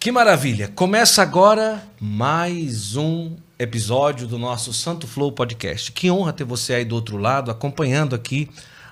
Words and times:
Que 0.00 0.12
maravilha! 0.12 0.68
Começa 0.68 1.22
agora 1.22 1.82
mais 2.00 2.94
um 2.94 3.34
episódio 3.58 4.28
do 4.28 4.38
nosso 4.38 4.72
Santo 4.72 5.08
Flow 5.08 5.32
Podcast. 5.32 5.90
Que 5.90 6.08
honra 6.08 6.32
ter 6.32 6.44
você 6.44 6.74
aí 6.74 6.84
do 6.84 6.94
outro 6.94 7.16
lado, 7.16 7.50
acompanhando 7.50 8.14
aqui 8.14 8.48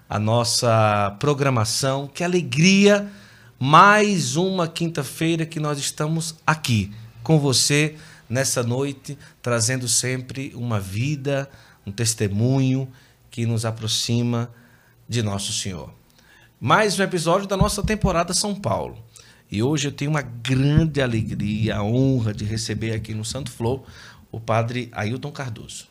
a 0.08 0.18
nossa 0.18 1.16
programação. 1.20 2.08
Que 2.12 2.24
alegria! 2.24 3.08
Mais 3.56 4.34
uma 4.34 4.66
quinta-feira 4.66 5.46
que 5.46 5.60
nós 5.60 5.78
estamos 5.78 6.34
aqui 6.44 6.92
com 7.22 7.38
você 7.38 7.94
nessa 8.28 8.64
noite, 8.64 9.16
trazendo 9.40 9.86
sempre 9.86 10.52
uma 10.56 10.80
vida, 10.80 11.48
um 11.86 11.92
testemunho 11.92 12.90
que 13.30 13.46
nos 13.46 13.64
aproxima 13.64 14.50
de 15.08 15.22
Nosso 15.22 15.52
Senhor. 15.52 15.88
Mais 16.60 16.98
um 16.98 17.02
episódio 17.04 17.46
da 17.46 17.56
nossa 17.56 17.80
temporada 17.80 18.34
São 18.34 18.56
Paulo. 18.56 19.05
E 19.50 19.62
hoje 19.62 19.88
eu 19.88 19.92
tenho 19.92 20.10
uma 20.10 20.22
grande 20.22 21.00
alegria, 21.00 21.76
a 21.76 21.82
honra 21.82 22.34
de 22.34 22.44
receber 22.44 22.92
aqui 22.92 23.14
no 23.14 23.24
Santo 23.24 23.50
Flow 23.50 23.86
o 24.32 24.40
padre 24.40 24.88
Ailton 24.92 25.30
Cardoso. 25.30 25.86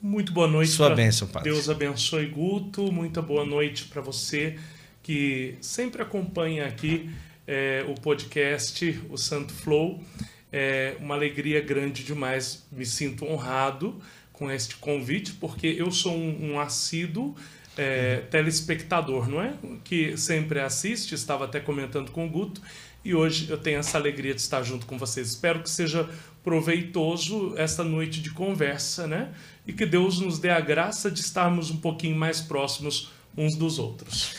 Muito 0.00 0.32
boa 0.32 0.48
noite. 0.48 0.70
Sua 0.70 0.94
bênção, 0.94 1.28
padre. 1.28 1.50
Deus 1.50 1.68
abençoe 1.68 2.26
Guto. 2.26 2.90
Muita 2.90 3.20
boa 3.20 3.44
noite 3.44 3.84
para 3.84 4.00
você 4.00 4.58
que 5.02 5.56
sempre 5.60 6.00
acompanha 6.00 6.66
aqui 6.66 7.10
é, 7.46 7.84
o 7.88 7.94
podcast, 7.94 9.00
o 9.10 9.18
Santo 9.18 9.52
Flow. 9.52 10.02
É 10.50 10.96
uma 11.00 11.14
alegria 11.14 11.60
grande 11.60 12.04
demais. 12.04 12.66
Me 12.72 12.86
sinto 12.86 13.26
honrado 13.26 14.00
com 14.32 14.50
este 14.50 14.76
convite, 14.76 15.32
porque 15.34 15.66
eu 15.66 15.90
sou 15.90 16.16
um, 16.16 16.52
um 16.52 16.60
assíduo 16.60 17.34
é, 17.78 18.22
telespectador, 18.30 19.28
não 19.28 19.40
é? 19.40 19.54
Que 19.84 20.16
sempre 20.16 20.58
assiste, 20.60 21.14
estava 21.14 21.44
até 21.44 21.60
comentando 21.60 22.10
com 22.10 22.26
o 22.26 22.28
Guto, 22.28 22.60
e 23.04 23.14
hoje 23.14 23.48
eu 23.50 23.58
tenho 23.58 23.78
essa 23.78 23.96
alegria 23.96 24.34
de 24.34 24.40
estar 24.40 24.62
junto 24.62 24.86
com 24.86 24.98
vocês. 24.98 25.28
Espero 25.28 25.62
que 25.62 25.70
seja 25.70 26.08
proveitoso 26.42 27.54
esta 27.56 27.84
noite 27.84 28.20
de 28.20 28.30
conversa, 28.30 29.06
né? 29.06 29.30
E 29.66 29.72
que 29.72 29.84
Deus 29.84 30.18
nos 30.20 30.38
dê 30.38 30.50
a 30.50 30.60
graça 30.60 31.10
de 31.10 31.20
estarmos 31.20 31.70
um 31.70 31.76
pouquinho 31.76 32.16
mais 32.16 32.40
próximos 32.40 33.12
uns 33.36 33.54
dos 33.54 33.78
outros. 33.78 34.34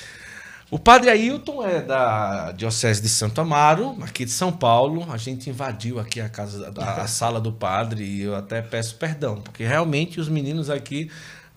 O 0.72 0.78
padre 0.78 1.10
Ailton 1.10 1.66
é 1.66 1.82
da 1.82 2.52
Diocese 2.52 3.02
de 3.02 3.10
Santo 3.10 3.42
Amaro, 3.42 3.98
aqui 4.04 4.24
de 4.24 4.32
São 4.32 4.52
Paulo. 4.52 5.12
A 5.12 5.18
gente 5.18 5.50
invadiu 5.50 6.00
aqui 6.00 6.22
a 6.22 6.30
casa, 6.30 6.72
a, 6.78 7.02
a 7.02 7.08
sala 7.08 7.42
do 7.42 7.52
padre 7.52 8.04
e 8.04 8.22
eu 8.22 8.36
até 8.36 8.62
peço 8.62 8.96
perdão, 8.98 9.42
porque 9.42 9.64
realmente 9.64 10.20
os 10.20 10.30
meninos 10.30 10.70
aqui 10.70 11.10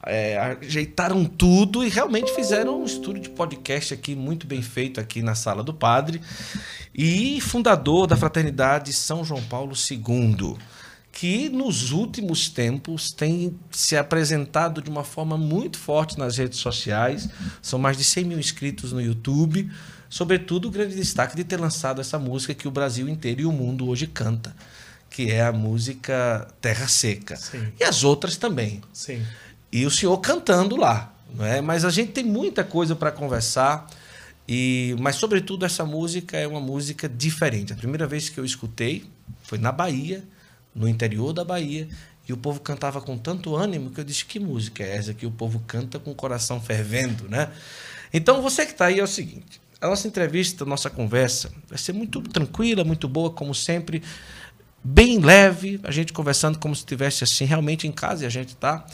é, 0.07 0.39
ajeitaram 0.39 1.25
tudo 1.25 1.85
e 1.85 1.89
realmente 1.89 2.35
fizeram 2.35 2.83
um 2.83 2.85
estudo 2.85 3.21
de 3.21 3.31
podcast 3.31 3.95
aqui 3.95 4.15
muito 4.15 4.47
bem 4.47 4.63
feito 4.63 5.01
aqui 5.01 5.23
na 5.23 5.35
sala 5.35 5.63
do 5.63 5.73
padre 5.73 6.21
e 6.95 7.41
fundador 7.41 8.07
da 8.07 8.17
fraternidade 8.17 8.93
São 8.93 9.25
João 9.25 9.43
Paulo 9.43 9.75
II 9.75 10.57
que 11.13 11.51
nos 11.51 11.93
últimos 11.93 12.49
tempos 12.49 13.11
tem 13.11 13.55
se 13.71 13.97
apresentado 13.97 14.81
de 14.81 14.89
uma 14.89 15.05
forma 15.05 15.37
muito 15.37 15.79
forte 15.79 16.19
nas 16.19 16.39
redes 16.39 16.59
sociais. 16.59 17.29
São 17.61 17.79
mais 17.79 17.99
de 17.99 18.03
100 18.03 18.25
mil 18.25 18.39
inscritos 18.39 18.93
no 18.93 19.01
YouTube. 19.01 19.71
Sobretudo, 20.09 20.69
o 20.69 20.71
grande 20.71 20.97
destaque 20.97 21.37
de 21.37 21.45
ter 21.45 21.61
lançado 21.61 22.01
essa 22.01 22.19
música 22.19 22.55
que 22.55 22.67
o 22.67 22.71
Brasil 22.71 23.09
inteiro 23.09 23.43
e 23.43 23.47
o 23.47 23.53
mundo 23.53 23.89
hoje 23.89 24.07
canta, 24.07 24.57
que 25.11 25.31
é 25.31 25.43
a 25.43 25.53
música 25.53 26.49
Terra 26.63 26.89
Seca. 26.89 27.37
Sim. 27.37 27.69
E 27.79 27.85
as 27.85 28.03
outras 28.03 28.39
também. 28.39 28.81
Sim. 28.93 29.23
E 29.73 29.87
o 29.87 29.91
senhor 29.91 30.19
cantando 30.19 30.77
lá. 30.77 31.13
Não 31.35 31.45
é? 31.47 31.61
Mas 31.61 31.85
a 31.85 31.91
gente 31.91 32.13
tem 32.13 32.25
muita 32.25 32.63
coisa 32.63 32.95
para 32.95 33.11
conversar. 33.11 33.87
E, 34.47 34.95
mas, 35.01 35.17
sobretudo, 35.17 35.65
essa 35.65 35.85
música 35.85 36.37
é 36.37 36.47
uma 36.47 36.61
música 36.61 37.09
diferente. 37.09 37.73
A 37.73 37.77
primeira 37.77 38.07
vez 38.07 38.29
que 38.29 38.39
eu 38.39 38.45
escutei 38.45 39.05
foi 39.43 39.59
na 39.59 39.73
Bahia 39.73 40.23
no 40.75 40.89
interior 40.89 41.33
da 41.33 41.45
Bahia, 41.45 41.89
e 42.29 42.33
o 42.33 42.37
povo 42.37 42.61
cantava 42.61 43.01
com 43.01 43.19
tanto 43.19 43.55
ânimo 43.55 43.91
que 43.91 44.01
eu 44.01 44.05
disse: 44.05 44.25
que 44.25 44.39
música 44.39 44.83
é 44.83 44.97
essa 44.97 45.15
que 45.15 45.27
o 45.27 45.31
povo 45.31 45.63
canta 45.67 45.99
com 45.99 46.11
o 46.11 46.15
coração 46.15 46.61
fervendo, 46.61 47.29
né? 47.29 47.51
Então, 48.13 48.41
você 48.41 48.65
que 48.65 48.73
está 48.73 48.87
aí 48.87 49.01
é 49.01 49.03
o 49.03 49.09
seguinte: 49.09 49.61
a 49.81 49.89
nossa 49.89 50.07
entrevista, 50.07 50.65
a 50.65 50.67
nossa 50.67 50.89
conversa 50.89 51.53
vai 51.69 51.79
ser 51.79 51.93
muito 51.93 52.23
tranquila, 52.23 52.85
muito 52.85 53.09
boa, 53.09 53.31
como 53.31 53.55
sempre, 53.55 54.03
bem 54.83 55.19
leve, 55.19 55.81
a 55.83 55.91
gente 55.91 56.13
conversando 56.13 56.59
como 56.59 56.75
se 56.75 56.83
estivesse 56.83 57.25
assim 57.25 57.45
realmente 57.45 57.87
em 57.87 57.93
casa 57.93 58.25
e 58.25 58.27
a 58.27 58.31
gente 58.31 58.51
está. 58.51 58.87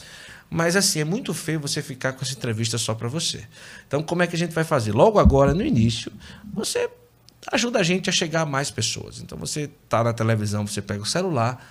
Mas 0.50 0.76
assim, 0.76 1.00
é 1.00 1.04
muito 1.04 1.34
feio 1.34 1.60
você 1.60 1.82
ficar 1.82 2.14
com 2.14 2.22
essa 2.22 2.32
entrevista 2.32 2.78
só 2.78 2.94
para 2.94 3.08
você. 3.08 3.44
Então, 3.86 4.02
como 4.02 4.22
é 4.22 4.26
que 4.26 4.34
a 4.34 4.38
gente 4.38 4.54
vai 4.54 4.64
fazer? 4.64 4.92
Logo 4.92 5.18
agora, 5.18 5.52
no 5.52 5.62
início, 5.62 6.10
você 6.52 6.88
ajuda 7.52 7.78
a 7.80 7.82
gente 7.82 8.08
a 8.08 8.12
chegar 8.12 8.42
a 8.42 8.46
mais 8.46 8.70
pessoas. 8.70 9.20
Então 9.20 9.38
você 9.38 9.70
está 9.84 10.02
na 10.02 10.12
televisão, 10.12 10.66
você 10.66 10.82
pega 10.82 11.02
o 11.02 11.06
celular, 11.06 11.64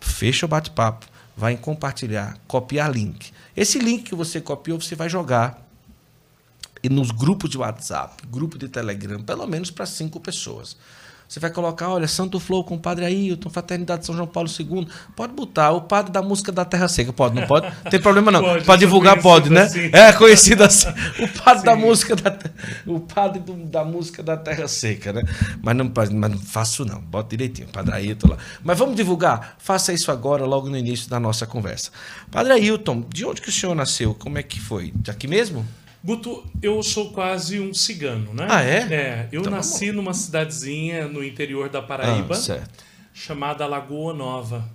fecha 0.00 0.46
o 0.46 0.48
bate-papo, 0.48 1.06
vai 1.36 1.54
em 1.54 1.56
compartilhar, 1.56 2.38
copiar 2.46 2.90
link. 2.90 3.32
Esse 3.56 3.78
link 3.78 4.04
que 4.04 4.14
você 4.14 4.40
copiou, 4.40 4.80
você 4.80 4.94
vai 4.94 5.08
jogar 5.08 5.66
e 6.82 6.88
nos 6.88 7.10
grupos 7.10 7.50
de 7.50 7.58
WhatsApp, 7.58 8.26
grupo 8.26 8.56
de 8.56 8.68
Telegram, 8.68 9.22
pelo 9.22 9.46
menos 9.46 9.70
para 9.70 9.84
cinco 9.84 10.18
pessoas. 10.18 10.76
Você 11.30 11.38
vai 11.38 11.48
colocar, 11.48 11.88
olha, 11.90 12.08
Santo 12.08 12.40
Flow 12.40 12.64
com 12.64 12.74
o 12.74 12.78
Padre 12.80 13.04
Ailton, 13.04 13.48
Fraternidade 13.50 14.04
São 14.04 14.16
João 14.16 14.26
Paulo 14.26 14.48
II. 14.50 14.88
Pode 15.14 15.32
botar 15.32 15.70
o 15.70 15.82
padre 15.82 16.10
da 16.10 16.20
música 16.20 16.50
da 16.50 16.64
Terra 16.64 16.88
Seca. 16.88 17.12
Pode, 17.12 17.36
não 17.36 17.46
pode? 17.46 17.70
Tem 17.88 18.00
problema 18.00 18.32
não. 18.32 18.42
Pode, 18.66 18.80
divulgar 18.80 19.22
pode, 19.22 19.48
né? 19.48 19.62
assim. 19.62 19.90
É 19.92 20.12
conhecido 20.12 20.64
assim. 20.64 20.88
O 21.20 21.28
padre 21.28 21.62
da 21.64 21.76
música 21.76 22.16
da 22.16 22.36
o 22.84 22.98
padre 22.98 23.38
do- 23.38 23.54
da 23.64 23.84
música 23.84 24.24
da 24.24 24.36
Terra 24.36 24.66
Seca, 24.66 25.12
né? 25.12 25.22
Mas 25.62 25.76
não, 25.76 25.92
mas 25.94 26.10
não 26.10 26.36
faço 26.36 26.84
não. 26.84 27.00
Bota 27.00 27.28
direitinho, 27.28 27.68
Padre 27.68 27.94
Ailton 27.94 28.30
lá. 28.30 28.36
Mas 28.64 28.76
vamos 28.76 28.96
divulgar? 28.96 29.54
Faça 29.58 29.92
isso 29.92 30.10
agora, 30.10 30.44
logo 30.44 30.68
no 30.68 30.76
início 30.76 31.08
da 31.08 31.20
nossa 31.20 31.46
conversa. 31.46 31.92
Padre 32.28 32.54
Ailton, 32.54 33.04
de 33.08 33.24
onde 33.24 33.40
que 33.40 33.50
o 33.50 33.52
senhor 33.52 33.76
nasceu? 33.76 34.14
Como 34.14 34.36
é 34.36 34.42
que 34.42 34.58
foi? 34.60 34.92
Aqui 35.08 35.28
mesmo? 35.28 35.64
Guto, 36.02 36.44
eu 36.62 36.82
sou 36.82 37.10
quase 37.12 37.60
um 37.60 37.74
cigano, 37.74 38.32
né? 38.32 38.46
Ah, 38.48 38.62
é? 38.62 38.78
É, 38.92 39.28
eu 39.32 39.40
Então, 39.42 39.52
nasci 39.52 39.92
numa 39.92 40.14
cidadezinha 40.14 41.06
no 41.06 41.22
interior 41.22 41.68
da 41.68 41.82
Paraíba, 41.82 42.34
Ah, 42.36 42.64
chamada 43.12 43.66
Lagoa 43.66 44.14
Nova. 44.14 44.66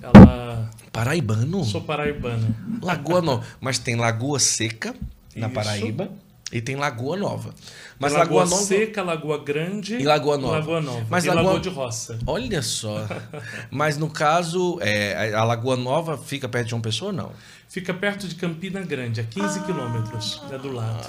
Ela. 0.00 0.70
Paraibano? 0.92 1.64
Sou 1.64 1.80
paraibana. 1.80 2.54
Lagoa 2.82 3.22
Nova. 3.22 3.46
Mas 3.60 3.78
tem 3.78 3.96
Lagoa 3.96 4.38
Seca, 4.38 4.94
na 5.34 5.46
Isso. 5.46 5.54
Paraíba, 5.54 6.10
e 6.52 6.60
tem 6.60 6.76
Lagoa 6.76 7.16
Nova. 7.16 7.54
Mas 7.98 8.12
Lagoa, 8.12 8.40
Lagoa 8.42 8.50
Nova. 8.50 8.62
Seca, 8.62 9.02
Lagoa 9.02 9.38
Grande 9.44 9.96
E 9.96 10.04
Lagoa 10.04 10.38
Nova. 10.38 10.58
Lagoa 10.58 10.80
Nova. 10.80 11.06
Mas 11.10 11.24
e 11.24 11.28
Lagoa- 11.28 11.42
Lagoa 11.44 11.60
de 11.60 11.68
Roça. 11.68 12.18
Olha 12.26 12.62
só. 12.62 13.06
Mas 13.70 13.96
no 13.98 14.08
caso, 14.08 14.78
é, 14.80 15.34
a 15.34 15.44
Lagoa 15.44 15.76
Nova 15.76 16.16
fica 16.16 16.48
perto 16.48 16.64
de 16.64 16.70
João 16.70 16.80
Pessoa, 16.82 17.12
não? 17.12 17.32
Fica 17.68 17.92
perto 17.92 18.26
de 18.26 18.34
Campina 18.34 18.80
Grande, 18.80 19.20
a 19.20 19.24
15 19.24 19.60
quilômetros. 19.60 20.40
É 20.50 20.56
do 20.56 20.72
lado. 20.72 21.06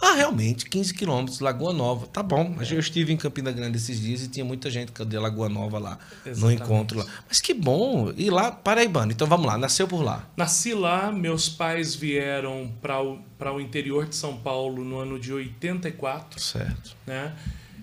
Ah, 0.00 0.14
realmente, 0.14 0.66
15 0.66 0.94
quilômetros, 0.94 1.40
Lagoa 1.40 1.72
Nova. 1.72 2.06
Tá 2.06 2.22
bom. 2.22 2.54
Mas 2.56 2.70
eu 2.70 2.78
estive 2.78 3.12
em 3.12 3.16
Campina 3.16 3.50
Grande 3.50 3.76
esses 3.76 4.00
dias 4.00 4.22
e 4.22 4.28
tinha 4.28 4.44
muita 4.44 4.70
gente 4.70 4.92
de 4.92 5.18
Lagoa 5.18 5.48
Nova 5.48 5.78
lá, 5.78 5.98
no 6.24 6.30
Exatamente. 6.30 6.62
encontro 6.62 6.98
lá. 6.98 7.06
Mas 7.26 7.40
que 7.40 7.52
bom. 7.52 8.12
E 8.16 8.30
lá, 8.30 8.52
Paraibano. 8.52 9.10
Então 9.10 9.26
vamos 9.26 9.46
lá, 9.46 9.58
nasceu 9.58 9.88
por 9.88 10.02
lá. 10.02 10.28
Nasci 10.36 10.72
lá, 10.72 11.10
meus 11.10 11.48
pais 11.48 11.94
vieram 11.94 12.72
para 12.80 13.02
o, 13.02 13.18
o 13.38 13.60
interior 13.60 14.06
de 14.06 14.14
São 14.14 14.36
Paulo 14.36 14.84
no 14.84 14.98
ano 14.98 15.18
de 15.18 15.32
84. 15.32 16.40
Certo. 16.40 16.96
né? 17.06 17.34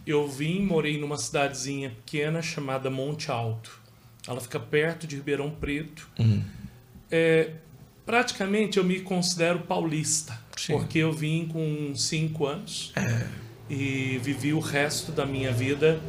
Eu 0.08 0.28
vim, 0.28 0.62
morei 0.62 1.00
numa 1.00 1.18
cidadezinha 1.18 1.90
pequena 1.90 2.42
chamada 2.42 2.90
Monte 2.90 3.32
Alto. 3.32 3.82
Ela 4.28 4.40
fica 4.40 4.60
perto 4.60 5.06
de 5.06 5.16
Ribeirão 5.16 5.50
Preto. 5.50 6.08
Uhum. 6.20 6.44
É, 7.12 7.52
praticamente 8.06 8.78
eu 8.78 8.84
me 8.84 9.02
considero 9.02 9.60
paulista, 9.62 10.40
Sim. 10.58 10.74
porque 10.74 11.00
eu 11.00 11.12
vim 11.12 11.48
com 11.48 11.94
cinco 11.96 12.46
anos 12.46 12.92
É. 12.96 13.28
e 13.70 14.18
vivi 14.24 14.54
o 14.54 14.60
resto 14.60 15.12
da 15.12 15.26
minha 15.26 15.52
vida 15.52 16.00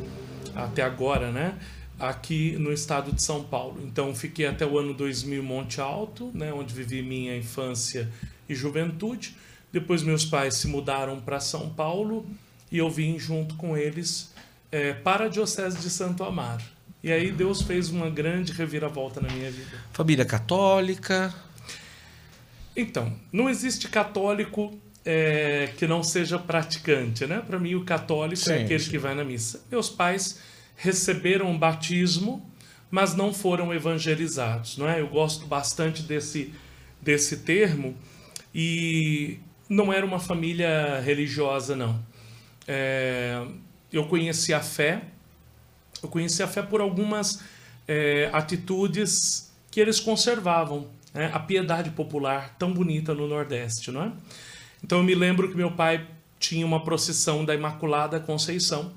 até 0.54 0.82
agora, 0.82 1.30
né? 1.30 1.54
Aqui 1.98 2.52
no 2.58 2.72
estado 2.72 3.10
de 3.12 3.22
São 3.22 3.42
Paulo. 3.42 3.80
Então 3.84 4.14
fiquei 4.14 4.46
até 4.46 4.66
o 4.66 4.78
ano 4.78 4.92
2000 4.92 5.42
em 5.42 5.44
Monte 5.44 5.80
Alto, 5.80 6.30
né? 6.34 6.52
Onde 6.52 6.74
vivi 6.74 7.02
minha 7.02 7.36
infância 7.36 8.08
e 8.48 8.54
juventude. 8.54 9.34
Depois 9.72 10.02
meus 10.02 10.24
pais 10.24 10.54
se 10.54 10.68
mudaram 10.68 11.20
para 11.20 11.40
São 11.40 11.70
Paulo 11.70 12.26
e 12.70 12.78
eu 12.78 12.90
vim 12.90 13.18
junto 13.18 13.54
com 13.56 13.76
eles 13.76 14.32
é, 14.70 14.92
para 14.92 15.24
a 15.24 15.28
Diocese 15.28 15.78
de 15.78 15.88
Santo 15.90 16.22
Amaro. 16.24 16.62
E 17.02 17.10
aí 17.12 17.30
Deus 17.30 17.62
fez 17.62 17.88
uma 17.90 18.10
grande 18.10 18.52
reviravolta 18.52 19.20
na 19.20 19.28
minha 19.32 19.50
vida. 19.50 19.70
Família 19.92 20.24
católica. 20.24 21.32
Então, 22.76 23.12
não 23.32 23.48
existe 23.48 23.88
católico 23.88 24.78
é, 25.04 25.72
que 25.78 25.86
não 25.86 26.02
seja 26.02 26.38
praticante, 26.38 27.26
né? 27.26 27.42
Para 27.46 27.58
mim, 27.58 27.74
o 27.74 27.84
católico 27.84 28.42
Sim, 28.42 28.52
é 28.52 28.64
aquele 28.64 28.80
sim. 28.80 28.90
que 28.90 28.98
vai 28.98 29.14
na 29.14 29.24
missa. 29.24 29.64
Meus 29.70 29.88
pais 29.88 30.40
receberam 30.76 31.54
o 31.54 31.58
batismo, 31.58 32.44
mas 32.90 33.14
não 33.14 33.32
foram 33.32 33.72
evangelizados, 33.72 34.76
não 34.76 34.88
é? 34.88 35.00
Eu 35.00 35.08
gosto 35.08 35.46
bastante 35.46 36.02
desse, 36.02 36.52
desse 37.00 37.38
termo 37.38 37.96
e 38.54 39.38
não 39.68 39.92
era 39.92 40.04
uma 40.04 40.18
família 40.18 41.00
religiosa, 41.00 41.74
não. 41.74 42.04
É, 42.68 43.42
eu 43.92 44.06
conheci 44.06 44.52
a 44.52 44.60
fé, 44.60 45.02
Eu 46.02 46.10
conheci 46.10 46.42
a 46.42 46.46
fé 46.48 46.62
por 46.62 46.80
algumas 46.80 47.42
é, 47.88 48.28
atitudes 48.32 49.50
que 49.70 49.80
eles 49.80 49.98
conservavam. 49.98 50.88
Né? 51.16 51.30
A 51.32 51.38
piedade 51.38 51.90
popular 51.90 52.54
tão 52.58 52.72
bonita 52.72 53.14
no 53.14 53.26
Nordeste, 53.26 53.90
não 53.90 54.04
é? 54.04 54.12
Então 54.84 54.98
eu 54.98 55.04
me 55.04 55.14
lembro 55.14 55.48
que 55.48 55.56
meu 55.56 55.72
pai 55.72 56.06
tinha 56.38 56.64
uma 56.64 56.84
procissão 56.84 57.44
da 57.44 57.54
Imaculada 57.54 58.20
Conceição 58.20 58.92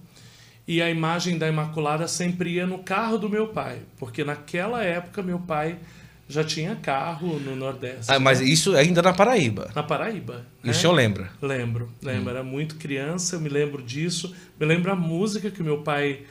e 0.68 0.82
a 0.82 0.90
imagem 0.90 1.38
da 1.38 1.48
Imaculada 1.48 2.08
sempre 2.08 2.52
ia 2.52 2.68
no 2.68 2.80
carro 2.80 3.18
do 3.18 3.30
meu 3.30 3.48
pai, 3.48 3.82
porque 3.98 4.24
naquela 4.24 4.84
época 4.84 5.24
meu 5.24 5.40
pai 5.40 5.80
já 6.28 6.44
tinha 6.44 6.76
carro 6.76 7.40
no 7.40 7.56
Nordeste. 7.56 8.12
Ah, 8.12 8.20
mas 8.20 8.40
isso 8.40 8.76
ainda 8.76 9.02
na 9.02 9.12
Paraíba. 9.12 9.72
Na 9.74 9.82
Paraíba. 9.82 10.46
Isso 10.64 10.84
né? 10.84 10.90
eu 10.90 10.92
lembro. 10.92 11.28
Lembro, 11.42 11.90
lembro. 12.04 12.28
Hum. 12.28 12.30
Era 12.30 12.44
muito 12.44 12.76
criança, 12.76 13.36
eu 13.36 13.42
me 13.42 13.50
lembro 13.50 13.82
disso. 13.82 14.36
Me 14.60 14.66
lembro 14.68 14.92
a 14.92 14.96
música 14.96 15.50
que 15.50 15.64
meu 15.64 15.82
pai 15.82 16.22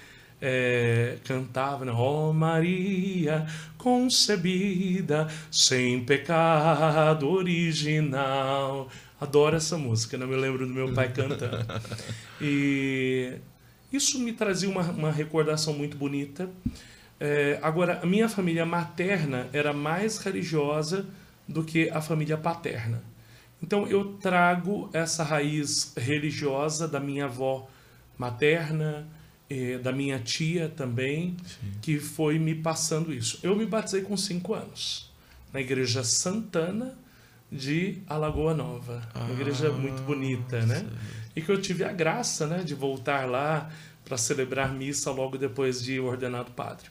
é, 0.40 1.16
cantava, 1.24 1.84
né? 1.84 1.90
Oh 1.90 2.32
Maria, 2.32 3.44
concebida 3.78 5.28
sem 5.50 6.04
pecado 6.04 7.28
original. 7.28 8.88
Adoro 9.20 9.56
essa 9.56 9.78
música, 9.78 10.18
não 10.18 10.26
né? 10.26 10.34
me 10.34 10.40
lembro 10.40 10.66
do 10.66 10.72
meu 10.72 10.92
pai 10.92 11.12
cantando. 11.12 11.56
E 12.40 13.34
isso 13.92 14.18
me 14.20 14.32
trazia 14.32 14.68
uma, 14.68 14.82
uma 14.82 15.10
recordação 15.10 15.72
muito 15.72 15.96
bonita. 15.96 16.48
É, 17.18 17.58
agora, 17.62 18.00
a 18.02 18.06
minha 18.06 18.28
família 18.28 18.64
materna 18.64 19.48
era 19.52 19.72
mais 19.72 20.18
religiosa 20.18 21.06
do 21.48 21.64
que 21.64 21.88
a 21.90 22.00
família 22.00 22.36
paterna. 22.36 23.02
Então, 23.60 23.86
eu 23.88 24.16
trago 24.20 24.88
essa 24.92 25.24
raiz 25.24 25.92
religiosa 25.96 26.86
da 26.86 27.00
minha 27.00 27.24
avó 27.24 27.68
materna, 28.16 29.08
eh, 29.50 29.78
da 29.78 29.92
minha 29.92 30.18
tia 30.18 30.68
também, 30.68 31.36
Sim. 31.44 31.72
que 31.82 31.98
foi 31.98 32.38
me 32.38 32.54
passando 32.54 33.12
isso. 33.12 33.38
Eu 33.42 33.56
me 33.56 33.66
batizei 33.66 34.02
com 34.02 34.16
cinco 34.16 34.54
anos, 34.54 35.10
na 35.52 35.60
Igreja 35.60 36.04
Santana 36.04 36.96
de 37.50 38.02
Alagoa 38.06 38.54
Nova. 38.54 39.02
Ah, 39.14 39.24
uma 39.24 39.32
igreja 39.32 39.70
muito 39.70 40.02
bonita, 40.02 40.60
né? 40.66 40.86
E 41.34 41.40
que 41.40 41.50
eu 41.50 41.60
tive 41.60 41.84
a 41.84 41.92
graça 41.92 42.46
né, 42.46 42.62
de 42.62 42.74
voltar 42.74 43.28
lá 43.28 43.70
para 44.04 44.16
celebrar 44.16 44.72
missa 44.72 45.10
logo 45.10 45.38
depois 45.38 45.82
de 45.82 45.98
ordenado 46.00 46.50
padre. 46.52 46.88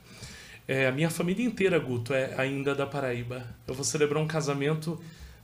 É, 0.67 0.87
a 0.87 0.91
minha 0.91 1.09
família 1.09 1.45
inteira, 1.45 1.79
Guto, 1.79 2.13
é 2.13 2.33
ainda 2.37 2.75
da 2.75 2.85
Paraíba. 2.85 3.45
Eu 3.67 3.73
vou 3.73 3.83
celebrar 3.83 4.21
um 4.21 4.27
casamento 4.27 5.01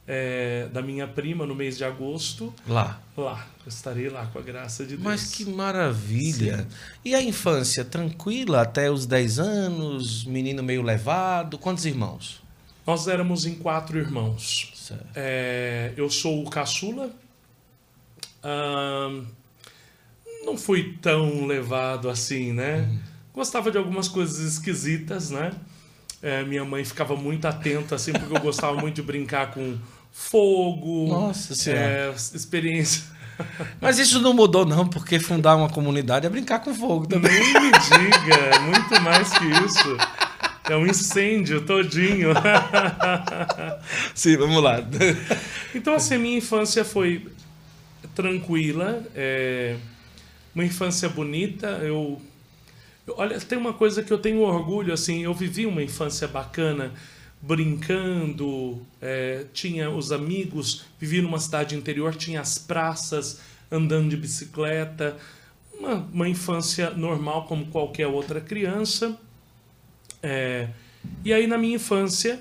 é, 0.07 0.67
da 0.71 0.81
minha 0.81 1.07
prima 1.07 1.45
no 1.45 1.55
mês 1.55 1.77
de 1.77 1.85
agosto. 1.85 2.53
Lá. 2.67 2.99
Lá. 3.15 3.47
Eu 3.65 3.69
estarei 3.69 4.09
lá 4.09 4.25
com 4.27 4.39
a 4.39 4.41
graça 4.41 4.83
de 4.83 4.97
Deus. 4.97 5.03
Mas 5.03 5.33
que 5.33 5.45
maravilha! 5.45 6.57
Sim. 6.57 6.67
E 7.05 7.15
a 7.15 7.21
infância, 7.21 7.85
tranquila 7.85 8.61
até 8.61 8.91
os 8.91 9.05
10 9.05 9.39
anos, 9.39 10.25
menino 10.25 10.61
meio 10.61 10.81
levado? 10.81 11.57
Quantos 11.57 11.85
irmãos? 11.85 12.41
Nós 12.85 13.07
éramos 13.07 13.45
em 13.45 13.55
quatro 13.55 13.97
irmãos. 13.97 14.73
É, 15.15 15.93
eu 15.95 16.09
sou 16.09 16.43
o 16.43 16.49
caçula. 16.49 17.09
não 20.45 20.57
fui 20.57 20.97
tão 21.01 21.45
levado 21.45 22.09
assim, 22.09 22.51
né? 22.51 22.79
Uhum. 22.79 22.99
Gostava 23.33 23.71
de 23.71 23.77
algumas 23.77 24.09
coisas 24.09 24.39
esquisitas, 24.39 25.29
né? 25.29 25.53
É, 26.21 26.43
minha 26.43 26.63
mãe 26.63 26.83
ficava 26.85 27.15
muito 27.15 27.45
atenta, 27.45 27.95
assim, 27.95 28.11
porque 28.13 28.35
eu 28.35 28.41
gostava 28.41 28.79
muito 28.79 28.95
de 28.95 29.01
brincar 29.01 29.51
com 29.51 29.77
fogo. 30.13 31.07
Nossa. 31.07 31.71
É, 31.71 32.13
experiência. 32.33 33.03
Mas 33.81 33.97
isso 33.97 34.21
não 34.21 34.33
mudou, 34.33 34.63
não, 34.63 34.87
porque 34.87 35.19
fundar 35.19 35.55
uma 35.55 35.67
comunidade 35.67 36.27
é 36.27 36.29
brincar 36.29 36.59
com 36.59 36.73
fogo 36.73 37.07
também. 37.07 37.31
Nem 37.31 37.53
me 37.53 37.71
diga, 37.71 38.59
muito 38.61 39.01
mais 39.01 39.31
que 39.31 39.45
isso. 39.65 39.97
É 40.69 40.77
um 40.77 40.85
incêndio 40.85 41.65
todinho. 41.65 42.29
Sim, 44.15 44.37
vamos 44.37 44.63
lá. 44.63 44.77
Então, 45.75 45.95
assim, 45.95 46.19
minha 46.19 46.37
infância 46.37 46.85
foi 46.85 47.25
tranquila, 48.13 49.03
é, 49.15 49.75
uma 50.53 50.63
infância 50.63 51.09
bonita. 51.09 51.65
Eu, 51.81 52.21
eu, 53.07 53.15
olha, 53.17 53.39
tem 53.39 53.57
uma 53.57 53.73
coisa 53.73 54.03
que 54.03 54.13
eu 54.13 54.19
tenho 54.19 54.41
orgulho, 54.41 54.93
assim, 54.93 55.23
eu 55.23 55.33
vivi 55.33 55.65
uma 55.65 55.81
infância 55.81 56.27
bacana, 56.27 56.93
brincando, 57.45 58.81
é, 59.01 59.45
tinha 59.53 59.89
os 59.89 60.13
amigos, 60.13 60.85
vivi 60.97 61.21
numa 61.21 61.39
cidade 61.39 61.75
interior, 61.75 62.15
tinha 62.15 62.39
as 62.39 62.57
praças, 62.57 63.41
andando 63.69 64.09
de 64.09 64.15
bicicleta, 64.15 65.17
uma, 65.77 65.95
uma 65.95 66.29
infância 66.29 66.91
normal 66.91 67.45
como 67.45 67.65
qualquer 67.65 68.07
outra 68.07 68.39
criança. 68.39 69.19
É, 70.21 70.69
e 71.25 71.33
aí, 71.33 71.45
na 71.45 71.57
minha 71.57 71.75
infância, 71.75 72.39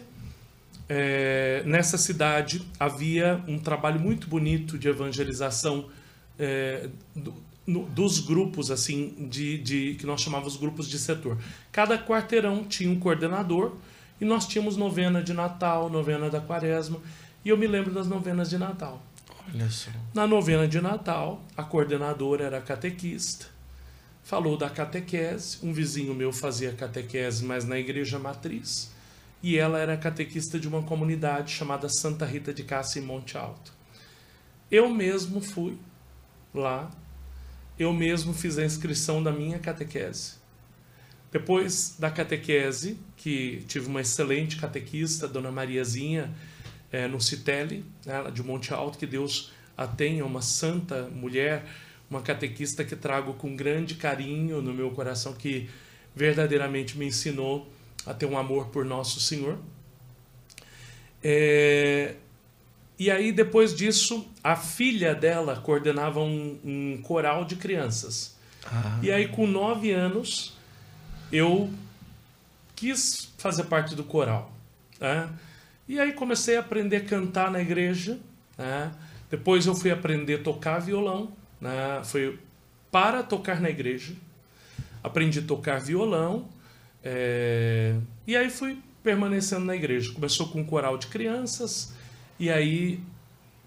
é, 0.89 1.65
nessa 1.67 1.99
cidade, 1.99 2.63
havia 2.79 3.43
um 3.49 3.59
trabalho 3.59 3.99
muito 3.99 4.29
bonito 4.29 4.79
de 4.79 4.87
evangelização 4.87 5.89
é, 6.39 6.89
do, 7.13 7.35
no, 7.67 7.87
dos 7.87 8.21
grupos, 8.21 8.71
assim, 8.71 9.29
de, 9.29 9.59
de, 9.59 9.95
que 9.95 10.07
nós 10.07 10.21
chamávamos 10.21 10.57
grupos 10.57 10.89
de 10.89 10.97
setor. 10.97 11.39
Cada 11.73 11.99
quarteirão 11.99 12.63
tinha 12.63 12.89
um 12.89 13.01
coordenador 13.01 13.75
e 14.21 14.25
nós 14.25 14.47
tínhamos 14.47 14.77
novena 14.77 15.23
de 15.23 15.33
Natal, 15.33 15.89
novena 15.89 16.31
da 16.31 16.41
Quaresma. 16.41 17.01
E 17.45 17.49
eu 17.49 17.57
me 17.57 17.67
lembro 17.67 17.93
das 17.93 18.07
novenas 18.07 18.49
de 18.49 18.59
Natal. 18.59 19.03
Olha 19.53 19.69
só. 19.69 19.91
Na 20.15 20.27
novena 20.27 20.69
de 20.69 20.81
Natal, 20.81 21.43
a 21.57 21.63
coordenadora 21.63 22.45
era 22.45 22.61
catequista 22.61 23.53
falou 24.23 24.57
da 24.57 24.71
catequese. 24.71 25.59
Um 25.63 25.73
vizinho 25.73 26.15
meu 26.15 26.33
fazia 26.33 26.73
catequese, 26.73 27.45
mas 27.45 27.65
na 27.65 27.79
igreja 27.79 28.19
matriz. 28.19 28.91
E 29.43 29.59
ela 29.59 29.79
era 29.79 29.97
catequista 29.97 30.59
de 30.59 30.69
uma 30.69 30.83
comunidade 30.83 31.53
chamada 31.53 31.89
Santa 31.89 32.25
Rita 32.25 32.55
de 32.55 32.63
Cássia 32.63 33.01
em 33.01 33.05
Monte 33.05 33.37
Alto. 33.37 33.73
Eu 34.71 34.89
mesmo 34.89 35.41
fui 35.41 35.77
lá, 36.55 36.91
eu 37.79 37.93
mesmo 37.93 38.33
fiz 38.33 38.57
a 38.57 38.65
inscrição 38.65 39.23
da 39.23 39.33
minha 39.33 39.59
catequese. 39.59 40.35
Depois 41.33 41.97
da 41.99 42.11
catequese, 42.11 42.99
que 43.17 43.65
tive 43.67 43.87
uma 43.87 44.03
excelente 44.03 44.57
catequista, 44.57 45.27
Dona 45.27 45.51
Mariazinha, 45.51 46.31
é, 46.93 47.09
no 47.09 47.19
Citele, 47.19 47.85
né, 48.05 48.31
de 48.31 48.43
Monte 48.43 48.75
Alto, 48.75 48.99
que 48.99 49.07
Deus 49.07 49.51
a 49.75 49.87
tenha, 49.87 50.27
uma 50.27 50.43
santa 50.43 51.09
mulher, 51.09 51.65
uma 52.11 52.21
catequista 52.21 52.85
que 52.85 52.95
trago 52.95 53.33
com 53.33 53.57
grande 53.57 53.95
carinho 53.95 54.61
no 54.61 54.75
meu 54.75 54.91
coração, 54.91 55.33
que 55.33 55.71
verdadeiramente 56.15 56.99
me 56.99 57.07
ensinou 57.07 57.67
a 58.05 58.13
ter 58.13 58.27
um 58.27 58.37
amor 58.37 58.67
por 58.67 58.85
Nosso 58.85 59.19
Senhor. 59.19 59.59
É... 61.25 62.17
E 62.99 63.11
aí, 63.11 63.33
depois 63.33 63.75
disso, 63.75 64.31
a 64.45 64.55
filha 64.55 65.15
dela 65.15 65.57
coordenava 65.57 66.21
um, 66.21 66.59
um 66.63 67.03
coral 67.03 67.47
de 67.47 67.57
crianças. 67.57 68.37
Ah. 68.67 69.01
E 69.03 69.11
aí, 69.11 69.29
com 69.29 69.47
nove 69.47 69.91
anos, 69.91 70.57
eu 71.33 71.73
quis 72.77 73.33
fazer 73.39 73.65
parte 73.65 73.95
do 73.95 74.05
coral. 74.05 74.53
Né? 75.01 75.29
E 75.89 75.99
aí 75.99 76.13
comecei 76.13 76.57
a 76.57 76.61
aprender 76.61 76.97
a 76.97 77.05
cantar 77.05 77.51
na 77.51 77.61
igreja. 77.61 78.19
Né? 78.57 78.93
Depois 79.31 79.67
eu 79.67 79.75
fui 79.75 79.91
aprender 79.91 80.41
a 80.41 80.43
tocar 80.43 80.79
violão 80.79 81.33
né? 81.63 82.03
Foi 82.05 82.41
para 82.91 83.23
tocar 83.23 83.61
na 83.61 83.71
igreja. 83.71 84.15
Aprendi 85.03 85.39
a 85.39 85.43
tocar 85.43 85.81
violão. 85.81 86.49
É... 87.05 87.97
E 88.27 88.37
aí 88.37 88.51
fui 88.51 88.79
permanecendo 89.03 89.65
na 89.65 89.77
igreja. 89.77 90.13
Começou 90.13 90.49
com 90.49 90.61
um 90.61 90.65
coral 90.65 90.99
de 90.99 91.07
crianças. 91.07 91.95
E 92.39 92.51
aí 92.51 92.99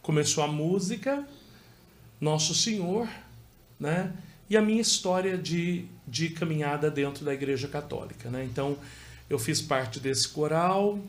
começou 0.01 0.43
a 0.43 0.48
música, 0.48 1.25
Nosso 2.19 2.53
Senhor, 2.53 3.07
né? 3.79 4.13
E 4.50 4.57
a 4.57 4.62
minha 4.62 4.81
história 4.81 5.38
de, 5.38 5.86
de 6.07 6.29
caminhada 6.29 6.89
dentro 6.91 7.25
da 7.25 7.33
Igreja 7.33 7.67
Católica, 7.67 8.29
né? 8.29 8.43
Então, 8.43 8.77
eu 9.29 9.39
fiz 9.39 9.62
parte 9.62 10.00
desse 10.00 10.27
coral, 10.27 11.00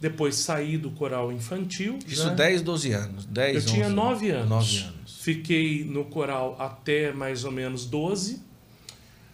depois 0.00 0.36
saí 0.36 0.76
do 0.78 0.90
coral 0.90 1.32
infantil. 1.32 1.98
Isso 2.06 2.28
né? 2.28 2.34
10, 2.34 2.62
12 2.62 2.92
anos. 2.92 3.26
10, 3.26 3.54
eu 3.54 3.60
11, 3.62 3.72
tinha 3.72 3.88
9 3.88 4.30
anos. 4.30 4.48
9 4.48 4.78
anos. 4.78 5.18
Fiquei 5.22 5.84
no 5.84 6.04
coral 6.04 6.56
até 6.58 7.12
mais 7.12 7.44
ou 7.44 7.50
menos 7.50 7.86
12. 7.86 8.40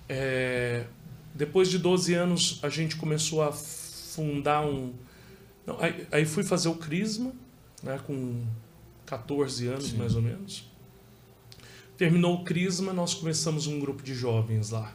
É, 0.09 0.85
depois 1.35 1.69
de 1.69 1.79
12 1.79 2.15
anos, 2.15 2.61
a 2.63 2.69
gente 2.69 2.97
começou 2.97 3.43
a 3.43 3.53
fundar 3.53 4.65
um. 4.65 4.93
Não, 5.67 5.81
aí, 5.81 6.07
aí, 6.11 6.25
fui 6.25 6.43
fazer 6.43 6.69
o 6.69 6.75
Crisma, 6.75 7.33
né, 7.83 7.99
com 8.07 8.45
14 9.07 9.69
anos 9.69 9.91
Sim. 9.91 9.97
mais 9.97 10.15
ou 10.15 10.23
menos. 10.23 10.71
Terminou 11.97 12.35
o 12.35 12.45
Crisma, 12.45 12.93
nós 12.93 13.15
começamos 13.15 13.67
um 13.67 13.79
grupo 13.79 14.03
de 14.03 14.15
jovens 14.15 14.71
lá. 14.71 14.93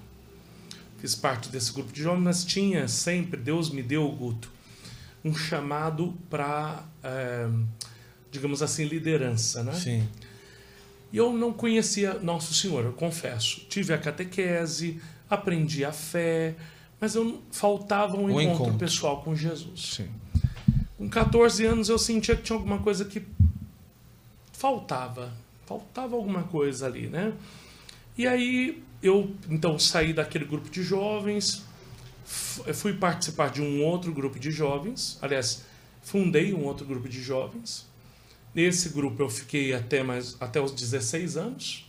Fiz 0.98 1.16
parte 1.16 1.50
desse 1.50 1.72
grupo 1.74 1.92
de 1.94 2.02
jovens, 2.02 2.24
mas 2.24 2.44
tinha 2.46 2.88
sempre, 2.88 3.40
Deus 3.40 3.70
me 3.70 3.84
deu, 3.84 4.10
Guto, 4.10 4.52
um 5.24 5.36
chamado 5.36 6.16
para, 6.30 6.84
é, 7.04 7.48
digamos 8.32 8.62
assim, 8.64 8.86
liderança, 8.86 9.64
né? 9.64 9.74
Sim. 9.74 10.08
E 11.12 11.18
eu 11.18 11.32
não 11.34 11.54
conhecia 11.54 12.16
Nosso 12.16 12.54
Senhor, 12.54 12.84
eu 12.84 12.94
confesso. 12.94 13.66
Tive 13.70 13.94
a 13.94 13.98
catequese, 13.98 15.00
aprendi 15.30 15.86
a 15.86 15.92
fé, 15.92 16.56
mas 17.00 17.16
eu 17.16 17.42
faltava 17.52 18.18
um 18.18 18.26
O 18.26 18.42
encontro, 18.42 18.64
encontro. 18.64 18.78
pessoal 18.80 19.22
com 19.22 19.36
Jesus. 19.36 19.96
Sim. 19.98 20.10
Com 20.98 21.08
14 21.08 21.64
anos 21.66 21.90
eu 21.90 22.00
sentia 22.00 22.36
que 22.36 22.42
tinha 22.42 22.58
alguma 22.58 22.80
coisa 22.80 23.06
que 23.06 23.22
faltava, 24.52 25.32
faltava 25.66 26.16
alguma 26.16 26.44
coisa 26.44 26.88
ali, 26.88 27.08
né? 27.08 27.34
E 28.18 28.26
aí 28.26 28.84
eu 29.02 29.32
então 29.50 29.78
saí 29.78 30.14
daquele 30.14 30.46
grupo 30.46 30.70
de 30.70 30.82
jovens, 30.84 31.64
f- 32.26 32.74
fui 32.74 32.94
participar 32.94 33.50
de 33.50 33.62
um 33.62 33.84
outro 33.84 34.12
grupo 34.12 34.40
de 34.40 34.52
jovens, 34.52 35.18
aliás, 35.22 35.64
fundei 36.02 36.54
um 36.54 36.64
outro 36.64 36.86
grupo 36.86 37.08
de 37.08 37.22
jovens. 37.22 37.86
Nesse 38.56 38.90
grupo 38.90 39.22
eu 39.22 39.30
fiquei 39.30 39.74
até 39.74 40.02
mais 40.04 40.36
até 40.40 40.60
os 40.60 40.72
16 40.72 41.38
anos. 41.38 41.86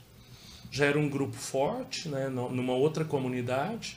Já 0.71 0.85
era 0.85 0.99
um 0.99 1.09
grupo 1.09 1.35
forte, 1.35 2.09
né, 2.09 2.29
nu- 2.29 2.50
numa 2.50 2.75
outra 2.75 3.05
comunidade. 3.05 3.97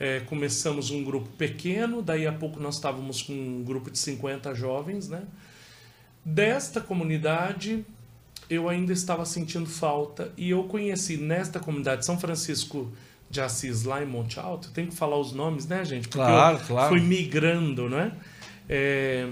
É, 0.00 0.20
começamos 0.20 0.90
um 0.90 1.02
grupo 1.04 1.28
pequeno, 1.36 2.00
daí 2.02 2.26
a 2.26 2.32
pouco 2.32 2.58
nós 2.60 2.76
estávamos 2.76 3.22
com 3.22 3.32
um 3.32 3.62
grupo 3.62 3.90
de 3.90 3.98
50 3.98 4.54
jovens, 4.54 5.08
né? 5.08 5.22
Desta 6.24 6.80
comunidade, 6.80 7.84
eu 8.48 8.68
ainda 8.68 8.92
estava 8.92 9.24
sentindo 9.24 9.66
falta 9.66 10.32
e 10.36 10.50
eu 10.50 10.62
conheci 10.64 11.16
nesta 11.16 11.58
comunidade 11.58 12.04
São 12.04 12.18
Francisco 12.18 12.92
de 13.28 13.40
Assis, 13.40 13.82
lá 13.84 14.02
em 14.02 14.06
Monte 14.06 14.38
Alto. 14.38 14.70
Tem 14.70 14.86
que 14.86 14.94
falar 14.94 15.18
os 15.18 15.32
nomes, 15.32 15.66
né, 15.66 15.84
gente? 15.84 16.06
Porque 16.08 16.24
Claro, 16.24 16.58
eu 16.58 16.66
claro. 16.66 16.88
fui 16.90 17.00
migrando, 17.00 17.88
né? 17.88 18.12
É, 18.68 19.28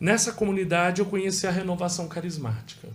nessa 0.00 0.32
comunidade 0.32 1.00
eu 1.00 1.06
conheci 1.06 1.46
a 1.46 1.50
renovação 1.50 2.08
carismática. 2.08 2.88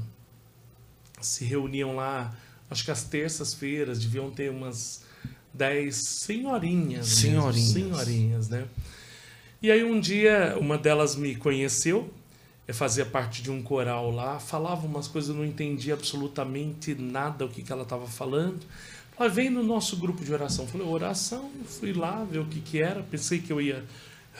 Se 1.20 1.44
reuniam 1.44 1.96
lá, 1.96 2.36
acho 2.70 2.84
que 2.84 2.90
às 2.90 3.02
terças-feiras, 3.02 3.98
deviam 3.98 4.30
ter 4.30 4.50
umas 4.50 5.02
10 5.52 5.94
senhorinhas. 5.94 7.08
mesmo, 7.08 7.20
Senhorinhas. 7.20 7.72
senhorinhas, 7.72 8.48
né? 8.48 8.66
E 9.60 9.70
aí 9.70 9.82
um 9.82 9.98
dia 9.98 10.56
uma 10.60 10.76
delas 10.76 11.16
me 11.16 11.34
conheceu, 11.34 12.12
eu 12.68 12.74
fazia 12.74 13.06
parte 13.06 13.42
de 13.42 13.50
um 13.50 13.62
coral 13.62 14.10
lá, 14.10 14.38
falava 14.38 14.86
umas 14.86 15.08
coisas, 15.08 15.30
eu 15.30 15.36
não 15.36 15.44
entendia 15.44 15.94
absolutamente 15.94 16.94
nada 16.94 17.44
o 17.44 17.48
que, 17.48 17.62
que 17.62 17.72
ela 17.72 17.82
estava 17.82 18.06
falando. 18.06 18.60
Ela 19.18 19.28
vem 19.28 19.48
no 19.50 19.62
nosso 19.62 19.96
grupo 19.96 20.24
de 20.24 20.32
oração. 20.32 20.66
Falei, 20.66 20.86
oração, 20.86 21.50
fui 21.80 21.92
lá 21.92 22.24
ver 22.30 22.40
o 22.40 22.44
que, 22.44 22.60
que 22.60 22.80
era, 22.80 23.02
pensei 23.02 23.38
que 23.38 23.52
eu 23.52 23.60
ia 23.60 23.82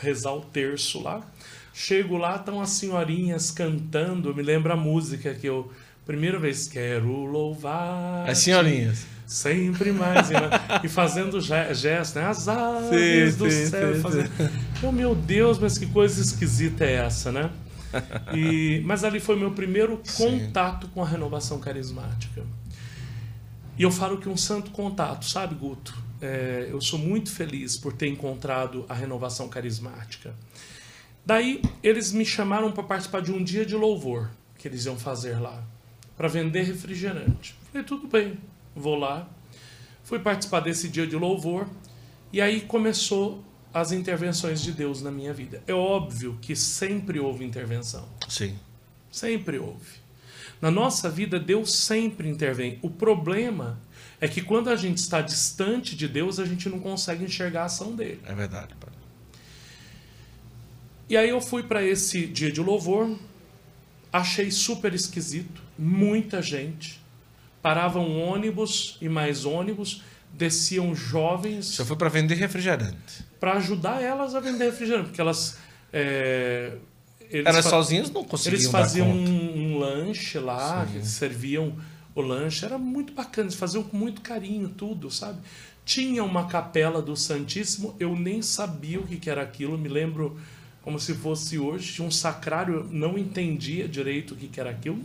rezar 0.00 0.33
o 0.35 0.40
terço 0.42 1.02
lá. 1.02 1.26
Chego 1.73 2.16
lá, 2.16 2.37
estão 2.37 2.61
as 2.61 2.71
senhorinhas 2.71 3.50
cantando, 3.50 4.35
me 4.35 4.42
lembra 4.42 4.75
a 4.75 4.76
música 4.76 5.35
que 5.35 5.47
eu, 5.47 5.71
primeira 6.06 6.38
vez, 6.38 6.68
quero 6.68 7.25
louvar. 7.25 8.28
As 8.28 8.38
senhorinhas. 8.38 9.06
Sempre 9.26 9.92
mais. 9.92 10.28
e 10.85 10.88
fazendo 10.88 11.40
ge- 11.40 11.75
gestos, 11.75 12.14
né? 12.14 12.26
As 12.28 12.49
aves 12.49 13.35
Sim, 13.35 13.38
do 13.38 13.50
sim, 13.50 13.66
céu. 13.66 13.95
sim, 13.95 14.00
fazendo... 14.00 14.30
Oh, 14.83 14.92
meu 14.92 15.14
Deus, 15.14 15.59
mas 15.59 15.76
que 15.76 15.87
coisa 15.87 16.21
esquisita 16.21 16.85
é 16.85 16.95
essa, 16.95 17.33
né? 17.33 17.50
E... 18.35 18.83
Mas 18.85 19.04
ali 19.04 19.21
foi 19.21 19.37
meu 19.37 19.52
primeiro 19.52 20.00
contato 20.16 20.88
com 20.88 21.02
a 21.02 21.06
renovação 21.06 21.59
carismática. 21.59 22.42
E 23.78 23.83
eu 23.83 23.90
falo 23.90 24.18
que 24.18 24.28
um 24.28 24.37
santo 24.37 24.71
contato, 24.71 25.26
sabe, 25.26 25.54
Guto? 25.54 25.95
É, 26.21 26.68
eu 26.71 26.80
sou 26.80 26.99
muito 26.99 27.30
feliz 27.30 27.76
por 27.76 27.92
ter 27.92 28.09
encontrado 28.09 28.87
a 28.88 28.95
renovação 28.95 29.49
carismática. 29.49 30.35
Daí 31.25 31.61
eles 31.83 32.12
me 32.12 32.25
chamaram 32.25 32.73
para 32.73 32.83
participar 32.83 33.21
de 33.21 33.33
um 33.33 33.42
dia 33.42 33.66
de 33.66 33.75
louvor 33.75 34.30
que 34.56 34.66
eles 34.66 34.87
iam 34.87 34.99
fazer 34.99 35.38
lá, 35.38 35.62
para 36.16 36.28
vender 36.28 36.62
refrigerante. 36.62 37.54
Falei, 37.71 37.87
tudo 37.87 38.06
bem, 38.09 38.38
vou 38.75 38.97
lá. 38.97 39.28
Fui 40.02 40.18
participar 40.18 40.61
desse 40.61 40.88
dia 40.88 41.06
de 41.06 41.16
louvor 41.16 41.68
e 42.33 42.40
aí 42.40 42.62
começou 42.62 43.45
as 43.75 43.92
intervenções 43.92 44.62
de 44.62 44.73
Deus 44.73 45.02
na 45.02 45.11
minha 45.11 45.35
vida. 45.35 45.62
É 45.66 45.75
óbvio 45.75 46.38
que 46.40 46.56
sempre 46.56 47.21
houve 47.21 47.45
intervenção. 47.45 48.09
Sim. 48.28 48.56
Sempre 49.11 49.59
houve. 49.59 50.05
Na 50.60 50.70
nossa 50.70 51.10
vida, 51.10 51.38
Deus 51.38 51.75
sempre 51.75 52.28
intervém. 52.28 52.78
O 52.82 52.90
problema 52.90 53.78
é 54.20 54.26
que 54.26 54.40
quando 54.40 54.70
a 54.70 54.76
gente 54.76 54.98
está 54.98 55.20
distante 55.20 55.94
de 55.94 56.08
Deus, 56.08 56.38
a 56.38 56.44
gente 56.44 56.68
não 56.68 56.78
consegue 56.78 57.25
enxergar 57.25 57.62
a 57.62 57.64
ação 57.66 57.94
dele. 57.94 58.20
É 58.25 58.34
verdade. 58.34 58.75
padre. 58.80 58.96
E 61.08 61.16
aí 61.16 61.28
eu 61.28 61.40
fui 61.40 61.62
para 61.62 61.84
esse 61.84 62.26
dia 62.26 62.50
de 62.50 62.60
louvor, 62.60 63.16
achei 64.12 64.50
super 64.50 64.92
esquisito, 64.94 65.62
muita 65.78 66.42
gente. 66.42 67.00
Parava 67.62 67.98
um 68.00 68.20
ônibus 68.20 68.96
e 69.00 69.08
mais 69.08 69.44
ônibus, 69.44 70.02
desciam 70.32 70.94
jovens 70.94 71.66
Só 71.66 71.84
foi 71.84 71.96
para 71.96 72.08
vender 72.08 72.34
refrigerante. 72.34 73.25
para 73.38 73.54
ajudar 73.54 74.02
elas 74.02 74.34
a 74.34 74.40
vender 74.40 74.64
refrigerante, 74.64 75.08
porque 75.08 75.20
elas. 75.20 75.58
é, 75.92 76.72
eles 77.30 77.47
Elas 77.47 77.64
fa- 77.64 77.71
sozinhas 77.71 78.11
não 78.11 78.25
conseguiam 78.25 78.59
Eles 78.61 78.71
faziam 78.71 79.09
um, 79.11 79.75
um 79.75 79.78
lanche 79.78 80.38
lá, 80.38 80.87
serviam 81.02 81.75
o 82.14 82.21
lanche, 82.21 82.64
era 82.64 82.78
muito 82.78 83.12
bacana, 83.12 83.47
eles 83.49 83.54
faziam 83.59 83.83
com 83.83 83.97
muito 83.97 84.21
carinho 84.23 84.68
tudo, 84.71 85.11
sabe? 85.11 85.38
Tinha 85.85 86.25
uma 86.25 86.47
capela 86.47 87.00
do 87.02 87.14
Santíssimo, 87.16 87.95
eu 88.00 88.16
nem 88.16 88.42
sabia 88.42 88.99
o 88.99 89.06
que, 89.06 89.16
que 89.16 89.28
era 89.30 89.42
aquilo, 89.42 89.76
me 89.78 89.88
lembro 89.88 90.38
como 90.83 90.99
se 90.99 91.14
fosse 91.14 91.59
hoje, 91.59 91.92
tinha 91.95 92.06
um 92.06 92.11
sacrário, 92.11 92.75
eu 92.75 92.85
não 92.85 93.18
entendia 93.18 93.87
direito 93.87 94.35
o 94.35 94.37
que, 94.37 94.49
que 94.49 94.59
era 94.61 94.71
aquilo, 94.71 95.00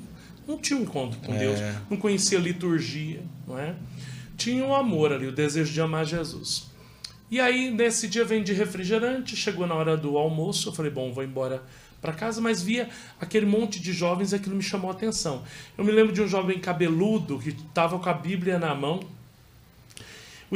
não 0.47 0.57
tinha 0.57 0.79
um 0.79 0.83
encontro 0.83 1.19
com 1.19 1.33
É. 1.33 1.37
Deus, 1.37 1.59
não 1.89 1.97
conhecia 1.97 2.39
liturgia, 2.39 3.21
não 3.47 3.59
é? 3.59 3.75
Tinha 4.37 4.65
o 4.65 4.73
amor 4.73 5.11
ali, 5.11 5.27
o 5.27 5.31
desejo 5.31 5.71
de 5.71 5.81
amar 5.81 6.05
Jesus. 6.05 6.67
E 7.29 7.39
aí, 7.39 7.69
nesse 7.71 8.07
dia, 8.07 8.25
vendi 8.25 8.51
refrigerante, 8.53 9.35
chegou 9.35 9.65
na 9.67 9.75
hora 9.75 9.95
do 9.95 10.17
almoço, 10.17 10.69
eu 10.69 10.73
falei, 10.73 10.91
bom, 10.91 11.13
vou 11.13 11.23
embora 11.23 11.63
para 12.01 12.13
casa, 12.13 12.41
mas 12.41 12.61
via 12.63 12.89
aquele 13.19 13.45
monte 13.45 13.79
de 13.79 13.93
jovens 13.93 14.31
e 14.31 14.35
aquilo 14.35 14.55
me 14.55 14.63
chamou 14.63 14.89
a 14.89 14.93
atenção. 14.93 15.43
Eu 15.77 15.83
me 15.85 15.91
lembro 15.91 16.11
de 16.11 16.21
um 16.21 16.27
jovem 16.27 16.59
cabeludo 16.59 17.37
que 17.39 17.49
estava 17.49 17.99
com 17.99 18.09
a 18.09 18.13
Bíblia 18.13 18.57
na 18.57 18.73
mão. 18.73 19.01
O 20.49 20.55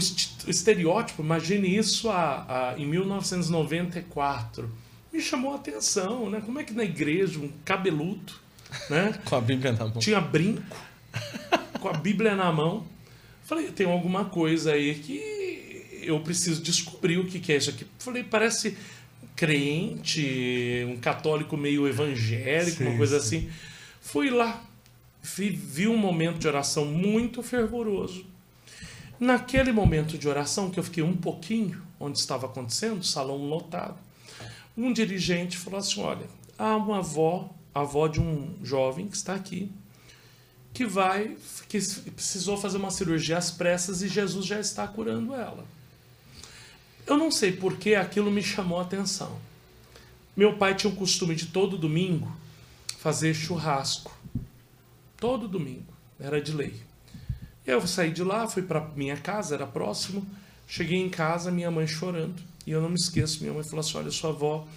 estereótipo, 0.49 1.21
imagine 1.23 1.77
isso 1.77 2.09
a, 2.09 2.71
a- 2.73 2.79
em 2.79 2.85
1994. 2.85 4.69
Me 5.13 5.21
chamou 5.21 5.53
a 5.53 5.55
atenção, 5.55 6.29
né? 6.29 6.41
Como 6.45 6.59
é 6.59 6.63
que 6.63 6.73
na 6.73 6.83
igreja 6.83 7.39
um 7.39 7.49
cabeludo, 7.63 8.33
né? 8.89 9.17
Com 9.23 9.35
a 9.37 9.41
Bíblia 9.41 9.71
na 9.71 9.85
mão. 9.85 9.99
tinha 9.99 10.19
brinco, 10.19 10.75
com 11.79 11.87
a 11.87 11.93
Bíblia 11.93 12.35
na 12.35 12.51
mão. 12.51 12.85
Falei, 13.43 13.67
tem 13.71 13.89
alguma 13.89 14.25
coisa 14.25 14.73
aí 14.73 14.95
que 14.95 16.01
eu 16.01 16.19
preciso 16.19 16.61
descobrir 16.61 17.17
o 17.17 17.25
que, 17.25 17.39
que 17.39 17.53
é 17.53 17.57
isso 17.57 17.69
aqui. 17.69 17.85
Falei, 17.99 18.23
parece 18.23 18.75
crente, 19.35 20.85
um 20.87 20.97
católico 20.97 21.57
meio 21.57 21.87
evangélico, 21.87 22.83
uma 22.83 22.91
Sim, 22.91 22.97
coisa 22.97 23.19
sim. 23.19 23.37
assim. 23.37 23.51
Fui 23.99 24.29
lá, 24.29 24.63
vi, 25.21 25.49
vi 25.49 25.87
um 25.87 25.97
momento 25.97 26.37
de 26.37 26.47
oração 26.47 26.85
muito 26.85 27.43
fervoroso. 27.43 28.25
Naquele 29.19 29.71
momento 29.71 30.17
de 30.17 30.27
oração, 30.27 30.69
que 30.69 30.79
eu 30.79 30.83
fiquei 30.83 31.03
um 31.03 31.15
pouquinho 31.15 31.81
onde 31.99 32.17
estava 32.17 32.45
acontecendo, 32.45 33.03
salão 33.03 33.37
lotado, 33.37 33.97
um 34.77 34.91
dirigente 34.91 35.57
falou 35.57 35.79
assim: 35.79 36.01
Olha, 36.01 36.27
há 36.57 36.75
uma 36.75 36.99
avó, 36.99 37.49
avó 37.73 38.07
de 38.07 38.19
um 38.19 38.55
jovem 38.61 39.07
que 39.07 39.15
está 39.15 39.33
aqui, 39.33 39.71
que 40.73 40.85
vai, 40.85 41.37
que 41.69 41.79
precisou 42.11 42.57
fazer 42.57 42.77
uma 42.77 42.91
cirurgia 42.91 43.37
às 43.37 43.51
pressas 43.51 44.01
e 44.01 44.07
Jesus 44.07 44.45
já 44.45 44.59
está 44.59 44.85
curando 44.87 45.33
ela. 45.33 45.65
Eu 47.07 47.17
não 47.17 47.29
sei 47.29 47.51
por 47.51 47.77
que 47.77 47.93
aquilo 47.93 48.31
me 48.31 48.41
chamou 48.41 48.79
a 48.79 48.81
atenção. 48.81 49.39
Meu 50.35 50.57
pai 50.57 50.75
tinha 50.75 50.91
o 50.91 50.95
costume 50.95 51.35
de 51.35 51.47
todo 51.47 51.77
domingo 51.77 52.35
fazer 52.97 53.33
churrasco. 53.33 54.11
Todo 55.17 55.47
domingo, 55.47 55.93
era 56.19 56.41
de 56.41 56.51
lei. 56.51 56.73
Eu 57.65 57.85
saí 57.87 58.11
de 58.11 58.23
lá, 58.23 58.47
fui 58.47 58.63
para 58.63 58.81
minha 58.95 59.15
casa, 59.15 59.55
era 59.55 59.67
próximo. 59.67 60.25
Cheguei 60.67 60.97
em 60.97 61.09
casa, 61.09 61.51
minha 61.51 61.69
mãe 61.69 61.85
chorando. 61.85 62.41
E 62.65 62.71
eu 62.71 62.81
não 62.81 62.89
me 62.89 62.95
esqueço, 62.95 63.41
minha 63.41 63.53
mãe 63.53 63.63
falou 63.63 63.81
assim: 63.81 63.97
Olha, 63.97 64.11
sua 64.11 64.31
avó 64.31 64.67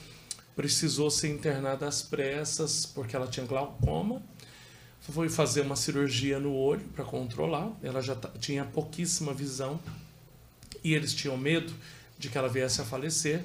precisou 0.54 1.11
ser 1.11 1.28
internada 1.28 1.88
às 1.88 2.02
pressas 2.02 2.85
porque 2.85 3.16
ela 3.16 3.26
tinha 3.26 3.47
glaucoma. 3.47 4.23
Foi 5.00 5.30
fazer 5.30 5.62
uma 5.62 5.76
cirurgia 5.76 6.38
no 6.38 6.54
olho 6.54 6.85
para 6.94 7.04
controlar. 7.04 7.73
Ela 7.82 8.02
já 8.02 8.14
tinha 8.38 8.64
pouquíssima 8.64 9.32
visão 9.32 9.80
e 10.85 10.92
eles 10.92 11.14
tinham 11.14 11.37
medo 11.37 11.73
de 12.18 12.28
que 12.28 12.37
ela 12.37 12.48
viesse 12.48 12.80
a 12.80 12.84
falecer. 12.84 13.42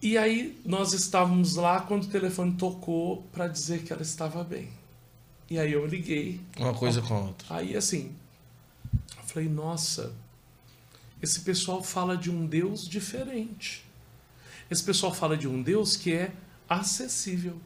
E 0.00 0.16
aí 0.16 0.60
nós 0.64 0.92
estávamos 0.92 1.56
lá 1.56 1.80
quando 1.80 2.04
o 2.04 2.08
telefone 2.08 2.54
tocou 2.54 3.22
para 3.32 3.48
dizer 3.48 3.82
que 3.82 3.92
ela 3.92 4.02
estava 4.02 4.44
bem. 4.44 4.70
E 5.50 5.58
aí 5.58 5.72
eu 5.72 5.86
liguei. 5.86 6.40
Uma 6.58 6.74
coisa 6.74 7.00
com 7.00 7.14
a 7.14 7.20
outra. 7.20 7.56
Aí 7.56 7.76
assim, 7.76 8.14
eu 9.16 9.24
falei, 9.24 9.48
nossa, 9.48 10.12
esse 11.22 11.40
pessoal 11.40 11.82
fala 11.82 12.16
de 12.16 12.30
um 12.30 12.46
Deus 12.46 12.88
diferente. 12.88 13.84
Esse 14.70 14.82
pessoal 14.82 15.14
fala 15.14 15.36
de 15.36 15.48
um 15.48 15.62
Deus 15.62 15.96
que 15.96 16.12
é 16.12 16.32
acessível. 16.68 17.58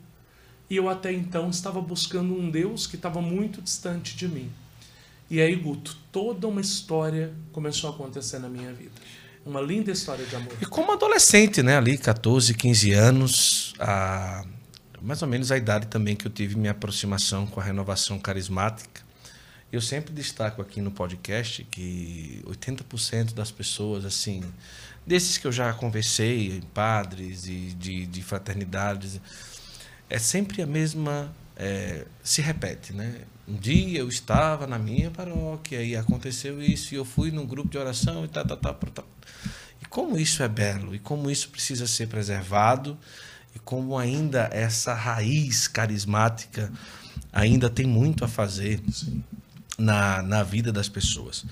E 0.69 0.77
eu 0.77 0.89
até 0.89 1.13
então 1.13 1.51
estava 1.51 1.81
buscando 1.81 2.33
um 2.33 2.51
Deus 2.51 2.87
que 2.87 2.97
estava 2.97 3.21
muito 3.21 3.61
distante 3.61 4.17
de 4.17 4.29
mim. 4.29 4.51
E 5.31 5.41
aí, 5.41 5.55
Guto, 5.55 5.97
toda 6.11 6.49
uma 6.49 6.61
história 6.61 7.33
começou 7.53 7.91
a 7.91 7.93
acontecer 7.95 8.41
na 8.41 8.49
minha 8.49 8.73
vida. 8.73 8.91
Uma 9.47 9.61
linda 9.61 9.93
história 9.93 10.27
de 10.27 10.35
amor. 10.35 10.53
E 10.61 10.67
como 10.67 10.91
adolescente, 10.91 11.63
né? 11.63 11.77
Ali, 11.77 11.97
14, 11.97 12.53
15 12.53 12.93
anos, 12.93 13.75
a... 13.79 14.45
mais 15.01 15.23
ou 15.23 15.29
menos 15.29 15.53
a 15.53 15.57
idade 15.57 15.87
também 15.87 16.17
que 16.17 16.27
eu 16.27 16.31
tive 16.31 16.57
minha 16.57 16.73
aproximação 16.73 17.47
com 17.47 17.61
a 17.61 17.63
renovação 17.63 18.19
carismática. 18.19 19.03
Eu 19.73 19.81
sempre 19.81 20.13
destaco 20.13 20.61
aqui 20.61 20.81
no 20.81 20.91
podcast 20.91 21.63
que 21.71 22.43
80% 22.45 23.33
das 23.33 23.53
pessoas, 23.53 24.05
assim, 24.05 24.43
desses 25.07 25.39
que 25.39 25.47
eu 25.47 25.53
já 25.53 25.73
conversei, 25.73 26.61
padres 26.75 27.47
e 27.47 27.73
de, 27.79 28.05
de 28.05 28.21
fraternidades, 28.21 29.21
é 30.09 30.19
sempre 30.19 30.61
a 30.61 30.67
mesma. 30.67 31.33
É, 31.63 32.07
se 32.25 32.41
repete, 32.41 32.95
né? 32.95 33.21
Um 33.47 33.55
dia 33.55 33.99
eu 33.99 34.09
estava 34.09 34.67
na 34.67 34.79
minha 34.79 35.11
paróquia 35.11 35.83
e 35.83 35.95
aconteceu 35.95 36.63
isso, 36.63 36.95
e 36.95 36.97
eu 36.97 37.05
fui 37.05 37.31
num 37.31 37.45
grupo 37.45 37.69
de 37.69 37.77
oração 37.77 38.25
e 38.25 38.29
tá, 38.29 38.43
tá, 38.43 38.57
tá, 38.57 38.73
tá. 38.73 39.05
E 39.83 39.85
como 39.85 40.19
isso 40.19 40.43
é 40.43 40.49
belo, 40.49 40.95
e 40.95 40.99
como 40.99 41.31
isso 41.31 41.51
precisa 41.51 41.87
ser 41.87 42.07
preservado, 42.07 42.97
e 43.55 43.59
como 43.59 43.99
ainda 43.99 44.49
essa 44.51 44.95
raiz 44.95 45.69
carismática 45.69 46.73
ainda 47.31 47.69
tem 47.69 47.87
muito 47.87 48.25
a 48.25 48.29
fazer 48.29 48.81
na, 49.77 50.23
na 50.23 50.43
vida 50.43 50.73
das 50.73 50.89
pessoas. 50.89 51.45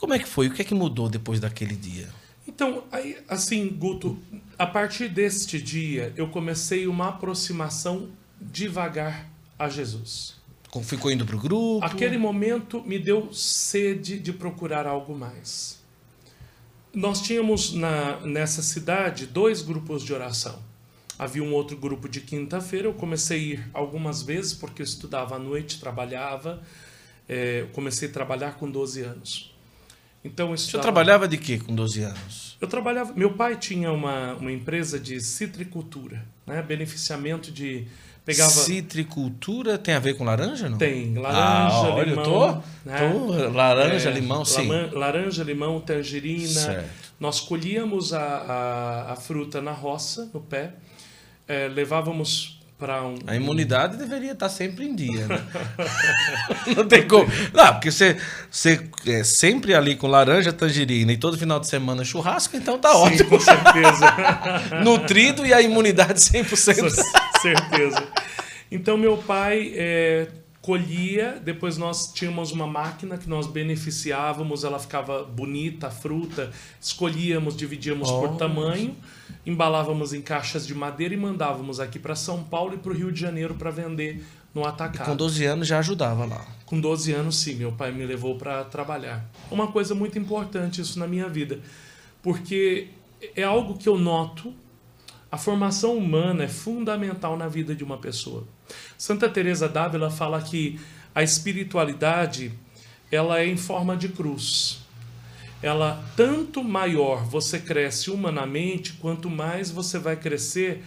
Como 0.00 0.12
é 0.12 0.18
que 0.18 0.26
foi? 0.26 0.48
O 0.48 0.52
que 0.52 0.62
é 0.62 0.64
que 0.64 0.74
mudou 0.74 1.08
depois 1.08 1.38
daquele 1.38 1.76
dia? 1.76 2.08
Então, 2.48 2.82
aí, 2.90 3.16
assim, 3.28 3.68
Guto, 3.68 4.18
a 4.58 4.66
partir 4.66 5.08
deste 5.08 5.62
dia 5.62 6.12
eu 6.16 6.26
comecei 6.28 6.88
uma 6.88 7.10
aproximação 7.10 8.08
devagar 8.40 9.31
a 9.58 9.68
Jesus. 9.68 10.40
Ficou 10.82 11.10
indo 11.10 11.26
para 11.26 11.36
o 11.36 11.38
grupo? 11.38 11.84
Aquele 11.84 12.16
momento 12.16 12.82
me 12.82 12.98
deu 12.98 13.32
sede 13.32 14.18
de 14.18 14.32
procurar 14.32 14.86
algo 14.86 15.14
mais. 15.14 15.78
Nós 16.94 17.20
tínhamos 17.20 17.74
na, 17.74 18.20
nessa 18.20 18.62
cidade 18.62 19.26
dois 19.26 19.60
grupos 19.60 20.02
de 20.02 20.14
oração. 20.14 20.58
Havia 21.18 21.42
um 21.42 21.52
outro 21.52 21.76
grupo 21.76 22.08
de 22.08 22.20
quinta-feira. 22.20 22.88
Eu 22.88 22.94
comecei 22.94 23.38
a 23.38 23.40
ir 23.40 23.70
algumas 23.74 24.22
vezes 24.22 24.54
porque 24.54 24.80
eu 24.80 24.84
estudava 24.84 25.36
à 25.36 25.38
noite, 25.38 25.78
trabalhava. 25.78 26.62
É, 27.28 27.66
comecei 27.72 28.08
a 28.08 28.12
trabalhar 28.12 28.54
com 28.56 28.70
12 28.70 29.02
anos. 29.02 29.54
Então, 30.24 30.48
eu 30.48 30.54
estudava... 30.54 30.82
Você 30.82 30.86
trabalhava 30.86 31.28
de 31.28 31.36
quê 31.36 31.58
com 31.58 31.74
12 31.74 32.02
anos? 32.02 32.56
Eu 32.60 32.68
trabalhava. 32.68 33.12
Meu 33.12 33.34
pai 33.34 33.56
tinha 33.56 33.92
uma, 33.92 34.34
uma 34.34 34.52
empresa 34.52 34.98
de 34.98 35.20
citricultura, 35.20 36.24
né? 36.46 36.62
beneficiamento 36.62 37.50
de 37.50 37.86
Pegava... 38.24 38.50
Citricultura 38.50 39.76
tem 39.76 39.94
a 39.94 39.98
ver 39.98 40.14
com 40.14 40.22
laranja, 40.22 40.68
não? 40.68 40.78
Tem. 40.78 41.12
Laranja, 41.14 41.74
ah, 41.74 41.94
olha, 41.94 42.10
limão. 42.10 42.24
Tô, 42.24 42.46
né? 42.88 42.98
tô, 42.98 43.48
laranja, 43.50 44.10
é, 44.10 44.12
limão, 44.12 44.44
sim. 44.44 44.68
Laranja, 44.92 45.42
limão, 45.42 45.80
tangerina. 45.80 46.46
Certo. 46.46 46.88
Nós 47.18 47.40
colhíamos 47.40 48.12
a, 48.12 48.20
a, 48.20 49.12
a, 49.12 49.16
fruta 49.16 49.60
na 49.60 49.72
roça, 49.72 50.30
no 50.32 50.40
pé. 50.40 50.72
É, 51.48 51.66
levávamos 51.66 52.60
para 52.78 53.02
um. 53.02 53.16
A 53.26 53.34
imunidade 53.34 53.96
deveria 53.96 54.32
estar 54.32 54.48
sempre 54.48 54.84
em 54.84 54.94
dia, 54.94 55.26
né? 55.26 55.42
não 56.76 56.86
tem 56.86 57.06
como. 57.06 57.28
Não, 57.52 57.72
porque 57.74 57.90
você, 57.90 58.16
você 58.48 58.88
é 59.06 59.24
sempre 59.24 59.74
ali 59.74 59.96
com 59.96 60.06
laranja, 60.06 60.52
tangerina 60.52 61.12
e 61.12 61.16
todo 61.16 61.36
final 61.36 61.58
de 61.58 61.66
semana 61.66 62.04
churrasco, 62.04 62.56
então 62.56 62.78
tá 62.78 62.90
Sim, 62.90 62.98
ótimo. 62.98 63.30
Com 63.30 63.40
certeza. 63.40 64.14
Nutrido 64.82 65.44
e 65.44 65.52
a 65.52 65.60
imunidade 65.60 66.20
100% 66.20 67.04
certeza. 67.42 68.08
Então, 68.70 68.96
meu 68.96 69.18
pai 69.18 69.72
é, 69.76 70.28
colhia, 70.62 71.40
depois 71.44 71.76
nós 71.76 72.12
tínhamos 72.12 72.52
uma 72.52 72.66
máquina 72.66 73.18
que 73.18 73.28
nós 73.28 73.46
beneficiávamos, 73.48 74.62
ela 74.62 74.78
ficava 74.78 75.24
bonita, 75.24 75.90
fruta, 75.90 76.50
escolhíamos, 76.80 77.56
dividíamos 77.56 78.08
oh, 78.08 78.20
por 78.20 78.36
tamanho, 78.36 78.96
embalávamos 79.44 80.14
em 80.14 80.22
caixas 80.22 80.66
de 80.66 80.74
madeira 80.74 81.12
e 81.12 81.16
mandávamos 81.16 81.80
aqui 81.80 81.98
para 81.98 82.14
São 82.14 82.44
Paulo 82.44 82.74
e 82.74 82.78
para 82.78 82.92
o 82.92 82.94
Rio 82.94 83.10
de 83.10 83.20
Janeiro 83.20 83.56
para 83.56 83.70
vender 83.70 84.24
no 84.54 84.64
atacado. 84.64 85.08
E 85.08 85.10
com 85.10 85.16
12 85.16 85.44
anos 85.44 85.66
já 85.66 85.80
ajudava 85.80 86.24
lá. 86.24 86.46
Com 86.64 86.80
12 86.80 87.12
anos, 87.12 87.36
sim, 87.36 87.56
meu 87.56 87.72
pai 87.72 87.90
me 87.90 88.06
levou 88.06 88.36
para 88.36 88.62
trabalhar. 88.64 89.28
Uma 89.50 89.66
coisa 89.66 89.94
muito 89.94 90.18
importante 90.18 90.80
isso 90.80 90.98
na 90.98 91.08
minha 91.08 91.28
vida, 91.28 91.58
porque 92.22 92.88
é 93.34 93.42
algo 93.42 93.76
que 93.76 93.88
eu 93.88 93.98
noto 93.98 94.54
a 95.32 95.38
formação 95.38 95.96
humana 95.96 96.44
é 96.44 96.48
fundamental 96.48 97.38
na 97.38 97.48
vida 97.48 97.74
de 97.74 97.82
uma 97.82 97.96
pessoa. 97.96 98.46
Santa 98.98 99.30
Teresa 99.30 99.66
d'Ávila 99.66 100.10
fala 100.10 100.42
que 100.42 100.78
a 101.14 101.22
espiritualidade 101.22 102.52
ela 103.10 103.40
é 103.40 103.46
em 103.46 103.56
forma 103.56 103.96
de 103.96 104.10
cruz. 104.10 104.80
Ela 105.62 106.04
tanto 106.16 106.62
maior 106.62 107.24
você 107.24 107.58
cresce 107.58 108.10
humanamente, 108.10 108.92
quanto 108.94 109.30
mais 109.30 109.70
você 109.70 109.98
vai 109.98 110.16
crescer 110.16 110.84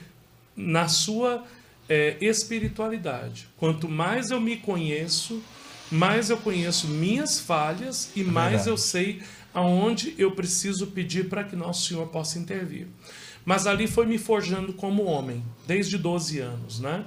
na 0.56 0.88
sua 0.88 1.44
é, 1.90 2.16
espiritualidade. 2.22 3.48
Quanto 3.58 3.90
mais 3.90 4.30
eu 4.30 4.40
me 4.40 4.58
conheço, 4.58 5.42
mais 5.92 6.30
eu 6.30 6.38
conheço 6.38 6.88
minhas 6.88 7.40
falhas 7.40 8.12
e 8.16 8.24
mais 8.24 8.66
Verdade. 8.66 8.70
eu 8.70 8.78
sei 8.78 9.24
aonde 9.56 10.14
eu 10.20 10.32
preciso 10.32 10.88
pedir 10.88 11.30
para 11.30 11.44
que 11.44 11.56
nosso 11.56 11.88
Senhor 11.88 12.06
possa 12.10 12.38
intervir. 12.38 12.88
Mas 13.46 13.68
ali 13.68 13.88
foi 13.88 14.08
me 14.08 14.18
forjando 14.18 14.74
como 14.74 15.04
homem, 15.04 15.44
desde 15.68 15.98
12 15.98 16.40
anos, 16.40 16.80
né? 16.80 17.06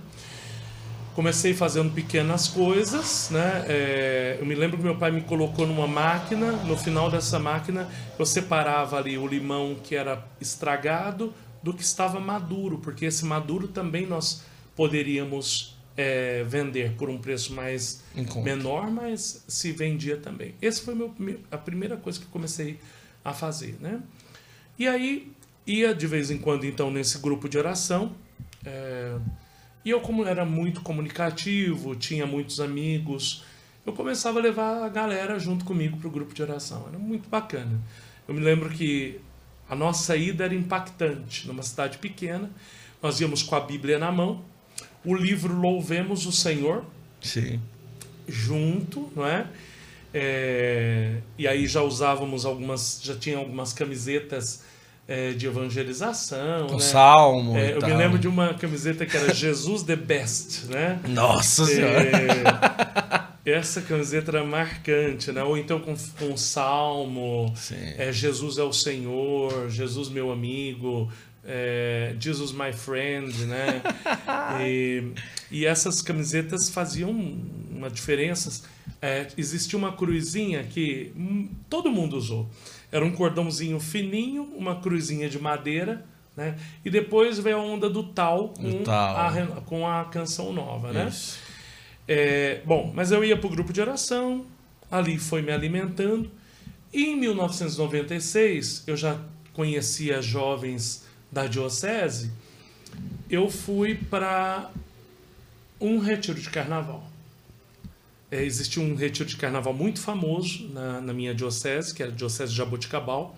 Comecei 1.14 1.52
fazendo 1.52 1.92
pequenas 1.92 2.46
coisas, 2.46 3.28
né? 3.32 3.64
É, 3.66 4.36
eu 4.38 4.46
me 4.46 4.54
lembro 4.54 4.76
que 4.76 4.84
meu 4.84 4.96
pai 4.96 5.10
me 5.10 5.22
colocou 5.22 5.66
numa 5.66 5.88
máquina. 5.88 6.52
No 6.52 6.76
final 6.76 7.10
dessa 7.10 7.40
máquina, 7.40 7.88
eu 8.16 8.24
separava 8.24 8.96
ali 8.96 9.18
o 9.18 9.26
limão 9.26 9.76
que 9.82 9.96
era 9.96 10.24
estragado 10.40 11.34
do 11.60 11.74
que 11.74 11.82
estava 11.82 12.20
maduro, 12.20 12.78
porque 12.78 13.04
esse 13.04 13.24
maduro 13.24 13.66
também 13.66 14.06
nós 14.06 14.44
poderíamos 14.76 15.76
é, 15.96 16.44
vender 16.44 16.92
por 16.92 17.10
um 17.10 17.18
preço 17.18 17.52
mais 17.52 18.04
menor, 18.44 18.88
mas 18.88 19.44
se 19.48 19.72
vendia 19.72 20.16
também. 20.16 20.54
Essa 20.62 20.84
foi 20.84 20.94
meu, 20.94 21.12
a 21.50 21.58
primeira 21.58 21.96
coisa 21.96 22.20
que 22.20 22.26
comecei 22.26 22.78
a 23.24 23.32
fazer, 23.32 23.76
né? 23.80 24.00
E 24.78 24.86
aí 24.86 25.32
Ia 25.68 25.94
de 25.94 26.06
vez 26.06 26.30
em 26.30 26.38
quando, 26.38 26.64
então, 26.64 26.90
nesse 26.90 27.18
grupo 27.18 27.46
de 27.46 27.58
oração. 27.58 28.12
É... 28.64 29.16
E 29.84 29.90
eu, 29.90 30.00
como 30.00 30.26
era 30.26 30.44
muito 30.44 30.80
comunicativo, 30.80 31.94
tinha 31.94 32.26
muitos 32.26 32.58
amigos, 32.58 33.44
eu 33.86 33.92
começava 33.92 34.38
a 34.38 34.42
levar 34.42 34.82
a 34.82 34.88
galera 34.88 35.38
junto 35.38 35.64
comigo 35.66 35.98
para 35.98 36.08
o 36.08 36.10
grupo 36.10 36.34
de 36.34 36.42
oração. 36.42 36.86
Era 36.88 36.98
muito 36.98 37.28
bacana. 37.28 37.78
Eu 38.26 38.34
me 38.34 38.40
lembro 38.40 38.70
que 38.70 39.20
a 39.68 39.76
nossa 39.76 40.16
ida 40.16 40.44
era 40.44 40.54
impactante. 40.54 41.46
Numa 41.46 41.62
cidade 41.62 41.98
pequena, 41.98 42.50
nós 43.02 43.20
íamos 43.20 43.42
com 43.42 43.54
a 43.54 43.60
Bíblia 43.60 43.98
na 43.98 44.10
mão, 44.10 44.42
o 45.04 45.14
livro 45.14 45.54
Louvemos 45.54 46.26
o 46.26 46.32
Senhor. 46.32 46.84
Sim. 47.20 47.60
Junto, 48.26 49.12
não 49.14 49.26
é? 49.26 49.46
é? 50.14 51.20
E 51.36 51.46
aí 51.46 51.66
já 51.66 51.82
usávamos 51.82 52.44
algumas, 52.44 53.00
já 53.02 53.16
tinha 53.16 53.36
algumas 53.36 53.72
camisetas 53.72 54.62
é, 55.08 55.32
de 55.32 55.46
evangelização. 55.46 56.66
Com 56.66 56.74
né? 56.74 56.80
salmo. 56.80 57.56
É, 57.56 57.72
eu 57.72 57.78
tal. 57.78 57.88
me 57.88 57.96
lembro 57.96 58.18
de 58.18 58.28
uma 58.28 58.52
camiseta 58.52 59.06
que 59.06 59.16
era 59.16 59.32
Jesus 59.32 59.82
the 59.82 59.96
Best, 59.96 60.66
né? 60.66 61.00
Nossa 61.08 61.64
Senhora! 61.64 62.10
É, 63.44 63.50
essa 63.50 63.80
camiseta 63.80 64.30
era 64.30 64.44
marcante, 64.44 65.32
né? 65.32 65.42
Ou 65.42 65.56
então 65.56 65.80
com, 65.80 65.96
com 66.18 66.36
salmo, 66.36 67.54
é, 67.96 68.12
Jesus 68.12 68.58
é 68.58 68.62
o 68.62 68.72
Senhor, 68.72 69.70
Jesus 69.70 70.10
meu 70.10 70.30
amigo, 70.30 71.10
é, 71.42 72.14
Jesus 72.20 72.52
my 72.52 72.74
friend, 72.74 73.46
né? 73.46 73.80
e, 74.60 75.04
e 75.50 75.64
essas 75.64 76.02
camisetas 76.02 76.68
faziam 76.68 77.10
uma 77.10 77.88
diferença. 77.88 78.62
É, 79.00 79.28
existia 79.38 79.78
uma 79.78 79.92
cruzinha 79.92 80.64
que 80.64 81.12
hum, 81.16 81.48
todo 81.70 81.90
mundo 81.90 82.16
usou. 82.16 82.50
Era 82.90 83.04
um 83.04 83.12
cordãozinho 83.12 83.78
fininho, 83.78 84.44
uma 84.56 84.80
cruzinha 84.80 85.28
de 85.28 85.38
madeira, 85.38 86.04
né? 86.36 86.56
E 86.84 86.90
depois 86.90 87.38
veio 87.38 87.58
a 87.58 87.60
onda 87.60 87.90
do 87.90 88.02
tal 88.02 88.50
com, 88.50 88.82
tal. 88.82 89.16
A, 89.16 89.60
com 89.66 89.86
a 89.86 90.04
canção 90.04 90.52
nova, 90.52 90.92
né? 90.92 91.04
É, 92.06 92.62
bom, 92.64 92.90
mas 92.94 93.10
eu 93.12 93.22
ia 93.24 93.36
para 93.36 93.46
o 93.46 93.50
grupo 93.50 93.72
de 93.72 93.80
oração, 93.80 94.46
ali 94.90 95.18
foi 95.18 95.42
me 95.42 95.52
alimentando. 95.52 96.30
E 96.92 97.04
em 97.06 97.16
1996 97.16 98.84
eu 98.86 98.96
já 98.96 99.18
conhecia 99.52 100.22
jovens 100.22 101.04
da 101.30 101.46
diocese, 101.46 102.32
eu 103.28 103.50
fui 103.50 103.94
para 103.94 104.70
um 105.80 105.98
retiro 105.98 106.40
de 106.40 106.48
carnaval. 106.48 107.07
É, 108.30 108.44
existe 108.44 108.78
um 108.78 108.94
retiro 108.94 109.28
de 109.28 109.36
carnaval 109.36 109.72
muito 109.72 110.00
famoso 110.00 110.68
na, 110.68 111.00
na 111.00 111.12
minha 111.12 111.34
diocese, 111.34 111.94
que 111.94 112.02
é 112.02 112.06
a 112.06 112.10
Diocese 112.10 112.52
de 112.52 112.58
Jaboticabal. 112.58 113.36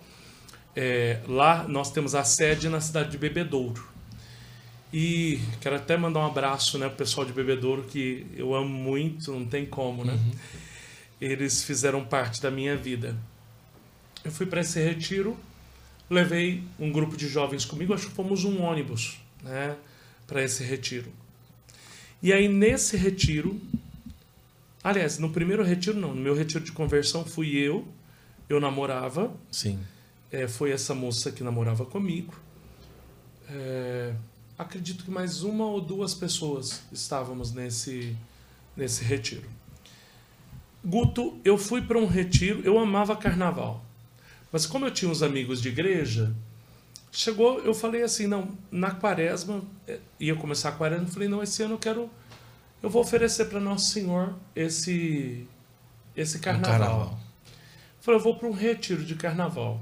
É, 0.75 1.21
lá 1.27 1.65
nós 1.67 1.91
temos 1.91 2.13
a 2.13 2.23
sede 2.23 2.67
na 2.67 2.81
cidade 2.81 3.11
de 3.11 3.17
Bebedouro. 3.17 3.89
E 4.93 5.39
quero 5.61 5.77
até 5.77 5.95
mandar 5.95 6.19
um 6.19 6.25
abraço 6.25 6.77
né, 6.77 6.87
pro 6.87 6.97
pessoal 6.97 7.25
de 7.25 7.31
Bebedouro, 7.31 7.83
que 7.83 8.27
eu 8.35 8.53
amo 8.53 8.67
muito, 8.67 9.31
não 9.31 9.45
tem 9.45 9.65
como, 9.65 10.03
né? 10.03 10.13
Uhum. 10.13 10.31
Eles 11.21 11.63
fizeram 11.63 12.03
parte 12.03 12.41
da 12.41 12.51
minha 12.51 12.75
vida. 12.75 13.15
Eu 14.23 14.31
fui 14.31 14.45
para 14.45 14.59
esse 14.59 14.79
retiro, 14.81 15.37
levei 16.09 16.63
um 16.77 16.91
grupo 16.91 17.15
de 17.15 17.27
jovens 17.29 17.63
comigo, 17.63 17.93
acho 17.93 18.07
que 18.07 18.13
fomos 18.13 18.43
um 18.43 18.61
ônibus, 18.61 19.17
né, 19.41 19.77
para 20.27 20.43
esse 20.43 20.63
retiro. 20.63 21.11
E 22.21 22.33
aí 22.33 22.47
nesse 22.49 22.97
retiro, 22.97 23.59
aliás, 24.83 25.17
no 25.19 25.29
primeiro 25.29 25.63
retiro 25.63 25.99
não, 25.99 26.13
no 26.13 26.21
meu 26.21 26.35
retiro 26.35 26.63
de 26.63 26.71
conversão 26.71 27.25
fui 27.25 27.55
eu, 27.55 27.87
eu 28.49 28.59
namorava. 28.59 29.33
Sim. 29.51 29.79
É, 30.31 30.47
foi 30.47 30.71
essa 30.71 30.95
moça 30.95 31.31
que 31.31 31.43
namorava 31.43 31.85
comigo. 31.85 32.33
É, 33.49 34.13
acredito 34.57 35.03
que 35.03 35.11
mais 35.11 35.43
uma 35.43 35.65
ou 35.65 35.81
duas 35.81 36.13
pessoas 36.13 36.81
estávamos 36.91 37.51
nesse, 37.51 38.15
nesse 38.75 39.03
retiro. 39.03 39.47
Guto, 40.83 41.39
eu 41.45 41.57
fui 41.57 41.81
para 41.81 41.97
um 41.97 42.07
retiro, 42.07 42.61
eu 42.63 42.79
amava 42.79 43.15
carnaval. 43.15 43.85
Mas 44.51 44.65
como 44.65 44.85
eu 44.85 44.91
tinha 44.91 45.09
uns 45.09 45.21
amigos 45.21 45.61
de 45.61 45.69
igreja, 45.69 46.33
chegou, 47.11 47.59
eu 47.59 47.73
falei 47.73 48.01
assim, 48.01 48.25
não, 48.25 48.57
na 48.71 48.91
quaresma, 48.91 49.61
eh, 49.87 49.99
ia 50.19 50.35
começar 50.35 50.69
a 50.69 50.71
quaresma, 50.71 51.05
eu 51.05 51.11
falei, 51.11 51.27
não, 51.27 51.43
esse 51.43 51.61
ano 51.61 51.75
eu 51.75 51.79
quero, 51.79 52.09
eu 52.81 52.89
vou 52.89 53.01
oferecer 53.01 53.45
para 53.45 53.59
Nosso 53.59 53.91
Senhor 53.91 54.35
esse, 54.55 55.47
esse 56.15 56.39
carnaval. 56.39 56.75
Um 56.75 56.79
carnaval. 56.79 57.19
Falei, 57.99 58.19
eu 58.19 58.23
vou 58.23 58.35
para 58.35 58.47
um 58.47 58.53
retiro 58.53 59.03
de 59.05 59.15
carnaval. 59.15 59.79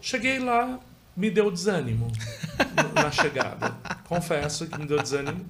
Cheguei 0.00 0.38
lá, 0.38 0.78
me 1.16 1.30
deu 1.30 1.50
desânimo 1.50 2.12
na 2.94 3.10
chegada. 3.10 3.74
Confesso 4.04 4.66
que 4.66 4.78
me 4.78 4.86
deu 4.86 5.02
desânimo. 5.02 5.44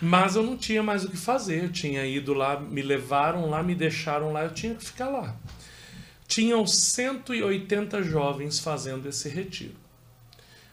Mas 0.00 0.36
eu 0.36 0.42
não 0.42 0.56
tinha 0.56 0.82
mais 0.82 1.04
o 1.04 1.08
que 1.08 1.16
fazer. 1.16 1.64
Eu 1.64 1.72
tinha 1.72 2.04
ido 2.04 2.34
lá, 2.34 2.60
me 2.60 2.82
levaram 2.82 3.48
lá, 3.48 3.62
me 3.62 3.74
deixaram 3.74 4.32
lá, 4.32 4.44
eu 4.44 4.52
tinha 4.52 4.74
que 4.74 4.84
ficar 4.84 5.08
lá. 5.08 5.36
Tinham 6.28 6.66
180 6.66 8.02
jovens 8.02 8.58
fazendo 8.58 9.08
esse 9.08 9.28
retiro. 9.28 9.76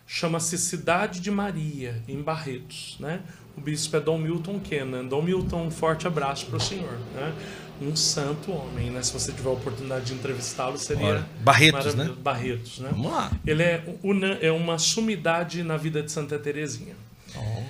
Chama-se 0.06 0.58
Cidade 0.58 1.20
de 1.20 1.32
Maria, 1.32 2.04
em 2.08 2.22
Barretos. 2.22 2.98
Né? 3.00 3.22
O 3.56 3.62
bispo 3.62 3.96
é 3.96 4.00
Dom 4.00 4.18
Milton 4.18 4.60
Kenan. 4.60 5.06
Dom 5.06 5.22
Milton, 5.22 5.68
um 5.68 5.72
forte 5.72 6.08
abraço 6.08 6.48
para 6.48 6.58
o 6.58 6.60
senhor. 6.60 6.98
Né? 7.13 7.34
um 7.82 7.96
santo 7.96 8.52
homem, 8.52 8.89
né? 8.92 9.02
Se 9.02 9.12
você 9.12 9.32
tiver 9.32 9.50
a 9.50 9.54
oportunidade 9.54 10.06
de 10.06 10.13
entrevistá-lo, 10.13 10.78
seria 10.78 11.26
Barretos, 11.42 11.96
né? 11.96 12.13
Barretos, 12.20 12.80
né? 12.80 12.89
Vamos 12.92 13.12
lá. 13.12 13.32
Ele 13.46 13.63
é, 13.63 13.84
uma, 14.02 14.28
é 14.28 14.52
uma 14.52 14.78
sumidade 14.78 15.63
na 15.63 15.78
vida 15.78 16.02
de 16.02 16.12
Santa 16.12 16.38
Teresinha. 16.38 16.96
Oh. 17.36 17.63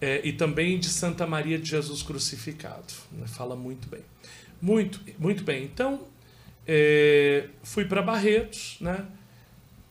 É, 0.00 0.20
e 0.24 0.32
também 0.32 0.78
de 0.78 0.88
Santa 0.88 1.26
Maria 1.26 1.58
de 1.58 1.68
Jesus 1.68 2.02
crucificado. 2.02 2.92
Né? 3.10 3.26
Fala 3.26 3.56
muito 3.56 3.88
bem. 3.88 4.02
Muito, 4.60 5.00
muito 5.18 5.42
bem. 5.42 5.64
Então, 5.64 6.02
é, 6.66 7.48
fui 7.62 7.84
para 7.84 8.02
Barretos, 8.02 8.76
né? 8.80 9.04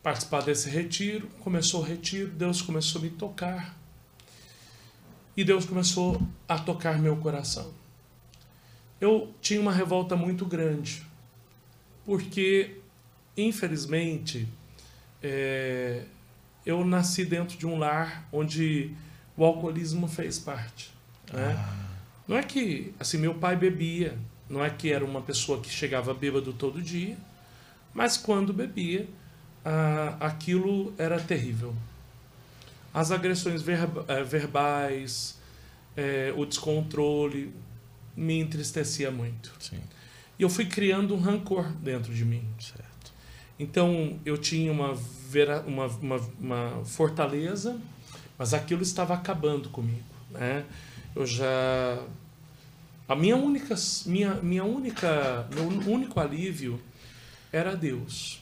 Participar 0.02 0.44
desse 0.44 0.70
retiro. 0.70 1.28
Começou 1.40 1.82
o 1.82 1.84
retiro, 1.84 2.30
Deus 2.30 2.62
começou 2.62 3.02
a 3.02 3.04
me 3.04 3.10
tocar. 3.10 3.78
E 5.38 5.44
Deus 5.44 5.66
começou 5.66 6.22
a 6.50 6.58
tocar 6.58 7.00
meu 7.00 7.16
coração 7.16 7.72
eu 9.00 9.32
tinha 9.42 9.62
uma 9.62 9.72
revolta 9.72 10.16
muito 10.16 10.46
grande, 10.46 11.04
porque, 12.06 12.78
infelizmente, 13.36 14.48
é, 15.22 16.04
eu 16.66 16.84
nasci 16.84 17.26
dentro 17.26 17.58
de 17.58 17.66
um 17.66 17.78
lar 17.78 18.28
onde 18.32 18.92
o 19.36 19.46
alcoolismo 19.46 20.08
fez 20.08 20.40
parte. 20.40 20.92
Né? 21.32 21.56
Ah. 21.58 21.88
Não 22.28 22.38
é 22.38 22.44
que, 22.44 22.94
assim, 23.00 23.18
meu 23.18 23.36
pai 23.36 23.56
bebia, 23.56 24.18
não 24.50 24.64
é 24.64 24.70
que 24.70 24.92
era 24.92 25.06
uma 25.06 25.22
pessoa 25.22 25.62
que 25.62 25.70
chegava 25.70 26.14
bêbado 26.14 26.52
todo 26.54 26.82
dia, 26.82 27.18
mas 27.94 28.18
quando 28.18 28.52
bebia, 28.52 29.08
ah, 29.64 30.18
aquilo 30.20 30.94
era 30.98 31.20
terrível. 31.20 31.76
As 32.94 33.12
agressões 33.12 33.62
verba, 33.62 34.06
eh, 34.08 34.24
verbais, 34.24 35.38
é, 35.96 36.34
o 36.36 36.46
descontrole, 36.46 37.54
me 38.16 38.40
entristecia 38.40 39.12
muito. 39.12 39.54
Sim. 39.60 39.80
E 40.38 40.44
eu 40.44 40.50
fui 40.50 40.66
criando 40.66 41.16
um 41.16 41.20
rancor 41.20 41.72
dentro 41.74 42.14
de 42.14 42.24
mim. 42.24 42.44
Certo. 42.60 43.14
Então 43.60 44.20
eu 44.26 44.38
tinha 44.38 44.72
uma, 44.72 44.96
vera, 44.96 45.62
uma, 45.62 45.88
uma, 45.88 46.18
uma 46.40 46.86
fortaleza, 46.86 47.80
mas 48.38 48.54
aquilo 48.54 48.84
estava 48.84 49.14
acabando 49.14 49.70
comigo. 49.70 50.04
Né? 50.32 50.64
Eu 51.16 51.26
já. 51.26 52.00
A 53.08 53.16
minha 53.16 53.36
única, 53.36 53.74
minha, 54.06 54.36
minha 54.36 54.64
única, 54.64 55.48
meu 55.54 55.66
único 55.94 56.20
alívio 56.20 56.80
era 57.52 57.76
Deus. 57.76 58.42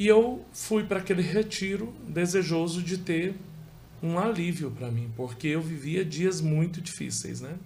E 0.00 0.06
eu 0.06 0.42
fui 0.50 0.82
para 0.82 1.00
aquele 1.00 1.20
retiro 1.20 1.94
desejoso 2.08 2.82
de 2.82 2.96
ter 2.96 3.34
um 4.02 4.18
alívio 4.18 4.70
para 4.70 4.90
mim, 4.90 5.12
porque 5.14 5.46
eu 5.48 5.60
vivia 5.60 6.02
dias 6.02 6.40
muito 6.40 6.80
difíceis, 6.80 7.42
né? 7.42 7.58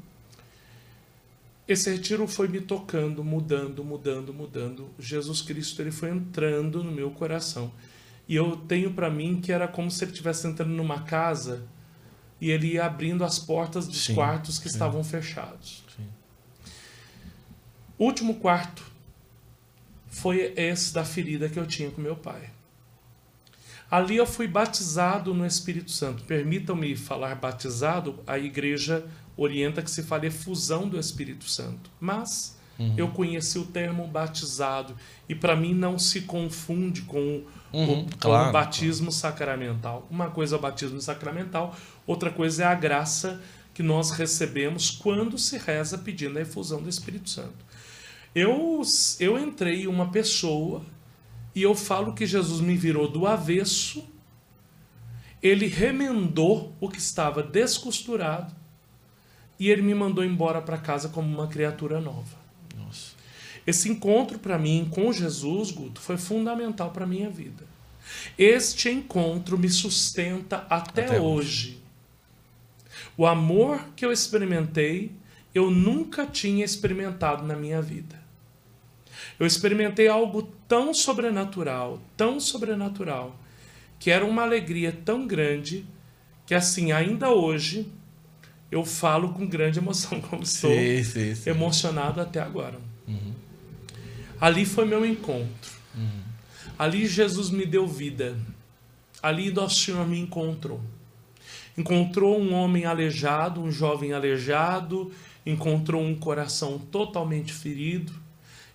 esse 1.69 1.89
retiro 1.89 2.27
foi 2.27 2.49
me 2.49 2.61
tocando, 2.61 3.23
mudando, 3.23 3.85
mudando, 3.85 4.35
mudando. 4.35 4.91
Jesus 4.99 5.43
Cristo 5.43 5.81
ele 5.81 5.93
foi 5.93 6.11
entrando 6.11 6.83
no 6.83 6.91
meu 6.91 7.09
coração. 7.13 7.71
E 8.29 8.35
eu 8.35 8.57
tenho 8.57 8.93
para 8.93 9.09
mim 9.09 9.41
que 9.41 9.53
era 9.53 9.69
como 9.69 9.89
se 9.89 10.03
ele 10.03 10.11
estivesse 10.11 10.45
entrando 10.49 10.73
numa 10.73 11.03
casa 11.03 11.63
e 12.41 12.51
ele 12.51 12.73
ia 12.73 12.85
abrindo 12.85 13.23
as 13.23 13.39
portas 13.39 13.87
dos 13.87 14.07
sim, 14.07 14.15
quartos 14.15 14.59
que 14.59 14.69
sim. 14.69 14.75
estavam 14.75 15.05
fechados. 15.05 15.85
Sim. 15.97 16.09
Último 17.97 18.35
quarto 18.41 18.94
foi 20.15 20.55
esse 20.57 20.95
da 20.95 21.05
ferida 21.05 21.49
que 21.49 21.59
eu 21.59 21.67
tinha 21.67 21.91
com 21.91 22.01
meu 22.01 22.15
pai. 22.15 22.51
Ali 23.91 24.17
eu 24.17 24.25
fui 24.25 24.47
batizado 24.47 25.35
no 25.35 25.45
Espírito 25.45 25.91
Santo. 25.91 26.23
Permitam-me 26.23 26.95
falar 26.95 27.35
batizado, 27.35 28.21
a 28.25 28.39
igreja 28.39 29.05
orienta 29.37 29.83
que 29.83 29.91
se 29.91 30.05
fale 30.05 30.29
efusão 30.29 30.89
do 30.89 30.99
Espírito 30.99 31.45
Santo. 31.51 31.91
Mas 32.01 32.57
uhum. 32.79 32.95
eu 32.97 33.09
conheci 33.09 33.59
o 33.59 33.65
termo 33.65 34.07
batizado 34.07 34.95
e 35.29 35.35
para 35.35 35.57
mim 35.57 35.75
não 35.75 35.99
se 35.99 36.21
confunde 36.23 37.03
com, 37.03 37.43
uhum, 37.73 38.03
o, 38.03 38.05
com 38.05 38.09
claro, 38.19 38.51
o 38.51 38.53
batismo 38.53 39.11
sacramental. 39.11 40.07
Uma 40.09 40.31
coisa 40.31 40.55
é 40.55 40.59
o 40.59 40.63
batismo 40.63 41.01
sacramental, 41.01 41.75
outra 42.07 42.31
coisa 42.31 42.63
é 42.63 42.67
a 42.67 42.75
graça 42.75 43.43
que 43.75 43.83
nós 43.83 44.13
recebemos 44.13 44.93
quando 44.93 45.37
se 45.37 45.59
reza 45.59 45.99
pedindo 45.99 46.39
a 46.39 46.43
efusão 46.43 46.81
do 46.81 46.89
Espírito 46.89 47.29
Santo. 47.29 47.64
Eu, 48.35 48.83
eu 49.21 49.39
entrei 49.39 49.87
uma 49.87 50.11
pessoa 50.11 50.85
e 51.55 51.63
eu 51.63 51.75
falo 51.75 52.15
que 52.15 52.27
Jesus 52.27 52.61
me 52.61 52.77
virou 52.77 53.09
do 53.09 53.27
avesso, 53.27 54.05
ele 55.41 55.67
remendou 55.67 56.75
o 56.81 56.89
que 56.89 56.99
estava 56.99 57.43
descosturado 57.43 58.53
e 59.59 59.71
ele 59.71 59.83
me 59.83 59.95
mandou 59.95 60.25
embora 60.25 60.61
para 60.61 60.79
casa 60.79 61.09
como 61.09 61.33
uma 61.33 61.47
criatura 61.47 62.01
nova. 62.01 62.37
Nossa. 62.77 63.13
Esse 63.67 63.89
encontro 63.89 64.39
para 64.39 64.59
mim 64.59 64.89
com 64.91 65.13
Jesus, 65.13 65.71
Guto, 65.71 66.01
foi 66.01 66.17
fundamental 66.17 66.91
para 66.91 67.07
minha 67.07 67.31
vida. 67.31 67.65
Este 68.37 68.91
encontro 68.91 69.57
me 69.57 69.69
sustenta 69.69 70.67
até, 70.69 71.05
até 71.05 71.21
hoje. 71.21 71.23
hoje. 71.23 71.85
O 73.17 73.27
amor 73.27 73.85
que 73.95 74.05
eu 74.05 74.11
experimentei, 74.11 75.13
eu 75.55 75.71
nunca 75.71 76.27
tinha 76.27 76.65
experimentado 76.65 77.47
na 77.47 77.55
minha 77.55 77.81
vida. 77.81 78.24
Eu 79.39 79.47
experimentei 79.47 80.09
algo 80.09 80.43
tão 80.69 80.95
sobrenatural, 80.95 82.01
tão 82.17 82.39
sobrenatural, 82.39 83.37
que 83.99 84.11
era 84.11 84.25
uma 84.25 84.43
alegria 84.43 84.97
tão 85.05 85.27
grande 85.27 85.85
que 86.47 86.55
assim, 86.55 86.93
ainda 86.93 87.31
hoje, 87.31 87.87
eu 88.71 88.85
falo 88.85 89.33
com 89.33 89.47
grande 89.47 89.79
emoção, 89.79 90.21
como 90.29 90.43
estou 90.43 90.71
emocionado 91.47 92.21
até 92.21 92.41
agora. 92.41 92.79
Uhum. 93.09 93.33
Ali 94.41 94.67
foi 94.67 94.85
meu 94.85 95.07
encontro. 95.07 95.73
Uhum. 95.95 96.23
Ali 96.79 97.07
Jesus 97.07 97.51
me 97.51 97.65
deu 97.65 97.87
vida. 97.87 98.37
Ali 99.23 99.51
nosso 99.51 99.77
Senhor 99.77 100.07
me 100.07 100.19
encontrou. 100.19 100.81
Encontrou 101.79 102.39
um 102.39 102.53
homem 102.53 102.85
aleijado, 102.85 103.61
um 103.61 103.71
jovem 103.71 104.13
aleijado, 104.13 105.11
encontrou 105.47 106.03
um 106.03 106.15
coração 106.15 106.79
totalmente 106.79 107.53
ferido. 107.53 108.13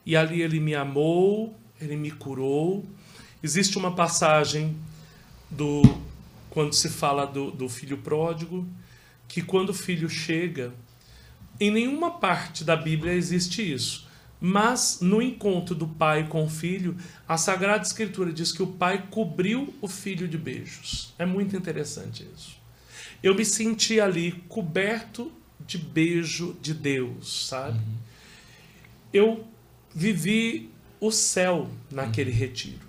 E 0.09 0.15
ali 0.15 0.41
ele 0.41 0.59
me 0.59 0.73
amou, 0.73 1.55
ele 1.79 1.95
me 1.95 2.09
curou 2.09 2.83
Existe 3.41 3.77
uma 3.77 3.95
passagem 3.95 4.75
do 5.49 5.81
quando 6.49 6.73
se 6.73 6.89
fala 6.89 7.25
do, 7.25 7.51
do 7.51 7.69
filho 7.69 7.97
pródigo, 7.99 8.67
que 9.27 9.41
quando 9.41 9.69
o 9.69 9.73
filho 9.73 10.09
chega, 10.09 10.73
em 11.59 11.71
nenhuma 11.71 12.19
parte 12.19 12.65
da 12.65 12.75
Bíblia 12.75 13.13
existe 13.13 13.61
isso. 13.61 14.09
Mas 14.41 14.99
no 14.99 15.21
encontro 15.21 15.73
do 15.73 15.87
pai 15.87 16.27
com 16.27 16.43
o 16.43 16.49
filho, 16.49 16.97
a 17.27 17.37
Sagrada 17.37 17.83
Escritura 17.83 18.33
diz 18.33 18.51
que 18.51 18.63
o 18.63 18.67
pai 18.67 19.07
cobriu 19.09 19.73
o 19.79 19.87
filho 19.87 20.27
de 20.27 20.37
beijos. 20.37 21.13
É 21.17 21.25
muito 21.25 21.55
interessante 21.55 22.27
isso. 22.35 22.57
Eu 23.21 23.35
me 23.35 23.45
senti 23.45 24.01
ali 24.01 24.31
coberto 24.49 25.31
de 25.65 25.77
beijo 25.77 26.57
de 26.61 26.73
Deus, 26.73 27.47
sabe? 27.47 27.77
Uhum. 27.77 27.95
Eu 29.13 29.47
vivi 29.93 30.69
o 30.99 31.11
céu 31.11 31.69
naquele 31.91 32.31
retiro. 32.31 32.87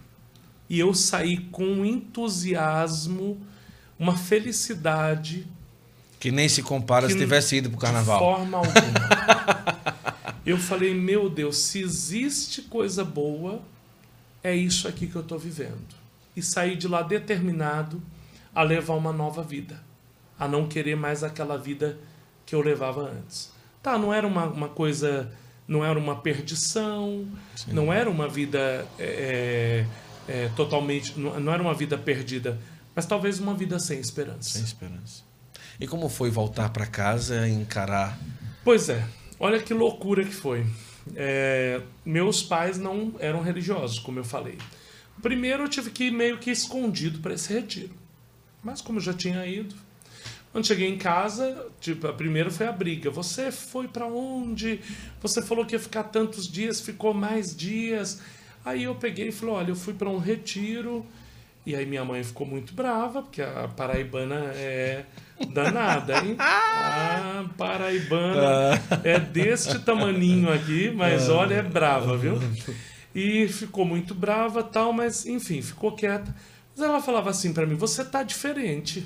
E 0.69 0.79
eu 0.79 0.95
saí 0.95 1.39
com 1.39 1.65
um 1.65 1.85
entusiasmo, 1.85 3.41
uma 3.99 4.17
felicidade. 4.17 5.47
Que 6.19 6.31
nem 6.31 6.49
se 6.49 6.63
compara 6.63 7.09
se 7.09 7.17
tivesse 7.17 7.57
ido 7.57 7.71
para 7.71 7.77
o 7.77 7.81
carnaval. 7.81 8.19
De 8.19 8.25
forma 8.25 8.59
alguma. 8.59 10.11
eu 10.47 10.59
falei, 10.59 10.95
meu 10.95 11.29
Deus, 11.29 11.59
se 11.59 11.81
existe 11.81 12.63
coisa 12.63 13.05
boa, 13.05 13.63
é 14.43 14.55
isso 14.55 14.87
aqui 14.87 15.07
que 15.07 15.17
eu 15.17 15.23
estou 15.23 15.39
vivendo. 15.39 15.95
E 16.37 16.43
saí 16.43 16.77
de 16.77 16.87
lá 16.87 17.03
determinado 17.03 18.01
a 18.55 18.63
levar 18.63 18.95
uma 18.95 19.13
nova 19.13 19.43
vida. 19.43 19.83
A 20.39 20.49
não 20.49 20.67
querer 20.67 20.97
mais 20.97 21.23
aquela 21.23 21.59
vida 21.59 21.99
que 22.47 22.55
eu 22.55 22.61
levava 22.61 23.03
antes. 23.03 23.51
Tá, 23.83 23.99
não 23.99 24.13
era 24.13 24.27
uma, 24.27 24.45
uma 24.47 24.69
coisa, 24.69 25.31
não 25.71 25.85
era 25.85 25.97
uma 25.97 26.17
perdição, 26.17 27.25
Sim. 27.55 27.73
não 27.73 27.93
era 27.93 28.11
uma 28.11 28.29
vida 28.29 28.85
é, 28.99 29.87
é, 30.27 30.51
totalmente, 30.57 31.17
não, 31.17 31.39
não 31.39 31.53
era 31.53 31.63
uma 31.63 31.73
vida 31.73 31.97
perdida, 31.97 32.59
mas 32.93 33.07
talvez 33.07 33.39
uma 33.39 33.55
vida 33.55 33.79
sem 33.79 34.01
esperança. 34.01 34.51
Sem 34.51 34.65
esperança. 34.65 35.23
E 35.79 35.87
como 35.87 36.09
foi 36.09 36.29
voltar 36.29 36.71
para 36.71 36.87
casa 36.87 37.47
e 37.47 37.53
encarar? 37.53 38.19
Pois 38.65 38.89
é, 38.89 39.07
olha 39.39 39.63
que 39.63 39.73
loucura 39.73 40.25
que 40.25 40.35
foi. 40.35 40.67
É, 41.15 41.81
meus 42.05 42.43
pais 42.43 42.77
não 42.77 43.15
eram 43.21 43.41
religiosos, 43.41 44.01
como 44.01 44.19
eu 44.19 44.25
falei. 44.25 44.59
Primeiro 45.23 45.63
eu 45.63 45.69
tive 45.69 45.91
que 45.91 46.05
ir 46.05 46.11
meio 46.11 46.39
que 46.39 46.51
escondido 46.51 47.21
para 47.21 47.35
esse 47.35 47.53
retiro. 47.53 47.95
Mas 48.61 48.81
como 48.81 48.99
eu 48.99 49.03
já 49.03 49.15
tinha 49.15 49.47
ido, 49.47 49.77
quando 50.53 50.67
cheguei 50.67 50.89
em 50.89 50.99
casa, 50.99 51.67
tipo, 51.81 52.09
a 52.09 52.13
primeira 52.13 52.51
foi 52.51 52.67
a 52.67 52.73
briga. 52.73 53.09
Você 53.11 53.53
foi 53.53 53.87
para 53.87 54.07
onde? 54.07 54.81
Você 55.23 55.41
falou 55.41 55.65
que 55.65 55.77
ia 55.77 55.81
ficar 55.81 56.05
tantos 56.05 56.51
dias, 56.51 56.81
ficou 56.81 57.15
mais 57.15 57.55
dias. 57.55 58.21
Aí 58.65 58.83
eu 58.83 58.95
peguei 58.97 59.29
e 59.29 59.33
falei: 59.33 59.55
olha, 59.55 59.71
eu 59.71 59.77
fui 59.77 59.95
para 59.95 60.09
um 60.09 60.19
retiro. 60.19 61.07
E 61.65 61.77
aí 61.77 61.87
minha 61.87 62.05
mãe 62.05 62.25
ficou 62.25 62.47
muito 62.47 62.75
brava, 62.75 63.23
porque 63.23 63.43
a 63.43 63.69
paraibana 63.69 64.51
é 64.55 65.05
danada, 65.53 66.19
hein? 66.25 66.35
A 66.39 67.45
paraibana 67.57 68.81
é 69.05 69.21
deste 69.21 69.79
tamaninho 69.79 70.51
aqui, 70.51 70.91
mas 70.91 71.29
ah. 71.29 71.35
olha, 71.35 71.55
é 71.57 71.63
brava, 71.63 72.17
viu? 72.17 72.39
E 73.13 73.49
ficou 73.49 73.85
muito 73.85 74.15
brava 74.15 74.63
tal, 74.63 74.93
mas 74.93 75.27
enfim, 75.27 75.61
ficou 75.61 75.97
quieta. 75.97 76.33
Mas 76.77 76.89
ela 76.89 77.03
falava 77.03 77.29
assim 77.29 77.53
para 77.53 77.67
mim: 77.67 77.75
você 77.75 78.05
tá 78.05 78.23
diferente 78.23 79.05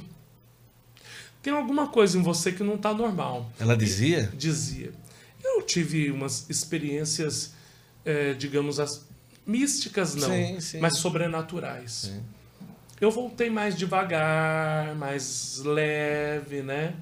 tem 1.44 1.52
alguma 1.52 1.88
coisa 1.88 2.18
em 2.18 2.22
você 2.22 2.50
que 2.50 2.62
não 2.62 2.76
está 2.76 2.94
normal. 2.94 3.52
Ela 3.60 3.76
dizia? 3.76 4.32
Dizia. 4.34 4.92
Eu 5.44 5.60
tive 5.60 6.10
umas 6.10 6.48
experiências, 6.48 7.52
é, 8.02 8.32
digamos, 8.32 8.80
as, 8.80 9.06
místicas 9.46 10.14
não, 10.14 10.28
sim, 10.28 10.58
sim. 10.58 10.80
mas 10.80 10.96
sobrenaturais. 10.96 11.92
Sim. 11.92 12.22
Eu 12.98 13.10
voltei 13.10 13.50
mais 13.50 13.76
devagar, 13.76 14.94
mais 14.94 15.60
leve, 15.62 16.62
né? 16.62 16.94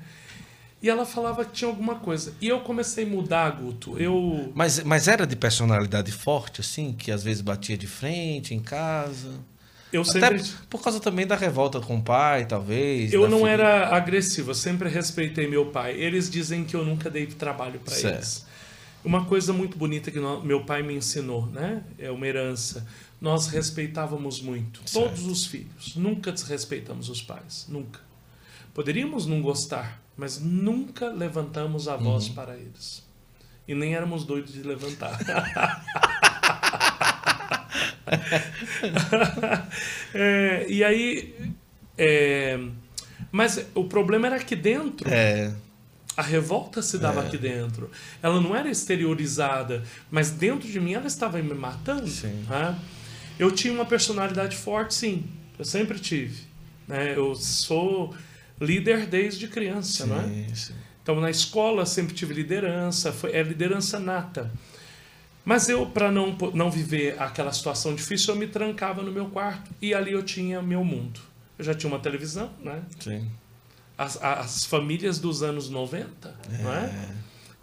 E 0.83 0.91
ela 0.91 1.07
falava 1.07 1.45
que 1.45 1.53
tinha 1.53 1.71
alguma 1.71 1.95
coisa. 2.01 2.35
E 2.41 2.49
eu 2.49 2.61
comecei 2.63 3.05
a 3.05 3.07
mudar, 3.07 3.49
Guto. 3.51 3.97
Eu... 3.97 4.51
Mas, 4.57 4.83
mas 4.83 5.07
era 5.07 5.25
de 5.25 5.37
personalidade 5.37 6.11
forte, 6.11 6.61
assim? 6.61 6.93
Que 6.93 7.13
às 7.13 7.23
vezes 7.23 7.41
batia 7.41 7.79
de 7.79 7.87
frente 7.87 8.53
em 8.53 8.61
casa? 8.61 9.39
Eu 9.93 10.05
sempre... 10.05 10.41
Até 10.41 10.51
por 10.71 10.83
causa 10.83 10.99
também 10.99 11.27
da 11.27 11.37
revolta 11.37 11.79
com 11.81 11.99
o 11.99 12.03
pai, 12.03 12.47
talvez. 12.47 13.13
Eu 13.13 13.29
não 13.29 13.41
filha. 13.41 13.51
era 13.51 13.89
agressivo, 13.95 14.51
eu 14.51 14.55
sempre 14.55 14.89
respeitei 14.89 15.47
meu 15.47 15.67
pai. 15.67 15.95
Eles 15.95 16.31
dizem 16.31 16.65
que 16.65 16.75
eu 16.75 16.85
nunca 16.85 17.11
dei 17.11 17.27
trabalho 17.27 17.79
para 17.81 17.99
eles. 17.99 18.47
Uma 19.05 19.25
coisa 19.25 19.53
muito 19.53 19.77
bonita 19.77 20.11
que 20.11 20.19
meu 20.45 20.65
pai 20.65 20.83
me 20.83 20.95
ensinou, 20.95 21.47
né? 21.47 21.83
É 21.99 22.11
uma 22.11 22.27
herança. 22.27 22.87
Nós 23.21 23.49
respeitávamos 23.49 24.41
muito 24.41 24.81
certo. 24.89 25.09
todos 25.09 25.27
os 25.27 25.47
filhos. 25.47 25.95
Nunca 25.97 26.33
desrespeitamos 26.33 27.09
os 27.09 27.21
pais, 27.21 27.67
nunca. 27.69 28.01
Poderíamos 28.73 29.27
não 29.27 29.43
gostar, 29.43 30.03
mas 30.17 30.41
nunca 30.41 31.09
levantamos 31.09 31.87
a 31.89 31.97
voz 31.97 32.29
uhum. 32.29 32.35
para 32.35 32.57
eles. 32.57 33.05
E 33.69 33.75
nem 33.75 33.95
éramos 33.95 34.25
doidos 34.25 34.53
de 34.53 34.63
levantar. 34.63 35.19
é, 40.15 40.67
e 40.69 40.85
aí. 40.85 41.35
É, 41.97 42.59
mas 43.31 43.65
o 43.75 43.85
problema 43.85 44.27
era 44.27 44.37
aqui 44.37 44.57
dentro. 44.57 45.09
É. 45.09 45.53
A 46.17 46.23
revolta 46.23 46.83
se 46.83 46.99
dava 46.99 47.23
é. 47.23 47.27
aqui 47.27 47.39
dentro. 47.39 47.91
Ela 48.23 48.41
não 48.41 48.55
era 48.55 48.71
exteriorizada, 48.71 49.83
mas 50.11 50.31
dentro 50.31 50.69
de 50.69 50.79
mim 50.79 50.93
ela 50.93 51.07
estava 51.07 51.39
me 51.39 51.55
matando. 51.55 52.11
Né? 52.49 52.79
Eu 53.39 53.51
tinha 53.51 53.73
uma 53.73 53.87
personalidade 53.87 54.57
forte, 54.57 54.95
sim. 54.95 55.25
Eu 55.59 55.65
sempre 55.65 55.99
tive. 55.99 56.43
Né? 56.87 57.15
Eu 57.17 57.35
sou 57.35 58.15
líder 58.61 59.07
desde 59.07 59.49
criança, 59.49 60.05
sim, 60.05 60.11
não 60.11 60.21
é? 60.21 60.55
Sim. 60.55 60.75
Então 61.03 61.21
na 61.21 61.31
escola 61.31 61.85
sempre 61.85 62.15
tive 62.15 62.35
liderança, 62.35 63.13
foi, 63.13 63.33
é 63.33 63.43
liderança 63.43 63.99
nata. 63.99 64.51
Mas 65.45 65.69
eu, 65.69 65.87
para 65.87 66.11
não, 66.11 66.37
não 66.55 66.71
viver 66.71 67.21
aquela 67.21 67.53
situação 67.53 67.95
difícil, 67.95 68.35
eu 68.35 68.39
me 68.39 68.47
trancava 68.47 69.03
no 69.03 69.11
meu 69.11 69.27
quarto 69.27 69.71
e 69.81 69.93
ali 69.93 70.13
eu 70.13 70.23
tinha 70.23 70.63
meu 70.63 70.85
mundo. 70.85 71.21
Eu 71.59 71.65
já 71.65 71.75
tinha 71.75 71.91
uma 71.93 71.99
televisão, 71.99 72.51
né? 72.61 72.83
Sim. 73.01 73.29
As, 73.99 74.23
as 74.23 74.65
famílias 74.65 75.19
dos 75.19 75.43
anos 75.43 75.69
90, 75.69 76.29
é. 76.29 76.63
não 76.63 76.73
é? 76.73 77.09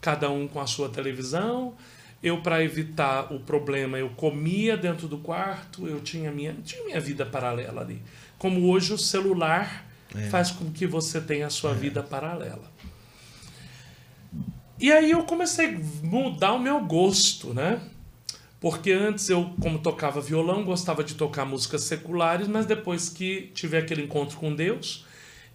Cada 0.01 0.29
um 0.29 0.47
com 0.47 0.59
a 0.59 0.67
sua 0.67 0.89
televisão. 0.89 1.73
Eu, 2.21 2.41
para 2.41 2.61
evitar 2.61 3.31
o 3.33 3.39
problema, 3.39 3.97
eu 3.97 4.09
comia 4.09 4.75
dentro 4.75 5.07
do 5.07 5.17
quarto, 5.17 5.87
eu 5.87 6.01
tinha 6.01 6.29
minha, 6.31 6.53
tinha 6.65 6.83
minha 6.83 6.99
vida 6.99 7.25
paralela 7.25 7.81
ali. 7.81 8.01
Como 8.37 8.69
hoje 8.69 8.93
o 8.93 8.97
celular 8.97 9.85
é. 10.13 10.27
faz 10.29 10.51
com 10.51 10.69
que 10.69 10.85
você 10.85 11.21
tenha 11.21 11.47
a 11.47 11.49
sua 11.49 11.71
é. 11.71 11.75
vida 11.75 12.03
paralela. 12.03 12.69
E 14.79 14.91
aí 14.91 15.11
eu 15.11 15.23
comecei 15.23 15.75
a 15.75 16.05
mudar 16.05 16.53
o 16.53 16.59
meu 16.59 16.79
gosto, 16.79 17.53
né? 17.53 17.81
Porque 18.59 18.91
antes 18.91 19.29
eu, 19.29 19.53
como 19.61 19.79
tocava 19.79 20.21
violão, 20.21 20.63
gostava 20.63 21.03
de 21.03 21.15
tocar 21.15 21.45
músicas 21.45 21.83
seculares, 21.83 22.47
mas 22.47 22.65
depois 22.65 23.09
que 23.09 23.51
tive 23.53 23.77
aquele 23.77 24.03
encontro 24.03 24.37
com 24.37 24.53
Deus, 24.53 25.05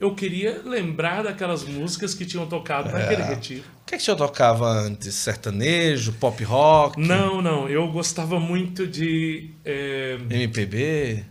eu 0.01 0.15
queria 0.15 0.63
lembrar 0.65 1.23
daquelas 1.23 1.65
músicas 1.65 2.15
que 2.15 2.25
tinham 2.25 2.47
tocado 2.47 2.89
é. 2.91 2.93
naquele 2.93 3.23
retiro. 3.23 3.65
O 3.83 3.87
que, 3.87 3.95
é 3.95 3.99
que 3.99 4.03
o 4.03 4.05
senhor 4.05 4.17
tocava 4.17 4.67
antes? 4.67 5.15
Sertanejo, 5.15 6.15
pop 6.15 6.43
rock? 6.45 6.99
Não, 6.99 7.41
não. 7.43 7.69
Eu 7.69 7.91
gostava 7.93 8.41
muito 8.41 8.87
de. 8.87 9.51
É... 9.65 10.19
MPB? 10.31 11.25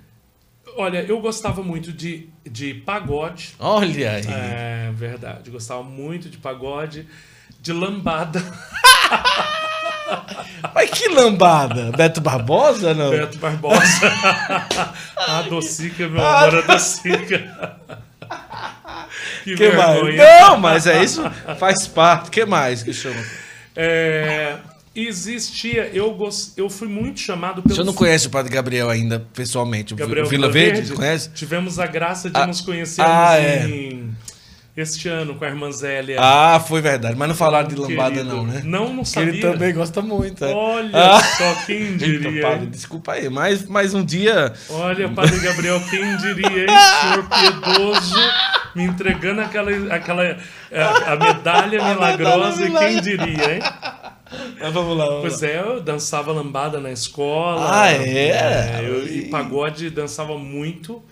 Olha, 0.78 1.04
eu 1.04 1.20
gostava 1.22 1.62
muito 1.62 1.92
de, 1.92 2.30
de 2.44 2.74
pagode. 2.74 3.56
Olha 3.60 4.12
aí! 4.14 4.26
É 4.28 4.92
verdade. 4.94 5.52
Gostava 5.52 5.84
muito 5.84 6.30
de 6.30 6.38
pagode 6.38 7.08
de 7.64 7.72
lambada. 7.72 8.44
Mas 10.76 10.90
que 10.90 11.08
lambada? 11.08 11.92
Beto 11.96 12.20
Barbosa, 12.20 12.94
não? 12.94 13.10
Beto 13.10 13.38
Barbosa. 13.38 14.12
a 15.16 15.42
docica, 15.44 16.10
meu 16.10 16.26
amor, 16.26 16.60
a 16.60 16.62
docica. 16.62 17.78
Que, 19.44 19.56
que 19.56 19.72
mais? 19.72 20.16
Não, 20.16 20.58
mas 20.58 20.88
é 20.88 21.04
isso, 21.04 21.22
faz 21.60 21.86
parte. 21.86 22.30
O 22.30 22.32
que 22.32 22.46
mais 22.46 22.82
que 22.82 22.94
chama? 22.94 23.22
É, 23.76 24.56
existia, 24.96 25.90
eu, 25.94 26.14
gost, 26.14 26.54
eu 26.56 26.70
fui 26.70 26.88
muito 26.88 27.20
chamado 27.20 27.62
pelo. 27.62 27.76
Senhor 27.76 27.86
não 27.86 27.94
conhece 27.94 28.28
o 28.28 28.30
Padre 28.30 28.54
Gabriel 28.54 28.90
ainda 28.90 29.20
pessoalmente? 29.34 29.94
Gabriel 29.94 30.26
Vila 30.26 30.50
Verde, 30.50 30.80
Verde, 30.80 30.94
conhece? 30.94 31.30
Tivemos 31.32 31.78
a 31.78 31.86
graça 31.86 32.30
de 32.30 32.40
ah, 32.40 32.48
nos 32.48 32.62
conhecermos 32.62 33.14
ah, 33.14 33.38
é. 33.38 33.68
Este 34.76 35.08
ano 35.08 35.36
com 35.36 35.46
a 35.46 35.48
irmã 35.48 35.72
Zélia. 35.72 36.18
Ah, 36.20 36.60
foi 36.60 36.82
verdade. 36.82 37.16
Mas 37.16 37.28
não 37.28 37.36
falaram 37.36 37.68
de 37.68 37.76
lambada, 37.76 38.16
querido. 38.16 38.36
não, 38.36 38.44
né? 38.46 38.62
Não, 38.66 38.94
não 38.94 39.06
sabia. 39.06 39.30
Ele 39.30 39.42
também 39.42 39.74
gosta 39.74 40.02
muito. 40.02 40.44
É. 40.44 40.52
Olha 40.52 40.90
ah. 40.94 41.22
só, 41.22 41.66
quem 41.66 41.96
diria. 41.96 42.30
Eita, 42.30 42.48
padre, 42.48 42.66
desculpa 42.68 43.12
aí, 43.14 43.30
mais, 43.30 43.68
mais 43.68 43.94
um 43.94 44.04
dia. 44.04 44.52
Olha, 44.70 45.08
Padre 45.10 45.40
Gabriel, 45.40 45.80
quem 45.90 46.18
diria, 46.18 46.62
hein? 46.64 46.68
Senhor 47.02 47.30
piedoso, 47.30 48.16
me 48.76 48.84
entregando 48.84 49.42
aquela, 49.42 49.72
aquela 49.94 50.38
a, 50.72 51.14
a 51.14 51.16
medalha 51.18 51.80
a 51.84 51.90
milagrosa, 51.94 52.64
medalha 52.64 52.92
e 52.92 52.94
quem 52.94 53.02
diria, 53.02 53.56
hein? 53.56 53.62
Mas 54.60 54.74
vamos 54.74 54.98
lá. 54.98 55.06
Vamos 55.06 55.22
Pois 55.22 55.42
lá. 55.42 55.48
é, 55.48 55.60
eu 55.60 55.82
dançava 55.82 56.32
lambada 56.32 56.80
na 56.80 56.92
escola. 56.92 57.84
Ah, 57.84 57.92
é? 57.92 58.82
eu- 58.84 59.08
e 59.08 59.30
pagode 59.30 59.92
dançava 59.92 60.36
muito. 60.38 61.04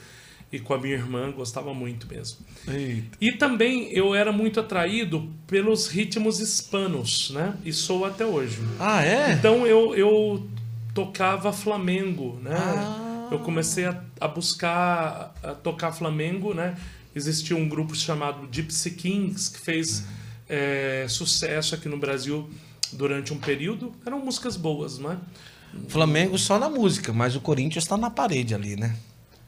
E 0.52 0.60
com 0.60 0.74
a 0.74 0.78
minha 0.78 0.96
irmã 0.96 1.32
gostava 1.32 1.74
muito 1.74 2.08
mesmo. 2.08 2.40
Eita. 2.68 3.18
E 3.22 3.32
também 3.32 3.90
eu 3.94 4.14
era 4.14 4.32
muito 4.32 4.60
atraído 4.60 5.30
pelos 5.48 5.88
ritmos 5.88 6.40
hispanos, 6.40 7.32
né? 7.32 7.56
E 7.64 7.72
sou 7.72 8.04
até 8.04 8.26
hoje. 8.26 8.60
Ah, 8.80 9.04
é? 9.04 9.32
Então 9.32 9.66
eu, 9.66 9.96
eu 9.96 10.46
tocava 10.94 11.54
flamengo, 11.54 12.38
né? 12.44 12.58
Ah. 12.58 13.30
Eu 13.32 13.40
comecei 13.40 13.86
a, 13.86 14.04
a 14.20 14.28
buscar 14.28 15.34
a 15.42 15.54
tocar 15.54 15.94
flamengo, 15.94 16.54
né? 16.54 16.76
Existia 17.16 17.56
um 17.56 17.68
grupo 17.68 17.96
chamado 17.96 18.48
Gypsy 18.52 18.92
Kings 18.92 19.52
que 19.52 19.60
fez 19.60 20.06
eh, 20.50 21.06
sucesso 21.08 21.76
aqui 21.76 21.88
no 21.88 21.98
Brasil 21.98 22.50
durante 22.92 23.34
um 23.34 23.38
período. 23.38 23.94
Eram 24.06 24.20
músicas 24.20 24.58
boas, 24.58 25.00
né? 25.00 25.18
Flamengo 25.88 26.38
só 26.38 26.60
na 26.60 26.70
música, 26.70 27.14
mas 27.14 27.36
o 27.36 27.42
Corinthians 27.42 27.86
tá 27.86 27.96
na 27.96 28.10
parede 28.10 28.54
ali, 28.54 28.76
né? 28.76 28.96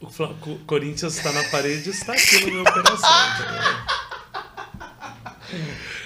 O 0.04 0.58
Corinthians 0.66 1.18
está 1.18 1.32
na 1.32 1.44
parede 1.50 1.90
e 1.90 1.92
está 1.92 2.14
aqui 2.14 2.46
no 2.46 2.52
meu 2.54 2.64
coração. 2.66 3.10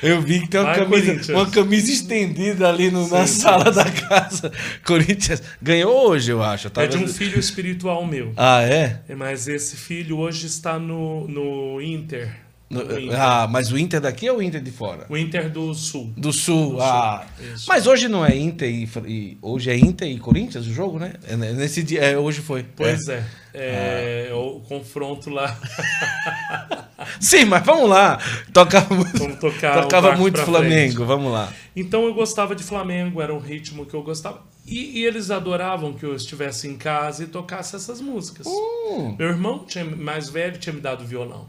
Eu 0.03 0.21
vi 0.21 0.41
que 0.41 0.47
tem 0.49 0.59
uma, 0.59 0.67
Vai, 0.73 0.79
camisa, 0.79 1.33
uma 1.33 1.49
camisa 1.49 1.91
estendida 1.91 2.69
ali 2.69 2.91
no- 2.91 3.07
na 3.07 3.25
Sim, 3.25 3.41
sala 3.41 3.71
da 3.71 3.85
casa. 3.89 4.51
Corinthians 4.85 5.41
ganhou 5.61 6.09
hoje, 6.09 6.31
eu 6.31 6.43
acho. 6.43 6.69
É 6.75 6.85
de 6.87 6.97
um 6.97 7.07
filho 7.07 7.39
espiritual 7.39 8.05
meu. 8.05 8.33
Ah, 8.37 8.61
é? 8.61 9.01
Mas 9.17 9.47
esse 9.47 9.75
filho 9.75 10.17
hoje 10.17 10.45
está 10.45 10.77
no, 10.77 11.27
no 11.27 11.81
Inter. 11.81 12.31
No- 12.69 12.83
No 12.83 12.99
Inter. 12.99 13.19
ah, 13.19 13.47
mas 13.49 13.71
o 13.71 13.77
Inter 13.77 14.01
daqui 14.01 14.29
ou 14.29 14.37
o 14.39 14.43
Inter 14.43 14.61
de 14.61 14.71
fora? 14.71 15.05
O 15.09 15.15
Inter 15.17 15.49
do 15.49 15.73
Sul. 15.73 16.11
Do 16.17 16.33
Sul. 16.33 16.73
Do 16.75 16.81
ah. 16.81 17.25
Sul. 17.55 17.65
Mas 17.69 17.87
hoje 17.87 18.09
não 18.09 18.25
é 18.25 18.35
Inter 18.35 18.69
e, 18.69 18.83
e- 19.07 19.37
Hoje 19.41 19.71
é 19.71 19.77
Inter 19.77 20.07
e 20.11 20.19
Corinthians 20.19 20.67
o 20.67 20.73
jogo, 20.73 20.99
né? 20.99 21.13
É 21.27 21.35
nesse 21.37 21.81
dia. 21.81 22.01
é, 22.01 22.17
hoje 22.17 22.41
foi. 22.41 22.65
Pois 22.75 23.07
é. 23.07 23.23
Ah. 23.25 23.46
É 23.59 24.29
O 24.33 24.59
confronto 24.61 25.29
lá. 25.29 25.57
Sim, 27.19 27.45
mas 27.45 27.65
vamos 27.65 27.89
lá. 27.89 28.19
Tocava, 28.53 28.93
muito- 28.93 29.17
Vamos 29.17 29.39
tocar 29.39 29.79
o 29.79 29.81
tocava 29.83 30.15
muito 30.15 30.39
Flamengo. 30.41 30.93
frente. 30.93 31.07
Vamos 31.07 31.31
lá. 31.31 31.51
Então 31.75 32.05
eu 32.05 32.13
gostava 32.13 32.55
de 32.55 32.63
Flamengo, 32.63 33.21
era 33.21 33.33
um 33.33 33.39
ritmo 33.39 33.85
que 33.85 33.93
eu 33.93 34.01
gostava. 34.03 34.41
E, 34.65 34.99
e 34.99 35.05
eles 35.05 35.31
adoravam 35.31 35.93
que 35.93 36.03
eu 36.05 36.13
estivesse 36.15 36.67
em 36.67 36.75
casa 36.75 37.23
e 37.23 37.27
tocasse 37.27 37.75
essas 37.75 38.01
músicas. 38.01 38.45
Hum. 38.47 39.15
Meu 39.17 39.29
irmão, 39.29 39.59
tinha, 39.65 39.85
mais 39.85 40.27
velho, 40.29 40.57
tinha 40.57 40.73
me 40.73 40.81
dado 40.81 41.05
violão. 41.05 41.47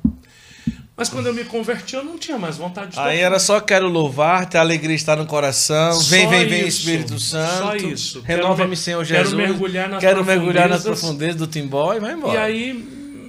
Mas 0.98 1.08
quando 1.08 1.26
eu 1.28 1.32
me 1.32 1.44
converti, 1.44 1.94
eu 1.94 2.04
não 2.04 2.18
tinha 2.18 2.36
mais 2.36 2.56
vontade 2.56 2.88
de 2.90 2.96
tocar. 2.96 3.08
Aí 3.08 3.20
era 3.20 3.38
só 3.38 3.60
quero 3.60 3.88
louvar, 3.88 4.46
ter 4.46 4.58
alegria 4.58 4.96
está 4.96 5.14
no 5.14 5.24
coração. 5.26 5.96
Vem, 6.00 6.24
Só 6.24 6.30
vem, 6.30 6.48
vem, 6.48 6.66
isso. 6.66 6.80
Espírito 6.80 7.20
Santo. 7.20 7.56
Só 7.56 7.76
isso. 7.76 8.20
Renova-me, 8.22 8.56
Quero 8.56 8.68
me- 8.70 8.76
Senhor 8.76 9.06
quero 9.06 9.18
Jesus. 9.30 9.34
mergulhar 9.34 9.88
nas 9.88 10.00
Quero 10.00 10.24
mergulhar 10.24 10.68
nas 10.68 10.82
profundezas. 10.82 11.36
do 11.36 11.46
Timbó 11.46 11.94
e 11.94 12.00
vai 12.00 12.14
embora. 12.14 12.34
E 12.34 12.36
aí 12.36 13.22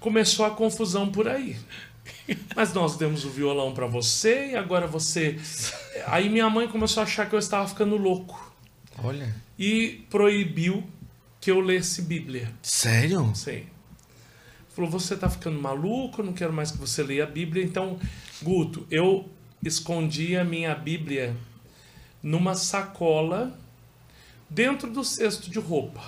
começou 0.00 0.46
a 0.46 0.50
confusão 0.50 1.08
por 1.10 1.28
aí. 1.28 1.56
Mas 2.56 2.72
nós 2.72 2.96
demos 2.96 3.24
o 3.26 3.28
violão 3.28 3.74
para 3.74 3.86
você 3.86 4.52
e 4.52 4.56
agora 4.56 4.86
você. 4.86 5.38
Aí 6.06 6.26
minha 6.30 6.48
mãe 6.48 6.66
começou 6.68 7.02
a 7.02 7.04
achar 7.04 7.28
que 7.28 7.34
eu 7.34 7.38
estava 7.38 7.68
ficando 7.68 7.98
louco 7.98 8.54
Olha. 9.04 9.34
e 9.58 10.04
proibiu 10.08 10.82
que 11.38 11.50
eu 11.50 11.60
lesse 11.60 12.00
Bíblia. 12.00 12.50
Sério? 12.62 13.30
Sim. 13.34 13.64
Falou: 14.80 14.90
você 14.90 15.14
tá 15.14 15.28
ficando 15.28 15.60
maluco, 15.60 16.22
eu 16.22 16.24
não 16.24 16.32
quero 16.32 16.54
mais 16.54 16.70
que 16.70 16.78
você 16.78 17.02
leia 17.02 17.24
a 17.24 17.26
Bíblia. 17.26 17.62
Então, 17.62 17.98
Guto, 18.42 18.86
eu 18.90 19.28
escondi 19.62 20.38
a 20.38 20.44
minha 20.44 20.74
Bíblia 20.74 21.36
numa 22.22 22.54
sacola 22.54 23.52
dentro 24.48 24.90
do 24.90 25.04
cesto 25.04 25.50
de 25.50 25.58
roupa. 25.58 26.00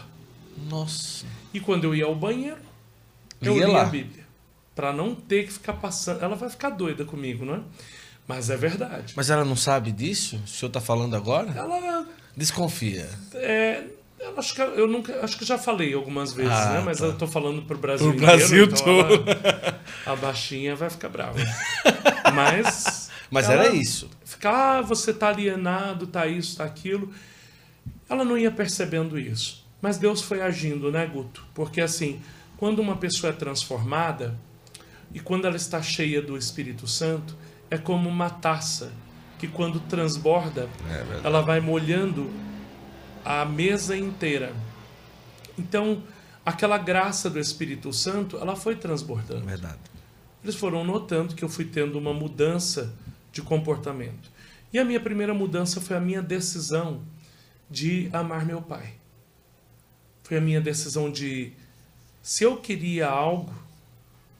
Nossa. 0.71 1.27
E 1.53 1.61
quando 1.61 1.85
eu 1.85 1.95
ia 1.95 2.07
ao 2.07 2.15
banheiro, 2.15 2.63
eu 3.43 3.57
Lia 3.57 3.67
lia 3.67 3.83
a 3.83 3.85
Bíblia. 3.85 4.25
Pra 4.75 4.91
não 4.91 5.15
ter 5.15 5.45
que 5.45 5.53
ficar 5.53 5.75
passando. 5.75 6.23
Ela 6.23 6.35
vai 6.35 6.49
ficar 6.49 6.71
doida 6.71 7.05
comigo, 7.05 7.45
não 7.45 7.57
é? 7.57 7.61
Mas 8.27 8.49
é 8.49 8.57
verdade. 8.57 9.13
Mas 9.15 9.29
ela 9.29 9.45
não 9.45 9.57
sabe 9.57 9.93
disso? 9.93 10.41
O 10.43 10.49
senhor 10.49 10.71
tá 10.71 10.81
falando 10.81 11.15
agora? 11.15 11.51
Ela. 11.51 12.09
Desconfia. 12.35 13.07
É, 13.35 13.85
ela 14.23 14.39
acho 14.39 14.55
que 14.55 14.61
eu 14.63 14.87
nunca. 14.87 15.21
Acho 15.25 15.37
que 15.37 15.45
já 15.45 15.59
falei 15.59 15.93
algumas 15.95 16.33
vezes, 16.33 16.53
Ah, 16.53 16.75
né? 16.75 16.83
Mas 16.85 16.99
tá. 16.99 17.07
eu 17.07 17.13
tô 17.19 17.27
falando 17.27 17.63
pro 17.63 17.77
Brasil 17.77 18.07
Pro 18.15 18.17
inteiro. 18.23 18.39
Brasil 18.39 18.65
então 18.65 18.85
todo. 18.85 19.31
ela- 19.31 19.81
a 20.07 20.17
baixinha 20.17 20.75
vai 20.77 20.89
ficar 20.91 21.09
brava. 21.09 21.39
Mas. 22.35 23.11
Mas 23.31 23.49
ela 23.49 23.65
era 23.65 23.75
isso. 23.75 24.11
Ficar, 24.25 24.79
ah, 24.79 24.83
você 24.83 25.13
tá 25.13 25.29
alienado, 25.29 26.07
tá 26.07 26.27
isso, 26.27 26.57
tá 26.59 26.65
aquilo. 26.65 27.11
Ela 28.09 28.25
não 28.27 28.37
ia 28.37 28.51
percebendo 28.51 29.19
isso. 29.19 29.65
Mas 29.81 29.97
Deus 29.97 30.21
foi 30.21 30.43
agindo, 30.43 30.93
né, 30.93 31.07
Guto? 31.07 31.43
Porque 31.55 31.81
assim, 31.81 32.21
quando 32.59 32.79
uma 32.81 32.97
pessoa 32.97 33.31
é 33.33 33.35
transformada 33.35 34.39
e 35.15 35.19
quando 35.19 35.47
ela 35.47 35.57
está 35.57 35.81
cheia 35.81 36.21
do 36.21 36.37
Espírito 36.37 36.87
Santo, 36.87 37.35
é 37.71 37.79
como 37.79 38.07
uma 38.07 38.29
taça 38.29 38.93
que 39.39 39.49
quando 39.49 39.81
transborda, 39.81 40.69
É 40.91 41.21
ela 41.27 41.41
vai 41.41 41.59
molhando 41.59 42.31
a 43.25 43.45
mesa 43.45 43.97
inteira. 43.97 44.55
Então, 45.59 46.03
aquela 46.45 46.79
graça 46.79 47.31
do 47.31 47.39
Espírito 47.39 47.93
Santo, 47.93 48.37
ela 48.39 48.57
foi 48.57 48.77
transbordando. 48.77 49.47
Verdade. 49.47 49.79
Eles 50.43 50.57
foram 50.57 50.85
notando 50.85 51.35
que 51.35 51.45
eu 51.45 51.49
fui 51.49 51.65
tendo 51.65 51.99
uma 51.99 52.13
mudança 52.13 52.93
de 53.33 53.43
comportamento. 53.43 54.31
E 54.73 54.79
a 54.79 54.85
minha 54.85 55.01
primeira 55.01 55.33
mudança 55.33 55.81
foi 55.81 55.97
a 55.97 56.01
minha 56.01 56.23
decisão 56.23 57.03
de 57.71 58.11
amar 58.13 58.45
meu 58.45 58.61
pai. 58.61 58.95
Foi 60.23 60.39
a 60.39 60.41
minha 60.41 60.61
decisão 60.61 61.11
de, 61.11 61.53
se 62.23 62.45
eu 62.45 62.57
queria 62.57 63.09
algo, 63.09 63.53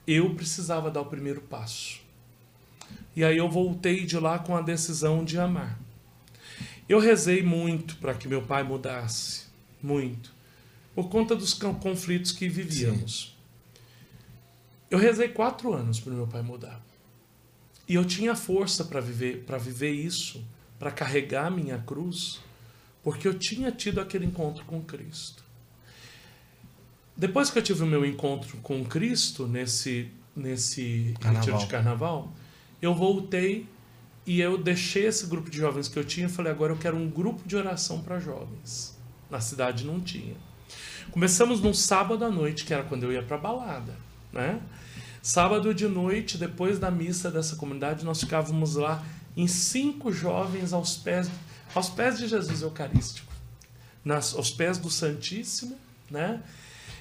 eu 0.05 0.33
precisava 0.35 0.91
dar 0.91 1.01
o 1.01 1.05
primeiro 1.05 1.41
passo. 1.41 2.01
E 3.15 3.23
aí 3.23 3.37
eu 3.37 3.49
voltei 3.49 4.05
de 4.05 4.17
lá 4.17 4.39
com 4.39 4.55
a 4.55 4.61
decisão 4.61 5.23
de 5.23 5.39
amar. 5.39 5.79
Eu 6.93 6.99
rezei 6.99 7.41
muito 7.41 7.95
para 7.97 8.13
que 8.13 8.27
meu 8.27 8.43
pai 8.43 8.61
mudasse, 8.61 9.45
muito, 9.81 10.31
por 10.93 11.09
conta 11.09 11.35
dos 11.35 11.51
con- 11.51 11.73
conflitos 11.73 12.31
que 12.31 12.47
vivíamos. 12.47 13.35
Eu 14.91 14.99
rezei 14.99 15.29
quatro 15.29 15.73
anos 15.73 15.99
para 15.99 16.13
meu 16.13 16.27
pai 16.27 16.43
mudar. 16.43 16.79
E 17.89 17.95
eu 17.95 18.05
tinha 18.05 18.35
força 18.35 18.85
para 18.85 19.01
viver, 19.01 19.43
para 19.43 19.57
viver 19.57 19.89
isso, 19.91 20.45
para 20.77 20.91
carregar 20.91 21.49
minha 21.49 21.79
cruz, 21.79 22.39
porque 23.03 23.27
eu 23.27 23.33
tinha 23.39 23.71
tido 23.71 23.99
aquele 23.99 24.27
encontro 24.27 24.63
com 24.65 24.79
Cristo. 24.79 25.43
Depois 27.17 27.49
que 27.49 27.57
eu 27.57 27.63
tive 27.63 27.81
o 27.81 27.87
meu 27.87 28.05
encontro 28.05 28.55
com 28.57 28.85
Cristo 28.85 29.47
nesse 29.47 30.11
nesse 30.35 31.15
Carnaval. 31.19 31.39
retiro 31.41 31.57
de 31.57 31.67
carnaval, 31.67 32.33
eu 32.81 32.93
voltei 32.93 33.67
e 34.25 34.39
eu 34.39 34.57
deixei 34.57 35.05
esse 35.05 35.25
grupo 35.25 35.49
de 35.49 35.57
jovens 35.57 35.87
que 35.87 35.97
eu 35.97 36.03
tinha 36.03 36.27
e 36.27 36.29
falei, 36.29 36.51
agora 36.51 36.71
eu 36.71 36.77
quero 36.77 36.95
um 36.95 37.09
grupo 37.09 37.47
de 37.47 37.55
oração 37.55 38.01
para 38.01 38.19
jovens. 38.19 38.97
Na 39.29 39.41
cidade 39.41 39.85
não 39.85 39.99
tinha. 39.99 40.35
Começamos 41.11 41.61
num 41.61 41.73
sábado 41.73 42.23
à 42.23 42.29
noite, 42.29 42.63
que 42.63 42.73
era 42.73 42.83
quando 42.83 43.03
eu 43.03 43.11
ia 43.11 43.21
para 43.21 43.37
balada, 43.37 43.93
né? 44.31 44.61
Sábado 45.21 45.73
de 45.73 45.87
noite, 45.87 46.37
depois 46.37 46.79
da 46.79 46.89
missa 46.89 47.29
dessa 47.29 47.55
comunidade, 47.55 48.03
nós 48.05 48.19
ficávamos 48.19 48.75
lá 48.75 49.03
em 49.35 49.47
cinco 49.47 50.11
jovens 50.11 50.73
aos 50.73 50.97
pés, 50.97 51.29
aos 51.73 51.89
pés 51.89 52.17
de 52.17 52.27
Jesus 52.27 52.61
Eucarístico, 52.61 53.31
nas, 54.03 54.33
aos 54.35 54.51
pés 54.51 54.77
do 54.77 54.89
Santíssimo, 54.89 55.77
né? 56.09 56.41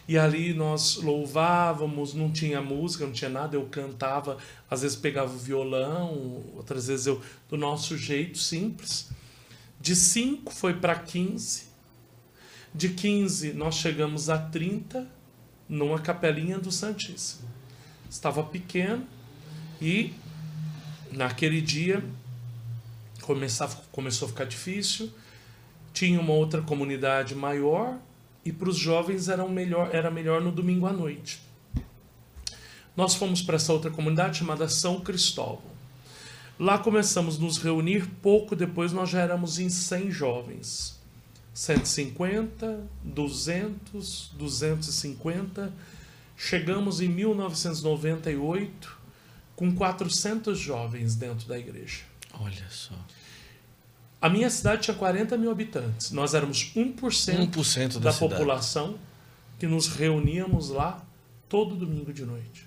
E 0.09 0.19
ali 0.19 0.53
nós 0.53 0.97
louvávamos, 0.97 2.13
não 2.13 2.31
tinha 2.31 2.61
música, 2.61 3.07
não 3.07 3.13
tinha 3.13 3.31
nada, 3.31 3.57
eu 3.57 3.65
cantava, 3.67 4.37
às 4.69 4.83
vezes 4.83 4.97
pegava 4.97 5.33
o 5.33 5.39
violão, 5.39 6.43
outras 6.57 6.89
vezes 6.89 7.07
eu, 7.07 7.23
do 7.49 7.57
nosso 7.57 7.97
jeito 7.97 8.39
simples. 8.39 9.11
De 9.81 9.95
5 9.95 10.53
foi 10.53 10.75
para 10.75 10.95
15. 10.97 11.65
De 12.75 12.89
15 12.91 13.53
nós 13.53 13.77
chegamos 13.77 14.29
a 14.29 14.39
30 14.39 15.07
numa 15.69 15.99
capelinha 15.99 16.59
do 16.59 16.73
Santíssimo. 16.73 17.49
Estava 18.11 18.43
pequeno 18.43 19.07
e 19.81 20.13
naquele 21.13 21.61
dia 21.61 22.05
começava, 23.23 23.77
começou 23.93 24.27
a 24.27 24.29
ficar 24.31 24.45
difícil. 24.45 25.13
Tinha 25.93 26.21
uma 26.21 26.33
outra 26.33 26.61
comunidade 26.61 27.35
maior 27.35 27.99
e 28.45 28.53
para 28.53 28.69
os 28.69 28.77
jovens 28.77 29.29
era, 29.29 29.45
um 29.45 29.49
melhor, 29.49 29.91
era 29.93 30.11
melhor 30.11 30.41
no 30.41 30.51
domingo 30.51 30.87
à 30.87 30.93
noite. 30.93 31.41
Nós 32.97 33.15
fomos 33.15 33.41
para 33.41 33.57
essa 33.57 33.73
outra 33.73 33.91
comunidade 33.91 34.39
chamada 34.39 34.69
São 34.69 35.01
Cristóvão. 35.01 35.73
Lá 36.59 36.79
começamos 36.79 37.37
a 37.37 37.41
nos 37.41 37.59
reunir, 37.59 38.07
pouco 38.21 38.55
depois 38.55 38.93
nós 38.93 39.09
já 39.11 39.21
éramos 39.21 39.59
em 39.59 39.69
100 39.69 40.11
jovens. 40.11 41.01
150, 41.55 42.87
200, 43.03 44.33
250. 44.35 45.73
Chegamos 46.37 47.01
em 47.01 47.09
1998 47.09 48.99
com 49.55 49.75
400 49.75 50.59
jovens 50.59 51.15
dentro 51.15 51.47
da 51.47 51.59
igreja. 51.59 52.03
Olha 52.35 52.67
só. 52.71 52.95
A 54.23 54.29
minha 54.29 54.49
cidade 54.49 54.83
tinha 54.83 54.97
40 54.97 55.37
mil 55.37 55.51
habitantes. 55.51 56.13
Nós 56.13 56.33
éramos 56.33 56.73
1%, 56.77 56.95
1% 57.51 57.95
da, 57.95 57.99
da 57.99 58.13
cidade. 58.13 58.19
população 58.19 58.97
que 59.59 59.67
nos 59.67 59.89
reuníamos 59.89 60.69
lá 60.71 61.05
todo 61.49 61.75
domingo 61.75 62.13
de 62.13 62.25
noite. 62.25 62.65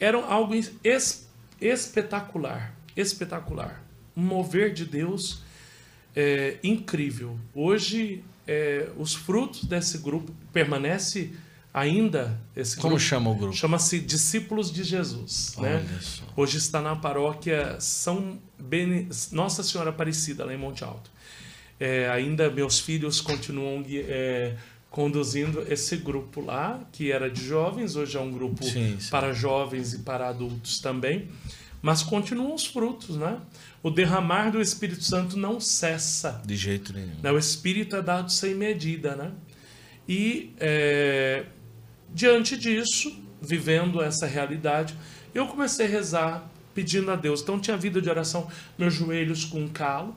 Era 0.00 0.18
algo 0.24 0.54
es- 0.54 1.28
espetacular, 1.60 2.74
espetacular. 2.96 3.82
Um 4.16 4.22
mover 4.22 4.72
de 4.72 4.84
Deus 4.84 5.42
é, 6.16 6.58
incrível. 6.62 7.38
Hoje, 7.54 8.24
é, 8.46 8.88
os 8.96 9.14
frutos 9.14 9.64
desse 9.64 9.98
grupo 9.98 10.32
permanece 10.52 11.32
ainda 11.72 12.38
esse 12.54 12.76
Como 12.76 12.90
grupo. 12.94 13.00
chama 13.02 13.30
o 13.30 13.34
grupo? 13.34 13.54
Chama-se 13.56 13.98
Discípulos 14.00 14.70
de 14.72 14.84
Jesus. 14.84 15.54
né? 15.58 15.76
Olha 15.76 16.00
só. 16.00 16.22
Hoje 16.36 16.58
está 16.58 16.80
na 16.80 16.96
paróquia 16.96 17.76
São 17.80 18.38
Bene... 18.58 19.08
Nossa 19.30 19.62
Senhora 19.62 19.90
Aparecida, 19.90 20.44
lá 20.44 20.52
em 20.52 20.58
Monte 20.58 20.84
Alto. 20.84 21.10
É, 21.80 22.08
ainda 22.10 22.50
meus 22.50 22.78
filhos 22.78 23.20
continuam 23.20 23.84
é, 23.88 24.54
conduzindo 24.90 25.64
esse 25.72 25.96
grupo 25.96 26.40
lá, 26.40 26.80
que 26.92 27.10
era 27.10 27.30
de 27.30 27.44
jovens, 27.44 27.96
hoje 27.96 28.16
é 28.16 28.20
um 28.20 28.30
grupo 28.30 28.62
Sim, 28.62 28.98
sim. 29.00 29.10
para 29.10 29.32
jovens 29.32 29.94
e 29.94 29.98
para 30.00 30.28
adultos 30.28 30.78
também. 30.80 31.28
Mas 31.80 32.00
continuam 32.02 32.54
os 32.54 32.64
frutos, 32.66 33.16
né? 33.16 33.40
O 33.82 33.90
derramar 33.90 34.50
do 34.50 34.60
Espírito 34.60 35.02
Santo 35.02 35.36
não 35.36 35.58
cessa. 35.58 36.40
De 36.44 36.54
jeito 36.54 36.92
nenhum. 36.92 37.16
Né? 37.20 37.32
O 37.32 37.38
Espírito 37.38 37.96
é 37.96 38.02
dado 38.02 38.30
sem 38.30 38.54
medida, 38.54 39.16
né? 39.16 39.32
E 40.08 40.54
é, 40.60 41.44
diante 42.14 42.56
disso, 42.56 43.22
vivendo 43.40 44.02
essa 44.02 44.26
realidade, 44.26 44.96
eu 45.34 45.46
comecei 45.46 45.86
a 45.86 45.88
rezar 45.88 46.50
pedindo 46.74 47.10
a 47.10 47.16
Deus. 47.16 47.42
Então 47.42 47.60
tinha 47.60 47.76
vida 47.76 48.00
de 48.00 48.08
oração, 48.08 48.48
meus 48.78 48.94
joelhos 48.94 49.44
com 49.44 49.68
calo. 49.68 50.16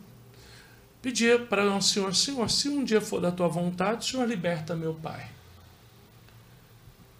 Pedia 1.02 1.38
para 1.38 1.64
o 1.64 1.82
Senhor, 1.82 2.16
Senhor, 2.16 2.50
se 2.50 2.68
um 2.68 2.84
dia 2.84 3.00
for 3.00 3.22
da 3.22 3.32
tua 3.32 3.48
vontade, 3.48 4.06
Senhor 4.06 4.28
liberta 4.28 4.76
meu 4.76 4.94
pai. 4.96 5.30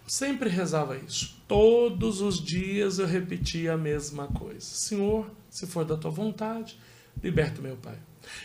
Sempre 0.06 0.48
rezava 0.48 0.96
isso. 0.96 1.36
Todos 1.48 2.20
os 2.20 2.42
dias 2.42 2.98
eu 2.98 3.06
repetia 3.06 3.74
a 3.74 3.76
mesma 3.76 4.26
coisa. 4.28 4.60
Senhor, 4.60 5.30
se 5.50 5.66
for 5.66 5.84
da 5.84 5.96
tua 5.96 6.10
vontade, 6.10 6.78
liberta 7.22 7.60
meu 7.60 7.76
pai. 7.76 7.98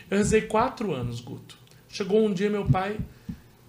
Eu 0.10 0.18
rezei 0.18 0.42
quatro 0.42 0.94
anos, 0.94 1.22
Guto. 1.22 1.58
Chegou 1.90 2.26
um 2.26 2.34
dia, 2.34 2.50
meu 2.50 2.66
pai, 2.66 3.00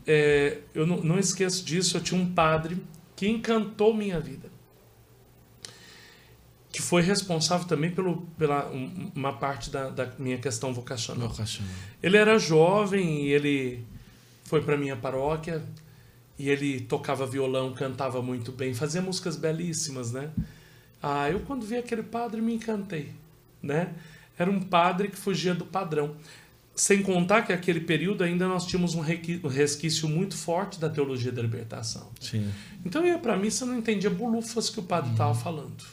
é, 0.06 0.58
eu 0.74 0.86
não, 0.86 0.98
não 1.02 1.18
esqueço 1.18 1.64
disso, 1.64 1.96
eu 1.96 2.00
tinha 2.02 2.20
um 2.20 2.32
padre 2.32 2.76
que 3.16 3.28
encantou 3.28 3.94
minha 3.94 4.18
vida. 4.20 4.50
Que 6.70 6.80
foi 6.80 7.02
responsável 7.02 7.66
também 7.66 7.90
pelo, 7.90 8.22
pela 8.38 8.70
um- 8.70 9.12
uma 9.14 9.34
parte 9.34 9.70
da, 9.70 9.90
da 9.90 10.10
minha 10.18 10.38
questão 10.38 10.72
vocacional. 10.72 11.28
Vocacional. 11.28 11.70
Ele 12.02 12.16
era 12.16 12.38
jovem 12.38 13.26
e 13.26 13.32
ele 13.32 13.84
foi 14.44 14.62
para 14.62 14.76
minha 14.76 14.96
paróquia 14.96 15.62
e 16.38 16.48
ele 16.48 16.80
tocava 16.80 17.26
violão, 17.26 17.74
cantava 17.74 18.22
muito 18.22 18.50
bem, 18.50 18.72
fazia 18.72 19.02
músicas 19.02 19.36
belíssimas, 19.36 20.12
né? 20.12 20.30
Ah, 21.02 21.30
eu 21.30 21.40
quando 21.40 21.66
vi 21.66 21.76
aquele 21.76 22.02
padre 22.02 22.40
me 22.40 22.54
encantei, 22.54 23.12
né? 23.62 23.92
Era 24.38 24.50
um 24.50 24.60
padre 24.60 25.08
que 25.08 25.16
fugia 25.16 25.54
do 25.54 25.66
padrão. 25.66 26.16
Sem 26.74 27.02
contar 27.02 27.42
que 27.42 27.52
naquele 27.52 27.80
período 27.80 28.24
ainda 28.24 28.48
nós 28.48 28.66
tínhamos 28.66 28.94
um 28.94 29.00
resquício 29.00 30.08
muito 30.08 30.36
forte 30.36 30.80
da 30.80 30.88
teologia 30.88 31.30
da 31.30 31.42
libertação. 31.42 32.10
Sim. 32.20 32.50
Então 32.84 33.02
eu 33.02 33.12
ia 33.12 33.18
para 33.18 33.36
missa 33.36 33.64
e 33.64 33.68
não 33.68 33.78
entendia 33.78 34.08
bolufas 34.08 34.70
que 34.70 34.80
o 34.80 34.82
padre 34.82 35.10
estava 35.10 35.34
falando. 35.34 35.84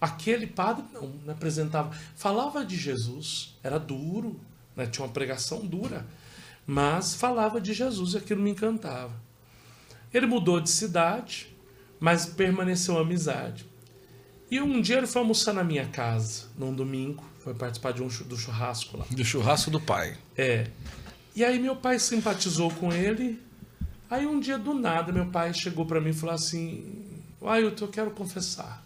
Aquele 0.00 0.46
padre 0.46 0.84
não, 0.92 1.08
não 1.24 1.32
apresentava. 1.32 1.90
Falava 2.16 2.64
de 2.64 2.76
Jesus, 2.76 3.56
era 3.62 3.78
duro, 3.78 4.40
né? 4.74 4.86
tinha 4.86 5.04
uma 5.04 5.12
pregação 5.12 5.64
dura, 5.64 6.06
mas 6.66 7.14
falava 7.14 7.60
de 7.60 7.72
Jesus 7.72 8.14
e 8.14 8.18
aquilo 8.18 8.42
me 8.42 8.50
encantava. 8.50 9.12
Ele 10.12 10.26
mudou 10.26 10.60
de 10.60 10.70
cidade, 10.70 11.54
mas 12.00 12.26
permaneceu 12.26 12.98
a 12.98 13.02
amizade. 13.02 13.66
E 14.50 14.60
um 14.60 14.80
dia 14.80 14.98
ele 14.98 15.06
foi 15.06 15.22
almoçar 15.22 15.52
na 15.52 15.62
minha 15.62 15.86
casa, 15.86 16.46
num 16.58 16.74
domingo, 16.74 17.24
foi 17.40 17.54
participar 17.54 17.92
de 17.92 18.02
um 18.02 18.08
do 18.08 18.36
churrasco 18.36 18.96
lá. 18.96 19.06
Do 19.10 19.24
churrasco 19.24 19.70
do 19.70 19.80
pai. 19.80 20.16
É. 20.36 20.66
E 21.34 21.44
aí 21.44 21.58
meu 21.58 21.76
pai 21.76 21.98
simpatizou 21.98 22.70
com 22.72 22.92
ele. 22.92 23.40
Aí 24.10 24.26
um 24.26 24.38
dia 24.40 24.58
do 24.58 24.74
nada 24.74 25.12
meu 25.12 25.26
pai 25.26 25.54
chegou 25.54 25.86
para 25.86 26.00
mim 26.00 26.10
e 26.10 26.14
falou 26.14 26.34
assim: 26.34 27.22
Ailton, 27.42 27.84
eu 27.86 27.90
quero 27.90 28.10
confessar. 28.10 28.84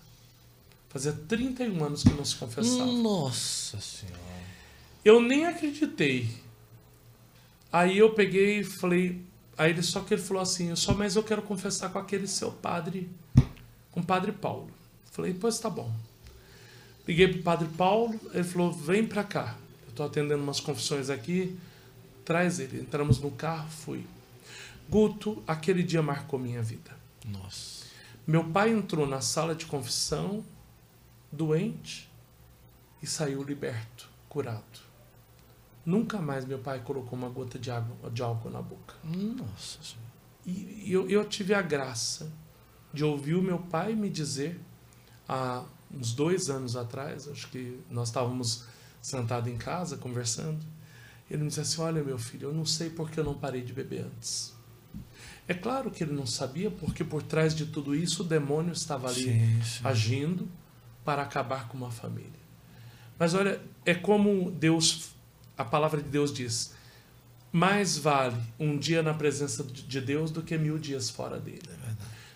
Fazia 0.89 1.13
31 1.13 1.85
anos 1.85 2.05
que 2.05 2.11
não 2.11 2.25
se 2.25 2.37
confessava. 2.37 2.85
Nossa 2.85 3.81
senhora. 3.81 4.21
Eu 5.05 5.21
nem 5.21 5.45
acreditei. 5.45 6.29
Aí 7.73 7.99
eu 7.99 8.15
peguei 8.15 8.61
e 8.61 8.65
falei. 8.65 9.21
Aí 9.59 9.71
ele 9.71 9.83
só 9.83 10.01
que 10.01 10.15
ele 10.15 10.23
falou 10.23 10.43
assim: 10.43 10.75
só 10.77 10.95
mas 10.95 11.17
eu 11.17 11.25
quero 11.25 11.43
confessar 11.43 11.91
com 11.91 11.99
aquele 11.99 12.29
seu 12.29 12.53
padre, 12.53 13.11
com 13.91 14.01
o 14.01 14.05
padre 14.05 14.31
Paulo. 14.31 14.71
Falei, 15.11 15.35
pois 15.35 15.59
tá 15.59 15.69
bom. 15.69 15.93
Liguei 17.07 17.29
pro 17.29 17.43
padre 17.43 17.69
Paulo, 17.77 18.19
ele 18.33 18.45
falou: 18.45 18.73
vem 18.73 19.07
pra 19.07 19.25
cá. 19.25 19.57
Eu 19.87 19.93
tô 19.95 20.03
atendendo 20.05 20.43
umas 20.43 20.61
confissões 20.61 21.11
aqui, 21.11 21.59
traz 22.25 22.59
ele. 22.59 22.81
Entramos 22.81 23.21
no 23.21 23.31
carro, 23.31 23.69
fui. 23.69 24.07
Guto, 24.89 25.43
aquele 25.47 25.83
dia 25.83 26.03
marcou 26.03 26.39
minha 26.39 26.63
vida. 26.63 26.91
Nossa. 27.25 27.85
Meu 28.27 28.45
pai 28.45 28.71
entrou 28.71 29.07
na 29.07 29.21
sala 29.21 29.55
de 29.55 29.67
confissão, 29.67 30.45
doente, 31.31 32.11
e 33.03 33.07
saiu 33.07 33.43
liberto, 33.43 34.09
curado. 34.29 34.81
Nunca 35.85 36.19
mais 36.19 36.47
meu 36.47 36.59
pai 36.59 36.81
colocou 36.81 37.19
uma 37.19 37.29
gota 37.29 37.59
de, 37.59 37.71
água, 37.71 38.11
de 38.11 38.23
álcool 38.23 38.49
na 38.49 38.63
boca. 38.63 38.95
Nossa 39.05 39.79
senhora. 39.83 40.15
E 40.47 40.91
eu, 40.91 41.09
eu 41.09 41.25
tive 41.27 41.53
a 41.53 41.61
graça 41.61 42.33
de 42.93 43.05
ouvir 43.05 43.35
o 43.35 43.43
meu 43.43 43.59
pai 43.59 43.95
me 43.95 44.09
dizer, 44.09 44.59
há 45.29 45.65
uns 45.99 46.13
dois 46.13 46.51
anos 46.51 46.77
atrás, 46.77 47.29
acho 47.29 47.49
que 47.49 47.79
nós 47.91 48.09
estávamos 48.09 48.65
sentados 49.01 49.53
em 49.53 49.57
casa 49.57 49.97
conversando, 49.97 50.65
ele 51.31 51.43
me 51.43 51.49
disse 51.49 51.61
assim: 51.61 51.81
Olha, 51.81 52.03
meu 52.03 52.19
filho, 52.19 52.49
eu 52.49 52.55
não 52.55 52.65
sei 52.65 52.91
porque 52.91 53.21
eu 53.21 53.25
não 53.25 53.35
parei 53.35 53.63
de 53.63 53.73
beber 53.73 54.05
antes. 54.05 54.55
É 55.47 55.53
claro 55.53 55.91
que 55.91 56.03
ele 56.03 56.13
não 56.13 56.27
sabia, 56.27 56.71
porque 56.71 57.05
por 57.05 57.23
trás 57.23 57.55
de 57.55 57.67
tudo 57.67 57.95
isso 57.95 58.23
o 58.23 58.27
demônio 58.27 58.73
estava 58.73 59.09
ali 59.09 59.25
Sim, 59.25 59.63
sim. 59.63 59.81
agindo 59.85 60.49
para 61.05 61.23
acabar 61.23 61.69
com 61.69 61.77
uma 61.77 61.91
família. 61.91 62.31
Mas 63.19 63.35
olha, 63.35 63.61
é 63.85 63.95
como 63.95 64.51
Deus, 64.51 65.11
a 65.57 65.65
palavra 65.65 66.03
de 66.03 66.09
Deus 66.09 66.33
diz: 66.33 66.75
mais 67.53 67.99
vale 67.99 68.41
um 68.59 68.79
dia 68.79 69.03
na 69.03 69.13
presença 69.13 69.63
de 69.63 70.01
Deus 70.01 70.31
do 70.31 70.43
que 70.43 70.57
mil 70.57 70.79
dias 70.79 71.11
fora 71.11 71.39
dele. 71.39 71.63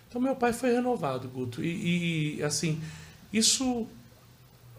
Então 0.07 0.21
meu 0.21 0.35
pai 0.35 0.53
foi 0.53 0.71
renovado, 0.73 1.27
Guto, 1.27 1.63
e, 1.63 2.37
e 2.37 2.43
assim 2.43 2.81
isso 3.31 3.87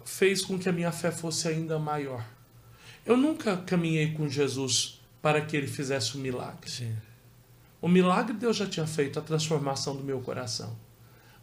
fez 0.05 0.43
com 0.43 0.59
que 0.59 0.69
a 0.69 0.73
minha 0.73 0.93
fé 0.93 1.11
fosse 1.11 1.49
ainda 1.49 1.79
maior. 1.79 2.25
Eu 3.07 3.17
nunca 3.17 3.57
caminhei 3.57 4.13
com 4.13 4.29
Jesus 4.29 5.01
para 5.23 5.41
que 5.41 5.57
ele 5.57 5.67
fizesse 5.67 6.17
um 6.17 6.21
milagre. 6.21 6.71
Sim. 6.71 6.95
O 7.81 7.89
milagre 7.89 8.35
Deus 8.35 8.57
já 8.57 8.67
tinha 8.67 8.87
feito, 8.87 9.19
a 9.19 9.23
transformação 9.23 9.97
do 9.97 10.03
meu 10.03 10.21
coração. 10.21 10.77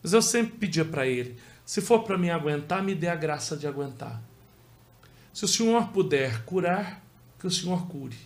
Mas 0.04 0.14
eu 0.14 0.22
sempre 0.22 0.58
pedia 0.58 0.86
para 0.86 1.08
Ele: 1.08 1.36
se 1.66 1.82
for 1.82 2.04
para 2.04 2.18
me 2.18 2.30
aguentar, 2.30 2.84
me 2.84 2.94
dê 2.94 3.08
a 3.08 3.16
graça 3.16 3.58
de 3.58 3.66
aguentar. 3.66 4.22
Se 5.34 5.46
o 5.46 5.48
Senhor 5.48 5.90
puder 5.90 6.44
curar, 6.44 7.04
que 7.40 7.48
o 7.48 7.52
Senhor 7.52 7.88
cure. 7.88 8.18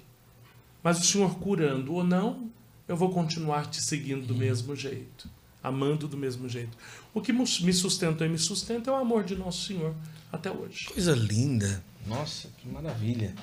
Mas 0.83 0.99
o 0.99 1.03
Senhor 1.03 1.39
curando 1.39 1.93
ou 1.93 2.03
não, 2.03 2.49
eu 2.87 2.95
vou 2.95 3.11
continuar 3.11 3.67
te 3.67 3.81
seguindo 3.81 4.25
do 4.25 4.35
mesmo 4.35 4.75
jeito, 4.75 5.29
amando 5.63 6.07
do 6.07 6.17
mesmo 6.17 6.49
jeito. 6.49 6.77
O 7.13 7.21
que 7.21 7.31
me 7.33 7.73
sustentou 7.73 8.25
e 8.25 8.29
me 8.29 8.37
sustenta 8.37 8.89
é 8.89 8.93
o 8.93 8.97
amor 8.97 9.23
de 9.23 9.35
nosso 9.35 9.65
Senhor 9.67 9.93
até 10.31 10.49
hoje. 10.49 10.85
Coisa 10.85 11.13
linda. 11.13 11.83
Nossa, 12.05 12.47
que 12.57 12.67
maravilha. 12.67 13.35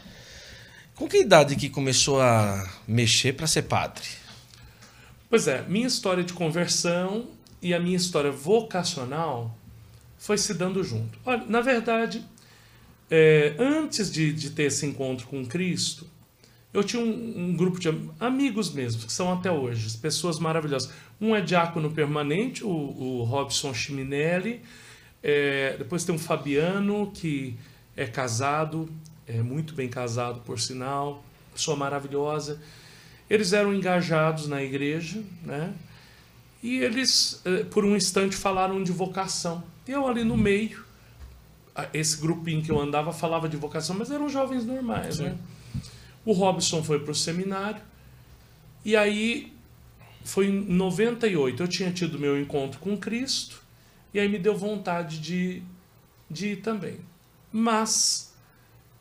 Com 0.94 1.08
que 1.08 1.18
idade 1.18 1.54
que 1.54 1.68
começou 1.68 2.20
a 2.20 2.68
mexer 2.86 3.34
para 3.34 3.46
ser 3.46 3.62
padre? 3.62 4.04
Pois 5.30 5.46
é, 5.46 5.62
minha 5.68 5.86
história 5.86 6.24
de 6.24 6.32
conversão 6.32 7.28
e 7.62 7.72
a 7.74 7.78
minha 7.78 7.96
história 7.96 8.32
vocacional 8.32 9.56
foi 10.18 10.36
se 10.38 10.54
dando 10.54 10.82
junto. 10.82 11.18
Olha, 11.24 11.44
na 11.46 11.60
verdade, 11.60 12.24
é, 13.10 13.54
antes 13.58 14.10
de, 14.10 14.32
de 14.32 14.50
ter 14.50 14.64
esse 14.64 14.86
encontro 14.86 15.26
com 15.26 15.46
Cristo, 15.46 16.06
eu 16.72 16.84
tinha 16.84 17.02
um, 17.02 17.48
um 17.50 17.56
grupo 17.56 17.78
de 17.80 17.88
am- 17.88 18.10
amigos 18.20 18.70
mesmo, 18.72 19.06
que 19.06 19.12
são 19.12 19.32
até 19.32 19.50
hoje, 19.50 19.96
pessoas 19.98 20.38
maravilhosas. 20.38 20.90
Um 21.20 21.34
é 21.34 21.40
diácono 21.40 21.90
permanente, 21.90 22.64
o, 22.64 22.68
o 22.68 23.22
Robson 23.24 23.72
Chiminelli. 23.74 24.62
É, 25.22 25.76
depois 25.78 26.04
tem 26.04 26.14
o 26.14 26.18
Fabiano, 26.18 27.10
que 27.12 27.56
é 27.96 28.06
casado, 28.06 28.88
é 29.26 29.42
muito 29.42 29.74
bem 29.74 29.88
casado, 29.88 30.40
por 30.42 30.60
sinal, 30.60 31.24
pessoa 31.52 31.76
maravilhosa. 31.76 32.60
Eles 33.28 33.52
eram 33.52 33.74
engajados 33.74 34.46
na 34.46 34.62
igreja, 34.62 35.22
né? 35.44 35.74
E 36.62 36.78
eles, 36.78 37.40
eh, 37.44 37.64
por 37.64 37.84
um 37.84 37.94
instante, 37.94 38.34
falaram 38.34 38.82
de 38.82 38.90
vocação. 38.90 39.62
Eu 39.86 40.08
ali 40.08 40.24
no 40.24 40.36
meio, 40.36 40.82
esse 41.92 42.20
grupinho 42.20 42.62
que 42.62 42.70
eu 42.70 42.80
andava 42.80 43.12
falava 43.12 43.48
de 43.48 43.56
vocação, 43.56 43.96
mas 43.96 44.10
eram 44.10 44.28
jovens 44.28 44.64
normais, 44.64 45.18
né? 45.18 45.36
O 46.24 46.32
Robson 46.32 46.82
foi 46.82 46.98
para 47.00 47.12
o 47.12 47.14
seminário 47.14 47.82
e 48.84 48.96
aí 48.96 49.52
foi 50.24 50.46
em 50.48 50.60
98, 50.64 51.62
eu 51.62 51.68
tinha 51.68 51.90
tido 51.90 52.18
meu 52.18 52.40
encontro 52.40 52.78
com 52.80 52.96
Cristo 52.96 53.62
e 54.12 54.20
aí 54.20 54.28
me 54.28 54.38
deu 54.38 54.56
vontade 54.56 55.18
de, 55.18 55.62
de 56.30 56.48
ir 56.48 56.56
também. 56.56 56.98
Mas 57.50 58.34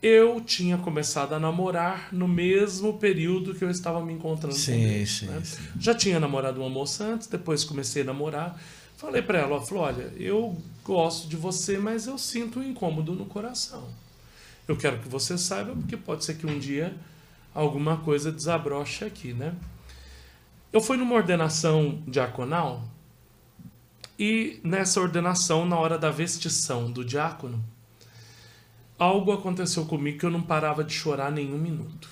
eu 0.02 0.40
tinha 0.40 0.78
começado 0.78 1.34
a 1.34 1.40
namorar 1.40 2.14
no 2.14 2.28
mesmo 2.28 2.98
período 2.98 3.56
que 3.56 3.64
eu 3.64 3.70
estava 3.70 4.04
me 4.06 4.14
encontrando 4.14 4.56
sim, 4.56 4.74
com 4.74 4.94
Deus. 4.94 5.10
sim, 5.10 5.26
né? 5.26 5.42
sim. 5.44 5.64
Já 5.80 5.94
tinha 5.94 6.20
namorado 6.20 6.62
uma 6.62 6.70
moça 6.70 7.04
antes, 7.04 7.28
depois 7.28 7.64
comecei 7.64 8.04
a 8.04 8.06
namorar. 8.06 8.62
Falei 8.96 9.22
para 9.22 9.40
ela, 9.40 9.62
falou, 9.62 9.84
olha, 9.84 10.14
eu 10.18 10.60
gosto 10.84 11.28
de 11.28 11.36
você, 11.36 11.78
mas 11.78 12.08
eu 12.08 12.18
sinto 12.18 12.60
um 12.60 12.64
incômodo 12.64 13.14
no 13.14 13.26
coração. 13.26 13.88
Eu 14.68 14.76
quero 14.76 15.00
que 15.00 15.08
você 15.08 15.38
saiba, 15.38 15.74
porque 15.76 15.96
pode 15.96 16.26
ser 16.26 16.36
que 16.36 16.46
um 16.46 16.60
dia 16.60 16.96
alguma 17.54 17.98
coisa 17.98 18.32
desabroche 18.32 19.06
aqui, 19.06 19.34
né? 19.34 19.56
Eu 20.72 20.82
fui 20.82 20.98
numa 20.98 21.16
ordenação 21.16 22.04
diaconal 22.08 22.84
e 24.20 24.60
nessa 24.64 25.00
ordenação, 25.00 25.66
na 25.66 25.78
hora 25.78 25.98
da 25.98 26.10
vestição 26.10 26.92
do 26.92 27.06
diácono, 27.06 27.64
algo 28.98 29.32
aconteceu 29.32 29.86
comigo 29.86 30.20
que 30.20 30.26
eu 30.26 30.32
não 30.32 30.42
parava 30.42 30.84
de 30.84 30.94
chorar 30.94 31.32
nenhum 31.32 31.58
minuto. 31.58 32.10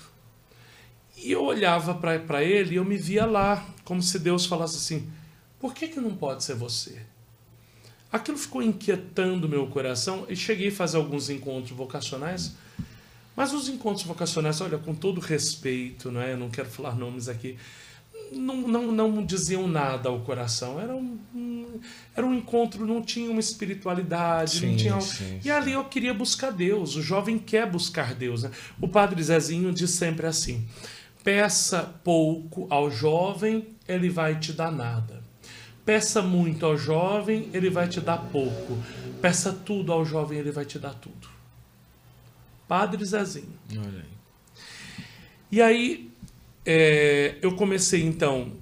E 1.16 1.32
eu 1.32 1.42
olhava 1.42 1.94
para 1.94 2.42
ele 2.42 2.74
e 2.74 2.76
eu 2.76 2.84
me 2.84 2.96
via 2.96 3.26
lá, 3.26 3.64
como 3.84 4.02
se 4.02 4.18
Deus 4.18 4.46
falasse 4.46 4.76
assim: 4.76 5.10
por 5.58 5.74
que, 5.74 5.88
que 5.88 6.00
não 6.00 6.14
pode 6.14 6.44
ser 6.44 6.54
você? 6.54 7.04
Aquilo 8.12 8.38
ficou 8.38 8.62
inquietando 8.62 9.48
meu 9.48 9.66
coração 9.66 10.26
e 10.28 10.36
cheguei 10.36 10.68
a 10.68 10.72
fazer 10.72 10.96
alguns 10.96 11.28
encontros 11.28 11.76
vocacionais. 11.76 12.54
Mas 13.36 13.52
os 13.52 13.68
encontros 13.68 14.06
vocacionais, 14.06 14.60
olha, 14.60 14.78
com 14.78 14.94
todo 14.94 15.20
respeito, 15.20 16.10
não 16.10 16.20
é? 16.22 16.32
Eu 16.32 16.38
não 16.38 16.48
quero 16.48 16.68
falar 16.70 16.94
nomes 16.94 17.28
aqui, 17.28 17.56
não, 18.32 18.56
não, 18.56 18.92
não 18.92 19.24
diziam 19.24 19.68
nada 19.68 20.08
ao 20.08 20.20
coração. 20.20 20.80
Era 20.80 20.94
um, 20.94 21.18
um, 21.34 21.80
era 22.16 22.26
um 22.26 22.34
encontro, 22.34 22.86
não 22.86 23.02
tinha 23.02 23.30
uma 23.30 23.40
espiritualidade, 23.40 24.58
Sim, 24.58 24.70
não 24.70 24.76
tinha. 24.76 25.00
sim, 25.00 25.40
e 25.44 25.50
ali 25.50 25.72
eu 25.72 25.84
queria 25.84 26.14
buscar 26.14 26.50
Deus. 26.50 26.96
O 26.96 27.02
jovem 27.02 27.38
quer 27.38 27.70
buscar 27.70 28.14
Deus. 28.14 28.42
Né? 28.44 28.50
O 28.80 28.88
padre 28.88 29.22
Zezinho 29.22 29.72
diz 29.72 29.90
sempre 29.90 30.26
assim: 30.26 30.66
peça 31.22 31.82
pouco 32.02 32.66
ao 32.70 32.90
jovem, 32.90 33.66
ele 33.86 34.08
vai 34.08 34.38
te 34.38 34.52
dar 34.52 34.72
nada. 34.72 35.15
Peça 35.86 36.20
muito 36.20 36.66
ao 36.66 36.76
jovem, 36.76 37.48
ele 37.54 37.70
vai 37.70 37.88
te 37.88 38.00
dar 38.00 38.18
pouco. 38.18 38.76
Peça 39.22 39.52
tudo 39.52 39.92
ao 39.92 40.04
jovem, 40.04 40.38
ele 40.38 40.50
vai 40.50 40.64
te 40.64 40.78
dar 40.78 40.92
tudo. 40.94 41.28
Padre 42.66 43.04
Zezinho. 43.04 43.58
Olha 43.70 44.00
aí. 44.00 44.16
E 45.50 45.62
aí 45.62 46.10
é, 46.64 47.36
eu 47.40 47.54
comecei 47.54 48.02
então 48.04 48.52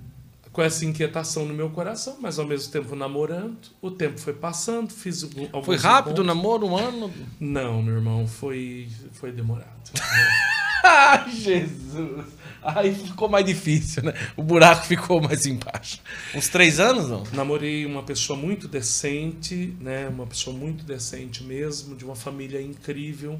com 0.53 0.63
essa 0.63 0.85
inquietação 0.85 1.47
no 1.47 1.55
meu 1.55 1.71
coração, 1.71 2.19
mas 2.21 2.39
ao 2.39 2.47
mesmo 2.47 2.71
tempo 2.71 2.95
namorando. 2.95 3.71
O 3.83 3.91
tempo 3.91 4.21
foi 4.21 4.35
passando, 4.35 4.93
fiz 4.93 5.25
alguns 5.25 5.65
Foi 5.65 5.77
rápido 5.77 6.19
o 6.21 6.25
namoro, 6.25 6.67
um 6.67 6.77
ano? 6.77 7.13
Não, 7.41 7.83
meu 7.83 7.97
irmão, 7.97 8.27
foi, 8.27 8.89
foi 9.13 9.33
demorado. 9.33 9.91
Ai, 10.85 11.31
Jesus! 11.33 12.27
Aí 12.65 12.95
ficou 12.95 13.29
mais 13.29 13.45
difícil, 13.45 14.03
né? 14.03 14.15
O 14.37 14.43
buraco 14.43 14.87
ficou 14.87 15.21
mais 15.21 15.45
embaixo. 15.45 16.01
Uns 16.35 16.49
três 16.49 16.81
anos, 16.81 17.11
não? 17.11 17.23
Namorei 17.33 17.85
uma 17.85 18.03
pessoa 18.03 18.39
muito 18.39 18.67
decente, 18.67 19.77
né? 19.81 20.09
Uma 20.09 20.27
pessoa 20.27 20.57
muito 20.57 20.83
decente 20.85 21.45
mesmo, 21.45 21.95
de 21.95 22.05
uma 22.05 22.17
família 22.17 22.61
incrível. 22.63 23.39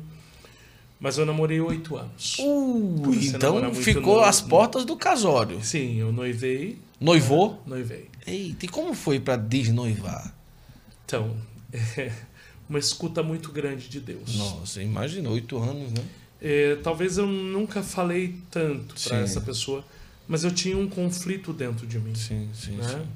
Mas 1.01 1.19
eu 1.19 1.27
namorei 1.27 1.61
oito 1.61 1.97
anos. 1.97 2.37
Uh, 2.39 3.15
então 3.23 3.75
ficou 3.75 4.17
novo, 4.17 4.27
às 4.27 4.41
portas 4.41 4.85
do 4.85 4.97
casório. 4.97 5.63
Sim, 5.63 5.97
eu 5.97 6.13
noivei. 6.13 6.79
Noivou? 7.01 7.63
Noivei. 7.67 8.09
Eita, 8.27 8.67
e 8.67 8.69
como 8.69 8.95
foi 8.95 9.19
pra 9.19 9.37
desnoivar? 9.37 10.35
Então, 11.05 11.37
é 11.97 12.13
uma 12.69 12.79
escuta 12.79 13.23
muito 13.23 13.53
grande 13.53 13.89
de 13.89 14.01
Deus. 14.01 14.37
Nossa, 14.37 14.83
imagina, 14.83 15.29
oito 15.31 15.59
anos, 15.59 15.93
né? 15.93 16.03
É, 16.47 16.77
talvez 16.83 17.17
eu 17.17 17.27
nunca 17.27 17.83
falei 17.83 18.37
tanto 18.51 18.89
para 18.89 19.17
Sim. 19.17 19.23
essa 19.23 19.41
pessoa, 19.41 19.83
mas 20.29 20.45
eu 20.45 20.51
tinha 20.51 20.77
um 20.77 20.87
conflito 20.87 21.55
dentro 21.55 21.87
de 21.87 21.99
mim. 21.99 22.15
Sim, 22.15 22.51
sim, 22.53 22.73
né? 22.73 22.87
sim. 22.87 23.07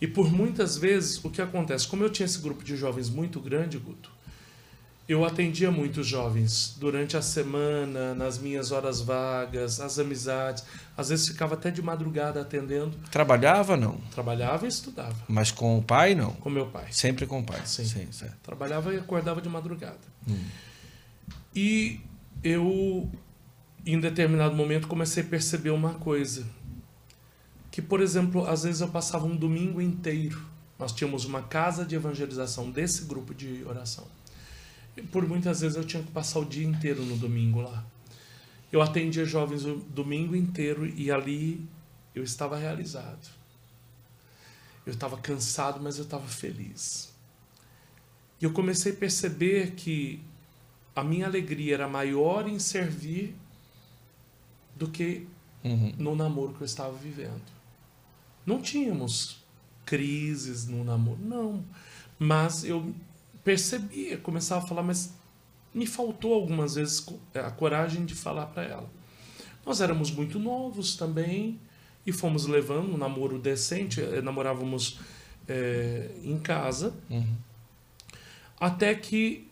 E 0.00 0.06
por 0.06 0.32
muitas 0.32 0.74
vezes, 0.78 1.22
o 1.22 1.28
que 1.28 1.42
acontece? 1.42 1.86
Como 1.86 2.02
eu 2.02 2.08
tinha 2.08 2.24
esse 2.24 2.38
grupo 2.38 2.64
de 2.64 2.74
jovens 2.74 3.10
muito 3.10 3.38
grande, 3.38 3.76
Guto, 3.76 4.10
eu 5.06 5.26
atendia 5.26 5.70
muitos 5.70 6.06
jovens 6.06 6.74
durante 6.78 7.18
a 7.18 7.22
semana, 7.22 8.14
nas 8.14 8.38
minhas 8.38 8.72
horas 8.72 9.02
vagas, 9.02 9.78
as 9.78 9.98
amizades. 9.98 10.64
Às 10.96 11.10
vezes 11.10 11.28
ficava 11.28 11.52
até 11.52 11.70
de 11.70 11.82
madrugada 11.82 12.40
atendendo. 12.40 12.96
Trabalhava, 13.10 13.76
não? 13.76 13.98
Trabalhava 14.10 14.64
e 14.64 14.68
estudava 14.68 15.16
Mas 15.28 15.50
com 15.50 15.76
o 15.76 15.82
pai, 15.82 16.14
não? 16.14 16.30
com 16.32 16.48
meu 16.48 16.66
pai. 16.66 16.86
Sempre 16.92 17.26
com 17.26 17.40
o 17.40 17.44
pai. 17.44 17.60
Sim. 17.66 18.10
certo. 18.10 18.36
Trabalhava 18.42 18.94
e 18.94 18.96
acordava 18.96 19.42
de 19.42 19.50
madrugada. 19.50 19.98
Hum. 20.26 20.44
E 21.54 22.00
eu, 22.42 23.10
em 23.84 23.98
determinado 24.00 24.54
momento, 24.54 24.86
comecei 24.86 25.22
a 25.22 25.26
perceber 25.26 25.70
uma 25.70 25.94
coisa. 25.94 26.46
Que, 27.70 27.82
por 27.82 28.00
exemplo, 28.00 28.46
às 28.46 28.62
vezes 28.62 28.80
eu 28.80 28.88
passava 28.88 29.26
um 29.26 29.36
domingo 29.36 29.80
inteiro. 29.80 30.40
Nós 30.78 30.92
tínhamos 30.92 31.24
uma 31.24 31.42
casa 31.42 31.84
de 31.84 31.94
evangelização 31.94 32.70
desse 32.70 33.04
grupo 33.04 33.34
de 33.34 33.64
oração. 33.64 34.06
E 34.96 35.02
por 35.02 35.26
muitas 35.26 35.60
vezes 35.60 35.76
eu 35.76 35.84
tinha 35.84 36.02
que 36.02 36.10
passar 36.10 36.40
o 36.40 36.44
dia 36.44 36.66
inteiro 36.66 37.04
no 37.04 37.16
domingo 37.16 37.60
lá. 37.60 37.84
Eu 38.70 38.82
atendia 38.82 39.24
jovens 39.24 39.64
o 39.64 39.76
domingo 39.76 40.36
inteiro 40.36 40.86
e 40.86 41.10
ali 41.10 41.66
eu 42.14 42.22
estava 42.22 42.56
realizado. 42.56 43.28
Eu 44.84 44.92
estava 44.92 45.16
cansado, 45.16 45.80
mas 45.80 45.98
eu 45.98 46.04
estava 46.04 46.26
feliz. 46.26 47.12
E 48.40 48.44
eu 48.44 48.52
comecei 48.52 48.92
a 48.92 48.96
perceber 48.96 49.72
que 49.72 50.20
a 50.98 51.04
minha 51.04 51.26
alegria 51.26 51.74
era 51.74 51.88
maior 51.88 52.48
em 52.48 52.58
servir 52.58 53.34
do 54.76 54.88
que 54.88 55.26
Uhum. 55.64 55.92
no 55.98 56.14
namoro 56.14 56.54
que 56.54 56.60
eu 56.62 56.64
estava 56.66 56.92
vivendo. 56.96 57.42
Não 58.46 58.62
tínhamos 58.62 59.42
crises 59.84 60.66
no 60.68 60.84
namoro, 60.84 61.18
não. 61.20 61.64
Mas 62.18 62.62
eu 62.64 62.94
percebia, 63.42 64.16
começava 64.18 64.64
a 64.64 64.68
falar, 64.68 64.82
mas 64.82 65.12
me 65.74 65.86
faltou 65.86 66.32
algumas 66.32 66.76
vezes 66.76 67.00
co- 67.00 67.18
a 67.34 67.50
coragem 67.50 68.04
de 68.04 68.14
falar 68.14 68.46
para 68.46 68.62
ela. 68.64 68.90
Nós 69.66 69.80
éramos 69.80 70.10
muito 70.12 70.38
novos 70.38 70.96
também 70.96 71.58
e 72.06 72.12
fomos 72.12 72.46
levando 72.46 72.94
um 72.94 72.96
namoro 72.96 73.38
decente, 73.38 74.00
eh, 74.00 74.22
namorávamos 74.22 75.00
eh, 75.48 76.10
em 76.22 76.38
casa, 76.38 76.94
Uhum. 77.10 77.34
até 78.60 78.94
que 78.94 79.47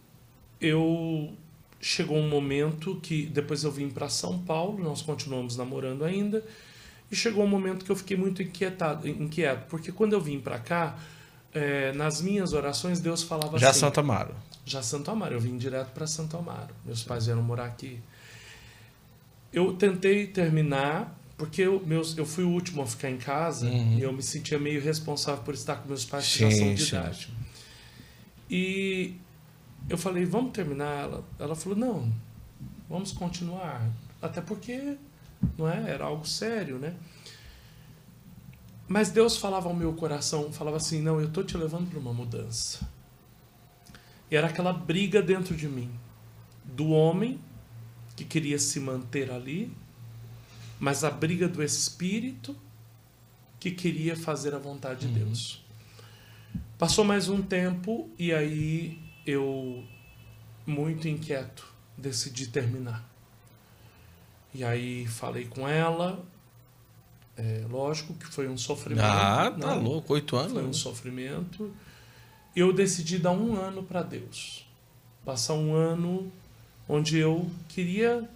eu 0.61 1.33
chegou 1.81 2.17
um 2.17 2.29
momento 2.29 2.97
que 3.03 3.27
depois 3.27 3.63
eu 3.65 3.71
vim 3.71 3.89
para 3.91 4.09
São 4.09 4.39
Paulo, 4.39 4.83
nós 4.83 5.03
continuamos 5.03 5.57
namorando 5.57 6.05
ainda, 6.05 6.45
e 7.11 7.15
chegou 7.17 7.45
um 7.45 7.49
momento 7.49 7.85
que 7.85 7.91
eu 7.93 7.97
fiquei 7.97 8.17
muito 8.17 8.43
inquietado, 8.43 9.07
inquieto, 9.09 9.67
porque 9.69 9.93
quando 9.93 10.15
eu 10.15 10.21
vim 10.21 10.41
para 10.41 10.59
cá, 10.59 10.99
eh, 11.55 11.93
nas 11.93 12.21
minhas 12.21 12.53
orações 12.53 12.99
Deus 13.01 13.23
falava 13.23 13.59
Já 13.59 13.71
assim, 13.71 13.81
Santo 13.81 14.01
Amaro. 14.01 14.35
já 14.65 14.83
Santo 14.83 15.11
Amaro, 15.11 15.35
eu 15.35 15.41
vim 15.41 15.57
direto 15.57 15.93
para 15.93 16.07
Santo 16.07 16.37
Amaro. 16.37 16.75
Meus 16.85 17.03
pais 17.05 17.27
vieram 17.27 17.43
morar 17.43 17.67
aqui. 17.67 18.01
Eu 19.53 19.73
tentei 19.75 20.27
terminar 20.27 21.17
porque 21.39 21.63
eu, 21.63 21.83
meus, 21.87 22.17
eu 22.17 22.25
fui 22.27 22.45
o 22.45 22.49
último 22.49 22.83
a 22.83 22.87
ficar 22.87 23.11
em 23.11 23.19
casa 23.19 23.67
Uhum. 23.67 23.99
e 23.99 24.03
eu 24.03 24.13
me 24.13 24.23
sentia 24.23 24.59
meio 24.59 24.81
responsável 24.83 25.43
por 25.45 25.55
estar 25.55 25.77
com 25.77 25.89
meus 25.89 26.05
pais 26.05 26.27
que 26.33 26.39
já 26.41 26.51
são 26.51 26.75
de 26.75 26.83
idade. 26.89 27.29
E 28.51 29.15
eu 29.89 29.97
falei, 29.97 30.25
vamos 30.25 30.53
terminar? 30.53 31.05
Ela, 31.05 31.25
ela 31.39 31.57
falou, 31.57 31.79
não, 31.79 32.13
vamos 32.89 33.13
continuar. 33.13 33.89
Até 34.21 34.41
porque 34.41 34.97
não 35.57 35.69
é? 35.69 35.91
era 35.91 36.05
algo 36.05 36.27
sério, 36.27 36.79
né? 36.79 36.95
Mas 38.89 39.11
Deus 39.11 39.37
falava 39.37 39.69
ao 39.69 39.75
meu 39.75 39.93
coração, 39.95 40.53
falava 40.53 40.77
assim, 40.77 41.03
não, 41.03 41.21
eu 41.21 41.31
tô 41.31 41.43
te 41.43 41.57
levando 41.57 41.91
para 41.91 41.99
uma 41.99 42.13
mudança. 42.13 42.89
E 44.31 44.37
era 44.37 44.47
aquela 44.47 44.73
briga 44.73 45.21
dentro 45.23 45.57
de 45.57 45.69
mim 45.69 45.91
do 46.65 46.91
homem 46.91 47.41
que 48.15 48.25
queria 48.25 48.59
se 48.59 48.81
manter 48.81 49.31
ali, 49.31 49.73
mas 50.79 51.05
a 51.05 51.11
briga 51.11 51.49
do 51.49 51.63
espírito 51.63 52.57
que 53.59 53.71
queria 53.71 54.17
fazer 54.17 54.55
a 54.55 54.59
vontade 54.59 55.07
de 55.07 55.19
Deus. 55.19 55.65
Passou 56.79 57.05
mais 57.05 57.29
um 57.29 57.43
tempo 57.43 58.09
e 58.19 58.33
aí 58.33 59.06
eu, 59.27 59.85
muito 60.67 61.09
inquieto, 61.09 61.67
decidi 61.97 62.47
terminar. 62.47 63.05
E 64.55 64.65
aí 64.65 65.07
falei 65.07 65.45
com 65.45 65.69
ela, 65.69 66.25
é, 67.37 67.65
lógico 67.69 68.15
que 68.15 68.27
foi 68.27 68.49
um 68.49 68.57
sofrimento. 68.57 69.05
Ah, 69.05 69.51
tá 69.51 69.75
né? 69.75 69.83
louco, 69.83 70.15
oito 70.15 70.37
anos. 70.37 70.53
Foi 70.53 70.65
um 70.65 70.73
sofrimento. 70.73 71.75
Eu 72.55 72.73
decidi 72.73 73.19
dar 73.19 73.33
um 73.33 73.55
ano 73.55 73.83
para 73.83 74.03
Deus. 74.03 74.67
Passar 75.25 75.55
um 75.55 75.75
ano 75.75 76.33
onde 76.89 77.19
eu 77.19 77.51
queria 77.69 78.27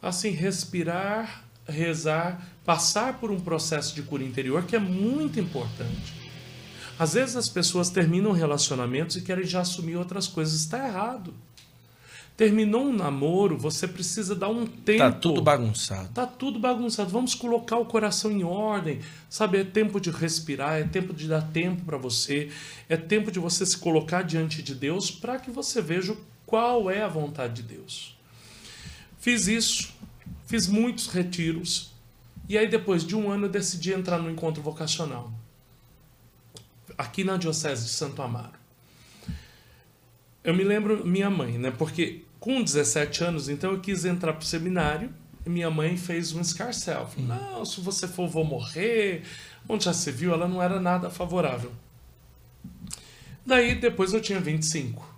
assim 0.00 0.30
respirar, 0.30 1.44
rezar, 1.66 2.46
passar 2.64 3.18
por 3.18 3.30
um 3.32 3.40
processo 3.40 3.94
de 3.94 4.02
cura 4.02 4.22
interior 4.22 4.64
que 4.64 4.76
é 4.76 4.78
muito 4.78 5.40
importante. 5.40 6.14
Às 6.98 7.14
vezes 7.14 7.36
as 7.36 7.48
pessoas 7.48 7.90
terminam 7.90 8.32
relacionamentos 8.32 9.16
e 9.16 9.22
querem 9.22 9.44
já 9.44 9.60
assumir 9.60 9.96
outras 9.96 10.26
coisas. 10.26 10.54
Está 10.60 10.86
errado. 10.86 11.34
Terminou 12.36 12.84
um 12.88 12.92
namoro, 12.92 13.56
você 13.56 13.88
precisa 13.88 14.34
dar 14.34 14.48
um 14.48 14.66
tempo. 14.66 14.98
Tá 14.98 15.10
tudo 15.10 15.40
bagunçado. 15.40 16.08
Tá 16.12 16.26
tudo 16.26 16.58
bagunçado. 16.58 17.08
Vamos 17.08 17.34
colocar 17.34 17.78
o 17.78 17.86
coração 17.86 18.30
em 18.30 18.44
ordem. 18.44 19.00
Sabe, 19.30 19.58
é 19.58 19.64
tempo 19.64 19.98
de 19.98 20.10
respirar, 20.10 20.74
é 20.74 20.84
tempo 20.84 21.14
de 21.14 21.26
dar 21.28 21.40
tempo 21.40 21.82
para 21.86 21.96
você, 21.96 22.50
é 22.90 22.96
tempo 22.96 23.30
de 23.30 23.38
você 23.38 23.64
se 23.64 23.78
colocar 23.78 24.22
diante 24.22 24.62
de 24.62 24.74
Deus 24.74 25.10
para 25.10 25.38
que 25.38 25.50
você 25.50 25.80
veja 25.80 26.14
qual 26.44 26.90
é 26.90 27.02
a 27.02 27.08
vontade 27.08 27.62
de 27.62 27.74
Deus. 27.74 28.16
Fiz 29.18 29.48
isso, 29.48 29.94
fiz 30.46 30.68
muitos 30.68 31.08
retiros, 31.08 31.90
e 32.48 32.56
aí 32.56 32.68
depois 32.68 33.04
de 33.04 33.16
um 33.16 33.30
ano 33.30 33.46
eu 33.46 33.50
decidi 33.50 33.92
entrar 33.92 34.18
no 34.18 34.30
encontro 34.30 34.62
vocacional. 34.62 35.32
Aqui 36.96 37.24
na 37.24 37.36
Diocese 37.36 37.84
de 37.84 37.90
Santo 37.90 38.22
Amaro. 38.22 38.58
Eu 40.42 40.54
me 40.54 40.64
lembro 40.64 41.06
minha 41.06 41.28
mãe, 41.28 41.58
né? 41.58 41.70
Porque 41.70 42.22
com 42.38 42.62
17 42.62 43.24
anos, 43.24 43.48
então 43.48 43.72
eu 43.72 43.80
quis 43.80 44.04
entrar 44.04 44.32
para 44.32 44.42
o 44.42 44.46
seminário 44.46 45.12
e 45.44 45.50
minha 45.50 45.70
mãe 45.70 45.96
fez 45.96 46.32
um 46.32 46.40
escarcel. 46.40 47.06
Falou, 47.06 47.28
não, 47.28 47.64
se 47.64 47.80
você 47.80 48.06
for, 48.06 48.28
vou 48.28 48.44
morrer. 48.44 49.22
Onde 49.68 49.84
já 49.84 49.92
se 49.92 50.10
viu, 50.12 50.32
ela 50.32 50.46
não 50.46 50.62
era 50.62 50.80
nada 50.80 51.10
favorável. 51.10 51.72
Daí, 53.44 53.74
depois 53.74 54.12
eu 54.12 54.20
tinha 54.20 54.40
25. 54.40 55.16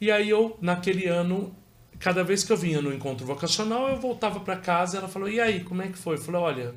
E 0.00 0.10
aí 0.10 0.30
eu, 0.30 0.56
naquele 0.60 1.06
ano, 1.06 1.54
cada 1.98 2.24
vez 2.24 2.42
que 2.42 2.52
eu 2.52 2.56
vinha 2.56 2.80
no 2.80 2.92
encontro 2.92 3.26
vocacional, 3.26 3.88
eu 3.88 4.00
voltava 4.00 4.40
para 4.40 4.56
casa 4.56 4.96
e 4.96 4.98
ela 4.98 5.08
falou, 5.08 5.28
e 5.28 5.38
aí, 5.38 5.62
como 5.62 5.82
é 5.82 5.88
que 5.88 5.98
foi? 5.98 6.16
Eu 6.16 6.20
falei, 6.20 6.40
olha, 6.40 6.74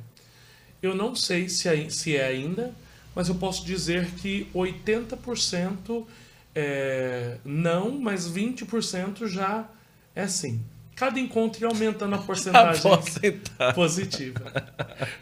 eu 0.81 0.93
não 0.93 1.15
sei 1.15 1.47
se 1.47 1.69
é, 1.69 1.89
se 1.89 2.15
é 2.15 2.25
ainda, 2.25 2.73
mas 3.15 3.27
eu 3.29 3.35
posso 3.35 3.65
dizer 3.65 4.05
que 4.15 4.47
80% 4.53 6.05
é, 6.55 7.37
não, 7.43 7.91
mas 7.99 8.29
20% 8.29 9.27
já 9.27 9.65
é 10.15 10.27
sim. 10.27 10.61
Cada 10.95 11.19
encontro 11.19 11.61
ia 11.63 11.67
aumentando 11.67 12.13
a 12.15 12.19
porcentagem 12.19 12.81
Porcentagem. 12.81 13.73
positiva. 13.73 14.51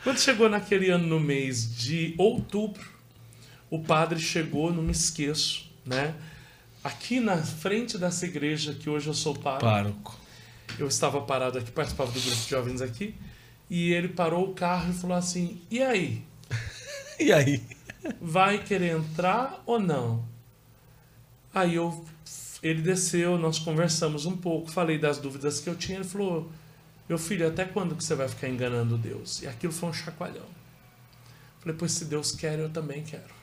Quando 0.04 0.20
chegou 0.20 0.50
naquele 0.50 0.89
ano, 0.89 1.08
no 1.08 1.20
mês 1.20 1.76
de 1.78 2.14
outubro, 2.18 2.86
o 3.70 3.80
padre 3.80 4.20
chegou, 4.20 4.74
não 4.74 4.84
me 4.84 4.92
esqueço, 4.92 5.72
né? 5.86 6.14
Aqui 6.84 7.20
na 7.20 7.38
frente 7.38 7.98
dessa 7.98 8.26
igreja 8.26 8.74
que 8.74 8.89
hoje 8.89 9.08
eu 9.08 9.14
sou 9.14 9.34
pároco, 9.36 9.62
Pároco. 9.66 10.20
eu 10.80 10.88
estava 10.88 11.22
parado 11.22 11.58
aqui, 11.60 11.72
participava 11.72 12.12
do 12.12 12.20
grupo 12.20 12.36
de 12.42 12.50
jovens 12.50 12.82
aqui, 12.82 13.16
e 13.70 13.94
ele 13.94 14.10
parou 14.10 14.50
o 14.50 14.54
carro 14.54 14.92
e 14.92 14.94
falou 14.94 15.16
assim: 15.16 15.62
E 15.72 15.82
aí? 15.82 16.22
E 17.20 17.32
aí? 17.32 17.62
Vai 18.22 18.64
querer 18.64 18.97
entrar 18.97 19.62
ou 19.66 19.80
não? 19.80 20.26
Aí 21.54 21.76
eu, 21.76 22.06
ele 22.64 22.82
desceu, 22.82 23.38
nós 23.38 23.60
conversamos 23.60 24.26
um 24.26 24.36
pouco, 24.38 24.70
falei 24.72 24.97
das 24.97 25.18
dúvidas 25.18 25.60
que 25.60 25.70
eu 25.70 25.76
tinha. 25.76 25.97
Ele 25.97 26.08
falou: 26.08 26.52
Meu 27.10 27.18
filho, 27.18 27.47
até 27.47 27.66
quando 27.66 27.95
que 27.95 28.04
você 28.04 28.16
vai 28.16 28.28
ficar 28.28 28.47
enganando 28.47 28.97
Deus? 28.97 29.41
E 29.41 29.47
aquilo 29.47 29.74
foi 29.74 29.89
um 29.89 29.93
chacoalhão. 29.93 30.45
Falei: 31.60 31.76
Pois 31.78 31.91
se 31.91 32.06
Deus 32.06 32.32
quer, 32.32 32.58
eu 32.60 32.70
também 32.70 33.04
quero. 33.04 33.34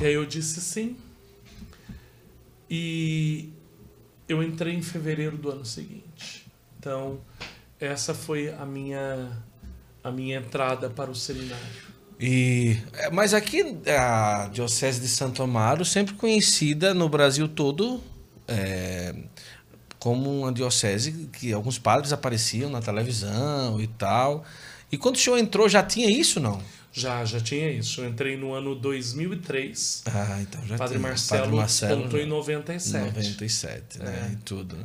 E 0.00 0.06
aí 0.06 0.14
eu 0.14 0.24
disse 0.24 0.60
sim. 0.60 0.96
E 2.68 3.52
eu 4.28 4.42
entrei 4.42 4.74
em 4.74 4.82
fevereiro 4.82 5.36
do 5.36 5.50
ano 5.50 5.64
seguinte. 5.64 6.46
Então, 6.78 7.20
essa 7.78 8.14
foi 8.14 8.48
a 8.50 8.64
minha 8.64 9.36
a 10.02 10.10
minha 10.10 10.38
entrada 10.38 10.88
para 10.88 11.10
o 11.10 11.14
seminário. 11.14 11.90
E, 12.20 12.76
é, 12.92 13.10
mas 13.10 13.32
aqui 13.32 13.78
a 13.86 14.50
Diocese 14.52 15.00
de 15.00 15.08
Santo 15.08 15.42
Amaro, 15.42 15.84
sempre 15.86 16.14
conhecida 16.14 16.92
no 16.92 17.08
Brasil 17.08 17.48
todo 17.48 18.00
é, 18.46 19.14
como 19.98 20.40
uma 20.40 20.52
diocese 20.52 21.28
que 21.32 21.52
alguns 21.52 21.78
padres 21.78 22.12
apareciam 22.12 22.68
na 22.68 22.82
televisão 22.82 23.80
e 23.80 23.86
tal. 23.86 24.44
E 24.92 24.98
quando 24.98 25.16
o 25.16 25.18
senhor 25.18 25.38
entrou, 25.38 25.68
já 25.68 25.82
tinha 25.82 26.10
isso, 26.10 26.40
não? 26.40 26.60
Já, 26.92 27.24
já 27.24 27.40
tinha 27.40 27.70
isso. 27.70 28.00
Eu 28.00 28.08
entrei 28.08 28.36
no 28.36 28.52
ano 28.52 28.74
2003. 28.74 30.02
Ah, 30.06 30.38
então 30.40 30.60
já 30.66 30.76
Padre 30.76 30.98
tinha. 30.98 31.08
Marcelo, 31.08 31.42
Padre 31.42 31.56
Marcelo 31.56 32.02
contou 32.02 32.20
em 32.20 32.26
97. 32.26 33.04
97, 33.06 33.98
né? 34.00 34.28
É. 34.28 34.32
E 34.32 34.36
tudo. 34.36 34.76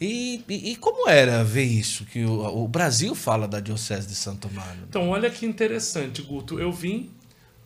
E, 0.00 0.44
e, 0.48 0.72
e 0.72 0.76
como 0.76 1.08
era 1.08 1.42
ver 1.42 1.64
isso? 1.64 2.04
Que 2.04 2.24
o, 2.24 2.62
o 2.64 2.68
Brasil 2.68 3.14
fala 3.14 3.48
da 3.48 3.58
Diocese 3.60 4.06
de 4.06 4.14
Santo 4.14 4.48
Amaro. 4.48 4.78
Então, 4.88 5.08
olha 5.08 5.28
que 5.30 5.44
interessante, 5.44 6.22
Guto. 6.22 6.58
Eu 6.60 6.70
vim 6.72 7.10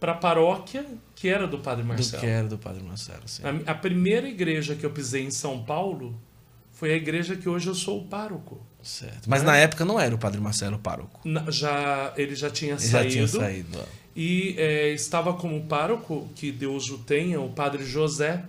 para 0.00 0.12
a 0.12 0.16
paróquia 0.16 0.84
que 1.14 1.28
era 1.28 1.46
do 1.46 1.58
Padre 1.58 1.82
Do 1.84 1.88
Marcelo. 1.88 2.20
que 2.20 2.26
era 2.26 2.48
do 2.48 2.58
Padre 2.58 2.82
Marcelo, 2.82 3.22
sim. 3.26 3.42
A, 3.66 3.72
a 3.72 3.74
primeira 3.74 4.26
igreja 4.28 4.74
que 4.74 4.84
eu 4.84 4.90
pisei 4.90 5.22
em 5.24 5.30
São 5.30 5.62
Paulo 5.62 6.18
foi 6.72 6.92
a 6.92 6.96
igreja 6.96 7.36
que 7.36 7.48
hoje 7.48 7.68
eu 7.68 7.74
sou 7.74 8.00
o 8.00 8.04
pároco. 8.06 8.60
Certo. 8.82 9.28
Mas 9.30 9.42
Né? 9.42 9.46
na 9.48 9.56
época 9.58 9.84
não 9.84 10.00
era 10.00 10.12
o 10.14 10.18
Padre 10.18 10.40
Marcelo 10.40 10.76
o 10.76 10.80
pároco. 10.80 11.20
Na- 11.24 11.48
já, 11.50 12.12
ele 12.16 12.34
já 12.34 12.50
tinha 12.50 12.72
Ele 12.72 12.80
já 12.80 12.98
saído. 12.98 13.12
tinha 13.12 13.28
saído. 13.28 13.78
ó. 13.78 13.84
E 14.16 14.54
é, 14.58 14.88
estava 14.92 15.34
como 15.34 15.62
pároco, 15.66 16.28
que 16.34 16.50
Deus 16.50 16.90
o 16.90 16.98
tenha, 16.98 17.40
o 17.40 17.50
padre 17.50 17.84
José. 17.84 18.44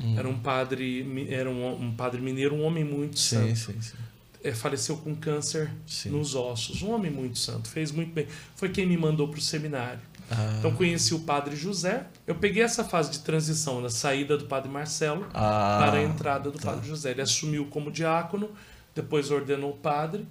Hum. 0.00 0.18
Era 0.18 0.28
um 0.28 0.38
padre, 0.38 1.26
era 1.30 1.50
um, 1.50 1.82
um 1.84 1.92
padre 1.92 2.20
mineiro, 2.20 2.54
um 2.54 2.62
homem 2.64 2.84
muito 2.84 3.18
Sim, 3.18 3.54
santo. 3.54 3.56
sim, 3.72 3.80
sim. 3.80 3.96
É, 4.44 4.52
faleceu 4.52 4.96
com 4.98 5.14
câncer 5.16 5.70
Sim. 5.86 6.10
nos 6.10 6.34
ossos. 6.36 6.80
Um 6.82 6.92
homem 6.92 7.10
muito 7.10 7.38
santo, 7.38 7.68
fez 7.68 7.90
muito 7.90 8.12
bem. 8.12 8.26
Foi 8.54 8.68
quem 8.68 8.86
me 8.86 8.96
mandou 8.96 9.26
para 9.26 9.38
o 9.38 9.42
seminário. 9.42 9.98
Ah, 10.30 10.56
Então 10.58 10.72
conheci 10.72 11.14
o 11.14 11.20
padre 11.20 11.56
José. 11.56 12.06
Eu 12.26 12.36
peguei 12.36 12.62
essa 12.62 12.84
fase 12.84 13.10
de 13.10 13.20
transição 13.20 13.82
da 13.82 13.90
saída 13.90 14.36
do 14.36 14.44
padre 14.44 14.70
Marcelo 14.70 15.26
ah, 15.34 15.78
para 15.80 15.98
a 15.98 16.02
entrada 16.02 16.50
do 16.50 16.58
tá. 16.58 16.72
padre 16.72 16.86
José. 16.86 17.10
Ele 17.10 17.22
assumiu 17.22 17.66
como 17.66 17.90
diácono, 17.90 18.50
depois 18.94 19.30
ordenou 19.32 19.72
padre 19.72 20.24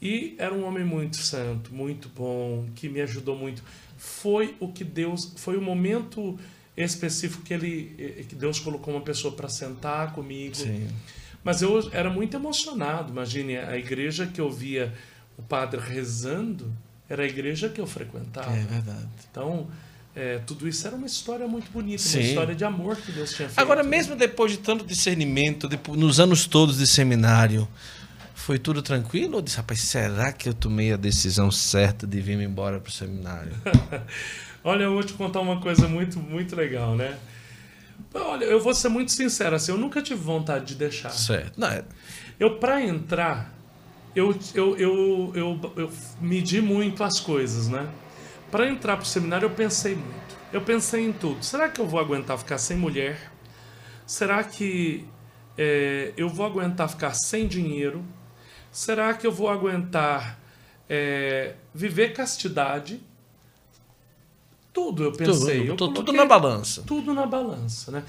e 0.00 0.34
era 0.38 0.52
um 0.52 0.64
homem 0.64 0.84
muito 0.84 1.18
santo, 1.18 1.72
muito 1.72 2.08
bom, 2.08 2.66
que 2.74 2.88
me 2.88 3.00
ajudou 3.00 3.36
muito. 3.36 3.62
Foi 3.96 4.56
o 4.58 4.66
que 4.72 4.82
Deus, 4.82 5.32
foi 5.36 5.56
o 5.56 5.62
momento 5.62 6.36
específico 6.76 7.42
que 7.42 7.52
ele 7.54 7.94
eh, 7.98 8.24
que 8.28 8.34
Deus 8.34 8.58
colocou 8.58 8.94
uma 8.94 9.02
pessoa 9.02 9.34
para 9.34 9.48
sentar 9.48 10.12
comigo. 10.12 10.54
Sim. 10.54 10.88
Mas 11.44 11.60
eu 11.60 11.88
era 11.92 12.08
muito 12.10 12.36
emocionado. 12.36 13.10
Imagine 13.12 13.56
a 13.58 13.76
igreja 13.76 14.26
que 14.26 14.40
eu 14.40 14.50
via 14.50 14.92
o 15.36 15.42
padre 15.42 15.80
rezando, 15.80 16.72
era 17.08 17.22
a 17.24 17.26
igreja 17.26 17.68
que 17.68 17.80
eu 17.80 17.86
frequentava. 17.86 18.54
É 18.56 18.62
verdade. 18.62 19.08
Então, 19.30 19.66
é, 20.14 20.38
tudo 20.46 20.68
isso 20.68 20.86
era 20.86 20.94
uma 20.94 21.06
história 21.06 21.46
muito 21.48 21.70
bonita, 21.72 22.02
Sim. 22.02 22.18
uma 22.18 22.26
história 22.28 22.54
de 22.54 22.64
amor 22.64 22.96
que 22.96 23.10
Deus 23.12 23.30
tinha 23.34 23.48
feito. 23.48 23.58
Agora, 23.58 23.82
mesmo 23.82 24.14
depois 24.14 24.52
de 24.52 24.58
tanto 24.58 24.84
discernimento, 24.86 25.66
depo- 25.68 25.96
nos 25.96 26.20
anos 26.20 26.46
todos 26.46 26.78
de 26.78 26.86
seminário, 26.86 27.66
foi 28.34 28.58
tudo 28.58 28.80
tranquilo? 28.82 29.36
Ou 29.36 29.42
disse, 29.42 29.56
rapaz, 29.56 29.80
será 29.80 30.32
que 30.32 30.48
eu 30.48 30.54
tomei 30.54 30.92
a 30.92 30.96
decisão 30.96 31.50
certa 31.50 32.06
de 32.06 32.20
vir 32.20 32.38
embora 32.40 32.78
para 32.78 32.88
o 32.90 32.92
seminário? 32.92 33.52
Olha, 34.64 34.84
eu 34.84 34.92
vou 34.92 35.02
te 35.02 35.12
contar 35.14 35.40
uma 35.40 35.60
coisa 35.60 35.88
muito, 35.88 36.18
muito 36.20 36.54
legal, 36.54 36.94
né? 36.94 37.18
Olha, 38.14 38.44
eu 38.44 38.60
vou 38.60 38.74
ser 38.74 38.88
muito 38.88 39.10
sincero, 39.12 39.56
assim, 39.56 39.72
eu 39.72 39.78
nunca 39.78 40.02
tive 40.02 40.20
vontade 40.20 40.66
de 40.66 40.74
deixar. 40.74 41.10
certo. 41.10 41.58
Não, 41.58 41.68
é- 41.68 41.84
Eu, 42.38 42.58
para 42.58 42.82
entrar, 42.82 43.52
eu, 44.14 44.36
eu, 44.54 44.76
eu, 44.76 45.32
eu, 45.34 45.72
eu 45.76 45.92
medi 46.20 46.60
muito 46.60 47.02
as 47.02 47.18
coisas, 47.20 47.68
né? 47.68 47.88
Para 48.50 48.68
entrar 48.68 48.96
pro 48.96 49.06
seminário, 49.06 49.46
eu 49.46 49.50
pensei 49.50 49.94
muito. 49.94 50.36
Eu 50.52 50.60
pensei 50.60 51.06
em 51.06 51.12
tudo. 51.12 51.42
Será 51.42 51.68
que 51.68 51.80
eu 51.80 51.86
vou 51.88 51.98
aguentar 51.98 52.36
ficar 52.38 52.58
sem 52.58 52.76
mulher? 52.76 53.32
Será 54.06 54.44
que 54.44 55.06
é, 55.56 56.12
eu 56.16 56.28
vou 56.28 56.44
aguentar 56.44 56.88
ficar 56.90 57.14
sem 57.14 57.46
dinheiro? 57.48 58.04
Será 58.70 59.14
que 59.14 59.26
eu 59.26 59.32
vou 59.32 59.48
aguentar 59.48 60.38
é, 60.88 61.54
viver 61.74 62.12
castidade? 62.12 63.00
Tudo 64.72 65.04
eu 65.04 65.12
pensei. 65.12 65.66
tudo, 65.66 65.84
eu 65.84 65.92
tudo, 65.92 66.12
na 66.12 66.24
balança. 66.24 66.82
tudo 66.86 67.12
na 67.12 67.26
balança, 67.26 67.90
né? 67.90 68.04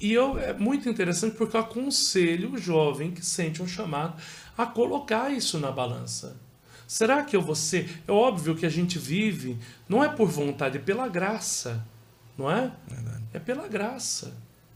E 0.00 0.12
eu, 0.12 0.38
é 0.38 0.52
muito 0.52 0.88
interessante 0.88 1.36
porque 1.36 1.56
eu 1.56 1.60
aconselho 1.60 2.52
o 2.52 2.58
jovem 2.58 3.12
que 3.12 3.24
sente 3.24 3.62
um 3.62 3.68
chamado 3.68 4.20
a 4.56 4.66
colocar 4.66 5.30
isso 5.30 5.58
na 5.58 5.70
balança. 5.70 6.36
Será 6.86 7.22
que 7.22 7.34
eu 7.34 7.40
vou 7.40 7.54
ser? 7.54 8.02
É 8.06 8.12
óbvio 8.12 8.54
que 8.54 8.66
a 8.66 8.68
gente 8.68 8.98
vive, 8.98 9.56
não 9.88 10.04
é 10.04 10.08
por 10.08 10.28
vontade, 10.28 10.76
é 10.76 10.80
pela 10.80 11.08
graça, 11.08 11.86
não 12.36 12.50
é? 12.50 12.70
É 13.32 13.38
pela 13.38 13.66
graça. 13.66 14.34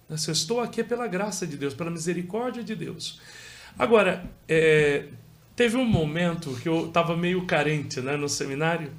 né? 0.08 0.16
Se 0.16 0.30
eu 0.30 0.32
estou 0.32 0.60
aqui 0.60 0.80
é 0.80 0.84
pela 0.84 1.06
graça 1.06 1.46
de 1.46 1.56
Deus, 1.56 1.74
pela 1.74 1.90
misericórdia 1.90 2.64
de 2.64 2.74
Deus. 2.74 3.20
Agora, 3.78 4.24
é, 4.48 5.08
teve 5.54 5.76
um 5.76 5.84
momento 5.84 6.56
que 6.62 6.68
eu 6.68 6.86
estava 6.86 7.16
meio 7.16 7.44
carente 7.44 8.00
né, 8.00 8.16
no 8.16 8.28
seminário, 8.28 8.90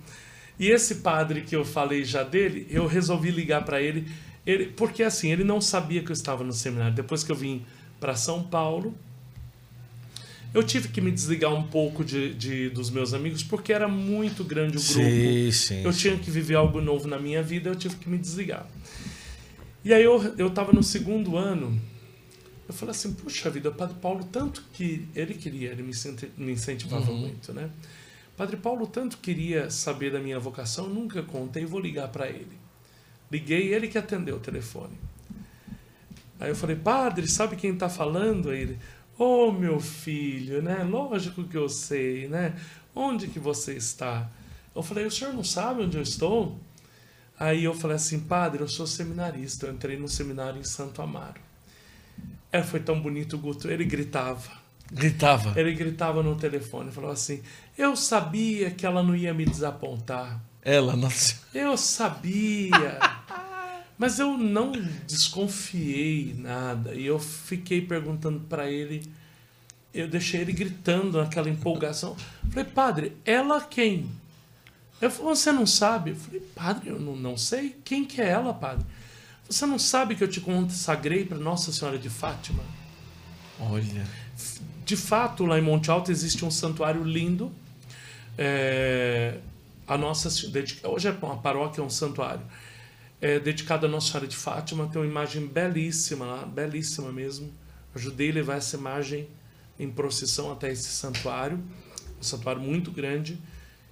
e 0.60 0.70
esse 0.70 0.96
padre 0.96 1.42
que 1.42 1.56
eu 1.56 1.64
falei 1.64 2.04
já 2.04 2.24
dele, 2.24 2.68
eu 2.70 2.88
resolvi 2.88 3.30
ligar 3.30 3.64
para 3.64 3.82
ele, 3.82 4.08
ele, 4.46 4.68
porque 4.68 5.04
assim, 5.04 5.32
ele 5.32 5.44
não 5.44 5.62
sabia 5.62 6.02
que 6.02 6.10
eu 6.10 6.14
estava 6.14 6.44
no 6.44 6.54
seminário. 6.54 6.96
Depois 6.96 7.24
que 7.24 7.32
eu 7.32 7.36
vim 7.36 7.64
para 8.00 8.16
São 8.16 8.44
Paulo. 8.44 8.96
Eu 10.54 10.64
tive 10.64 10.88
que 10.88 11.02
me 11.02 11.12
desligar 11.12 11.54
um 11.54 11.64
pouco 11.64 12.04
de, 12.04 12.34
de, 12.34 12.70
dos 12.70 12.90
meus 12.90 13.14
amigos 13.14 13.44
porque 13.44 13.74
era 13.74 13.88
muito 13.88 14.44
grande 14.44 14.78
o 14.78 14.82
grupo. 14.82 14.94
Sim, 14.94 15.52
sim. 15.52 15.84
Eu 15.84 15.94
tinha 15.94 16.18
que 16.18 16.32
viver 16.32 16.56
algo 16.56 16.82
novo 16.82 17.08
na 17.08 17.20
minha 17.20 17.44
vida, 17.44 17.70
eu 17.70 17.76
tive 17.76 17.98
que 17.98 18.10
me 18.10 18.18
desligar. 18.18 18.66
E 19.84 19.94
aí 19.94 20.04
eu, 20.04 20.34
eu 20.38 20.50
tava 20.50 20.72
no 20.72 20.82
segundo 20.82 21.38
ano, 21.38 21.80
eu 22.68 22.74
falei 22.74 22.92
assim, 22.92 23.14
puxa 23.14 23.50
vida, 23.50 23.70
o 23.70 23.74
Padre 23.74 23.98
Paulo 24.02 24.24
tanto 24.32 24.64
que 24.74 25.08
ele 25.14 25.34
queria, 25.34 25.72
ele 25.72 25.84
me, 25.84 25.94
me 26.38 26.54
incentivava 26.54 27.12
uhum. 27.12 27.18
muito, 27.18 27.54
né? 27.54 27.70
Padre 28.38 28.56
Paulo 28.56 28.86
tanto 28.86 29.18
queria 29.18 29.72
saber 29.72 30.12
da 30.12 30.20
minha 30.20 30.40
vocação, 30.40 30.88
nunca 30.88 31.24
contei, 31.24 31.66
vou 31.66 31.80
ligar 31.80 32.08
para 32.10 32.30
ele. 32.30 32.56
Liguei, 33.32 33.74
ele 33.74 33.88
que 33.88 33.98
atendeu 33.98 34.36
o 34.36 34.40
telefone. 34.40 34.96
Aí 36.40 36.50
eu 36.50 36.56
falei, 36.56 36.76
padre, 36.76 37.28
sabe 37.28 37.56
quem 37.56 37.74
está 37.74 37.90
falando? 37.90 38.52
Aí 38.52 38.62
ele, 38.62 38.80
ô 39.18 39.48
oh, 39.48 39.52
meu 39.52 39.80
filho, 39.80 40.62
né? 40.62 40.84
Lógico 40.84 41.44
que 41.46 41.58
eu 41.58 41.68
sei, 41.68 42.28
né? 42.28 42.56
Onde 42.94 43.28
que 43.28 43.40
você 43.40 43.74
está? 43.74 44.30
Eu 44.76 44.84
falei, 44.84 45.08
o 45.08 45.12
senhor 45.12 45.34
não 45.34 45.44
sabe 45.44 45.82
onde 45.82 45.98
eu 45.98 46.04
estou? 46.04 46.60
Aí 47.40 47.64
eu 47.64 47.74
falei 47.74 47.96
assim, 47.96 48.20
padre, 48.20 48.62
eu 48.62 48.68
sou 48.68 48.86
seminarista, 48.86 49.66
eu 49.66 49.74
entrei 49.74 49.98
no 49.98 50.08
seminário 50.08 50.60
em 50.60 50.64
Santo 50.64 51.02
Amaro. 51.02 51.42
É, 52.52 52.62
foi 52.62 52.80
tão 52.80 53.02
bonito 53.02 53.36
o 53.36 53.40
Guto, 53.40 53.68
ele 53.68 53.84
gritava. 53.84 54.67
Gritava? 54.92 55.60
Ele 55.60 55.74
gritava 55.74 56.24
no 56.24 56.36
telefone, 56.36 56.92
falou 56.92 57.12
assim, 57.12 57.42
eu 57.78 57.96
sabia 57.96 58.72
que 58.72 58.86
ela 58.86 59.04
não 59.04 59.16
ia 59.16 59.34
me 59.34 59.46
desapontar. 59.46 60.42
Ela, 60.62 60.96
nossa. 60.96 61.36
Eu 61.54 61.78
sabia. 61.78 63.00
Mas 63.98 64.20
eu 64.20 64.38
não 64.38 64.72
desconfiei 65.06 66.36
nada. 66.38 66.94
E 66.94 67.06
eu 67.06 67.20
fiquei 67.20 67.82
perguntando 67.82 68.42
para 68.42 68.70
ele, 68.70 69.04
eu 69.94 70.08
deixei 70.08 70.42
ele 70.42 70.54
gritando 70.54 71.18
naquela 71.18 71.50
empolgação. 71.50 72.16
Falei, 72.50 72.66
padre, 72.66 73.18
ela 73.26 73.60
quem? 73.62 74.10
Eu 75.02 75.10
falei, 75.10 75.36
você 75.36 75.52
não 75.52 75.66
sabe? 75.66 76.12
Eu 76.12 76.16
falei, 76.16 76.42
padre, 76.56 76.90
eu 76.90 77.00
não, 77.00 77.16
não 77.16 77.38
sei. 77.38 77.76
Quem 77.84 78.06
que 78.06 78.22
é 78.22 78.30
ela, 78.30 78.54
padre? 78.54 78.86
Você 79.50 79.66
não 79.66 79.80
sabe 79.80 80.16
que 80.16 80.24
eu 80.24 80.28
te 80.28 80.42
consagrei 80.42 81.26
para 81.26 81.38
Nossa 81.38 81.72
Senhora 81.72 81.98
de 81.98 82.10
Fátima? 82.10 82.64
Olha. 83.60 84.06
De 84.88 84.96
fato, 84.96 85.46
lá 85.46 85.60
em 85.60 85.62
Monte 85.62 85.92
Alto 85.92 86.14
existe 86.14 86.46
um 86.46 86.50
santuário 86.50 87.04
lindo. 87.04 87.52
É, 88.38 89.38
a 89.86 89.98
nossa 89.98 90.30
hoje 90.88 91.10
é 91.10 91.12
uma 91.12 91.36
paróquia, 91.40 91.82
é 91.82 91.84
um 91.84 91.90
santuário 91.90 92.42
é, 93.20 93.38
dedicado 93.38 93.86
a 93.86 93.90
Nossa 93.90 94.08
Senhora 94.08 94.26
de 94.26 94.38
Fátima. 94.38 94.88
Tem 94.88 95.02
uma 95.02 95.06
imagem 95.06 95.46
belíssima 95.46 96.26
lá, 96.26 96.46
belíssima 96.46 97.12
mesmo. 97.12 97.52
Ajudei 97.94 98.32
a 98.32 98.36
levar 98.36 98.56
essa 98.56 98.78
imagem 98.78 99.28
em 99.78 99.92
procissão 99.92 100.54
até 100.54 100.72
esse 100.72 100.88
santuário, 100.88 101.62
um 102.18 102.24
santuário 102.24 102.62
muito 102.62 102.90
grande. 102.90 103.38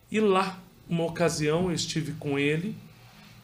E 0.09 0.21
lá 0.21 0.57
uma 0.87 1.03
ocasião 1.03 1.65
eu 1.65 1.73
estive 1.73 2.13
com 2.13 2.39
ele, 2.39 2.73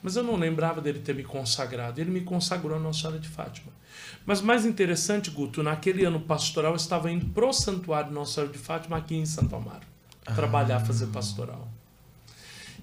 mas 0.01 0.15
eu 0.15 0.23
não 0.23 0.37
lembrava 0.37 0.79
dele 0.79 0.99
ter 0.99 1.13
me 1.13 1.25
consagrado. 1.25 1.99
Ele 1.99 2.11
me 2.11 2.21
consagrou 2.21 2.77
a 2.77 2.79
Nossa 2.79 3.01
Senhora 3.01 3.19
de 3.19 3.27
Fátima. 3.27 3.73
Mas 4.25 4.41
mais 4.41 4.65
interessante, 4.65 5.29
Guto, 5.29 5.63
naquele 5.63 6.05
ano 6.05 6.19
pastoral 6.19 6.73
eu 6.73 6.77
estava 6.77 7.11
indo 7.11 7.25
pro 7.27 7.51
santuário 7.51 8.11
Nossa 8.11 8.33
Senhora 8.33 8.53
de 8.53 8.59
Fátima 8.59 8.97
aqui 8.97 9.15
em 9.15 9.25
Santo 9.25 9.55
Amaro, 9.55 9.85
ah. 10.25 10.33
trabalhar, 10.33 10.79
fazer 10.81 11.07
pastoral. 11.07 11.67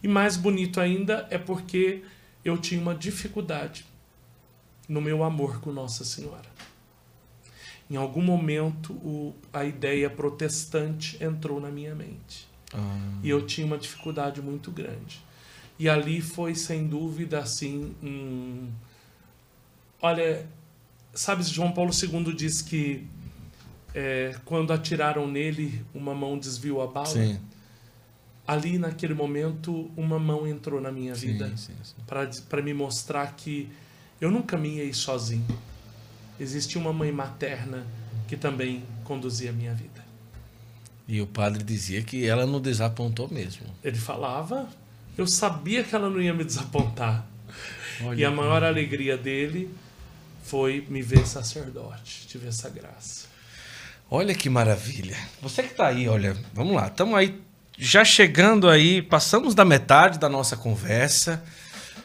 E 0.03 0.09
mais 0.09 0.37
bonito 0.37 0.81
ainda 0.81 1.27
é 1.31 1.39
porque 1.39 2.03
eu 2.45 2.59
tinha 2.59 2.81
uma 2.81 2.95
dificuldade 2.95 3.85
no 4.89 5.01
meu 5.01 5.23
amor 5.23 5.61
com 5.61 5.73
Nossa 5.73 6.05
Senhora. 6.05 6.49
Em 7.91 7.97
algum 7.97 8.23
momento 8.23 8.93
o, 8.95 9.35
a 9.53 9.65
ideia 9.65 10.11
protestante 10.11 11.23
entrou 11.23 11.61
na 11.61 11.71
minha 11.71 11.95
mente. 11.95 12.49
Ah. 12.75 13.19
E 13.23 13.31
eu 13.31 13.47
tinha 13.47 13.67
uma 13.67 13.79
dificuldade 13.79 14.43
muito 14.43 14.71
grande. 14.71 15.23
E 15.79 15.89
ali 15.89 16.21
foi, 16.21 16.55
sem 16.55 16.87
dúvida, 16.87 17.39
assim. 17.39 17.95
Um... 18.03 18.69
Olha, 20.03 20.45
sabe, 21.19 21.43
João 21.43 21.73
Paulo 21.73 21.91
II 21.93 22.33
diz 22.33 22.63
que 22.63 23.05
é, 23.95 24.37
quando 24.45 24.73
atiraram 24.73 25.27
nele, 25.27 25.85
uma 25.93 26.15
mão 26.15 26.39
desviou 26.39 26.81
a 26.81 26.87
bala. 26.87 27.07
Sim. 27.07 27.41
Ali, 28.47 28.79
naquele 28.79 29.15
momento, 29.15 29.91
uma 29.97 30.19
mão 30.19 30.47
entrou 30.47 30.81
na 30.81 30.91
minha 30.91 31.15
vida 31.15 31.53
para 32.07 32.63
me 32.63 32.73
mostrar 32.73 33.35
que 33.35 33.69
eu 34.21 34.31
não 34.31 34.43
caminhei 34.43 34.93
sozinho. 34.93 35.45
Existia 36.41 36.81
uma 36.81 36.93
mãe 36.93 37.11
materna 37.11 37.85
que 38.27 38.37
também 38.37 38.85
conduzia 39.05 39.51
a 39.51 39.53
minha 39.53 39.75
vida. 39.75 40.07
E 41.07 41.21
o 41.21 41.27
padre 41.27 41.63
dizia 41.65 42.03
que 42.03 42.25
ela 42.27 42.47
não 42.47 42.61
desapontou 42.61 43.29
mesmo. 43.29 43.67
Ele 43.83 43.99
falava, 43.99 44.69
eu 45.17 45.27
sabia 45.27 45.83
que 45.83 45.95
ela 45.95 46.09
não 46.09 46.21
ia 46.21 46.33
me 46.33 46.45
desapontar. 46.45 47.27
Olha 48.03 48.21
e 48.21 48.25
a 48.25 48.31
maior 48.31 48.63
alegria 48.63 49.19
dele 49.19 49.69
foi 50.49 50.87
me 50.89 51.03
ver 51.03 51.27
sacerdote, 51.27 52.27
tive 52.27 52.49
essa 52.49 52.71
graça. 52.71 53.27
Olha 54.11 54.35
que 54.35 54.49
maravilha. 54.49 55.17
Você 55.43 55.63
que 55.63 55.73
está 55.73 55.89
aí, 55.89 56.09
olha, 56.09 56.35
vamos 56.55 56.75
lá, 56.75 56.87
estamos 56.87 57.15
aí 57.15 57.39
já 57.77 58.03
chegando 58.03 58.69
aí, 58.69 59.03
passamos 59.03 59.55
da 59.55 59.65
metade 59.65 60.19
da 60.19 60.29
nossa 60.29 60.57
conversa. 60.57 61.45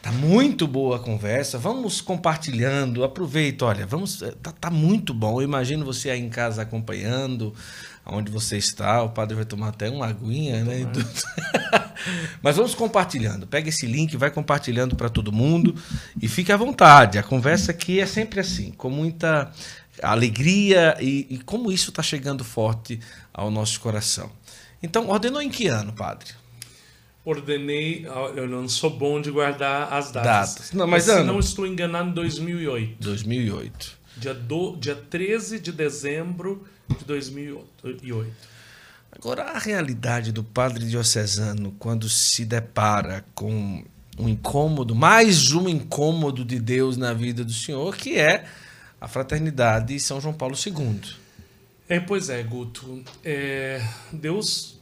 Tá 0.02 0.12
muito 0.12 0.68
boa 0.68 0.96
a 0.96 0.98
conversa. 0.98 1.56
Vamos 1.56 2.02
compartilhando. 2.02 3.02
Aproveita, 3.02 3.64
olha, 3.64 3.86
vamos. 3.86 4.22
Tá, 4.42 4.52
tá 4.52 4.70
muito 4.70 5.14
bom. 5.14 5.40
Eu 5.40 5.44
imagino 5.44 5.82
você 5.82 6.10
aí 6.10 6.20
em 6.20 6.28
casa 6.28 6.60
acompanhando 6.60 7.54
onde 8.04 8.30
você 8.30 8.58
está. 8.58 9.02
O 9.02 9.08
padre 9.08 9.34
vai 9.34 9.46
tomar 9.46 9.68
até 9.68 9.88
uma 9.88 10.06
aguinha, 10.06 10.62
né? 10.62 10.80
Mas 12.42 12.56
vamos 12.56 12.74
compartilhando. 12.74 13.46
Pega 13.46 13.68
esse 13.68 13.86
link, 13.86 14.16
vai 14.16 14.30
compartilhando 14.30 14.96
para 14.96 15.08
todo 15.08 15.32
mundo 15.32 15.74
e 16.20 16.28
fique 16.28 16.52
à 16.52 16.56
vontade. 16.56 17.18
A 17.18 17.22
conversa 17.22 17.70
aqui 17.70 18.00
é 18.00 18.06
sempre 18.06 18.40
assim, 18.40 18.72
com 18.72 18.90
muita 18.90 19.50
alegria 20.02 20.96
e, 21.00 21.26
e 21.30 21.38
como 21.38 21.70
isso 21.70 21.90
está 21.90 22.02
chegando 22.02 22.44
forte 22.44 23.00
ao 23.32 23.50
nosso 23.50 23.80
coração. 23.80 24.30
Então, 24.82 25.08
ordenou 25.08 25.40
em 25.40 25.48
que 25.48 25.66
ano, 25.66 25.92
padre? 25.92 26.32
Ordenei, 27.24 28.06
eu 28.36 28.46
não 28.46 28.68
sou 28.68 28.90
bom 28.90 29.18
de 29.18 29.30
guardar 29.30 29.90
as 29.90 30.12
datas. 30.12 30.54
datas. 30.54 30.72
Não, 30.72 30.86
mas, 30.86 31.06
mas 31.06 31.16
ano? 31.16 31.20
se 31.20 31.26
não 31.26 31.40
estou 31.40 31.66
enganado, 31.66 32.10
em 32.10 32.12
2008. 32.12 32.96
2008. 33.00 33.98
Dia, 34.18 34.34
do, 34.34 34.76
dia 34.76 34.94
13 34.94 35.58
de 35.58 35.72
dezembro 35.72 36.66
de 36.86 37.04
2008. 37.04 38.53
Agora, 39.16 39.44
a 39.44 39.58
realidade 39.58 40.32
do 40.32 40.42
padre 40.42 40.86
diocesano, 40.86 41.72
quando 41.78 42.08
se 42.08 42.44
depara 42.44 43.24
com 43.34 43.84
um 44.18 44.28
incômodo, 44.28 44.94
mais 44.94 45.52
um 45.52 45.68
incômodo 45.68 46.44
de 46.44 46.58
Deus 46.58 46.96
na 46.96 47.12
vida 47.12 47.44
do 47.44 47.52
Senhor, 47.52 47.96
que 47.96 48.18
é 48.18 48.44
a 49.00 49.06
fraternidade 49.06 49.98
São 50.00 50.20
João 50.20 50.34
Paulo 50.34 50.54
II. 50.54 51.00
É, 51.88 52.00
pois 52.00 52.28
é, 52.28 52.42
Guto. 52.42 53.02
É, 53.24 53.80
Deus, 54.12 54.80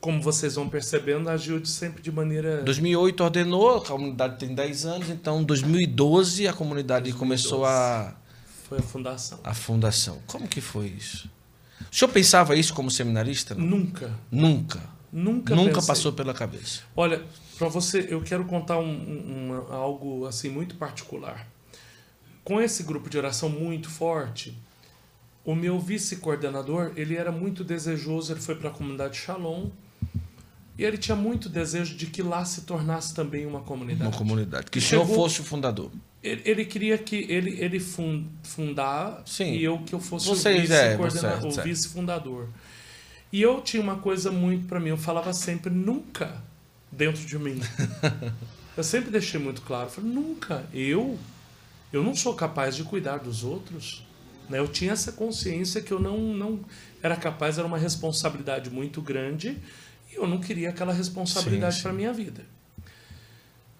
como 0.00 0.22
vocês 0.22 0.54
vão 0.54 0.68
percebendo, 0.68 1.28
agiu 1.28 1.58
de 1.58 1.68
sempre 1.68 2.00
de 2.02 2.12
maneira. 2.12 2.62
2008 2.62 3.24
ordenou, 3.24 3.78
a 3.78 3.84
comunidade 3.84 4.38
tem 4.38 4.54
10 4.54 4.86
anos, 4.86 5.10
então 5.10 5.40
em 5.40 5.44
2012 5.44 6.46
a 6.46 6.52
comunidade 6.52 7.10
2012. 7.10 7.18
começou 7.18 7.64
a 7.64 8.14
foi 8.68 8.78
a 8.78 8.82
fundação. 8.82 9.38
A 9.44 9.54
fundação. 9.54 10.18
Como 10.26 10.48
que 10.48 10.60
foi 10.60 10.86
isso? 10.88 11.30
O 11.90 11.94
senhor 11.94 12.10
pensava 12.10 12.56
isso 12.56 12.74
como 12.74 12.90
seminarista? 12.90 13.54
Não? 13.54 13.64
Nunca. 13.64 14.10
Nunca. 14.30 14.80
Nunca. 15.12 15.54
Nunca 15.54 15.74
pensei. 15.74 15.86
passou 15.86 16.12
pela 16.12 16.34
cabeça. 16.34 16.82
Olha, 16.94 17.22
para 17.56 17.68
você, 17.68 18.06
eu 18.10 18.20
quero 18.22 18.44
contar 18.44 18.78
um, 18.78 18.90
um, 18.90 19.72
algo 19.72 20.26
assim 20.26 20.48
muito 20.48 20.74
particular. 20.76 21.48
Com 22.44 22.60
esse 22.60 22.82
grupo 22.82 23.08
de 23.08 23.16
oração 23.16 23.48
muito 23.48 23.88
forte, 23.88 24.56
o 25.44 25.54
meu 25.54 25.80
vice-coordenador, 25.80 26.92
ele 26.96 27.16
era 27.16 27.32
muito 27.32 27.64
desejoso, 27.64 28.32
ele 28.32 28.40
foi 28.40 28.56
para 28.56 28.68
a 28.68 28.72
comunidade 28.72 29.16
Shalom, 29.16 29.70
e 30.78 30.84
ele 30.84 30.98
tinha 30.98 31.16
muito 31.16 31.48
desejo 31.48 31.96
de 31.96 32.06
que 32.06 32.22
lá 32.22 32.44
se 32.44 32.62
tornasse 32.62 33.14
também 33.14 33.46
uma 33.46 33.60
comunidade. 33.60 34.10
Uma 34.10 34.16
comunidade. 34.16 34.70
Que 34.70 34.78
o 34.78 34.82
senhor 34.82 35.06
fosse 35.06 35.40
o 35.40 35.44
fundador. 35.44 35.90
Ele, 36.22 36.42
ele, 36.44 36.64
queria 36.64 36.98
que 36.98 37.26
ele, 37.28 37.60
ele 37.60 37.78
fundar 37.78 39.22
Sim. 39.24 39.52
e 39.52 39.62
eu 39.62 39.78
que 39.78 39.94
eu 39.94 40.00
fosse 40.00 40.26
Vocês, 40.26 40.70
é, 40.70 40.96
o 40.96 41.62
vice-fundador. 41.62 42.42
É, 42.42 42.46
vice 42.46 42.66
e 43.32 43.42
eu 43.42 43.60
tinha 43.60 43.82
uma 43.82 43.96
coisa 43.96 44.32
muito 44.32 44.66
para 44.66 44.80
mim, 44.80 44.90
eu 44.90 44.96
falava 44.96 45.32
sempre 45.32 45.70
nunca 45.70 46.42
dentro 46.90 47.24
de 47.24 47.38
mim. 47.38 47.60
eu 48.76 48.82
sempre 48.82 49.10
deixei 49.10 49.38
muito 49.38 49.62
claro, 49.62 49.90
falei, 49.90 50.10
nunca 50.10 50.64
eu 50.72 51.18
eu 51.92 52.02
não 52.02 52.14
sou 52.14 52.34
capaz 52.34 52.76
de 52.76 52.84
cuidar 52.84 53.18
dos 53.18 53.44
outros. 53.44 54.04
Né? 54.48 54.58
Eu 54.58 54.68
tinha 54.68 54.92
essa 54.92 55.12
consciência 55.12 55.80
que 55.80 55.92
eu 55.92 55.98
não, 55.98 56.18
não 56.18 56.60
era 57.02 57.16
capaz, 57.16 57.58
era 57.58 57.66
uma 57.66 57.78
responsabilidade 57.78 58.70
muito 58.70 59.00
grande 59.00 59.56
e 60.12 60.16
eu 60.16 60.26
não 60.26 60.38
queria 60.40 60.70
aquela 60.70 60.92
responsabilidade 60.92 61.82
para 61.82 61.92
minha 61.92 62.12
vida. 62.12 62.44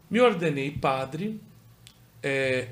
Me 0.09 0.21
ordenei 0.21 0.71
padre, 0.71 1.41
é, 2.27 2.71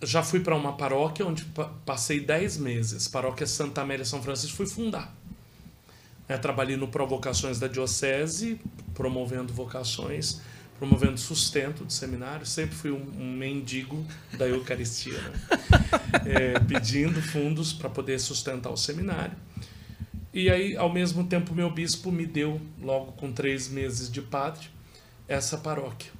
já 0.00 0.22
fui 0.22 0.38
para 0.38 0.54
uma 0.54 0.76
paróquia 0.76 1.26
onde 1.26 1.44
passei 1.84 2.20
10 2.20 2.58
meses. 2.58 3.08
Paróquia 3.08 3.44
Santa 3.44 3.82
Amélia 3.82 4.04
São 4.04 4.22
Francisco, 4.22 4.56
fui 4.56 4.68
fundar. 4.68 5.12
É, 6.28 6.38
trabalhei 6.38 6.76
no 6.76 6.86
Provocações 6.86 7.58
da 7.58 7.66
Diocese, 7.66 8.60
promovendo 8.94 9.52
vocações, 9.52 10.40
promovendo 10.78 11.18
sustento 11.18 11.84
do 11.84 11.92
seminário. 11.92 12.46
Sempre 12.46 12.76
fui 12.76 12.92
um, 12.92 13.04
um 13.18 13.32
mendigo 13.32 14.06
da 14.38 14.46
Eucaristia, 14.46 15.20
né? 15.20 15.32
é, 16.24 16.60
pedindo 16.60 17.20
fundos 17.20 17.72
para 17.72 17.90
poder 17.90 18.20
sustentar 18.20 18.70
o 18.70 18.76
seminário. 18.76 19.36
E 20.32 20.48
aí, 20.48 20.76
ao 20.76 20.88
mesmo 20.88 21.24
tempo, 21.24 21.52
meu 21.52 21.68
bispo 21.68 22.12
me 22.12 22.26
deu, 22.26 22.60
logo 22.80 23.10
com 23.12 23.32
três 23.32 23.68
meses 23.68 24.08
de 24.08 24.22
padre, 24.22 24.68
essa 25.26 25.58
paróquia. 25.58 26.19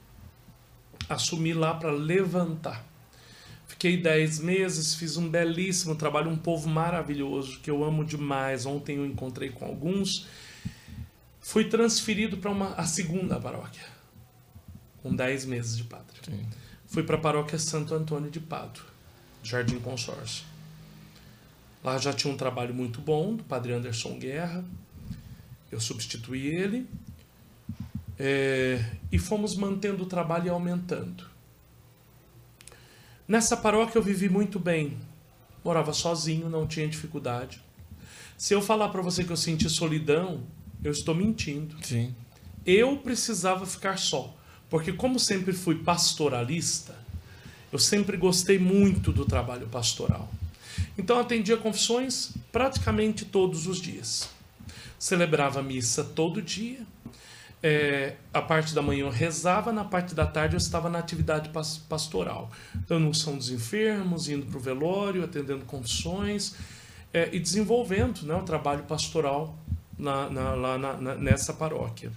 Assumi 1.11 1.52
lá 1.52 1.74
para 1.74 1.90
levantar. 1.90 2.86
Fiquei 3.66 3.96
dez 3.96 4.38
meses, 4.38 4.94
fiz 4.94 5.16
um 5.16 5.28
belíssimo 5.28 5.96
trabalho, 5.96 6.30
um 6.30 6.36
povo 6.36 6.68
maravilhoso 6.68 7.58
que 7.61 7.70
eu 7.70 7.82
amo 7.84 8.04
demais. 8.04 8.64
Ontem 8.64 8.96
eu 8.96 9.04
encontrei 9.04 9.50
com 9.50 9.64
alguns. 9.64 10.26
Fui 11.40 11.64
transferido 11.64 12.36
para 12.36 12.52
a 12.74 12.86
segunda 12.86 13.40
paróquia, 13.40 13.82
com 15.02 15.14
dez 15.14 15.44
meses 15.44 15.76
de 15.76 15.84
padre. 15.84 16.16
Sim. 16.24 16.46
Fui 16.86 17.02
para 17.02 17.16
a 17.16 17.20
paróquia 17.20 17.58
Santo 17.58 17.94
Antônio 17.94 18.30
de 18.30 18.38
Pádua, 18.38 18.84
Jardim 19.42 19.80
Consórcio. 19.80 20.44
Lá 21.82 21.98
já 21.98 22.12
tinha 22.12 22.32
um 22.32 22.36
trabalho 22.36 22.74
muito 22.74 23.00
bom 23.00 23.34
do 23.34 23.42
padre 23.42 23.72
Anderson 23.72 24.18
Guerra. 24.18 24.64
Eu 25.72 25.80
substituí 25.80 26.46
ele. 26.46 26.86
É, 28.23 28.85
e 29.11 29.18
fomos 29.18 29.57
mantendo 29.57 30.03
o 30.03 30.07
trabalho 30.07 30.47
e 30.47 30.51
aumentando. 30.51 31.25
Nessa 33.27 33.57
paróquia 33.57 33.99
eu 33.99 34.03
vivi 34.03 34.29
muito 34.29 34.59
bem. 34.59 34.99
Morava 35.64 35.95
sozinho, 35.95 36.51
não 36.51 36.66
tinha 36.66 36.87
dificuldade. 36.87 37.62
Se 38.37 38.53
eu 38.53 38.61
falar 38.61 38.91
para 38.91 39.01
você 39.01 39.25
que 39.25 39.33
eu 39.33 39.39
senti 39.39 39.71
solidão, 39.71 40.43
eu 40.85 40.93
estou 40.93 41.14
mentindo. 41.14 41.75
Sim. 41.83 42.14
Eu 42.66 42.99
precisava 42.99 43.64
ficar 43.64 43.99
só. 43.99 44.37
Porque, 44.68 44.93
como 44.93 45.18
sempre 45.18 45.55
fui 45.55 45.77
pastoralista, 45.77 46.95
eu 47.73 47.79
sempre 47.79 48.18
gostei 48.18 48.59
muito 48.59 49.12
do 49.12 49.25
trabalho 49.25 49.66
pastoral. 49.68 50.31
Então 50.99 51.18
atendia 51.18 51.57
confissões 51.57 52.33
praticamente 52.53 53.25
todos 53.25 53.66
os 53.66 53.81
dias. 53.81 54.29
Celebrava 54.99 55.62
missa 55.62 56.05
todo 56.05 56.43
dia. 56.43 56.81
É, 57.62 58.16
a 58.32 58.40
parte 58.40 58.74
da 58.74 58.80
manhã 58.80 59.04
eu 59.04 59.11
rezava, 59.11 59.70
na 59.70 59.84
parte 59.84 60.14
da 60.14 60.26
tarde 60.26 60.54
eu 60.54 60.58
estava 60.58 60.88
na 60.88 60.98
atividade 60.98 61.50
pastoral, 61.88 62.50
dando 62.88 63.06
unção 63.06 63.36
dos 63.36 63.50
enfermos, 63.50 64.28
indo 64.28 64.46
para 64.46 64.56
o 64.56 64.61
velório, 64.61 65.22
atendendo 65.22 65.66
confissões 65.66 66.54
é, 67.12 67.28
e 67.32 67.38
desenvolvendo 67.38 68.22
né, 68.22 68.34
o 68.34 68.42
trabalho 68.42 68.84
pastoral 68.84 69.58
na, 69.98 70.30
na, 70.30 70.54
lá 70.54 70.78
na, 70.78 71.14
nessa 71.16 71.52
paróquia. 71.52 72.11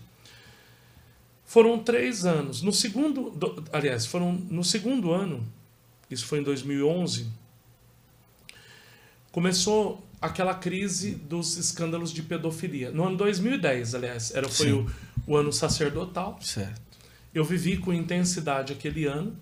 Foram 1.46 1.78
três 1.78 2.26
anos. 2.26 2.62
No 2.62 2.72
segundo, 2.72 3.30
do, 3.30 3.64
aliás, 3.72 4.06
foram 4.06 4.32
no 4.32 4.64
segundo 4.64 5.12
ano, 5.12 5.46
isso 6.10 6.26
foi 6.26 6.40
em 6.40 6.44
2011, 6.44 7.28
começou 9.32 10.02
aquela 10.22 10.56
crise 10.56 11.16
dos 11.16 11.58
escândalos 11.58 12.14
de 12.14 12.24
pedofilia. 12.24 12.92
No 12.92 13.04
ano 13.04 13.18
2010, 13.18 13.94
aliás, 13.94 14.34
era, 14.34 14.48
foi 14.48 14.72
o, 14.72 14.90
o, 15.26 15.36
ano 15.36 15.52
sacerdotal. 15.52 16.38
Certo. 16.42 16.82
Eu 17.34 17.44
vivi 17.44 17.78
com 17.78 17.94
intensidade 17.94 18.74
aquele 18.74 19.06
ano. 19.06 19.36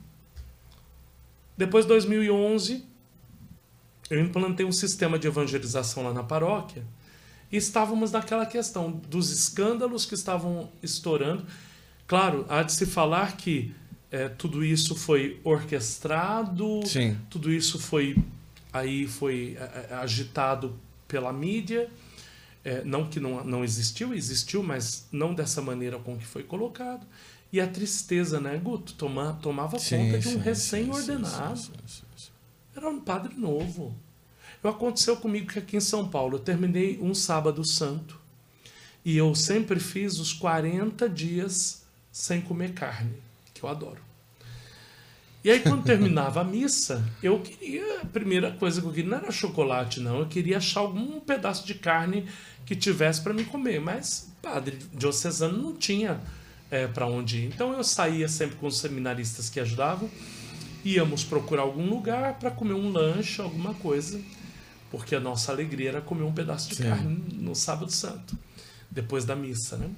Depois 1.57 1.85
de 1.85 1.89
2011, 1.89 2.85
eu 4.09 4.19
implantei 4.19 4.65
um 4.65 4.71
sistema 4.71 5.19
de 5.19 5.27
evangelização 5.27 6.03
lá 6.03 6.13
na 6.13 6.23
paróquia 6.23 6.83
e 7.51 7.57
estávamos 7.57 8.11
naquela 8.11 8.45
questão 8.45 8.91
dos 8.91 9.31
escândalos 9.31 10.05
que 10.05 10.15
estavam 10.15 10.69
estourando. 10.81 11.45
Claro, 12.07 12.45
há 12.49 12.63
de 12.63 12.71
se 12.71 12.85
falar 12.85 13.37
que 13.37 13.75
é, 14.09 14.27
tudo 14.29 14.63
isso 14.63 14.95
foi 14.95 15.39
orquestrado, 15.43 16.81
Sim. 16.85 17.17
tudo 17.29 17.51
isso 17.51 17.79
foi 17.79 18.17
aí 18.73 19.07
foi 19.07 19.57
é, 19.59 19.87
é, 19.91 19.95
agitado 19.95 20.77
pela 21.07 21.31
mídia. 21.33 21.89
É, 22.63 22.83
não 22.83 23.07
que 23.07 23.19
não, 23.19 23.43
não 23.43 23.63
existiu, 23.63 24.13
existiu, 24.13 24.61
mas 24.61 25.07
não 25.11 25.33
dessa 25.33 25.61
maneira 25.61 25.97
com 25.97 26.17
que 26.17 26.25
foi 26.25 26.43
colocado. 26.43 27.05
E 27.51 27.59
a 27.59 27.67
tristeza, 27.67 28.39
né, 28.39 28.57
Guto? 28.57 28.93
Toma, 28.93 29.37
tomava 29.41 29.77
sim, 29.77 29.97
conta 29.97 30.19
de 30.19 30.29
um 30.29 30.39
recém-ordenado. 30.39 31.61
Era 32.75 32.89
um 32.89 32.99
padre 32.99 33.35
novo. 33.35 33.95
Eu, 34.63 34.69
aconteceu 34.69 35.17
comigo 35.17 35.51
que 35.51 35.59
aqui 35.59 35.75
em 35.75 35.81
São 35.81 36.07
Paulo 36.07 36.35
eu 36.35 36.39
terminei 36.39 36.99
um 37.01 37.13
sábado 37.13 37.63
santo 37.65 38.19
e 39.03 39.17
eu 39.17 39.33
sempre 39.35 39.79
fiz 39.79 40.19
os 40.19 40.31
40 40.31 41.09
dias 41.09 41.83
sem 42.11 42.41
comer 42.41 42.73
carne, 42.73 43.13
que 43.53 43.63
eu 43.63 43.69
adoro. 43.69 44.11
E 45.43 45.49
aí, 45.49 45.59
quando 45.59 45.83
terminava 45.83 46.41
a 46.41 46.43
missa, 46.43 47.03
eu 47.21 47.39
queria. 47.39 48.01
A 48.01 48.05
primeira 48.05 48.51
coisa 48.51 48.79
que 48.79 48.85
eu 48.85 48.91
queria 48.91 49.09
não 49.09 49.17
era 49.17 49.31
chocolate, 49.31 49.99
não. 49.99 50.19
Eu 50.19 50.27
queria 50.27 50.57
achar 50.57 50.81
algum 50.81 51.19
pedaço 51.19 51.65
de 51.65 51.73
carne 51.73 52.27
que 52.65 52.75
tivesse 52.75 53.21
para 53.21 53.33
me 53.33 53.43
comer. 53.45 53.79
Mas 53.79 54.31
padre 54.41 54.79
diocesano 54.93 55.57
não 55.57 55.73
tinha 55.75 56.19
é, 56.69 56.87
para 56.87 57.05
onde 57.07 57.39
ir. 57.39 57.45
Então 57.47 57.73
eu 57.73 57.83
saía 57.83 58.27
sempre 58.27 58.55
com 58.57 58.67
os 58.67 58.79
seminaristas 58.79 59.49
que 59.49 59.59
ajudavam. 59.59 60.09
Íamos 60.83 61.23
procurar 61.23 61.63
algum 61.63 61.87
lugar 61.89 62.39
para 62.39 62.49
comer 62.49 62.73
um 62.73 62.91
lanche, 62.91 63.41
alguma 63.41 63.73
coisa. 63.73 64.19
Porque 64.89 65.15
a 65.15 65.19
nossa 65.19 65.51
alegria 65.51 65.89
era 65.89 66.01
comer 66.01 66.23
um 66.23 66.33
pedaço 66.33 66.69
de 66.69 66.75
Sim. 66.75 66.83
carne 66.83 67.23
no 67.33 67.55
Sábado 67.55 67.91
Santo, 67.91 68.37
depois 68.89 69.23
da 69.23 69.35
missa, 69.35 69.77
né? 69.77 69.89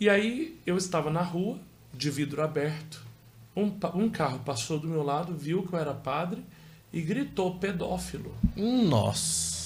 E 0.00 0.08
aí 0.08 0.58
eu 0.64 0.76
estava 0.76 1.10
na 1.10 1.20
rua, 1.20 1.58
de 1.92 2.10
vidro 2.10 2.42
aberto 2.42 3.08
um, 3.58 3.72
um 3.94 4.08
carro 4.08 4.38
passou 4.40 4.78
do 4.78 4.86
meu 4.86 5.02
lado, 5.02 5.34
viu 5.34 5.66
que 5.66 5.72
eu 5.72 5.78
era 5.78 5.92
padre 5.92 6.44
e 6.92 7.00
gritou 7.00 7.58
pedófilo. 7.58 8.34
Nossa. 8.56 9.57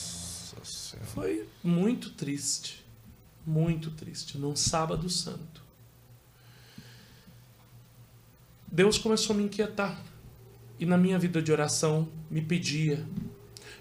Foi 1.03 1.48
muito 1.62 2.11
triste. 2.11 2.84
Muito 3.46 3.90
triste. 3.90 4.38
Num 4.38 4.55
sábado 4.57 5.09
santo. 5.09 5.62
Deus 8.70 8.96
começou 8.96 9.34
a 9.34 9.36
me 9.36 9.44
inquietar. 9.44 10.00
E 10.78 10.86
na 10.86 10.96
minha 10.96 11.18
vida 11.18 11.42
de 11.42 11.53
oração 11.53 12.09
me 12.30 12.40
pedia 12.40 13.07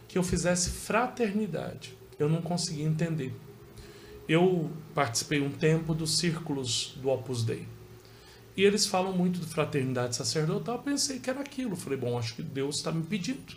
que 0.07 0.17
eu 0.17 0.23
fizesse 0.23 0.69
fraternidade. 0.69 1.97
Eu 2.19 2.27
não 2.27 2.41
conseguia 2.41 2.85
entender. 2.85 3.33
Eu 4.27 4.69
participei 4.93 5.41
um 5.41 5.49
tempo 5.49 5.93
dos 5.93 6.17
círculos 6.17 6.93
do 6.97 7.09
Opus 7.09 7.43
Dei. 7.43 7.67
E 8.55 8.63
eles 8.63 8.85
falam 8.85 9.13
muito 9.13 9.39
de 9.39 9.45
fraternidade 9.45 10.15
sacerdotal. 10.15 10.75
Eu 10.75 10.81
pensei 10.83 11.19
que 11.19 11.29
era 11.29 11.39
aquilo. 11.39 11.75
Falei, 11.75 11.97
bom, 11.97 12.17
acho 12.17 12.35
que 12.35 12.43
Deus 12.43 12.77
está 12.77 12.91
me 12.91 13.03
pedindo 13.03 13.55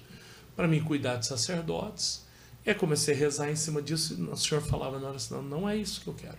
para 0.55 0.69
mim 0.69 0.83
cuidar 0.83 1.17
de 1.17 1.27
sacerdotes. 1.27 2.24
E 2.65 2.71
aí 2.71 2.75
comecei 2.75 3.15
a 3.15 3.17
rezar 3.17 3.51
em 3.51 3.57
cima 3.57 3.83
disso. 3.83 4.15
E 4.15 4.23
o 4.23 4.37
Senhor 4.37 4.61
falava 4.63 4.99
na 4.99 5.09
oração: 5.09 5.43
não, 5.43 5.61
não 5.61 5.69
é 5.69 5.77
isso 5.77 6.01
que 6.01 6.09
eu 6.09 6.15
quero. 6.15 6.39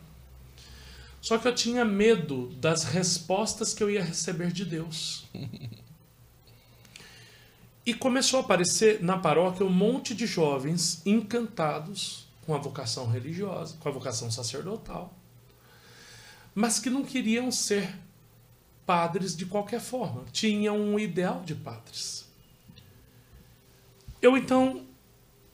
Só 1.22 1.38
que 1.38 1.48
eu 1.48 1.56
tinha 1.56 1.84
medo 1.84 2.50
das 2.58 2.84
respostas 2.84 3.74
que 3.74 3.84
eu 3.84 3.90
ia 3.90 4.04
receber 4.04 4.52
de 4.52 4.64
Deus. 4.64 5.26
E 7.86 7.94
começou 7.94 8.40
a 8.40 8.44
aparecer 8.44 9.04
na 9.04 9.18
paróquia 9.18 9.64
um 9.64 9.70
monte 9.70 10.16
de 10.16 10.26
jovens 10.26 11.04
encantados 11.06 12.28
com 12.46 12.56
a 12.56 12.58
vocação 12.58 13.08
religiosa, 13.08 13.76
com 13.80 13.90
a 13.90 13.92
vocação 13.92 14.32
sacerdotal, 14.32 15.14
mas 16.54 16.80
que 16.80 16.90
não 16.90 17.04
queriam 17.04 17.52
ser 17.52 17.96
padres 18.86 19.36
de 19.36 19.46
qualquer 19.46 19.82
forma. 19.82 20.26
Tinha 20.32 20.74
um 20.74 20.98
ideal 20.98 21.44
de 21.44 21.56
padres. 21.56 22.28
Eu 24.22 24.38
então 24.38 24.85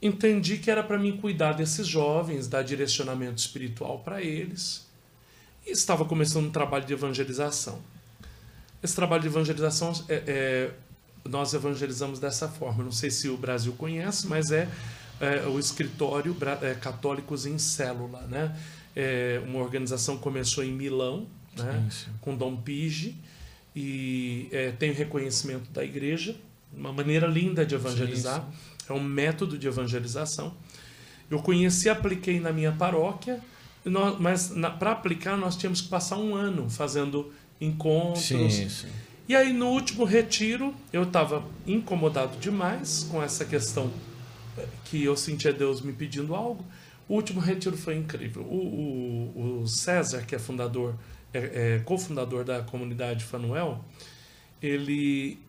entendi 0.02 0.58
que 0.58 0.72
era 0.72 0.84
para 0.84 0.98
mim 0.98 1.18
cuidar 1.18 1.54
desses 1.54 1.88
jovens, 1.88 2.48
dar 2.48 2.64
direcionamento 2.64 3.38
espiritual 3.38 4.00
para 4.00 4.22
eles. 4.22 4.88
E 5.66 5.72
estava 5.72 6.06
começando 6.06 6.48
um 6.48 6.52
trabalho 6.52 6.86
de 6.86 6.94
evangelização. 6.94 7.80
Esse 8.82 8.96
trabalho 8.96 9.22
de 9.22 9.28
evangelização, 9.28 9.94
é, 10.10 10.24
é, 10.26 10.72
nós 11.30 11.54
evangelizamos 11.54 12.20
dessa 12.20 12.48
forma. 12.48 12.84
Não 12.84 12.92
sei 12.92 13.12
se 13.12 13.30
o 13.30 13.38
Brasil 13.38 13.74
conhece, 13.74 14.28
mas 14.28 14.52
é, 14.52 14.68
é 15.20 15.46
o 15.48 15.60
escritório 15.60 16.36
é, 16.62 16.74
Católicos 16.74 17.46
em 17.46 17.60
Célula. 17.60 18.22
Né? 18.22 18.58
É 18.96 19.40
uma 19.46 19.60
organização 19.60 20.18
começou 20.18 20.64
em 20.64 20.72
Milão, 20.72 21.28
né? 21.56 21.88
com 22.22 22.36
Dom 22.36 22.56
Pigi, 22.58 23.16
e 23.76 24.50
é, 24.52 24.72
tem 24.72 24.92
reconhecimento 24.92 25.70
da 25.72 25.84
igreja, 25.84 26.36
uma 26.74 26.92
maneira 26.92 27.28
linda 27.28 27.66
de 27.66 27.76
evangelizar, 27.76 28.42
sim. 28.42 28.71
É 28.92 28.96
um 28.96 29.04
método 29.04 29.58
de 29.58 29.68
evangelização. 29.68 30.54
Eu 31.30 31.40
conheci, 31.40 31.90
apliquei 31.90 32.40
na 32.40 32.52
minha 32.52 32.72
paróquia, 32.72 33.40
nós, 33.86 34.20
mas 34.20 34.54
para 34.78 34.92
aplicar 34.92 35.38
nós 35.38 35.56
tínhamos 35.56 35.82
que 35.82 35.90
passar 35.90 36.18
um 36.18 36.36
ano 36.36 36.70
fazendo 36.70 37.34
encontros. 37.60 38.26
Sim, 38.26 38.50
sim. 38.50 38.88
E 39.28 39.36
aí 39.36 39.54
no 39.54 39.68
último 39.68 40.04
retiro, 40.04 40.76
eu 40.92 41.04
estava 41.04 41.44
incomodado 41.66 42.38
demais 42.38 43.08
com 43.10 43.24
essa 43.24 43.46
questão 43.46 43.92
eh, 44.58 44.68
que 44.86 45.04
eu 45.04 45.16
sentia 45.16 45.54
Deus 45.54 45.82
me 45.82 45.94
pedindo 45.94 46.36
algo. 46.36 46.66
O 47.08 47.16
último 47.16 47.40
retiro 47.40 47.78
foi 47.78 47.96
incrível. 47.96 48.44
O, 48.44 49.32
o, 49.36 49.62
o 49.62 49.68
César, 49.68 50.24
que 50.24 50.36
é 50.36 50.40
fundador, 50.40 50.96
é, 51.34 51.76
é 51.76 51.80
cofundador 51.80 52.44
da 52.44 52.62
comunidade 52.62 53.24
Fanuel, 53.24 53.84
ele 54.62 55.40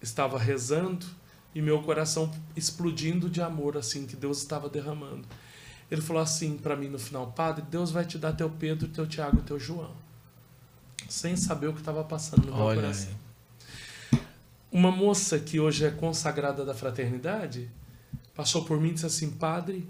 estava 0.00 0.38
rezando 0.38 1.06
e 1.54 1.60
meu 1.60 1.82
coração 1.82 2.30
explodindo 2.56 3.28
de 3.28 3.42
amor 3.42 3.76
assim 3.76 4.06
que 4.06 4.16
Deus 4.16 4.38
estava 4.38 4.68
derramando. 4.68 5.26
Ele 5.90 6.00
falou 6.00 6.22
assim 6.22 6.56
para 6.56 6.76
mim 6.76 6.88
no 6.88 6.98
final, 6.98 7.32
Padre, 7.32 7.64
Deus 7.70 7.90
vai 7.90 8.04
te 8.04 8.16
dar 8.18 8.32
teu 8.32 8.48
Pedro, 8.48 8.88
teu 8.88 9.06
Tiago, 9.06 9.42
teu 9.42 9.58
João, 9.58 9.94
sem 11.08 11.36
saber 11.36 11.68
o 11.68 11.72
que 11.74 11.80
estava 11.80 12.02
passando 12.02 12.46
no 12.46 12.54
meu 12.54 12.64
Olha 12.64 12.80
coração. 12.80 13.10
aí. 13.10 14.18
Uma 14.70 14.90
moça 14.90 15.38
que 15.38 15.60
hoje 15.60 15.84
é 15.84 15.90
consagrada 15.90 16.64
da 16.64 16.74
fraternidade 16.74 17.70
passou 18.34 18.64
por 18.64 18.80
mim 18.80 18.88
e 18.88 18.92
disse 18.94 19.04
assim, 19.04 19.30
Padre, 19.30 19.86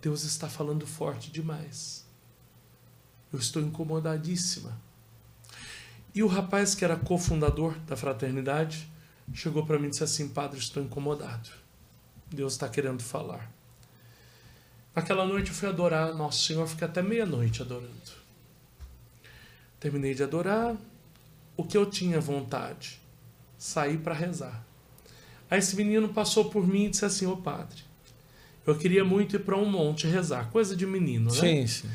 Deus 0.00 0.24
está 0.24 0.48
falando 0.48 0.86
forte 0.86 1.30
demais. 1.30 2.06
Eu 3.30 3.38
estou 3.38 3.60
incomodadíssima. 3.60 4.80
E 6.14 6.22
o 6.22 6.26
rapaz 6.26 6.74
que 6.74 6.84
era 6.84 6.96
cofundador 6.96 7.78
da 7.80 7.96
fraternidade 7.96 8.90
chegou 9.34 9.64
para 9.64 9.78
mim 9.78 9.86
e 9.86 9.90
disse 9.90 10.04
assim: 10.04 10.28
Padre, 10.28 10.58
estou 10.58 10.82
incomodado. 10.82 11.48
Deus 12.30 12.52
está 12.54 12.68
querendo 12.68 13.02
falar. 13.02 13.50
Naquela 14.94 15.24
noite 15.26 15.48
eu 15.48 15.54
fui 15.54 15.68
adorar 15.68 16.14
Nosso 16.14 16.42
Senhor, 16.44 16.66
fiquei 16.66 16.86
até 16.86 17.00
meia-noite 17.02 17.62
adorando. 17.62 17.90
Terminei 19.80 20.14
de 20.14 20.22
adorar. 20.22 20.76
O 21.56 21.64
que 21.64 21.76
eu 21.76 21.86
tinha 21.86 22.20
vontade? 22.20 23.00
Sair 23.58 23.98
para 23.98 24.14
rezar. 24.14 24.64
Aí 25.50 25.58
esse 25.58 25.76
menino 25.76 26.08
passou 26.08 26.46
por 26.50 26.66
mim 26.66 26.86
e 26.86 26.90
disse 26.90 27.04
assim: 27.04 27.26
Ô 27.26 27.36
padre, 27.36 27.82
eu 28.66 28.76
queria 28.76 29.04
muito 29.04 29.36
ir 29.36 29.40
para 29.40 29.56
um 29.56 29.66
monte 29.70 30.06
rezar. 30.06 30.50
Coisa 30.50 30.74
de 30.74 30.86
menino, 30.86 31.30
né? 31.32 31.38
Sim, 31.40 31.66
sim. 31.66 31.88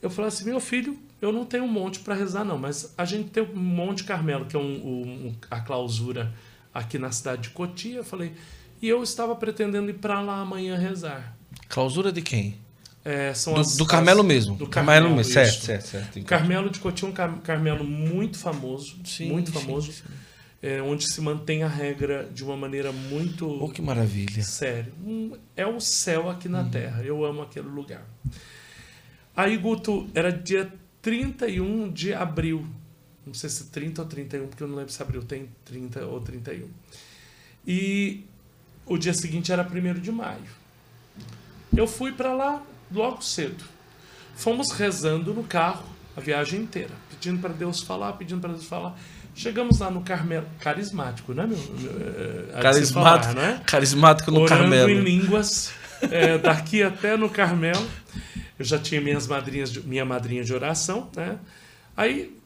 Eu 0.00 0.10
falei 0.10 0.28
assim: 0.28 0.44
meu 0.44 0.60
filho, 0.60 0.98
eu 1.20 1.32
não 1.32 1.44
tenho 1.46 1.64
um 1.64 1.68
monte 1.68 2.00
para 2.00 2.14
rezar, 2.14 2.44
não, 2.44 2.58
mas 2.58 2.92
a 2.98 3.04
gente 3.04 3.30
tem 3.30 3.42
um 3.42 3.54
Monte 3.56 4.04
Carmelo, 4.04 4.44
que 4.46 4.56
é 4.56 4.58
um, 4.58 5.28
um- 5.28 5.34
a 5.50 5.60
clausura 5.60 6.32
aqui 6.72 6.98
na 6.98 7.10
cidade 7.10 7.42
de 7.42 7.50
Cotia. 7.50 8.02
Falei, 8.04 8.32
e 8.80 8.88
eu 8.88 9.02
estava 9.02 9.34
pretendendo 9.36 9.90
ir 9.90 9.94
para 9.94 10.20
lá 10.20 10.40
amanhã 10.40 10.76
rezar. 10.76 11.36
Clausura 11.68 12.10
de 12.12 12.22
quem? 12.22 12.58
É, 13.04 13.34
são 13.34 13.54
Do, 13.54 13.60
as- 13.60 13.76
do 13.76 13.84
Carmelo 13.86 14.20
as- 14.20 14.26
mesmo. 14.26 14.54
Do 14.56 14.66
Carmelo, 14.68 15.06
Carmelo, 15.06 15.16
mesmo. 15.16 15.32
Certo, 15.32 15.64
certo, 15.64 15.86
certo. 15.86 16.22
Carmelo 16.24 16.70
de 16.70 16.78
Cotia 16.78 17.06
é 17.08 17.10
um 17.10 17.14
car- 17.14 17.38
Carmelo 17.42 17.84
muito 17.84 18.38
famoso, 18.38 18.96
Sim, 19.04 19.28
muito 19.30 19.50
sim, 19.50 19.58
famoso, 19.58 19.92
sim. 19.92 20.04
é, 20.62 20.80
onde 20.80 21.08
se 21.12 21.20
mantém 21.20 21.64
a 21.64 21.68
regra 21.68 22.28
de 22.32 22.44
uma 22.44 22.56
maneira 22.56 22.92
muito 22.92 23.48
Oh, 23.60 23.68
que 23.68 23.82
maravilha. 23.82 24.42
sério. 24.44 24.92
Um- 25.04 25.32
é 25.56 25.66
o 25.66 25.80
céu 25.80 26.30
aqui 26.30 26.46
Uhum. 26.46 26.52
na 26.52 26.64
Terra. 26.64 27.02
Eu 27.02 27.24
amo 27.24 27.42
aquele 27.42 27.66
lugar. 27.68 28.04
Aí, 29.36 29.56
Guto, 29.56 30.08
era 30.14 30.30
dia 30.30 30.72
31 31.00 31.90
de 31.90 32.12
abril. 32.14 32.64
Não 33.26 33.34
sei 33.34 33.48
se 33.50 33.64
30 33.64 34.02
ou 34.02 34.08
31, 34.08 34.46
porque 34.48 34.62
eu 34.62 34.68
não 34.68 34.76
lembro 34.76 34.92
se 34.92 35.00
abril 35.02 35.22
tem 35.22 35.48
30 35.64 36.04
ou 36.06 36.20
31. 36.20 36.68
E 37.66 38.24
o 38.86 38.98
dia 38.98 39.14
seguinte 39.14 39.52
era 39.52 39.62
1 39.62 40.00
de 40.00 40.10
maio. 40.10 40.40
Eu 41.76 41.86
fui 41.86 42.12
para 42.12 42.32
lá 42.34 42.62
logo 42.90 43.22
cedo. 43.22 43.64
Fomos 44.34 44.72
rezando 44.72 45.32
no 45.32 45.44
carro 45.44 45.84
a 46.16 46.20
viagem 46.20 46.60
inteira, 46.60 46.90
pedindo 47.10 47.40
para 47.40 47.52
Deus 47.52 47.80
falar, 47.82 48.12
pedindo 48.14 48.40
para 48.40 48.52
Deus 48.52 48.64
falar. 48.64 48.98
Chegamos 49.34 49.78
lá 49.78 49.90
no 49.90 50.02
Carmelo, 50.02 50.46
carismático, 50.58 51.32
né, 51.32 51.46
meu? 51.46 51.56
é, 51.56 51.60
de 51.60 52.56
se 52.56 52.60
Carismático, 52.60 53.32
falar, 53.32 53.34
né? 53.34 53.62
carismático 53.66 54.30
no 54.30 54.40
Orando 54.40 54.60
Carmelo. 54.60 54.90
em 54.90 55.00
línguas, 55.00 55.72
é, 56.10 56.36
daqui 56.36 56.82
até 56.82 57.16
no 57.16 57.30
Carmelo. 57.30 57.86
Eu 58.58 58.64
já 58.64 58.78
tinha 58.78 59.00
minhas 59.00 59.26
madrinhas, 59.26 59.72
de- 59.72 59.80
minha 59.86 60.04
madrinha 60.04 60.44
de 60.44 60.52
oração, 60.52 61.10
né? 61.16 61.38
Aí 61.96 62.36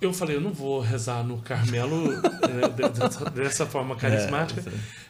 eu 0.00 0.12
falei, 0.12 0.36
eu 0.36 0.40
não 0.40 0.52
vou 0.52 0.80
rezar 0.80 1.22
no 1.24 1.38
Carmelo 1.38 2.12
é, 2.44 2.68
de- 2.68 3.08
de- 3.24 3.30
dessa 3.30 3.64
forma 3.66 3.96
carismática. 3.96 4.62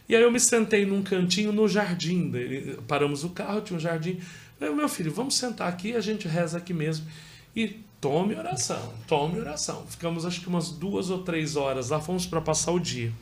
E 0.08 0.14
aí 0.14 0.22
eu 0.22 0.30
me 0.30 0.38
sentei 0.40 0.86
num 0.86 1.02
cantinho 1.02 1.52
no 1.52 1.66
jardim. 1.68 2.30
dele. 2.30 2.78
Paramos 2.86 3.24
o 3.24 3.30
carro, 3.30 3.60
tinha 3.60 3.76
um 3.76 3.80
jardim. 3.80 4.20
Eu, 4.60 4.74
meu 4.74 4.88
filho, 4.88 5.12
vamos 5.12 5.36
sentar 5.36 5.68
aqui, 5.68 5.94
a 5.94 6.00
gente 6.00 6.26
reza 6.28 6.58
aqui 6.58 6.72
mesmo. 6.72 7.06
E 7.54 7.80
tome 8.00 8.34
oração, 8.34 8.94
tome 9.08 9.38
oração. 9.40 9.84
Ficamos 9.88 10.24
acho 10.24 10.40
que 10.40 10.48
umas 10.48 10.70
duas 10.70 11.10
ou 11.10 11.22
três 11.22 11.56
horas 11.56 11.90
lá, 11.90 12.00
fomos 12.00 12.24
para 12.26 12.40
passar 12.40 12.70
o 12.72 12.78
dia. 12.78 13.12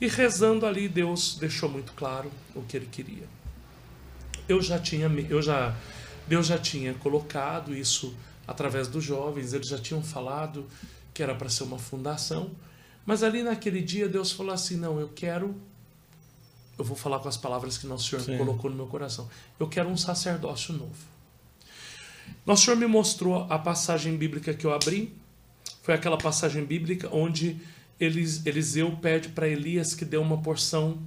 E 0.00 0.06
rezando 0.08 0.66
ali, 0.66 0.88
Deus 0.88 1.36
deixou 1.40 1.68
muito 1.68 1.92
claro 1.92 2.30
o 2.54 2.62
que 2.62 2.76
ele 2.76 2.88
queria. 2.90 3.22
Eu 4.48 4.60
já 4.60 4.78
tinha, 4.78 5.06
eu 5.30 5.40
já, 5.40 5.74
Deus 6.28 6.46
já 6.48 6.58
tinha 6.58 6.92
colocado 6.94 7.74
isso 7.74 8.14
através 8.52 8.86
dos 8.88 9.02
jovens, 9.02 9.52
eles 9.52 9.66
já 9.68 9.78
tinham 9.78 10.02
falado 10.02 10.66
que 11.12 11.22
era 11.22 11.34
para 11.34 11.48
ser 11.48 11.64
uma 11.64 11.78
fundação, 11.78 12.50
mas 13.04 13.22
ali 13.22 13.42
naquele 13.42 13.82
dia 13.82 14.08
Deus 14.08 14.30
falou 14.32 14.52
assim: 14.54 14.76
não, 14.76 15.00
eu 15.00 15.08
quero, 15.08 15.54
eu 16.78 16.84
vou 16.84 16.96
falar 16.96 17.18
com 17.18 17.28
as 17.28 17.36
palavras 17.36 17.76
que 17.78 17.86
Nosso 17.86 18.08
Senhor 18.08 18.22
Sim. 18.22 18.38
colocou 18.38 18.70
no 18.70 18.76
meu 18.76 18.86
coração, 18.86 19.28
eu 19.58 19.66
quero 19.68 19.88
um 19.88 19.96
sacerdócio 19.96 20.72
novo. 20.72 21.12
Nosso 22.46 22.64
Senhor 22.64 22.76
me 22.76 22.86
mostrou 22.86 23.46
a 23.50 23.58
passagem 23.58 24.16
bíblica 24.16 24.54
que 24.54 24.64
eu 24.64 24.72
abri, 24.72 25.12
foi 25.82 25.94
aquela 25.94 26.16
passagem 26.16 26.64
bíblica 26.64 27.08
onde 27.12 27.56
Elis- 28.00 28.44
Eliseu 28.46 28.96
pede 29.02 29.28
para 29.28 29.48
Elias 29.48 29.94
que 29.94 30.04
dê 30.04 30.16
uma 30.16 30.38
porção, 30.38 30.98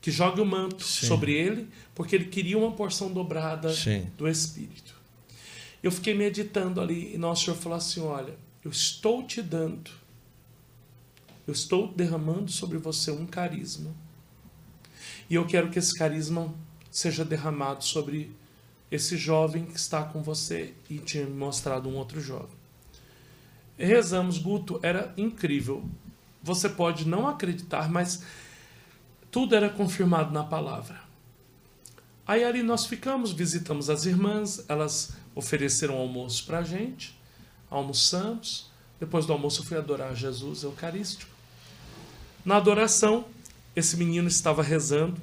que 0.00 0.10
jogue 0.10 0.40
o 0.40 0.46
manto 0.46 0.82
Sim. 0.84 1.06
sobre 1.06 1.32
ele, 1.34 1.68
porque 1.94 2.16
ele 2.16 2.24
queria 2.24 2.58
uma 2.58 2.72
porção 2.72 3.12
dobrada 3.12 3.72
Sim. 3.72 4.06
do 4.16 4.26
Espírito. 4.28 4.91
Eu 5.82 5.90
fiquei 5.90 6.14
meditando 6.14 6.80
ali 6.80 7.14
e 7.14 7.18
Nosso 7.18 7.44
Senhor 7.44 7.56
falou 7.56 7.78
assim: 7.78 8.00
Olha, 8.00 8.36
eu 8.64 8.70
estou 8.70 9.22
te 9.24 9.42
dando, 9.42 9.90
eu 11.46 11.52
estou 11.52 11.88
derramando 11.88 12.50
sobre 12.50 12.78
você 12.78 13.10
um 13.10 13.26
carisma. 13.26 13.92
E 15.28 15.34
eu 15.34 15.46
quero 15.46 15.70
que 15.70 15.78
esse 15.78 15.96
carisma 15.98 16.54
seja 16.90 17.24
derramado 17.24 17.82
sobre 17.84 18.30
esse 18.90 19.16
jovem 19.16 19.64
que 19.64 19.76
está 19.76 20.04
com 20.04 20.22
você 20.22 20.74
e 20.88 20.98
tinha 20.98 21.24
me 21.24 21.34
mostrado 21.34 21.88
um 21.88 21.96
outro 21.96 22.20
jovem. 22.20 22.54
Rezamos, 23.76 24.38
Guto, 24.38 24.78
era 24.82 25.12
incrível. 25.16 25.82
Você 26.42 26.68
pode 26.68 27.08
não 27.08 27.26
acreditar, 27.26 27.90
mas 27.90 28.22
tudo 29.30 29.56
era 29.56 29.70
confirmado 29.70 30.30
na 30.30 30.44
palavra. 30.44 31.00
Aí 32.26 32.44
ali 32.44 32.62
nós 32.62 32.86
ficamos, 32.86 33.32
visitamos 33.32 33.88
as 33.88 34.04
irmãs, 34.04 34.64
elas 34.68 35.16
ofereceram 35.34 35.96
almoço 35.96 36.44
para 36.46 36.58
a 36.58 36.62
gente, 36.62 37.18
almoçamos. 37.70 38.70
Depois 38.98 39.26
do 39.26 39.32
almoço 39.32 39.62
eu 39.62 39.66
fui 39.66 39.76
adorar 39.76 40.14
Jesus 40.14 40.62
Eucarístico. 40.62 41.30
Na 42.44 42.56
adoração, 42.56 43.24
esse 43.74 43.96
menino 43.96 44.28
estava 44.28 44.62
rezando 44.62 45.20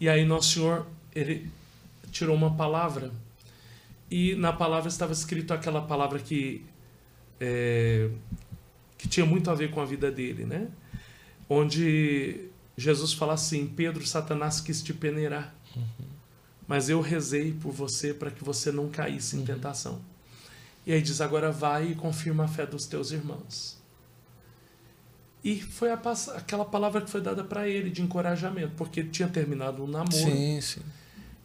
e 0.00 0.08
aí 0.08 0.24
Nosso 0.24 0.54
Senhor 0.54 0.86
ele 1.14 1.50
tirou 2.10 2.34
uma 2.34 2.54
palavra 2.54 3.12
e 4.10 4.34
na 4.34 4.52
palavra 4.52 4.88
estava 4.88 5.12
escrito 5.12 5.52
aquela 5.52 5.82
palavra 5.82 6.18
que 6.18 6.64
é, 7.40 8.08
que 8.96 9.08
tinha 9.08 9.26
muito 9.26 9.50
a 9.50 9.54
ver 9.54 9.70
com 9.70 9.80
a 9.80 9.84
vida 9.84 10.10
dele, 10.10 10.44
né? 10.44 10.68
Onde 11.48 12.48
Jesus 12.76 13.12
fala 13.12 13.34
assim: 13.34 13.66
Pedro, 13.66 14.06
Satanás 14.06 14.60
quis 14.60 14.82
te 14.82 14.92
peneirar, 14.92 15.54
mas 16.66 16.88
eu 16.88 17.00
rezei 17.00 17.52
por 17.52 17.72
você 17.72 18.12
para 18.12 18.30
que 18.30 18.42
você 18.42 18.72
não 18.72 18.88
caísse 18.88 19.36
em 19.36 19.44
tentação. 19.44 20.00
E 20.86 20.92
aí 20.92 21.02
diz: 21.02 21.20
agora 21.20 21.50
vai 21.50 21.92
e 21.92 21.94
confirma 21.94 22.44
a 22.44 22.48
fé 22.48 22.66
dos 22.66 22.86
teus 22.86 23.10
irmãos. 23.10 23.76
E 25.44 25.60
foi 25.60 25.90
a 25.90 26.00
aquela 26.34 26.64
palavra 26.64 27.00
que 27.00 27.10
foi 27.10 27.20
dada 27.20 27.44
para 27.44 27.68
ele 27.68 27.90
de 27.90 28.02
encorajamento, 28.02 28.72
porque 28.76 29.00
ele 29.00 29.10
tinha 29.10 29.28
terminado 29.28 29.82
um 29.84 29.86
namoro 29.86 30.12
Sim, 30.12 30.60
sim. 30.60 30.80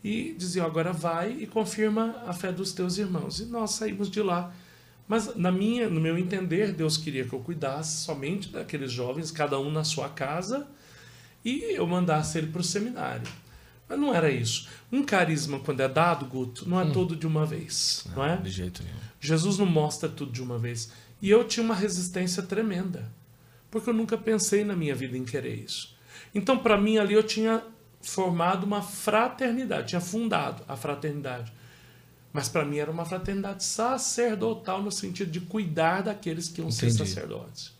e 0.03 0.34
dizia: 0.38 0.63
agora 0.63 0.91
vai 0.91 1.32
e 1.32 1.45
confirma 1.45 2.15
a 2.26 2.34
fé 2.34 2.51
dos 2.51 2.72
teus 2.72 2.97
irmãos. 2.97 3.39
E 3.39 3.45
nós 3.45 3.72
saímos 3.72 4.09
de 4.09 4.22
lá. 4.22 4.53
Mas 5.07 5.36
na 5.36 5.51
minha, 5.51 5.89
no 5.89 5.99
meu 5.99 6.17
entender, 6.17 6.72
Deus 6.72 6.95
queria 6.95 7.26
que 7.26 7.34
eu 7.34 7.39
cuidasse 7.39 7.97
somente 7.97 8.49
daqueles 8.49 8.91
jovens, 8.91 9.30
cada 9.30 9.59
um 9.59 9.69
na 9.69 9.84
sua 9.84 10.07
casa, 10.07 10.65
e 11.43 11.76
eu 11.76 11.86
mandasse 11.86 12.38
ele 12.38 12.47
para 12.47 12.61
o 12.61 12.63
seminário. 12.63 13.28
Mas 13.91 13.99
não 13.99 14.15
era 14.15 14.31
isso. 14.31 14.69
Um 14.89 15.03
carisma, 15.03 15.59
quando 15.59 15.81
é 15.81 15.87
dado, 15.89 16.25
Guto, 16.25 16.67
não 16.67 16.79
é 16.79 16.89
todo 16.91 17.13
de 17.13 17.27
uma 17.27 17.45
vez, 17.45 18.05
não 18.15 18.23
é? 18.23 18.37
De 18.37 18.49
jeito 18.49 18.81
nenhum. 18.81 18.95
Jesus 19.19 19.57
não 19.57 19.65
mostra 19.65 20.07
tudo 20.07 20.31
de 20.31 20.41
uma 20.41 20.57
vez. 20.57 20.93
E 21.21 21.29
eu 21.29 21.43
tinha 21.43 21.61
uma 21.61 21.75
resistência 21.75 22.41
tremenda, 22.41 23.11
porque 23.69 23.89
eu 23.89 23.93
nunca 23.93 24.17
pensei 24.17 24.63
na 24.63 24.77
minha 24.77 24.95
vida 24.95 25.17
em 25.17 25.25
querer 25.25 25.55
isso. 25.55 25.93
Então, 26.33 26.57
para 26.57 26.77
mim, 26.77 26.99
ali 26.99 27.15
eu 27.15 27.21
tinha 27.21 27.61
formado 28.01 28.63
uma 28.63 28.81
fraternidade, 28.81 29.89
tinha 29.89 29.99
fundado 29.99 30.63
a 30.69 30.77
fraternidade. 30.77 31.51
Mas 32.31 32.47
para 32.47 32.63
mim 32.63 32.77
era 32.77 32.89
uma 32.89 33.03
fraternidade 33.03 33.65
sacerdotal, 33.65 34.81
no 34.81 34.89
sentido 34.89 35.29
de 35.29 35.41
cuidar 35.41 36.01
daqueles 36.01 36.47
que 36.47 36.61
iam 36.61 36.71
ser 36.71 36.85
Entendi. 36.85 37.09
sacerdotes. 37.09 37.73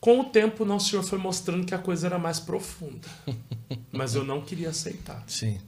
Com 0.00 0.20
o 0.20 0.24
tempo, 0.24 0.64
Nosso 0.64 0.90
Senhor 0.90 1.02
foi 1.02 1.18
mostrando 1.18 1.66
que 1.66 1.74
a 1.74 1.78
coisa 1.78 2.06
era 2.06 2.18
mais 2.18 2.38
profunda. 2.38 3.08
Mas 3.92 4.14
eu 4.14 4.24
não 4.24 4.40
queria 4.40 4.70
aceitar. 4.70 5.24
Sim. 5.26 5.60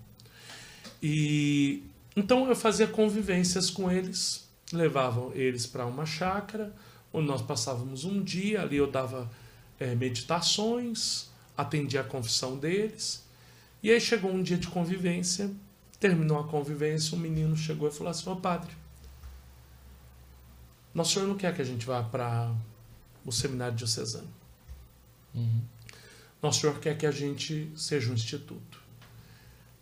E 1.02 1.82
então 2.14 2.48
eu 2.48 2.56
fazia 2.56 2.86
convivências 2.86 3.70
com 3.70 3.90
eles, 3.90 4.48
levava 4.72 5.30
eles 5.34 5.66
para 5.66 5.86
uma 5.86 6.04
chácara, 6.04 6.74
onde 7.12 7.26
nós 7.26 7.42
passávamos 7.42 8.04
um 8.04 8.22
dia, 8.22 8.62
ali 8.62 8.76
eu 8.76 8.90
dava 8.90 9.30
é, 9.78 9.94
meditações, 9.94 11.28
atendia 11.56 12.02
a 12.02 12.04
confissão 12.04 12.56
deles. 12.56 13.24
E 13.82 13.90
aí 13.90 14.00
chegou 14.00 14.30
um 14.30 14.42
dia 14.42 14.58
de 14.58 14.68
convivência, 14.68 15.50
terminou 15.98 16.38
a 16.38 16.44
convivência, 16.44 17.16
um 17.16 17.20
menino 17.20 17.56
chegou 17.56 17.88
e 17.88 17.90
falou 17.90 18.10
assim: 18.10 18.28
Ô 18.28 18.36
padre, 18.36 18.70
nosso 20.94 21.14
senhor 21.14 21.26
não 21.26 21.36
quer 21.36 21.54
que 21.54 21.62
a 21.62 21.64
gente 21.64 21.86
vá 21.86 22.02
para 22.02 22.52
o 23.24 23.32
seminário 23.32 23.76
diocesano. 23.76 24.28
Uhum. 25.34 25.62
Nosso 26.42 26.60
senhor 26.60 26.78
quer 26.78 26.96
que 26.96 27.06
a 27.06 27.10
gente 27.10 27.70
seja 27.76 28.10
um 28.10 28.14
instituto. 28.14 28.80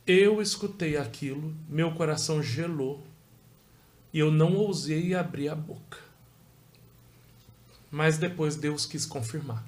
Eu 0.07 0.41
escutei 0.41 0.97
aquilo, 0.97 1.55
meu 1.69 1.93
coração 1.93 2.43
gelou 2.43 3.03
e 4.13 4.19
eu 4.19 4.33
não 4.33 4.55
ousei 4.55 5.15
abrir 5.15 5.49
a 5.49 5.55
boca. 5.55 5.99
Mas 7.91 8.19
depois 8.19 8.57
Deus 8.57 8.87
quis 8.87 9.07
confirmar. 9.07 9.65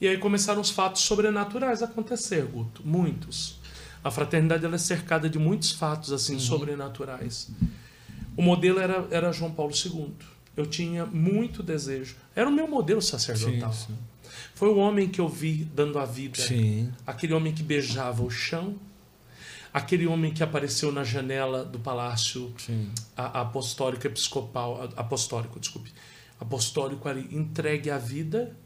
E 0.00 0.08
aí 0.08 0.16
começaram 0.16 0.60
os 0.60 0.70
fatos 0.70 1.02
sobrenaturais 1.02 1.82
a 1.82 1.84
acontecer, 1.84 2.44
Guto. 2.46 2.82
Muitos. 2.84 3.58
A 4.02 4.10
fraternidade 4.10 4.64
ela 4.64 4.76
é 4.76 4.78
cercada 4.78 5.28
de 5.28 5.38
muitos 5.38 5.72
fatos 5.72 6.10
assim 6.10 6.34
uhum. 6.34 6.40
sobrenaturais. 6.40 7.50
O 8.36 8.42
modelo 8.42 8.80
era, 8.80 9.06
era 9.10 9.32
João 9.32 9.52
Paulo 9.52 9.72
II. 9.74 10.14
Eu 10.56 10.66
tinha 10.66 11.06
muito 11.06 11.62
desejo. 11.62 12.16
Era 12.34 12.48
o 12.48 12.52
meu 12.52 12.66
modelo 12.66 13.00
sacerdotal. 13.00 13.72
Sim, 13.72 13.86
sim. 13.86 13.98
Foi 14.54 14.68
o 14.68 14.76
homem 14.76 15.08
que 15.08 15.20
eu 15.20 15.28
vi 15.28 15.64
dando 15.64 15.98
a 15.98 16.04
vida. 16.04 16.40
Sim. 16.40 16.92
Aquele 17.06 17.32
homem 17.32 17.52
que 17.52 17.62
beijava 17.62 18.22
o 18.22 18.30
chão. 18.30 18.76
Aquele 19.72 20.06
homem 20.06 20.34
que 20.34 20.42
apareceu 20.42 20.90
na 20.90 21.04
janela 21.04 21.64
do 21.64 21.78
palácio 21.78 22.52
apostólico 23.16 24.04
episcopal, 24.06 24.90
apostólico, 24.96 25.60
desculpe, 25.60 25.92
apostólico 26.40 27.08
ali, 27.08 27.28
entregue 27.30 27.88
a 27.88 27.96
vida. 27.96 28.56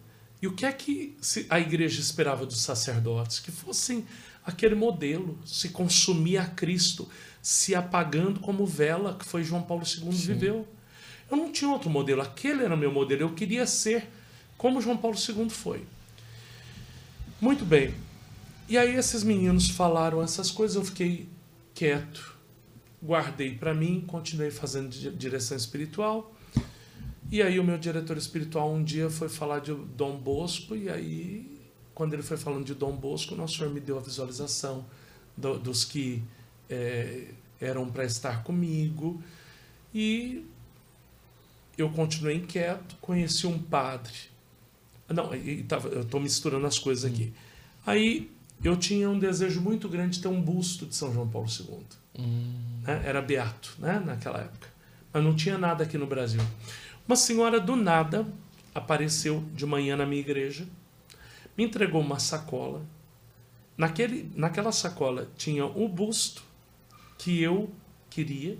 E 0.40 0.46
o 0.46 0.52
que 0.54 0.64
é 0.64 0.72
que 0.72 1.16
a 1.50 1.60
igreja 1.60 2.00
esperava 2.00 2.46
dos 2.46 2.62
sacerdotes? 2.62 3.38
Que 3.38 3.52
fossem 3.52 4.06
aquele 4.44 4.74
modelo, 4.74 5.38
se 5.44 5.68
consumir 5.70 6.38
a 6.38 6.46
Cristo, 6.46 7.08
se 7.40 7.74
apagando 7.74 8.40
como 8.40 8.66
vela, 8.66 9.14
que 9.14 9.24
foi 9.24 9.44
João 9.44 9.62
Paulo 9.62 9.84
II 9.84 10.12
Sim. 10.12 10.32
viveu. 10.32 10.66
Eu 11.34 11.38
não 11.38 11.50
tinha 11.50 11.68
outro 11.68 11.90
modelo, 11.90 12.22
aquele 12.22 12.62
era 12.62 12.76
meu 12.76 12.92
modelo. 12.92 13.22
Eu 13.22 13.34
queria 13.34 13.66
ser 13.66 14.08
como 14.56 14.80
João 14.80 14.96
Paulo 14.96 15.16
II 15.16 15.50
foi. 15.50 15.84
Muito 17.40 17.64
bem. 17.64 17.92
E 18.68 18.78
aí 18.78 18.94
esses 18.94 19.24
meninos 19.24 19.68
falaram 19.68 20.22
essas 20.22 20.48
coisas, 20.48 20.76
eu 20.76 20.84
fiquei 20.84 21.28
quieto, 21.74 22.36
guardei 23.02 23.52
para 23.52 23.74
mim, 23.74 24.04
continuei 24.06 24.52
fazendo 24.52 24.90
direção 24.90 25.56
espiritual. 25.56 26.32
E 27.32 27.42
aí 27.42 27.58
o 27.58 27.64
meu 27.64 27.78
diretor 27.78 28.16
espiritual 28.16 28.72
um 28.72 28.84
dia 28.84 29.10
foi 29.10 29.28
falar 29.28 29.58
de 29.58 29.74
Dom 29.74 30.16
Bosco 30.16 30.76
e 30.76 30.88
aí 30.88 31.60
quando 31.92 32.14
ele 32.14 32.22
foi 32.22 32.36
falando 32.36 32.64
de 32.64 32.74
Dom 32.74 32.94
Bosco, 32.94 33.34
o 33.34 33.36
nosso 33.36 33.58
Senhor 33.58 33.72
me 33.72 33.80
deu 33.80 33.98
a 33.98 34.00
visualização 34.00 34.86
do, 35.36 35.58
dos 35.58 35.84
que 35.84 36.22
é, 36.70 37.26
eram 37.60 37.90
para 37.90 38.04
estar 38.04 38.44
comigo 38.44 39.20
e 39.92 40.44
eu 41.76 41.90
continuei 41.90 42.36
inquieto, 42.36 42.96
conheci 43.00 43.46
um 43.46 43.58
padre. 43.58 44.14
Não, 45.08 45.34
eu 45.34 46.02
estou 46.02 46.20
misturando 46.20 46.66
as 46.66 46.78
coisas 46.78 47.04
aqui. 47.10 47.32
Aí 47.86 48.30
eu 48.62 48.76
tinha 48.76 49.10
um 49.10 49.18
desejo 49.18 49.60
muito 49.60 49.88
grande 49.88 50.16
de 50.16 50.22
ter 50.22 50.28
um 50.28 50.40
busto 50.40 50.86
de 50.86 50.94
São 50.94 51.12
João 51.12 51.28
Paulo 51.28 51.48
II. 51.48 51.78
Hum. 52.18 52.80
Né? 52.82 53.02
Era 53.04 53.20
beato 53.20 53.74
né? 53.78 54.02
naquela 54.04 54.40
época. 54.40 54.68
Mas 55.12 55.22
não 55.22 55.34
tinha 55.34 55.58
nada 55.58 55.84
aqui 55.84 55.98
no 55.98 56.06
Brasil. 56.06 56.40
Uma 57.06 57.16
senhora 57.16 57.60
do 57.60 57.76
nada 57.76 58.26
apareceu 58.74 59.44
de 59.54 59.66
manhã 59.66 59.96
na 59.96 60.06
minha 60.06 60.20
igreja, 60.20 60.66
me 61.56 61.64
entregou 61.64 62.00
uma 62.00 62.18
sacola. 62.18 62.82
Naquele, 63.76 64.30
naquela 64.34 64.72
sacola 64.72 65.28
tinha 65.36 65.64
o 65.66 65.88
busto 65.88 66.42
que 67.18 67.42
eu 67.42 67.70
queria 68.08 68.56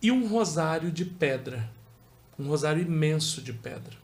e 0.00 0.10
um 0.10 0.26
rosário 0.26 0.90
de 0.90 1.04
pedra 1.04 1.70
um 2.42 2.48
rosário 2.48 2.82
imenso 2.82 3.40
de 3.40 3.52
pedra, 3.52 3.96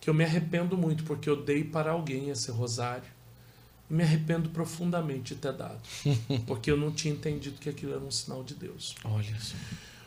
que 0.00 0.08
eu 0.08 0.14
me 0.14 0.24
arrependo 0.24 0.76
muito 0.76 1.04
porque 1.04 1.28
eu 1.28 1.42
dei 1.42 1.64
para 1.64 1.92
alguém 1.92 2.30
esse 2.30 2.50
rosário 2.50 3.08
e 3.90 3.94
me 3.94 4.02
arrependo 4.02 4.48
profundamente 4.50 5.34
de 5.34 5.40
ter 5.40 5.52
dado, 5.52 5.80
porque 6.46 6.70
eu 6.70 6.76
não 6.76 6.92
tinha 6.92 7.12
entendido 7.12 7.58
que 7.58 7.68
aquilo 7.68 7.92
era 7.92 8.00
um 8.00 8.10
sinal 8.10 8.44
de 8.44 8.54
Deus. 8.54 8.94
Olha 9.04 9.38
só. 9.40 9.56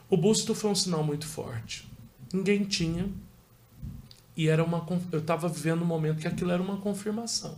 O 0.09 0.17
busto 0.17 0.55
foi 0.55 0.71
um 0.71 0.75
sinal 0.75 1.03
muito 1.03 1.27
forte. 1.27 1.87
Ninguém 2.31 2.63
tinha 2.63 3.09
e 4.35 4.47
era 4.47 4.63
uma 4.63 4.85
eu 5.11 5.19
estava 5.19 5.47
vivendo 5.47 5.83
um 5.83 5.85
momento 5.85 6.19
que 6.19 6.27
aquilo 6.27 6.51
era 6.51 6.61
uma 6.61 6.77
confirmação. 6.77 7.55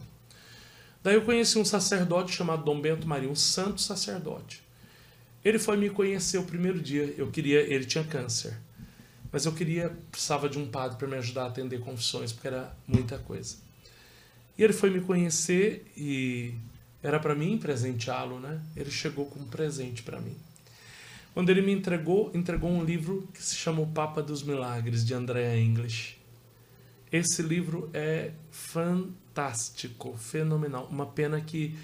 Daí 1.04 1.14
eu 1.14 1.22
conheci 1.22 1.58
um 1.58 1.64
sacerdote 1.64 2.34
chamado 2.34 2.64
Dom 2.64 2.82
Bento 2.82 3.08
Maria, 3.08 3.30
um 3.30 3.36
santo 3.36 3.80
sacerdote. 3.80 4.64
Ele 5.44 5.60
foi 5.60 5.78
me 5.78 5.90
conhecer 5.90 6.40
o 6.40 6.44
primeiro 6.44 6.82
dia. 6.82 7.14
Eu 7.16 7.30
queria, 7.30 7.62
ele 7.62 7.86
tinha 7.86 8.04
câncer. 8.04 8.58
Mas 9.36 9.46
eu 9.46 9.52
queria, 9.52 9.90
precisava 10.10 10.48
de 10.48 10.58
um 10.58 10.66
padre 10.66 10.98
para 10.98 11.10
me 11.10 11.18
ajudar 11.18 11.44
a 11.44 11.48
atender 11.48 11.82
confissões, 11.82 12.32
porque 12.32 12.48
era 12.48 12.74
muita 12.88 13.18
coisa. 13.18 13.58
E 14.58 14.64
ele 14.64 14.72
foi 14.72 14.90
me 14.90 15.02
conhecer 15.02 15.92
e 15.98 16.54
era 17.04 17.20
para 17.20 17.36
mim 17.36 17.58
presenteá-lo, 17.58 18.40
né? 18.40 18.62
Ele 18.78 18.90
chegou 18.90 19.26
com 19.26 19.42
um 19.42 19.46
presente 19.46 20.04
para 20.04 20.22
mim. 20.22 20.38
Quando 21.34 21.50
ele 21.50 21.62
me 21.62 21.74
entregou, 21.74 22.32
entregou 22.34 22.70
um 22.72 22.82
livro 22.82 23.28
que 23.34 23.44
se 23.44 23.56
chama 23.56 23.82
O 23.82 23.88
Papa 23.88 24.24
dos 24.24 24.42
Milagres, 24.42 25.06
de 25.06 25.14
Andrea 25.14 25.60
English. 25.60 26.18
Esse 27.12 27.42
livro 27.42 27.90
é 27.94 28.32
fantástico, 28.50 30.16
fenomenal. 30.16 30.88
Uma 30.90 31.08
pena 31.08 31.42
que 31.42 31.78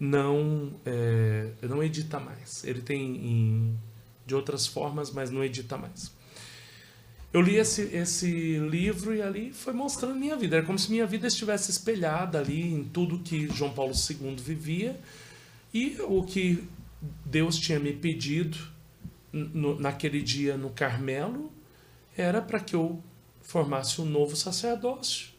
não 0.00 0.72
é, 0.86 1.50
não 1.60 1.82
edita 1.82 2.18
mais. 2.18 2.64
Ele 2.64 2.80
tem 2.80 3.14
em, 3.14 3.78
de 4.24 4.34
outras 4.34 4.66
formas, 4.66 5.10
mas 5.10 5.30
não 5.30 5.44
edita 5.44 5.76
mais. 5.76 6.13
Eu 7.34 7.40
li 7.40 7.56
esse, 7.56 7.82
esse 7.92 8.58
livro 8.58 9.12
e 9.12 9.20
ali 9.20 9.52
foi 9.52 9.72
mostrando 9.72 10.14
minha 10.14 10.36
vida. 10.36 10.58
Era 10.58 10.64
como 10.64 10.78
se 10.78 10.88
minha 10.88 11.04
vida 11.04 11.26
estivesse 11.26 11.68
espelhada 11.68 12.38
ali 12.38 12.62
em 12.72 12.84
tudo 12.84 13.18
que 13.18 13.48
João 13.48 13.74
Paulo 13.74 13.92
II 13.92 14.36
vivia 14.36 15.00
e 15.72 15.96
o 16.02 16.22
que 16.22 16.62
Deus 17.24 17.58
tinha 17.58 17.80
me 17.80 17.92
pedido 17.92 18.56
no, 19.32 19.80
naquele 19.80 20.22
dia 20.22 20.56
no 20.56 20.70
Carmelo 20.70 21.50
era 22.16 22.40
para 22.40 22.60
que 22.60 22.76
eu 22.76 23.02
formasse 23.42 24.00
um 24.00 24.04
novo 24.04 24.36
sacerdócio, 24.36 25.30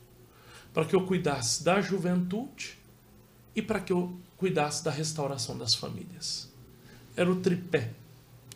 para 0.74 0.84
que 0.84 0.98
eu 0.98 1.06
cuidasse 1.06 1.64
da 1.64 1.80
juventude 1.80 2.78
e 3.56 3.62
para 3.62 3.80
que 3.80 3.94
eu 3.94 4.14
cuidasse 4.36 4.84
da 4.84 4.92
restauração 4.92 5.58
das 5.58 5.74
famílias. 5.74 6.52
Era 7.16 7.32
o 7.32 7.38
tripé. 7.38 7.94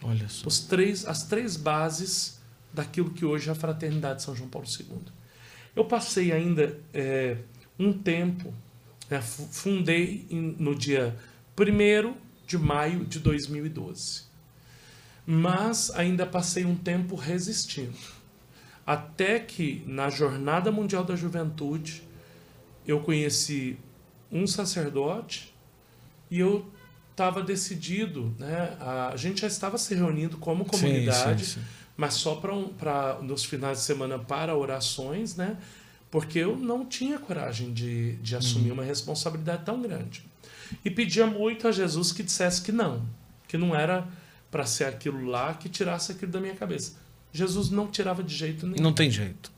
Olha 0.04 0.28
só. 0.28 0.46
Os 0.46 0.60
três, 0.60 1.06
as 1.06 1.24
três 1.24 1.56
bases 1.56 2.39
daquilo 2.74 3.12
que 3.12 3.26
hoje 3.26 3.50
é 3.50 3.52
a 3.52 3.56
Fraternidade 3.56 4.22
São 4.24 4.36
João 4.36 4.50
Paulo 4.50 4.68
II. 4.68 4.98
Eu 5.76 5.86
passei 5.86 6.32
ainda 6.32 6.78
é, 6.94 7.38
um 7.78 7.94
tempo, 7.94 8.54
né, 9.10 9.22
fundei 9.22 10.28
no 10.32 10.76
dia 10.76 11.16
1 11.58 12.14
de 12.46 12.58
maio 12.58 13.06
de 13.06 13.20
2012, 13.20 14.24
mas 15.26 15.92
ainda 15.92 16.26
passei 16.26 16.66
um 16.66 16.76
tempo 16.76 17.16
resistindo, 17.16 17.98
até 18.86 19.40
que 19.40 19.84
na 19.86 20.10
Jornada 20.10 20.72
Mundial 20.72 21.04
da 21.04 21.16
Juventude 21.16 22.04
eu 22.88 23.00
conheci 23.02 23.78
um 24.32 24.48
sacerdote 24.48 25.54
e 26.32 26.40
eu 26.40 26.72
estava 27.12 27.44
decidido, 27.44 28.34
né? 28.40 28.76
A 29.12 29.16
gente 29.16 29.42
já 29.42 29.48
estava 29.48 29.78
se 29.78 29.94
reunindo 29.94 30.38
como 30.38 30.66
comunidade. 30.66 31.46
Sim, 31.46 31.54
sim, 31.54 31.60
sim 31.62 31.79
mas 32.00 32.14
só 32.14 32.36
para 32.36 32.54
um, 32.54 32.74
nos 33.22 33.44
finais 33.44 33.80
de 33.80 33.84
semana 33.84 34.18
para 34.18 34.56
orações, 34.56 35.36
né? 35.36 35.58
Porque 36.10 36.40
eu 36.40 36.56
não 36.56 36.86
tinha 36.86 37.20
coragem 37.20 37.74
de, 37.74 38.14
de 38.14 38.38
assumir 38.38 38.70
uhum. 38.70 38.76
uma 38.76 38.86
responsabilidade 38.86 39.66
tão 39.66 39.82
grande. 39.82 40.24
E 40.86 40.90
pedia 40.90 41.28
muito 41.28 41.68
a 41.68 41.74
Jesus 41.74 42.14
que 42.14 42.24
dissesse 42.24 42.62
que 42.62 42.72
não, 42.72 43.06
que 43.50 43.58
não 43.58 43.76
era 43.76 44.08
para 44.50 44.66
ser 44.66 44.86
aquilo 44.86 45.26
lá 45.26 45.54
que 45.54 45.68
tirasse 45.68 46.14
aquilo 46.14 46.32
da 46.32 46.40
minha 46.40 46.56
cabeça. 46.56 46.94
Jesus 47.34 47.70
não 47.70 47.88
tirava 47.88 48.24
de 48.24 48.34
jeito 48.34 48.66
nenhum. 48.66 48.82
Não 48.82 48.94
tem 48.94 49.12
jeito. 49.12 49.52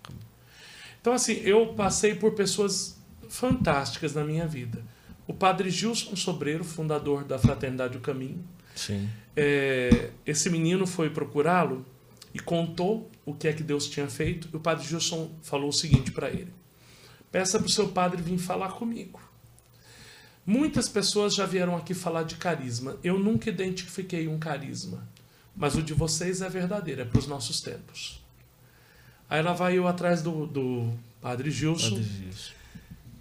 Então, 1.00 1.14
assim, 1.14 1.34
eu 1.44 1.76
passei 1.76 2.16
por 2.16 2.32
pessoas 2.34 3.00
fantásticas 3.30 4.16
na 4.16 4.24
minha 4.24 4.48
vida. 4.48 4.84
O 5.28 5.34
padre 5.34 5.70
Gilson 5.70 6.16
Sobreiro, 6.16 6.64
fundador 6.64 7.24
da 7.24 7.38
Fraternidade 7.38 7.94
do 7.94 8.00
Caminho. 8.00 8.44
Sim. 8.76 9.08
É, 9.36 10.10
esse 10.26 10.50
menino 10.50 10.88
foi 10.88 11.12
procurá-lo 11.12 11.86
e 12.34 12.40
contou 12.40 13.10
o 13.26 13.34
que 13.34 13.48
é 13.48 13.54
que 13.54 13.64
Deus 13.64 13.88
tinha 13.88 14.08
feito. 14.08 14.50
E 14.52 14.56
o 14.56 14.60
padre 14.60 14.88
Gilson 14.88 15.32
falou 15.42 15.70
o 15.70 15.74
seguinte 15.74 16.12
para 16.12 16.30
ele: 16.30 16.54
Peça 17.32 17.58
para 17.60 17.68
o 17.68 17.72
seu 17.72 17.90
padre 17.90 18.22
vir 18.22 18.38
falar 18.38 18.74
comigo. 18.74 19.22
Muitas 20.46 20.90
pessoas 20.90 21.36
já 21.36 21.46
vieram 21.46 21.76
aqui 21.76 21.94
falar 21.94 22.24
de 22.24 22.36
carisma. 22.36 22.98
Eu 23.04 23.20
nunca 23.20 23.50
identifiquei 23.50 24.28
um 24.28 24.40
carisma. 24.40 25.08
Mas 25.56 25.76
o 25.76 25.84
de 25.84 25.94
vocês 25.94 26.42
é 26.42 26.50
verdadeiro, 26.50 27.02
é 27.02 27.06
para 27.06 27.20
os 27.20 27.28
nossos 27.28 27.60
tempos. 27.60 28.24
Aí 29.30 29.42
lá 29.42 29.54
vai 29.54 29.78
eu 29.78 29.88
atrás 29.88 30.22
do, 30.22 30.48
do 30.48 30.94
padre 31.22 31.52
Gilson. 31.52 31.96
Padre 31.96 32.04
Gilson. 32.04 32.54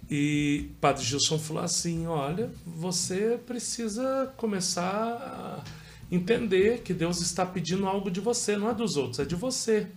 E 0.09 0.69
padre 0.81 1.03
Gilson 1.05 1.39
falou 1.39 1.63
assim: 1.63 2.07
Olha, 2.07 2.49
você 2.65 3.39
precisa 3.45 4.33
começar 4.37 4.83
a 4.83 5.63
entender 6.11 6.81
que 6.81 6.93
Deus 6.93 7.21
está 7.21 7.45
pedindo 7.45 7.87
algo 7.87 8.11
de 8.11 8.19
você, 8.19 8.57
não 8.57 8.69
é 8.69 8.73
dos 8.73 8.97
outros, 8.97 9.19
é 9.19 9.25
de 9.25 9.35
você. 9.35 9.87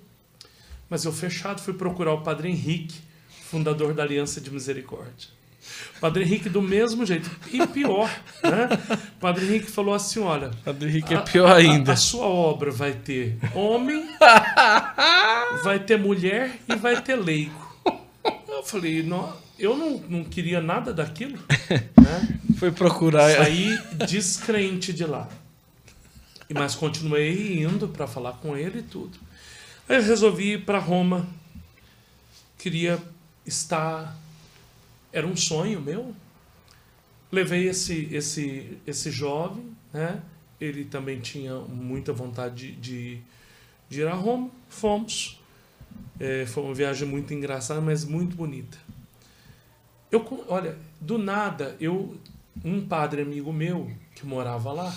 Mas 0.88 1.04
eu 1.04 1.12
fechado 1.12 1.60
fui 1.60 1.74
procurar 1.74 2.12
o 2.12 2.22
padre 2.22 2.48
Henrique, 2.48 3.00
fundador 3.50 3.92
da 3.92 4.02
Aliança 4.02 4.40
de 4.40 4.50
Misericórdia. 4.50 5.34
Padre 6.00 6.24
Henrique 6.24 6.48
do 6.48 6.60
mesmo 6.60 7.06
jeito. 7.06 7.30
E 7.50 7.66
pior, 7.66 8.10
né? 8.42 8.68
Padre 9.18 9.46
Henrique 9.46 9.70
falou 9.70 9.94
assim: 9.94 10.20
olha. 10.20 10.50
Padre 10.64 10.90
Henrique 10.90 11.14
é 11.14 11.20
pior 11.20 11.50
ainda. 11.50 11.92
A, 11.92 11.94
a, 11.94 11.96
sua 11.96 12.26
obra 12.26 12.70
vai 12.70 12.92
ter 12.92 13.38
homem, 13.54 14.06
vai 15.64 15.78
ter 15.78 15.98
mulher 15.98 16.58
e 16.68 16.76
vai 16.76 17.00
ter 17.00 17.16
leigo. 17.16 17.64
Eu 18.46 18.62
falei, 18.62 19.02
não, 19.02 19.32
eu 19.58 19.76
não, 19.76 20.02
não 20.08 20.24
queria 20.24 20.60
nada 20.60 20.92
daquilo. 20.92 21.38
Né? 22.00 22.38
Foi 22.56 22.70
procurar. 22.70 23.30
Saí 23.30 23.78
descrente 24.06 24.92
de 24.92 25.04
lá. 25.04 25.28
Mas 26.52 26.74
continuei 26.74 27.62
indo 27.62 27.88
para 27.88 28.06
falar 28.06 28.34
com 28.34 28.56
ele 28.56 28.80
e 28.80 28.82
tudo. 28.82 29.18
Aí 29.88 29.96
eu 29.96 30.02
resolvi 30.02 30.54
ir 30.54 30.64
para 30.64 30.78
Roma. 30.78 31.26
Queria 32.58 33.02
estar 33.46 34.16
era 35.14 35.26
um 35.26 35.36
sonho 35.36 35.80
meu. 35.80 36.12
Levei 37.30 37.68
esse, 37.68 38.08
esse, 38.12 38.78
esse 38.84 39.12
jovem, 39.12 39.64
né? 39.92 40.20
ele 40.60 40.84
também 40.84 41.20
tinha 41.20 41.54
muita 41.60 42.12
vontade 42.12 42.72
de, 42.72 42.76
de, 42.76 43.20
de 43.88 44.00
ir 44.00 44.08
a 44.08 44.14
Roma. 44.14 44.50
Fomos. 44.68 45.40
É, 46.18 46.44
foi 46.46 46.64
uma 46.64 46.74
viagem 46.74 47.06
muito 47.06 47.32
engraçada, 47.32 47.80
mas 47.80 48.04
muito 48.04 48.36
bonita. 48.36 48.76
Eu, 50.10 50.44
olha, 50.48 50.76
do 51.00 51.16
nada, 51.16 51.76
eu 51.80 52.16
um 52.64 52.84
padre 52.86 53.22
amigo 53.22 53.52
meu 53.52 53.90
que 54.14 54.26
morava 54.26 54.72
lá 54.72 54.92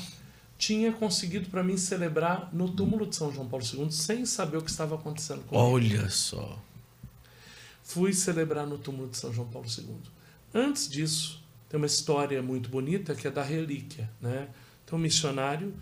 tinha 0.58 0.92
conseguido 0.92 1.50
para 1.50 1.64
mim 1.64 1.78
celebrar 1.78 2.50
no 2.54 2.70
túmulo 2.70 3.06
de 3.06 3.16
São 3.16 3.32
João 3.32 3.48
Paulo 3.48 3.66
II 3.66 3.92
sem 3.92 4.26
saber 4.26 4.58
o 4.58 4.62
que 4.62 4.72
estava 4.72 4.96
acontecendo 4.96 5.44
com 5.46 5.56
Olha 5.56 5.86
ele. 5.86 5.98
Olha 6.00 6.10
só 6.10 6.60
fui 7.88 8.12
celebrar 8.12 8.68
no 8.68 8.78
túmulo 8.78 9.08
de 9.08 9.16
São 9.16 9.34
João 9.34 9.48
Paulo 9.48 9.66
II. 9.66 9.96
Antes 10.54 10.90
disso, 10.90 11.42
tem 11.70 11.78
uma 11.78 11.88
história 11.88 12.44
muito 12.44 12.70
bonita 12.70 13.16
que 13.16 13.26
é 13.26 13.32
da 13.32 13.42
relíquia. 13.42 14.10
Né? 14.20 14.50
Tem 14.86 15.00
um 15.00 15.02
missionário 15.02 15.74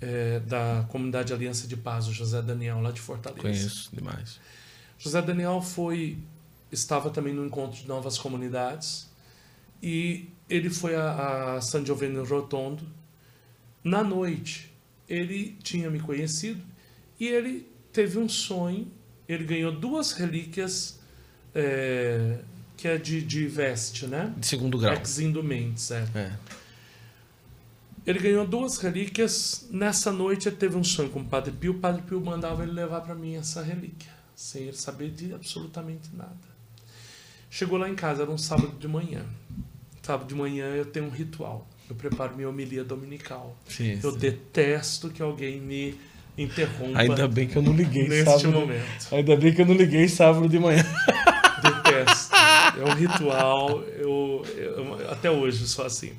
é, 0.00 0.40
da 0.40 0.86
comunidade 0.88 1.30
Aliança 1.30 1.68
de 1.68 1.76
Paz, 1.76 2.08
o 2.08 2.12
José 2.12 2.40
Daniel, 2.40 2.80
lá 2.80 2.90
de 2.90 3.02
Fortaleza. 3.02 3.42
Conheço 3.42 3.90
demais. 3.94 4.40
José 4.98 5.20
Daniel 5.20 5.60
foi 5.60 6.18
estava 6.70 7.10
também 7.10 7.34
no 7.34 7.44
encontro 7.44 7.78
de 7.78 7.86
novas 7.86 8.16
comunidades 8.16 9.10
e 9.82 10.30
ele 10.48 10.70
foi 10.70 10.96
a, 10.96 11.56
a 11.56 11.60
San 11.60 11.84
Giovanni 11.84 12.16
Rotondo. 12.26 12.82
Na 13.84 14.02
noite, 14.02 14.72
ele 15.08 15.56
tinha 15.62 15.90
me 15.90 16.00
conhecido 16.00 16.62
e 17.18 17.26
ele 17.26 17.68
teve 17.92 18.18
um 18.18 18.28
sonho. 18.28 18.90
Ele 19.28 19.44
ganhou 19.44 19.72
duas 19.72 20.12
relíquias 20.12 21.00
é, 21.54 22.38
que 22.76 22.88
é 22.88 22.98
de, 22.98 23.22
de 23.22 23.46
veste, 23.46 24.06
né? 24.06 24.32
De 24.36 24.46
segundo 24.46 24.78
grau. 24.78 24.94
Ex-indumentes, 24.94 25.90
é. 25.90 26.06
é. 26.14 26.32
Ele 28.04 28.18
ganhou 28.18 28.46
duas 28.46 28.78
relíquias. 28.78 29.68
Nessa 29.70 30.10
noite 30.10 30.48
ele 30.48 30.56
teve 30.56 30.76
um 30.76 30.82
sonho 30.82 31.08
com 31.10 31.20
o 31.20 31.24
Padre 31.24 31.52
Pio. 31.52 31.72
O 31.72 31.78
Padre 31.78 32.02
Pio 32.02 32.20
mandava 32.20 32.62
ele 32.64 32.72
levar 32.72 33.00
para 33.02 33.14
mim 33.14 33.36
essa 33.36 33.62
relíquia, 33.62 34.10
sem 34.34 34.62
ele 34.62 34.76
saber 34.76 35.10
de 35.10 35.32
absolutamente 35.32 36.08
nada. 36.14 36.52
Chegou 37.48 37.78
lá 37.78 37.88
em 37.88 37.94
casa, 37.94 38.22
era 38.22 38.30
um 38.30 38.38
sábado 38.38 38.76
de 38.78 38.88
manhã. 38.88 39.24
Sábado 40.02 40.26
de 40.26 40.34
manhã 40.34 40.66
eu 40.74 40.86
tenho 40.86 41.06
um 41.06 41.10
ritual. 41.10 41.68
Eu 41.88 41.96
preparo 41.96 42.34
minha 42.34 42.48
homilia 42.48 42.84
dominical. 42.84 43.56
Sim, 43.68 43.98
eu 44.02 44.12
sim. 44.12 44.18
detesto 44.18 45.10
que 45.10 45.22
alguém 45.22 45.60
me 45.60 45.98
interrompa. 46.36 46.98
Ainda 46.98 47.28
bem 47.28 47.46
que 47.46 47.56
eu 47.56 47.62
não 47.62 47.72
liguei 47.74 48.08
neste 48.08 48.24
sábado. 48.24 48.52
momento. 48.52 49.14
Ainda 49.14 49.36
bem 49.36 49.54
que 49.54 49.60
eu 49.62 49.66
não 49.66 49.74
liguei 49.74 50.08
sábado 50.08 50.48
de 50.48 50.58
manhã. 50.58 50.82
Detesto. 51.62 52.34
É 52.34 52.84
um 52.84 52.94
ritual. 52.94 53.82
Eu, 53.82 54.44
eu, 54.56 55.10
até 55.10 55.30
hoje 55.30 55.66
sou 55.66 55.84
assim. 55.84 56.12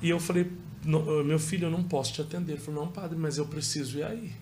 E 0.00 0.10
eu 0.10 0.18
falei, 0.18 0.50
meu 0.84 1.38
filho, 1.38 1.66
eu 1.66 1.70
não 1.70 1.82
posso 1.82 2.12
te 2.12 2.20
atender. 2.20 2.52
Ele 2.52 2.60
falou, 2.60 2.84
não, 2.84 2.92
padre, 2.92 3.16
mas 3.16 3.38
eu 3.38 3.46
preciso 3.46 3.98
ir 3.98 4.04
aí. 4.04 4.32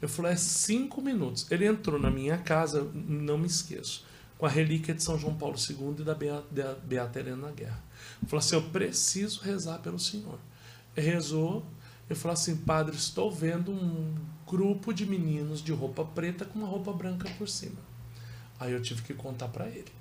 Eu 0.00 0.08
falei, 0.08 0.32
é 0.32 0.36
cinco 0.36 1.02
minutos. 1.02 1.50
Ele 1.50 1.66
entrou 1.66 1.98
na 1.98 2.10
minha 2.10 2.38
casa, 2.38 2.88
não 2.94 3.36
me 3.36 3.46
esqueço, 3.46 4.04
com 4.38 4.46
a 4.46 4.48
relíquia 4.48 4.94
de 4.94 5.02
São 5.02 5.18
João 5.18 5.34
Paulo 5.34 5.56
II 5.58 5.96
e 5.98 6.04
da 6.04 6.14
Beata, 6.14 7.18
Helena 7.18 7.50
Guerra. 7.50 7.82
Falou 8.26 8.38
assim, 8.38 8.54
eu 8.54 8.62
preciso 8.62 9.42
rezar 9.42 9.78
pelo 9.80 9.98
Senhor. 9.98 10.38
Ele 10.96 11.10
rezou, 11.10 11.66
ele 12.08 12.18
falou 12.18 12.32
assim, 12.32 12.56
padre, 12.56 12.96
estou 12.96 13.30
vendo 13.30 13.72
um 13.72 14.14
grupo 14.46 14.94
de 14.94 15.04
meninos 15.04 15.62
de 15.62 15.72
roupa 15.72 16.04
preta 16.04 16.44
com 16.44 16.58
uma 16.58 16.68
roupa 16.68 16.92
branca 16.92 17.28
por 17.36 17.48
cima. 17.48 17.76
Aí 18.58 18.72
eu 18.72 18.80
tive 18.80 19.02
que 19.02 19.12
contar 19.12 19.48
para 19.48 19.66
ele. 19.68 19.92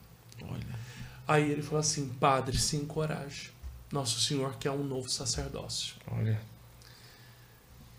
Olha. 0.42 0.88
Aí 1.28 1.52
ele 1.52 1.62
falou 1.62 1.80
assim: 1.80 2.08
Padre, 2.20 2.58
se 2.58 2.78
encoraje. 2.78 3.52
Nosso 3.92 4.20
Senhor 4.20 4.56
quer 4.58 4.72
um 4.72 4.84
novo 4.84 5.10
sacerdócio. 5.10 5.96
Olha. 6.08 6.42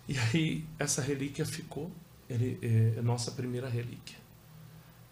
E 0.09 0.19
aí 0.19 0.65
essa 0.79 1.03
relíquia 1.03 1.45
ficou, 1.45 1.91
ele, 2.29 2.59
é, 2.63 2.99
é 2.99 3.03
nossa 3.03 3.31
primeira 3.31 3.69
relíquia. 3.69 4.17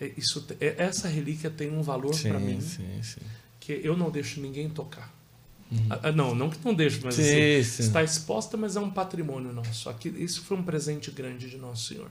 É, 0.01 0.13
isso, 0.17 0.47
é, 0.61 0.75
essa 0.79 1.09
relíquia 1.09 1.51
tem 1.51 1.71
um 1.71 1.83
valor 1.83 2.15
para 2.21 2.39
mim 2.39 2.61
sim, 2.61 3.03
sim. 3.03 3.21
que 3.59 3.81
eu 3.83 3.97
não 3.97 4.11
deixo 4.11 4.41
ninguém 4.41 4.69
tocar. 4.69 5.15
Uhum. 5.71 5.87
Ah, 5.91 6.13
não, 6.13 6.35
não 6.35 6.49
que 6.49 6.65
não 6.65 6.75
deixo, 6.75 7.01
mas 7.03 7.15
sim, 7.17 7.23
assim, 7.23 7.83
está 7.83 8.03
exposta, 8.03 8.57
mas 8.57 8.77
é 8.77 8.81
um 8.81 8.91
patrimônio 8.91 9.53
nosso. 9.53 9.89
Aqui, 9.89 10.09
isso 10.09 10.43
foi 10.43 10.57
um 10.57 10.63
presente 10.63 11.11
grande 11.11 11.51
de 11.51 11.57
Nosso 11.57 11.89
Senhor. 11.89 12.11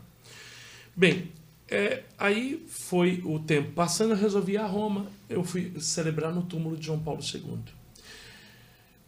Bem, 0.95 1.31
é, 1.69 2.03
aí 2.17 2.65
foi 2.67 3.21
o 3.25 3.39
tempo 3.39 3.71
passando, 3.71 4.11
eu 4.11 4.17
resolvi 4.17 4.53
ir 4.53 4.57
a 4.57 4.65
Roma. 4.65 5.07
Eu 5.29 5.43
fui 5.43 5.73
celebrar 5.79 6.33
no 6.33 6.43
túmulo 6.43 6.75
de 6.75 6.85
João 6.85 6.99
Paulo 6.99 7.21
II. 7.21 7.59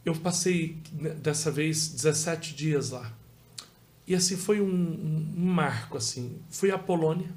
Eu 0.06 0.16
passei, 0.16 0.78
né, 0.94 1.10
dessa 1.10 1.52
vez, 1.52 1.90
17 1.90 2.56
dias 2.56 2.92
lá. 2.92 3.12
E 4.08 4.16
assim, 4.16 4.38
foi 4.38 4.62
um, 4.62 4.66
um, 4.66 5.34
um 5.38 5.46
marco, 5.46 5.98
assim. 5.98 6.38
Fui 6.50 6.72
à 6.72 6.78
Polônia. 6.78 7.30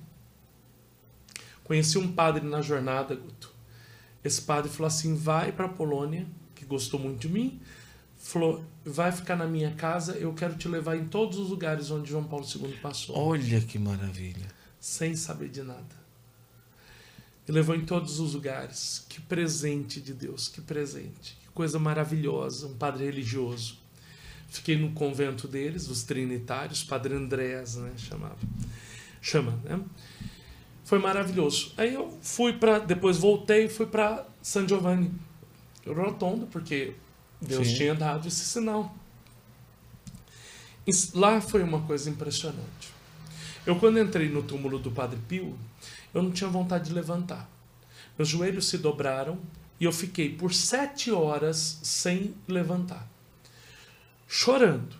Conheci 1.71 1.99
um 1.99 2.11
padre 2.11 2.45
na 2.45 2.61
jornada, 2.61 3.15
Guto. 3.15 3.55
Esse 4.25 4.43
padre 4.43 4.69
falou 4.69 4.89
assim, 4.89 5.15
vai 5.15 5.53
para 5.53 5.67
a 5.67 5.69
Polônia, 5.69 6.27
que 6.53 6.65
gostou 6.65 6.99
muito 6.99 7.21
de 7.21 7.29
mim. 7.29 7.61
Falou, 8.17 8.65
vai 8.85 9.13
ficar 9.13 9.37
na 9.37 9.47
minha 9.47 9.71
casa, 9.77 10.15
eu 10.15 10.35
quero 10.35 10.57
te 10.57 10.67
levar 10.67 10.97
em 10.97 11.07
todos 11.07 11.39
os 11.39 11.49
lugares 11.49 11.89
onde 11.93 12.11
João 12.11 12.25
Paulo 12.25 12.45
II 12.45 12.77
passou. 12.83 13.17
Olha 13.17 13.61
que 13.61 13.79
maravilha 13.79 14.49
sem 14.81 15.15
saber 15.15 15.49
de 15.49 15.63
nada. 15.63 15.95
Me 17.47 17.55
levou 17.55 17.77
em 17.77 17.85
todos 17.85 18.19
os 18.19 18.35
lugares. 18.35 19.07
Que 19.09 19.21
presente 19.21 20.01
de 20.01 20.13
Deus, 20.13 20.49
que 20.49 20.61
presente. 20.61 21.39
Que 21.41 21.53
coisa 21.55 21.79
maravilhosa, 21.79 22.67
um 22.67 22.75
padre 22.75 23.05
religioso. 23.05 23.79
Fiquei 24.49 24.77
no 24.77 24.91
convento 24.91 25.47
deles, 25.47 25.87
os 25.87 26.03
trinitários, 26.03 26.83
Padre 26.83 27.15
Andrés, 27.15 27.77
né, 27.77 27.93
chamava. 27.97 28.41
Chama, 29.23 29.53
né? 29.63 29.81
Foi 30.91 30.99
maravilhoso. 30.99 31.73
Aí 31.77 31.95
eu 31.95 32.19
fui 32.21 32.53
para, 32.53 32.81
depois 32.81 33.17
voltei, 33.17 33.69
fui 33.69 33.87
para 33.87 34.27
San 34.43 34.67
Giovanni 34.67 35.13
Rotondo, 35.87 36.49
porque 36.49 36.95
Deus 37.41 37.69
Sim. 37.69 37.75
tinha 37.77 37.95
dado 37.95 38.27
esse 38.27 38.45
sinal. 38.45 38.93
Lá 41.15 41.41
foi 41.41 41.63
uma 41.63 41.81
coisa 41.83 42.11
impressionante. 42.11 42.93
Eu, 43.65 43.77
quando 43.77 44.01
entrei 44.01 44.29
no 44.29 44.43
túmulo 44.43 44.81
do 44.81 44.91
Padre 44.91 45.21
Pio, 45.29 45.57
eu 46.13 46.25
não 46.25 46.33
tinha 46.33 46.51
vontade 46.51 46.89
de 46.89 46.93
levantar. 46.93 47.49
Meus 48.19 48.29
joelhos 48.29 48.67
se 48.67 48.77
dobraram 48.77 49.39
e 49.79 49.85
eu 49.85 49.93
fiquei 49.93 50.35
por 50.35 50.53
sete 50.53 51.13
horas 51.13 51.79
sem 51.85 52.35
levantar, 52.49 53.09
chorando, 54.27 54.97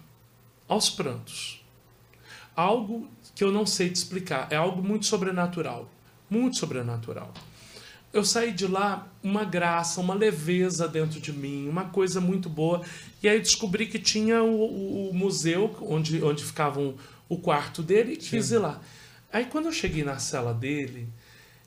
aos 0.69 0.89
prantos. 0.89 1.65
Algo 2.55 3.11
que 3.41 3.45
eu 3.45 3.51
não 3.51 3.65
sei 3.65 3.89
te 3.89 3.97
explicar, 3.97 4.49
é 4.51 4.57
algo 4.57 4.83
muito 4.83 5.07
sobrenatural 5.07 5.91
muito 6.29 6.59
sobrenatural. 6.59 7.33
eu 8.13 8.23
saí 8.23 8.53
de 8.53 8.67
lá 8.67 9.09
uma 9.23 9.45
graça, 9.45 9.99
uma 9.99 10.13
leveza 10.13 10.87
dentro 10.87 11.19
de 11.19 11.33
mim, 11.33 11.67
uma 11.67 11.87
coisa 11.87 12.21
muito 12.21 12.51
boa. 12.51 12.83
E 13.23 13.29
aí 13.31 13.41
descobri 13.41 13.87
que 13.87 13.99
tinha 13.99 14.43
o, 14.43 14.61
o, 14.61 15.09
o 15.09 15.15
museu 15.15 15.75
onde, 15.81 16.23
onde 16.23 16.45
ficava 16.45 16.79
um, 16.81 16.95
o 17.31 17.39
quarto 17.39 17.83
dele 17.83 18.13
e 18.13 18.17
quis 18.19 18.51
ir 18.51 18.59
lá. 18.59 18.79
Aí 19.33 19.47
quando 19.47 19.67
eu 19.67 19.73
cheguei 19.73 20.05
na 20.05 20.19
cela 20.19 20.53
dele, 20.53 21.09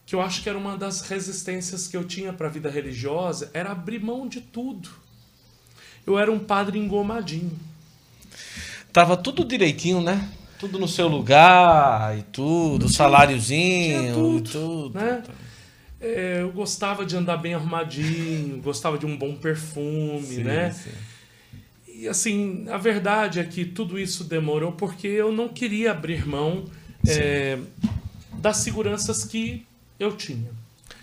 que 0.05 0.13
eu 0.13 0.21
acho 0.21 0.43
que 0.43 0.49
era 0.49 0.57
uma 0.57 0.77
das 0.77 1.01
resistências 1.01 1.87
que 1.87 1.97
eu 1.97 2.03
tinha 2.03 2.31
para 2.31 2.49
a 2.49 2.51
vida 2.51 2.69
religiosa, 2.69 3.49
era 3.51 3.71
abrir 3.71 3.99
mão 3.99 4.27
de 4.27 4.41
tudo. 4.41 4.89
Eu 6.05 6.19
era 6.19 6.31
um 6.31 6.39
padre 6.39 6.77
engomadinho. 6.77 7.57
Tava 8.91 9.17
tudo 9.17 9.43
direitinho, 9.43 10.01
né? 10.01 10.29
Tudo 10.63 10.79
no 10.79 10.87
seu 10.87 11.09
lugar 11.09 12.17
e 12.17 12.21
tudo, 12.21 12.87
saláriozinho 12.87 14.13
tudo, 14.13 14.37
e 14.37 14.51
tudo. 14.53 14.97
Né? 14.97 15.21
É, 15.99 16.37
eu 16.39 16.53
gostava 16.53 17.05
de 17.05 17.17
andar 17.17 17.35
bem 17.35 17.53
arrumadinho, 17.53 18.61
gostava 18.61 18.97
de 18.97 19.05
um 19.05 19.17
bom 19.17 19.35
perfume, 19.35 20.21
sim, 20.21 20.43
né? 20.45 20.71
Sim. 20.71 20.91
E 21.93 22.07
assim, 22.07 22.65
a 22.69 22.77
verdade 22.77 23.41
é 23.41 23.43
que 23.43 23.65
tudo 23.65 23.99
isso 23.99 24.23
demorou 24.23 24.71
porque 24.71 25.05
eu 25.05 25.33
não 25.33 25.49
queria 25.49 25.91
abrir 25.91 26.25
mão 26.25 26.63
é, 27.05 27.59
das 28.31 28.55
seguranças 28.55 29.25
que 29.25 29.65
eu 29.99 30.15
tinha. 30.15 30.49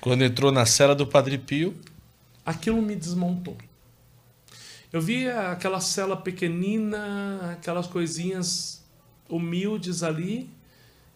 Quando 0.01 0.24
entrou 0.24 0.51
na 0.51 0.65
cela 0.65 0.95
do 0.95 1.07
Padre 1.07 1.37
Pio? 1.37 1.74
Aquilo 2.47 2.81
me 2.81 2.97
desmontou. 2.97 3.59
Eu 4.91 5.03
via 5.03 5.51
aquela 5.51 5.81
cela 5.81 6.16
pequenina, 6.16 7.53
aquelas 7.53 7.87
coisinhas 7.87 8.80
humildes 9.31 10.02
ali, 10.02 10.51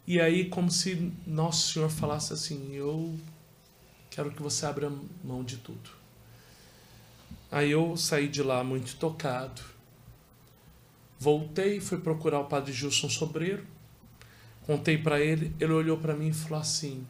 e 0.07 0.21
aí 0.21 0.49
como 0.49 0.71
se 0.71 1.13
Nosso 1.27 1.73
Senhor 1.73 1.91
falasse 1.91 2.33
assim: 2.33 2.75
Eu 2.75 3.19
quero 4.11 4.31
que 4.31 4.43
você 4.43 4.65
abra 4.65 4.93
mão 5.23 5.43
de 5.43 5.57
tudo. 5.57 5.91
Aí 7.51 7.71
eu 7.71 7.97
saí 7.97 8.29
de 8.29 8.43
lá 8.43 8.65
muito 8.65 8.97
tocado. 8.97 9.63
Voltei, 11.19 11.81
fui 11.81 11.99
procurar 11.99 12.41
o 12.41 12.47
Padre 12.47 12.73
Gilson 12.73 13.09
Sobreiro, 13.09 13.65
contei 14.67 14.99
para 14.99 15.21
ele, 15.21 15.55
ele 15.59 15.73
olhou 15.73 15.97
para 15.97 16.15
mim 16.15 16.29
e 16.29 16.35
falou 16.35 16.61
assim: 16.61 17.07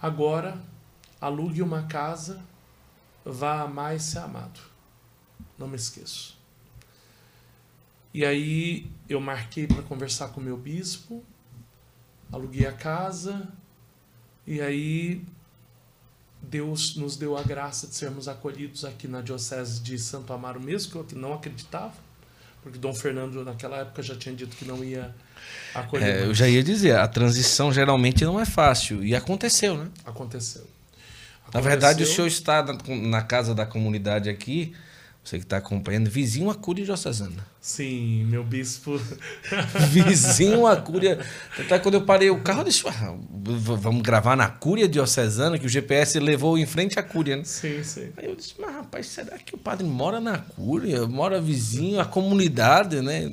Agora 0.00 0.58
alugue 1.20 1.60
uma 1.60 1.82
casa, 1.82 2.42
vá 3.24 3.60
amar 3.60 3.94
e 3.94 4.00
ser 4.00 4.20
amado. 4.20 4.60
Não 5.58 5.68
me 5.68 5.76
esqueço. 5.76 6.39
E 8.12 8.24
aí 8.24 8.90
eu 9.08 9.20
marquei 9.20 9.66
para 9.66 9.82
conversar 9.82 10.28
com 10.28 10.40
o 10.40 10.44
meu 10.44 10.56
bispo, 10.56 11.24
aluguei 12.32 12.66
a 12.66 12.72
casa, 12.72 13.48
e 14.46 14.60
aí 14.60 15.24
Deus 16.42 16.96
nos 16.96 17.16
deu 17.16 17.36
a 17.36 17.42
graça 17.42 17.86
de 17.86 17.94
sermos 17.94 18.26
acolhidos 18.26 18.84
aqui 18.84 19.06
na 19.06 19.20
Diocese 19.20 19.80
de 19.80 19.98
Santo 19.98 20.32
Amaro 20.32 20.60
mesmo, 20.60 21.04
que 21.04 21.14
eu 21.14 21.18
não 21.18 21.34
acreditava, 21.34 21.94
porque 22.62 22.78
Dom 22.78 22.94
Fernando 22.94 23.44
naquela 23.44 23.78
época 23.78 24.02
já 24.02 24.16
tinha 24.16 24.34
dito 24.34 24.56
que 24.56 24.64
não 24.64 24.82
ia 24.82 25.14
acolher. 25.74 26.08
É, 26.08 26.24
eu 26.24 26.34
já 26.34 26.48
ia 26.48 26.62
dizer, 26.64 26.96
a 26.96 27.06
transição 27.06 27.72
geralmente 27.72 28.24
não 28.24 28.40
é 28.40 28.44
fácil, 28.44 29.04
e 29.04 29.14
aconteceu, 29.14 29.76
né? 29.76 29.88
Aconteceu. 30.04 30.62
aconteceu. 30.62 31.54
Na 31.54 31.60
verdade, 31.60 32.02
o 32.02 32.06
senhor 32.06 32.26
está 32.26 32.62
na, 32.64 32.76
na 32.96 33.22
casa 33.22 33.54
da 33.54 33.66
comunidade 33.66 34.28
aqui, 34.28 34.74
você 35.30 35.38
que 35.38 35.44
está 35.44 35.58
acompanhando, 35.58 36.10
vizinho 36.10 36.50
à 36.50 36.54
Cúria 36.54 36.84
Diocesana. 36.84 37.46
Sim, 37.60 38.24
meu 38.24 38.42
bispo. 38.42 39.00
vizinho 39.90 40.66
à 40.66 40.76
Cúria. 40.76 41.20
Até 41.56 41.78
quando 41.78 41.94
eu 41.94 42.02
parei 42.02 42.30
o 42.30 42.40
carro, 42.40 42.60
eu 42.60 42.64
disse, 42.64 42.82
ah, 42.88 43.14
vamos 43.30 44.02
gravar 44.02 44.34
na 44.34 44.48
Cúria 44.48 44.88
Diocesana, 44.88 45.56
que 45.58 45.66
o 45.66 45.68
GPS 45.68 46.18
levou 46.18 46.58
em 46.58 46.66
frente 46.66 46.98
à 46.98 47.02
Cúria, 47.02 47.36
né? 47.36 47.44
Sim, 47.44 47.82
sim. 47.84 48.08
Aí 48.16 48.26
eu 48.26 48.34
disse, 48.34 48.54
mas 48.58 48.74
rapaz, 48.74 49.06
será 49.06 49.38
que 49.38 49.54
o 49.54 49.58
padre 49.58 49.86
mora 49.86 50.20
na 50.20 50.38
Cúria? 50.38 51.06
Mora 51.06 51.40
vizinho, 51.40 52.00
a 52.00 52.04
comunidade, 52.04 53.00
né? 53.00 53.32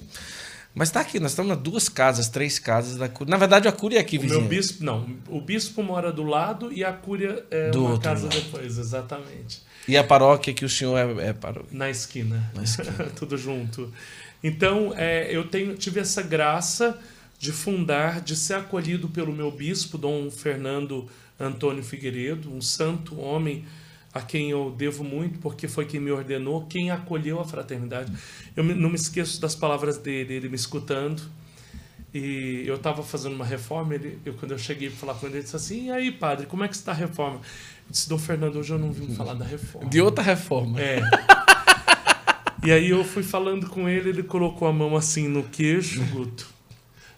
Mas 0.77 0.89
está 0.89 1.01
aqui, 1.01 1.19
nós 1.19 1.31
estamos 1.31 1.49
nas 1.49 1.59
duas 1.59 1.89
casas, 1.89 2.29
três 2.29 2.59
casas 2.59 2.97
da 2.97 3.09
Cúria. 3.09 3.31
Na 3.31 3.37
verdade, 3.37 3.67
a 3.67 3.71
Cúria 3.71 3.97
é 3.97 4.01
aqui, 4.01 4.19
vizinho. 4.19 4.41
Meu 4.41 4.49
bispo, 4.49 4.83
não. 4.83 5.09
O 5.27 5.41
bispo 5.41 5.81
mora 5.81 6.11
do 6.11 6.21
lado 6.21 6.71
e 6.71 6.83
a 6.83 6.93
Cúria 6.93 7.43
é 7.49 7.71
do 7.71 7.83
uma 7.83 7.99
casa 7.99 8.27
lado. 8.27 8.35
depois, 8.35 8.77
exatamente. 8.77 9.63
E 9.87 9.97
a 9.97 10.03
paróquia 10.03 10.53
que 10.53 10.63
o 10.63 10.69
senhor 10.69 10.95
é, 10.95 11.29
é 11.29 11.33
paróquia? 11.33 11.69
Na 11.71 11.89
esquina. 11.89 12.51
Na 12.53 12.61
esquina. 12.61 12.91
Tudo 13.17 13.35
junto. 13.37 13.91
Então, 14.43 14.93
é, 14.95 15.27
eu 15.35 15.47
tenho, 15.47 15.75
tive 15.75 15.99
essa 15.99 16.21
graça 16.21 16.99
de 17.39 17.51
fundar, 17.51 18.21
de 18.21 18.35
ser 18.35 18.53
acolhido 18.53 19.09
pelo 19.09 19.33
meu 19.33 19.49
bispo, 19.49 19.97
Dom 19.97 20.29
Fernando 20.29 21.09
Antônio 21.39 21.83
Figueiredo, 21.83 22.53
um 22.53 22.61
santo 22.61 23.19
homem 23.19 23.65
a 24.17 24.21
quem 24.21 24.49
eu 24.49 24.73
devo 24.75 25.03
muito, 25.03 25.39
porque 25.39 25.67
foi 25.67 25.85
quem 25.85 25.99
me 25.99 26.11
ordenou, 26.11 26.65
quem 26.65 26.89
acolheu 26.91 27.39
a 27.39 27.45
fraternidade. 27.45 28.11
Eu 28.55 28.63
não 28.63 28.89
me 28.89 28.95
esqueço 28.95 29.39
das 29.39 29.55
palavras 29.55 29.97
dele, 29.97 30.33
ele 30.33 30.49
me 30.49 30.55
escutando. 30.55 31.21
E 32.13 32.63
eu 32.65 32.75
estava 32.75 33.03
fazendo 33.03 33.35
uma 33.35 33.45
reforma, 33.45 33.93
ele, 33.93 34.17
eu, 34.25 34.33
quando 34.33 34.51
eu 34.51 34.57
cheguei 34.57 34.89
para 34.89 34.97
falar 34.97 35.13
com 35.15 35.27
ele, 35.27 35.35
ele 35.35 35.43
disse 35.43 35.55
assim: 35.55 35.87
E 35.87 35.91
aí, 35.91 36.11
padre, 36.11 36.47
como 36.47 36.63
é 36.63 36.67
que 36.67 36.75
está 36.75 36.91
a 36.91 36.95
reforma? 36.95 37.35
Eu 37.37 37.91
disse: 37.91 38.09
Dom 38.09 38.17
Fernando, 38.17 38.57
hoje 38.57 38.73
eu 38.73 38.79
não 38.79 38.91
vim 38.91 39.13
falar 39.13 39.35
da 39.35 39.45
reforma. 39.45 39.89
De 39.89 40.01
outra 40.01 40.23
reforma. 40.23 40.81
É. 40.81 41.01
e 42.65 42.71
aí 42.71 42.89
eu 42.89 43.03
fui 43.03 43.23
falando 43.23 43.69
com 43.69 43.87
ele, 43.87 44.09
ele 44.09 44.23
colocou 44.23 44.67
a 44.67 44.73
mão 44.73 44.95
assim 44.95 45.27
no 45.27 45.43
queixo, 45.43 46.03
Guto. 46.05 46.57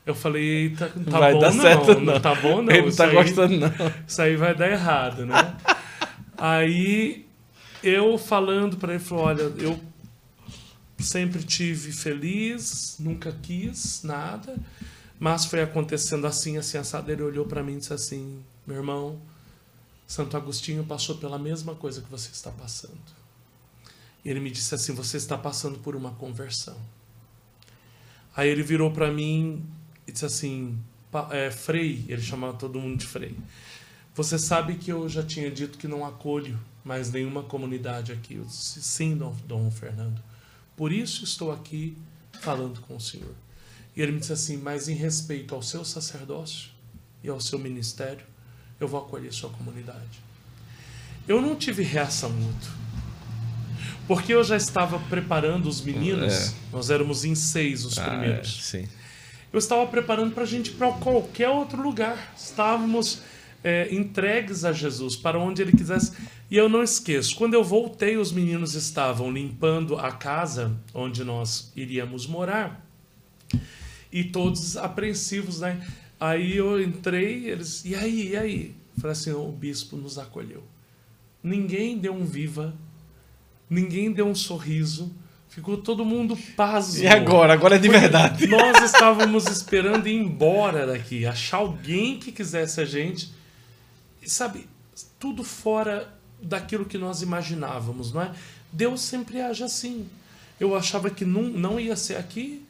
Eu 0.05 0.15
falei, 0.15 0.43
eita, 0.43 0.91
não 0.95 1.03
tá 1.03 1.19
vai 1.19 1.33
bom 1.33 1.41
não, 1.41 1.51
certo, 1.51 1.93
não, 1.93 2.01
não 2.01 2.19
tá 2.19 2.33
bom 2.33 2.61
não. 2.63 2.73
Ele 2.73 2.87
não 2.87 2.95
tá 2.95 3.05
aí, 3.05 3.13
gostando 3.13 3.57
não. 3.57 3.71
Isso 4.07 4.21
aí 4.21 4.35
vai 4.35 4.55
dar 4.55 4.71
errado, 4.71 5.23
né? 5.23 5.35
Aí 6.39 7.25
eu 7.83 8.17
falando 8.17 8.77
para 8.77 8.93
ele, 8.93 9.03
falou, 9.03 9.25
olha, 9.25 9.43
eu 9.57 9.79
sempre 11.03 11.43
tive 11.43 11.91
feliz, 11.91 12.95
nunca 12.99 13.31
quis 13.31 14.03
nada, 14.03 14.57
mas 15.19 15.45
foi 15.45 15.61
acontecendo 15.61 16.25
assim, 16.27 16.57
assim, 16.57 16.77
assado. 16.77 17.11
Ele 17.11 17.21
olhou 17.21 17.45
para 17.45 17.63
mim 17.63 17.73
e 17.73 17.77
disse 17.77 17.93
assim: 17.93 18.41
Meu 18.65 18.77
irmão, 18.77 19.19
Santo 20.07 20.37
Agostinho 20.37 20.83
passou 20.85 21.17
pela 21.17 21.37
mesma 21.37 21.75
coisa 21.75 22.01
que 22.01 22.09
você 22.09 22.29
está 22.31 22.51
passando. 22.51 22.97
E 24.23 24.29
ele 24.29 24.39
me 24.39 24.49
disse 24.49 24.73
assim: 24.73 24.93
Você 24.93 25.17
está 25.17 25.37
passando 25.37 25.79
por 25.79 25.95
uma 25.95 26.11
conversão. 26.11 26.77
Aí 28.35 28.47
ele 28.47 28.63
virou 28.63 28.91
para 28.91 29.11
mim 29.11 29.65
e 30.07 30.11
disse 30.11 30.25
assim: 30.25 30.77
é, 31.31 31.51
Frei, 31.51 32.05
ele 32.07 32.21
chamava 32.21 32.53
todo 32.53 32.79
mundo 32.79 32.97
de 32.97 33.05
Frei. 33.05 33.35
Você 34.19 34.37
sabe 34.37 34.75
que 34.75 34.91
eu 34.91 35.07
já 35.07 35.23
tinha 35.23 35.49
dito 35.49 35.77
que 35.77 35.87
não 35.87 36.05
acolho 36.05 36.59
mais 36.83 37.09
nenhuma 37.09 37.41
comunidade 37.41 38.11
aqui. 38.11 38.33
Eu 38.33 38.43
disse: 38.43 38.81
Sim, 38.81 39.15
Dom, 39.15 39.33
Dom 39.47 39.71
Fernando. 39.71 40.21
Por 40.75 40.91
isso 40.91 41.23
estou 41.23 41.53
aqui 41.53 41.97
falando 42.41 42.81
com 42.81 42.97
o 42.97 42.99
senhor. 42.99 43.33
E 43.95 44.01
ele 44.01 44.11
me 44.11 44.19
disse 44.19 44.33
assim: 44.33 44.57
Mas 44.57 44.89
em 44.89 44.93
respeito 44.93 45.55
ao 45.55 45.61
seu 45.61 45.85
sacerdócio 45.85 46.71
e 47.23 47.29
ao 47.29 47.39
seu 47.39 47.57
ministério, 47.57 48.25
eu 48.77 48.89
vou 48.89 48.99
acolher 48.99 49.31
sua 49.31 49.51
comunidade. 49.51 50.19
Eu 51.25 51.41
não 51.41 51.55
tive 51.55 51.81
reação 51.81 52.29
muito. 52.29 52.69
Porque 54.05 54.33
eu 54.33 54.43
já 54.43 54.57
estava 54.57 54.99
preparando 54.99 55.69
os 55.69 55.79
meninos, 55.79 56.33
é. 56.33 56.53
nós 56.73 56.89
éramos 56.89 57.23
em 57.23 57.35
seis 57.35 57.85
os 57.85 57.97
ah, 57.97 58.09
primeiros. 58.09 58.75
É, 58.75 58.85
eu 59.53 59.59
estava 59.59 59.87
preparando 59.87 60.33
para 60.33 60.43
a 60.43 60.45
gente 60.45 60.71
ir 60.71 60.73
para 60.73 60.91
qualquer 60.91 61.47
outro 61.47 61.81
lugar. 61.81 62.33
Estávamos 62.37 63.21
é, 63.63 63.93
entregues 63.93 64.63
a 64.63 64.71
Jesus, 64.71 65.15
para 65.15 65.39
onde 65.39 65.61
ele 65.61 65.71
quisesse. 65.71 66.13
E 66.49 66.57
eu 66.57 66.67
não 66.67 66.81
esqueço, 66.81 67.35
quando 67.35 67.53
eu 67.53 67.63
voltei, 67.63 68.17
os 68.17 68.31
meninos 68.31 68.73
estavam 68.73 69.31
limpando 69.31 69.97
a 69.97 70.11
casa 70.11 70.75
onde 70.93 71.23
nós 71.23 71.71
iríamos 71.75 72.25
morar 72.25 72.85
e 74.11 74.23
todos 74.23 74.75
apreensivos, 74.75 75.59
né? 75.59 75.79
Aí 76.19 76.57
eu 76.57 76.81
entrei, 76.81 77.49
eles, 77.49 77.85
e 77.85 77.95
aí, 77.95 78.29
e 78.29 78.37
aí? 78.37 78.75
Falei 78.97 79.11
assim, 79.11 79.31
o 79.31 79.51
bispo 79.51 79.95
nos 79.95 80.17
acolheu. 80.17 80.63
Ninguém 81.41 81.97
deu 81.97 82.13
um 82.13 82.25
viva, 82.25 82.73
ninguém 83.69 84.11
deu 84.11 84.27
um 84.27 84.35
sorriso, 84.35 85.13
ficou 85.47 85.77
todo 85.77 86.03
mundo 86.03 86.37
pasmo. 86.57 87.01
E 87.01 87.07
agora? 87.07 87.53
Agora 87.53 87.75
é 87.75 87.79
de 87.79 87.87
verdade. 87.87 88.47
Nós 88.47 88.83
estávamos 88.83 89.47
esperando 89.47 90.07
ir 90.07 90.15
embora 90.15 90.85
daqui, 90.85 91.25
achar 91.25 91.57
alguém 91.57 92.19
que 92.19 92.31
quisesse 92.31 92.81
a 92.81 92.85
gente, 92.85 93.31
sabe, 94.25 94.67
tudo 95.19 95.43
fora 95.43 96.13
daquilo 96.41 96.85
que 96.85 96.97
nós 96.97 97.21
imaginávamos, 97.21 98.13
não 98.13 98.21
é? 98.21 98.33
Deus 98.71 99.01
sempre 99.01 99.41
age 99.41 99.63
assim. 99.63 100.07
Eu 100.59 100.75
achava 100.75 101.09
que 101.09 101.25
não, 101.25 101.43
não 101.43 101.79
ia 101.79 101.95
ser 101.95 102.17
aqui, 102.17 102.65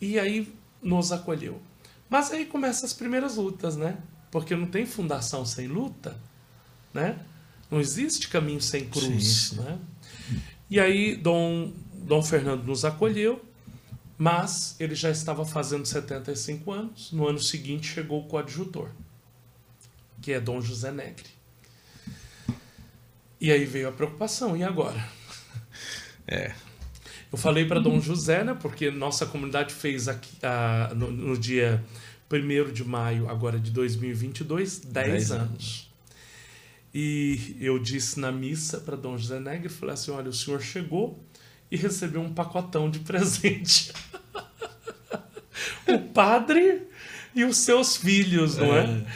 e 0.00 0.18
aí 0.18 0.52
nos 0.82 1.12
acolheu. 1.12 1.60
Mas 2.08 2.30
aí 2.32 2.44
começam 2.44 2.84
as 2.84 2.92
primeiras 2.92 3.36
lutas, 3.36 3.76
né? 3.76 3.98
Porque 4.30 4.54
não 4.54 4.66
tem 4.66 4.84
fundação 4.84 5.46
sem 5.46 5.66
luta, 5.66 6.16
né? 6.92 7.18
Não 7.70 7.80
existe 7.80 8.28
caminho 8.28 8.60
sem 8.60 8.88
cruz, 8.88 9.50
sim, 9.50 9.56
né? 9.56 9.78
E 10.68 10.78
aí 10.80 11.16
Dom, 11.16 11.72
Dom 11.94 12.22
Fernando 12.22 12.64
nos 12.64 12.84
acolheu, 12.84 13.42
mas 14.18 14.76
ele 14.78 14.94
já 14.94 15.10
estava 15.10 15.44
fazendo 15.44 15.86
75 15.86 16.70
anos. 16.70 17.12
No 17.12 17.26
ano 17.26 17.38
seguinte 17.38 17.88
chegou 17.92 18.20
o 18.20 18.24
coadjutor, 18.24 18.90
que 20.22 20.32
é 20.32 20.40
Dom 20.40 20.60
José 20.60 20.92
Negre. 20.92 21.26
E 23.40 23.50
aí 23.50 23.64
veio 23.64 23.88
a 23.88 23.92
preocupação, 23.92 24.56
e 24.56 24.62
agora? 24.62 25.04
É. 26.26 26.54
Eu 27.30 27.36
falei 27.36 27.64
para 27.66 27.80
Dom 27.80 28.00
José, 28.00 28.44
né, 28.44 28.56
porque 28.58 28.90
nossa 28.90 29.26
comunidade 29.26 29.74
fez 29.74 30.06
aqui, 30.06 30.30
uh, 30.36 30.94
no, 30.94 31.10
no, 31.10 31.36
dia 31.36 31.82
1 32.30 32.72
de 32.72 32.84
maio, 32.84 33.28
agora 33.28 33.58
de 33.58 33.70
2022, 33.72 34.78
10, 34.80 35.32
anos. 35.32 35.48
anos. 35.48 35.92
E 36.94 37.56
eu 37.58 37.78
disse 37.78 38.20
na 38.20 38.30
missa 38.30 38.78
para 38.78 38.96
Dom 38.96 39.18
José 39.18 39.40
Negre, 39.40 39.68
falei 39.68 39.94
assim, 39.94 40.10
olha, 40.10 40.28
o 40.28 40.32
senhor 40.32 40.60
chegou 40.60 41.18
e 41.70 41.76
recebeu 41.76 42.20
um 42.20 42.32
pacotão 42.32 42.88
de 42.88 43.00
presente. 43.00 43.92
o 45.88 45.98
padre 45.98 46.82
e 47.34 47.44
os 47.44 47.56
seus 47.56 47.96
filhos, 47.96 48.56
não 48.56 48.76
é? 48.76 48.84
é? 48.84 49.06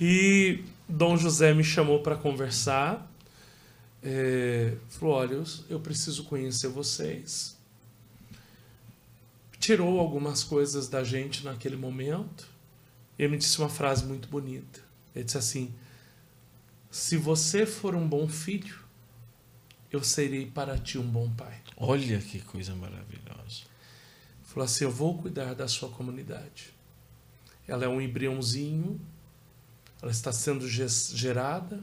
E 0.00 0.64
Dom 0.88 1.16
José 1.16 1.54
me 1.54 1.64
chamou 1.64 2.00
para 2.00 2.16
conversar. 2.16 3.10
É, 4.02 4.76
falou: 4.88 5.14
olha, 5.14 5.42
eu 5.68 5.80
preciso 5.80 6.24
conhecer 6.24 6.68
vocês. 6.68 7.56
Tirou 9.58 9.98
algumas 9.98 10.44
coisas 10.44 10.88
da 10.88 11.02
gente 11.02 11.44
naquele 11.44 11.76
momento. 11.76 12.48
E 13.18 13.22
ele 13.22 13.32
me 13.32 13.38
disse 13.38 13.58
uma 13.58 13.68
frase 13.68 14.04
muito 14.04 14.28
bonita. 14.28 14.80
Ele 15.14 15.24
disse 15.24 15.38
assim: 15.38 15.74
Se 16.90 17.16
você 17.16 17.64
for 17.64 17.94
um 17.94 18.06
bom 18.06 18.28
filho, 18.28 18.78
eu 19.90 20.04
serei 20.04 20.46
para 20.46 20.76
ti 20.78 20.98
um 20.98 21.06
bom 21.06 21.30
pai. 21.30 21.62
Olha 21.76 22.18
que 22.18 22.40
coisa 22.40 22.74
maravilhosa. 22.74 23.64
Falou 24.42 24.66
assim: 24.66 24.84
Eu 24.84 24.90
vou 24.90 25.18
cuidar 25.18 25.54
da 25.54 25.66
sua 25.66 25.88
comunidade. 25.88 26.74
Ela 27.66 27.86
é 27.86 27.88
um 27.88 28.00
embriãozinho, 28.00 29.00
ela 30.06 30.12
está 30.12 30.30
sendo 30.30 30.68
gerada, 30.68 31.82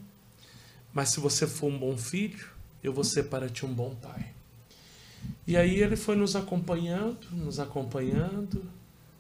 mas 0.94 1.10
se 1.10 1.20
você 1.20 1.46
for 1.46 1.68
um 1.68 1.78
bom 1.78 1.98
filho, 1.98 2.48
eu 2.82 2.94
vou 2.94 3.04
ser 3.04 3.24
para 3.24 3.50
ti 3.50 3.66
um 3.66 3.74
bom 3.74 3.94
pai. 3.96 4.32
E 5.46 5.58
aí 5.58 5.80
ele 5.82 5.98
foi 5.98 6.16
nos 6.16 6.36
acompanhando, 6.36 7.28
nos 7.32 7.60
acompanhando. 7.60 8.64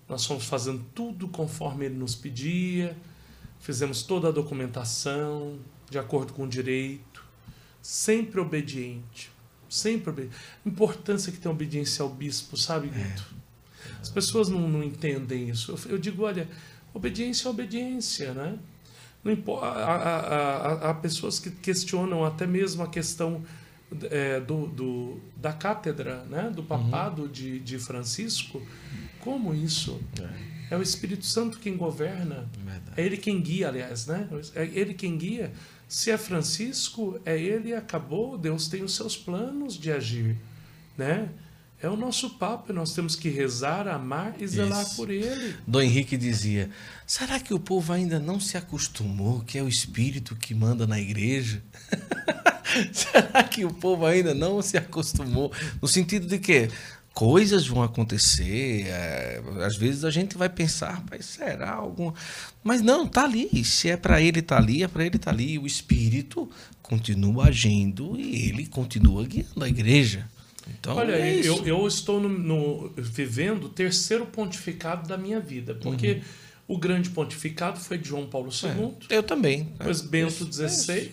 Nós 0.08 0.26
fomos 0.26 0.46
fazendo 0.46 0.86
tudo 0.96 1.28
conforme 1.28 1.86
ele 1.86 1.96
nos 1.96 2.16
pedia, 2.16 2.96
fizemos 3.60 4.04
toda 4.04 4.30
a 4.30 4.32
documentação, 4.32 5.60
de 5.90 6.00
acordo 6.00 6.32
com 6.34 6.44
o 6.44 6.48
direito, 6.48 7.26
sempre 7.82 8.40
obediente. 8.40 9.32
Sempre 9.70 10.12
obediente. 10.12 10.36
A 10.66 10.70
importância 10.70 11.32
que 11.32 11.40
tem 11.40 11.50
a 11.50 11.54
obediência 11.54 12.04
ao 12.04 12.10
bispo, 12.10 12.56
sabe, 12.56 12.88
Guto? 12.88 13.36
É. 13.90 14.02
As 14.02 14.10
pessoas 14.10 14.48
não, 14.48 14.70
não 14.70 14.84
entendem 14.84 15.50
isso. 15.50 15.72
Eu, 15.72 15.94
eu, 15.94 15.98
digo, 15.98 16.24
olha, 16.24 16.48
obediência 16.94 17.48
é 17.48 17.52
obediência, 17.52 18.34
né? 18.34 18.60
Não 19.24 19.32
há, 19.62 19.68
há, 19.68 20.18
há, 20.18 20.90
há 20.90 20.94
pessoas 20.94 21.40
que 21.40 21.50
questionam 21.50 22.26
até 22.26 22.46
mesmo 22.46 22.84
a 22.84 22.88
questão 22.88 23.42
é, 24.10 24.40
do, 24.40 24.68
do, 24.68 25.22
da 25.38 25.54
cátedra, 25.54 26.24
né? 26.30 26.52
do 26.54 26.64
papado 26.64 27.24
uhum. 27.24 27.28
de, 27.30 27.60
de 27.60 27.80
Francisco. 27.80 28.62
Como 29.20 29.54
isso? 29.54 30.00
É. 30.70 30.76
é. 30.76 30.78
o 30.78 30.82
Espírito 30.82 31.26
Santo 31.26 31.60
quem 31.60 31.78
governa. 31.78 32.50
Verdade. 32.66 33.00
É 33.00 33.06
ele 33.06 33.18
quem 33.18 33.42
guia, 33.42 33.70
aliás, 33.70 34.08
né? 34.08 34.28
É 34.56 34.66
ele 34.66 34.94
quem 34.94 35.18
guia. 35.18 35.54
Se 35.88 36.12
é 36.12 36.18
Francisco, 36.18 37.20
é 37.24 37.40
ele 37.40 37.74
acabou. 37.74 38.38
Deus 38.38 38.68
tem 38.68 38.84
os 38.84 38.96
seus 38.96 39.16
planos 39.16 39.78
de 39.78 39.92
agir, 39.92 40.36
né? 40.98 41.30
É 41.84 41.90
o 41.90 41.98
nosso 41.98 42.30
Papa, 42.30 42.72
nós 42.72 42.94
temos 42.94 43.14
que 43.14 43.28
rezar, 43.28 43.90
amar 43.90 44.36
e 44.40 44.48
zelar 44.48 44.84
Isso. 44.84 44.96
por 44.96 45.10
ele. 45.10 45.54
Dom 45.68 45.82
Henrique 45.82 46.16
dizia: 46.16 46.70
será 47.06 47.42
que 47.42 47.54
o 47.54 47.60
povo 47.60 47.92
ainda 47.92 48.22
não 48.22 48.40
se 48.40 48.56
acostumou 48.56 49.42
que 49.42 49.58
é 49.58 49.62
o 49.62 49.68
Espírito 49.68 50.34
que 50.34 50.56
manda 50.56 50.88
na 50.88 50.98
igreja? 50.98 51.62
será 52.94 53.44
que 53.44 53.66
o 53.66 53.74
povo 53.74 54.06
ainda 54.06 54.34
não 54.34 54.62
se 54.62 54.78
acostumou? 54.78 55.52
No 55.82 55.88
sentido 55.90 56.26
de 56.26 56.40
que 56.40 56.70
coisas 57.14 57.68
vão 57.68 57.84
acontecer, 57.84 58.88
é, 58.88 59.44
às 59.66 59.76
vezes 59.76 60.06
a 60.06 60.10
gente 60.10 60.38
vai 60.38 60.48
pensar, 60.48 61.04
mas 61.12 61.26
será 61.26 61.74
algum. 61.74 62.14
Mas 62.64 62.82
não, 62.82 63.06
tá 63.06 63.26
ali. 63.26 63.66
Se 63.66 63.90
é 63.90 63.98
para 63.98 64.22
ele 64.22 64.42
tá 64.42 64.56
ali, 64.56 64.84
é 64.84 64.88
para 64.88 65.06
ele 65.06 65.20
tá 65.20 65.32
ali. 65.32 65.60
O 65.60 65.68
Espírito 65.68 66.50
continua 66.82 67.48
agindo 67.48 68.18
e 68.18 68.48
ele 68.48 68.68
continua 68.68 69.26
guiando 69.26 69.66
a 69.66 69.68
igreja. 69.68 70.30
Então, 70.68 70.96
Olha, 70.96 71.14
é 71.14 71.40
eu, 71.40 71.66
eu 71.66 71.88
estou 71.88 72.20
no, 72.20 72.30
no, 72.30 72.94
vivendo 72.96 73.66
o 73.66 73.70
terceiro 73.70 74.26
pontificado 74.26 75.08
da 75.08 75.18
minha 75.18 75.40
vida, 75.40 75.76
porque 75.76 76.14
uhum. 76.14 76.76
o 76.76 76.78
grande 76.78 77.10
pontificado 77.10 77.80
foi 77.80 77.98
de 77.98 78.10
João 78.10 78.28
Paulo 78.28 78.50
II. 78.52 78.96
É, 79.10 79.18
eu 79.18 79.24
também. 79.24 79.64
Depois 79.78 80.02
é, 80.02 80.08
Bento 80.08 80.52
XVI 80.52 81.12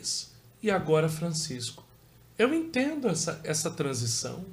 e 0.62 0.70
agora 0.70 1.09
Francisco. 1.09 1.85
Eu 2.39 2.55
entendo 2.55 3.09
essa, 3.09 3.40
essa 3.44 3.70
transição. 3.70 4.44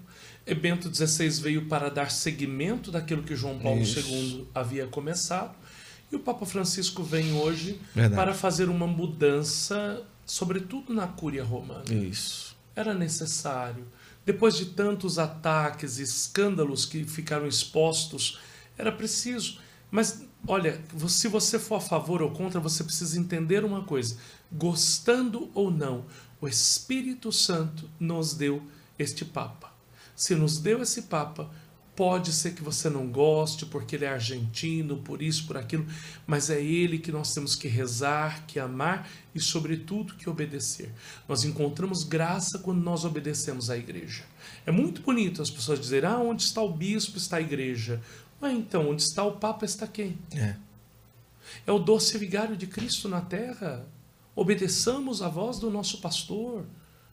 E 0.45 0.55
Bento 0.55 0.93
XVI 0.93 1.29
veio 1.41 1.65
para 1.65 1.89
dar 1.89 2.09
seguimento 2.09 2.89
daquilo 2.89 3.21
que 3.21 3.35
João 3.35 3.59
Paulo 3.59 3.81
isso. 3.81 3.99
II 3.99 4.47
havia 4.55 4.87
começado. 4.87 5.55
E 6.11 6.15
o 6.15 6.19
Papa 6.19 6.45
Francisco 6.45 7.03
vem 7.03 7.33
hoje 7.33 7.81
Verdade. 7.93 8.15
para 8.15 8.33
fazer 8.33 8.69
uma 8.69 8.87
mudança, 8.87 10.01
sobretudo 10.25 10.93
na 10.93 11.05
Cúria 11.05 11.43
Romana. 11.43 11.93
Isso. 11.93 12.55
Era 12.73 12.93
necessário 12.93 13.85
depois 14.27 14.57
de 14.57 14.65
tantos 14.65 15.17
ataques 15.17 15.99
e 15.99 16.03
escândalos 16.03 16.85
que 16.85 17.05
ficaram 17.05 17.47
expostos, 17.47 18.37
era 18.77 18.91
preciso. 18.91 19.61
Mas, 19.89 20.21
olha, 20.45 20.81
se 21.07 21.29
você 21.29 21.57
for 21.57 21.75
a 21.75 21.79
favor 21.79 22.21
ou 22.21 22.31
contra, 22.31 22.59
você 22.59 22.83
precisa 22.83 23.17
entender 23.17 23.63
uma 23.63 23.85
coisa: 23.85 24.17
gostando 24.51 25.49
ou 25.53 25.71
não, 25.71 26.05
o 26.41 26.47
Espírito 26.47 27.31
Santo 27.31 27.89
nos 27.97 28.33
deu 28.33 28.61
este 28.99 29.23
Papa. 29.23 29.71
Se 30.13 30.35
nos 30.35 30.59
deu 30.59 30.81
esse 30.81 31.03
Papa, 31.03 31.49
Pode 31.97 32.31
ser 32.31 32.51
que 32.51 32.61
você 32.61 32.91
não 32.91 33.07
goste 33.07 33.65
porque 33.65 33.95
ele 33.95 34.05
é 34.05 34.09
argentino, 34.09 34.97
por 34.97 35.19
isso, 35.19 35.47
por 35.47 35.57
aquilo, 35.57 35.83
mas 36.27 36.51
é 36.51 36.61
ele 36.63 36.99
que 36.99 37.11
nós 37.11 37.33
temos 37.33 37.55
que 37.55 37.67
rezar, 37.67 38.45
que 38.45 38.59
amar 38.59 39.09
e, 39.33 39.39
sobretudo, 39.39 40.13
que 40.13 40.29
obedecer. 40.29 40.93
Nós 41.27 41.43
encontramos 41.43 42.03
graça 42.03 42.59
quando 42.59 42.83
nós 42.83 43.03
obedecemos 43.03 43.71
à 43.71 43.77
igreja. 43.77 44.23
É 44.63 44.71
muito 44.71 45.01
bonito 45.01 45.41
as 45.41 45.49
pessoas 45.49 45.79
dizerem: 45.79 46.07
ah, 46.07 46.19
onde 46.19 46.43
está 46.43 46.61
o 46.61 46.71
bispo 46.71 47.17
está 47.17 47.37
a 47.37 47.41
igreja. 47.41 47.99
Mas 48.39 48.55
então, 48.55 48.91
onde 48.91 49.01
está 49.01 49.23
o 49.23 49.37
Papa 49.37 49.65
está 49.65 49.87
quem? 49.87 50.19
É. 50.35 50.55
É 51.65 51.71
o 51.71 51.79
doce 51.79 52.15
vigário 52.19 52.55
de 52.55 52.67
Cristo 52.67 53.09
na 53.09 53.21
terra. 53.21 53.87
Obedeçamos 54.35 55.23
a 55.23 55.29
voz 55.29 55.57
do 55.57 55.71
nosso 55.71 55.99
pastor. 55.99 56.63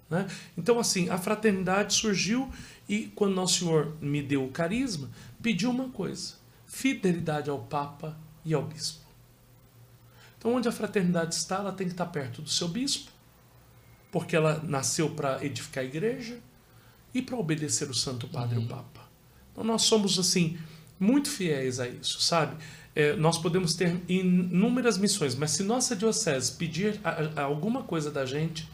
Né? 0.08 0.26
Então, 0.56 0.78
assim, 0.78 1.08
a 1.08 1.18
fraternidade 1.18 1.94
surgiu 1.94 2.50
e 2.88 3.06
quando 3.14 3.34
Nosso 3.34 3.60
Senhor 3.60 3.96
me 4.00 4.22
deu 4.22 4.44
o 4.44 4.50
carisma, 4.50 5.10
pediu 5.42 5.70
uma 5.70 5.88
coisa: 5.88 6.34
fidelidade 6.66 7.50
ao 7.50 7.58
Papa 7.58 8.16
e 8.44 8.52
ao 8.54 8.62
Bispo. 8.62 9.04
Então, 10.38 10.54
onde 10.54 10.68
a 10.68 10.72
fraternidade 10.72 11.34
está, 11.34 11.56
ela 11.56 11.72
tem 11.72 11.86
que 11.86 11.94
estar 11.94 12.04
perto 12.06 12.42
do 12.42 12.50
seu 12.50 12.68
bispo, 12.68 13.10
porque 14.12 14.36
ela 14.36 14.62
nasceu 14.62 15.08
para 15.08 15.42
edificar 15.42 15.82
a 15.82 15.86
igreja 15.86 16.38
e 17.14 17.22
para 17.22 17.34
obedecer 17.34 17.88
o 17.88 17.94
Santo 17.94 18.28
Padre 18.28 18.56
uhum. 18.56 18.62
e 18.62 18.66
o 18.66 18.68
Papa. 18.68 19.08
Então, 19.50 19.64
nós 19.64 19.82
somos, 19.82 20.18
assim, 20.18 20.58
muito 21.00 21.30
fiéis 21.30 21.80
a 21.80 21.88
isso, 21.88 22.20
sabe? 22.20 22.62
É, 22.94 23.16
nós 23.16 23.38
podemos 23.38 23.74
ter 23.74 23.98
inúmeras 24.06 24.98
missões, 24.98 25.34
mas 25.34 25.52
se 25.52 25.62
nossa 25.62 25.96
diocese 25.96 26.52
pedir 26.52 27.00
a, 27.02 27.40
a 27.40 27.44
alguma 27.44 27.82
coisa 27.82 28.10
da 28.10 28.26
gente, 28.26 28.68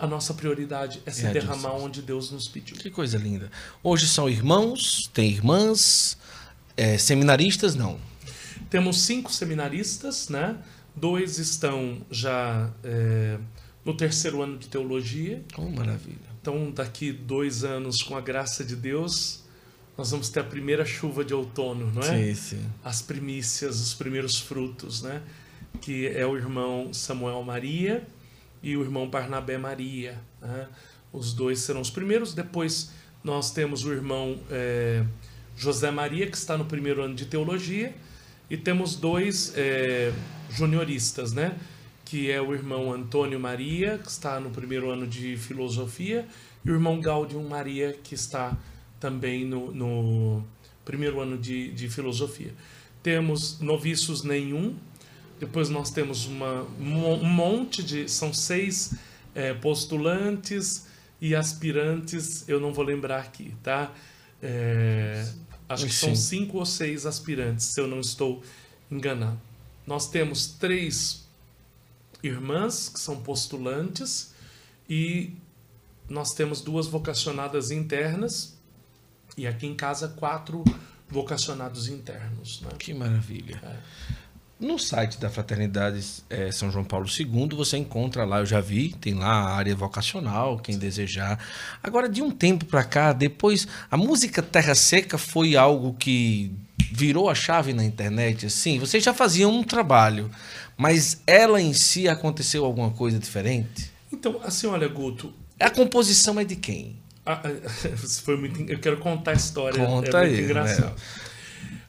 a 0.00 0.06
nossa 0.06 0.32
prioridade 0.32 1.02
é 1.04 1.10
se 1.10 1.26
é 1.26 1.30
derramar 1.30 1.74
onde 1.74 2.00
Deus 2.00 2.30
nos 2.30 2.48
pediu. 2.48 2.74
Que 2.76 2.90
coisa 2.90 3.18
linda. 3.18 3.50
Hoje 3.82 4.08
são 4.08 4.30
irmãos, 4.30 5.10
tem 5.12 5.30
irmãs, 5.30 6.16
é, 6.74 6.96
seminaristas, 6.96 7.74
não? 7.74 8.00
Temos 8.70 9.02
cinco 9.02 9.30
seminaristas, 9.30 10.30
né? 10.30 10.56
Dois 10.96 11.38
estão 11.38 12.00
já 12.10 12.70
é, 12.82 13.38
no 13.84 13.94
terceiro 13.94 14.40
ano 14.40 14.56
de 14.56 14.68
teologia. 14.68 15.44
Oh, 15.58 15.68
maravilha. 15.68 16.30
Então, 16.40 16.70
daqui 16.70 17.12
dois 17.12 17.62
anos, 17.62 18.02
com 18.02 18.16
a 18.16 18.22
graça 18.22 18.64
de 18.64 18.74
Deus, 18.74 19.44
nós 19.98 20.10
vamos 20.12 20.30
ter 20.30 20.40
a 20.40 20.44
primeira 20.44 20.86
chuva 20.86 21.22
de 21.22 21.34
outono, 21.34 21.92
não 21.92 22.02
é? 22.02 22.32
Sim, 22.32 22.34
sim. 22.34 22.66
As 22.82 23.02
primícias, 23.02 23.78
os 23.78 23.92
primeiros 23.92 24.40
frutos, 24.40 25.02
né? 25.02 25.20
Que 25.82 26.06
é 26.08 26.24
o 26.26 26.34
irmão 26.38 26.90
Samuel 26.94 27.42
Maria 27.42 28.06
e 28.62 28.76
o 28.76 28.82
irmão 28.82 29.08
Barnabé 29.08 29.58
Maria. 29.58 30.18
Né? 30.40 30.68
Os 31.12 31.32
dois 31.32 31.60
serão 31.60 31.80
os 31.80 31.90
primeiros. 31.90 32.34
Depois 32.34 32.90
nós 33.22 33.50
temos 33.52 33.84
o 33.84 33.92
irmão 33.92 34.38
é, 34.50 35.04
José 35.56 35.90
Maria, 35.90 36.26
que 36.26 36.36
está 36.36 36.56
no 36.56 36.64
primeiro 36.64 37.02
ano 37.02 37.14
de 37.14 37.26
teologia, 37.26 37.94
e 38.48 38.56
temos 38.56 38.96
dois 38.96 39.52
é, 39.56 40.12
junioristas, 40.50 41.32
né? 41.32 41.58
que 42.04 42.30
é 42.30 42.40
o 42.40 42.52
irmão 42.52 42.92
Antônio 42.92 43.38
Maria, 43.38 43.98
que 43.98 44.10
está 44.10 44.40
no 44.40 44.50
primeiro 44.50 44.90
ano 44.90 45.06
de 45.06 45.36
filosofia, 45.36 46.26
e 46.64 46.70
o 46.70 46.74
irmão 46.74 47.00
Gaudium 47.00 47.48
Maria, 47.48 47.96
que 48.02 48.14
está 48.14 48.56
também 48.98 49.44
no, 49.44 49.72
no 49.72 50.44
primeiro 50.84 51.20
ano 51.20 51.38
de, 51.38 51.70
de 51.70 51.88
filosofia. 51.88 52.52
Temos 53.02 53.60
noviços 53.60 54.24
nenhum, 54.24 54.76
depois 55.40 55.70
nós 55.70 55.90
temos 55.90 56.26
uma, 56.26 56.62
um 56.78 57.24
monte 57.24 57.82
de. 57.82 58.08
São 58.08 58.32
seis 58.32 58.94
é, 59.34 59.54
postulantes 59.54 60.86
e 61.18 61.34
aspirantes, 61.34 62.46
eu 62.46 62.60
não 62.60 62.72
vou 62.72 62.84
lembrar 62.84 63.20
aqui, 63.20 63.54
tá? 63.62 63.92
É, 64.42 65.26
acho 65.66 65.86
que 65.86 65.92
são 65.92 66.14
cinco 66.14 66.58
ou 66.58 66.66
seis 66.66 67.06
aspirantes, 67.06 67.66
se 67.66 67.80
eu 67.80 67.88
não 67.88 68.00
estou 68.00 68.42
enganado. 68.90 69.40
Nós 69.86 70.08
temos 70.08 70.46
três 70.46 71.26
irmãs 72.22 72.90
que 72.90 73.00
são 73.00 73.22
postulantes 73.22 74.34
e 74.88 75.34
nós 76.08 76.34
temos 76.34 76.60
duas 76.60 76.86
vocacionadas 76.86 77.70
internas 77.70 78.58
e 79.36 79.46
aqui 79.46 79.66
em 79.66 79.74
casa 79.74 80.08
quatro 80.08 80.64
vocacionados 81.08 81.88
internos. 81.88 82.60
Né? 82.60 82.70
Que 82.78 82.92
maravilha. 82.92 83.60
É. 83.62 83.76
No 84.60 84.78
site 84.78 85.18
da 85.18 85.30
Fraternidade 85.30 86.04
é, 86.28 86.52
São 86.52 86.70
João 86.70 86.84
Paulo 86.84 87.06
II, 87.06 87.48
você 87.56 87.78
encontra 87.78 88.26
lá, 88.26 88.40
eu 88.40 88.46
já 88.46 88.60
vi, 88.60 88.90
tem 89.00 89.14
lá 89.14 89.26
a 89.26 89.54
área 89.54 89.74
vocacional, 89.74 90.58
quem 90.58 90.76
desejar. 90.76 91.42
Agora, 91.82 92.06
de 92.06 92.20
um 92.20 92.30
tempo 92.30 92.66
para 92.66 92.84
cá, 92.84 93.14
depois, 93.14 93.66
a 93.90 93.96
música 93.96 94.42
Terra 94.42 94.74
Seca 94.74 95.16
foi 95.16 95.56
algo 95.56 95.94
que 95.98 96.52
virou 96.92 97.30
a 97.30 97.34
chave 97.34 97.72
na 97.72 97.82
internet, 97.82 98.44
assim? 98.44 98.78
Vocês 98.78 99.02
já 99.02 99.14
faziam 99.14 99.50
um 99.50 99.62
trabalho, 99.62 100.30
mas 100.76 101.22
ela 101.26 101.58
em 101.58 101.72
si 101.72 102.06
aconteceu 102.06 102.62
alguma 102.62 102.90
coisa 102.90 103.18
diferente? 103.18 103.90
Então, 104.12 104.40
assim, 104.44 104.66
olha, 104.66 104.88
Guto. 104.88 105.32
A 105.58 105.70
composição 105.70 106.38
é 106.38 106.44
de 106.44 106.56
quem? 106.56 106.96
Ah, 107.24 107.40
foi 108.24 108.36
muito, 108.36 108.60
eu 108.70 108.78
quero 108.78 108.98
contar 108.98 109.30
a 109.30 109.34
história. 109.34 109.78
Conta 109.78 109.88
é 109.88 109.94
muito 109.94 110.16
aí, 110.16 110.44
engraçado. 110.44 110.90
Né? 110.90 111.29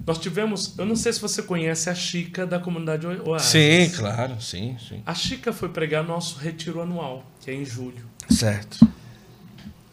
Nós 0.06 0.18
tivemos, 0.18 0.78
eu 0.78 0.86
não 0.86 0.96
sei 0.96 1.14
se 1.14 1.20
você 1.20 1.44
conhece 1.44 1.90
a 1.90 1.96
Chica 1.96 2.46
da 2.46 2.60
comunidade 2.60 3.06
Oasis. 3.06 3.50
Sim, 3.50 3.90
claro, 3.96 4.42
sim, 4.42 4.78
sim. 4.80 5.04
A 5.06 5.14
Chica 5.14 5.54
foi 5.54 5.70
pregar 5.70 6.04
nosso 6.04 6.40
retiro 6.40 6.82
anual, 6.82 7.26
que 7.40 7.52
é 7.52 7.54
em 7.54 7.66
julho. 7.66 8.04
Certo. 8.30 8.88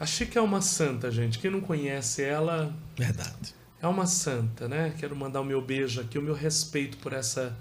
A 0.00 0.06
Chica 0.06 0.38
é 0.38 0.42
uma 0.42 0.62
santa, 0.62 1.10
gente. 1.10 1.38
Quem 1.38 1.50
não 1.50 1.60
conhece 1.60 2.22
ela. 2.22 2.74
Verdade. 2.96 3.54
É 3.80 3.86
uma 3.86 4.06
santa, 4.06 4.68
né? 4.68 4.94
Quero 4.98 5.14
mandar 5.14 5.40
o 5.40 5.44
meu 5.44 5.60
beijo 5.60 6.00
aqui, 6.00 6.18
o 6.18 6.22
meu 6.22 6.34
respeito 6.34 6.96
por 6.98 7.12
essa 7.12 7.56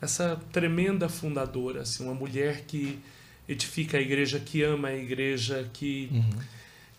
essa 0.00 0.36
tremenda 0.50 1.08
fundadora, 1.08 1.82
assim, 1.82 2.02
uma 2.02 2.12
mulher 2.12 2.64
que 2.66 2.98
edifica 3.48 3.98
a 3.98 4.00
igreja, 4.00 4.40
que 4.40 4.60
ama 4.60 4.88
a 4.88 4.96
igreja, 4.96 5.70
que 5.72 6.08
uhum. 6.10 6.30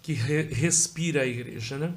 que 0.01 0.13
re 0.13 0.43
respira 0.43 1.23
a 1.23 1.25
igreja, 1.25 1.77
né? 1.77 1.93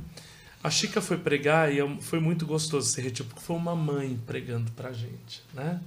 A 0.67 0.71
Chica 0.71 1.01
foi 1.01 1.17
pregar 1.17 1.73
e 1.73 1.79
foi 2.01 2.19
muito 2.19 2.45
gostoso 2.45 2.91
esse 2.91 3.01
retiro, 3.01 3.29
porque 3.29 3.41
foi 3.41 3.55
uma 3.55 3.77
mãe 3.77 4.21
pregando 4.27 4.69
pra 4.73 4.93
gente, 4.93 5.41
né? 5.55 5.81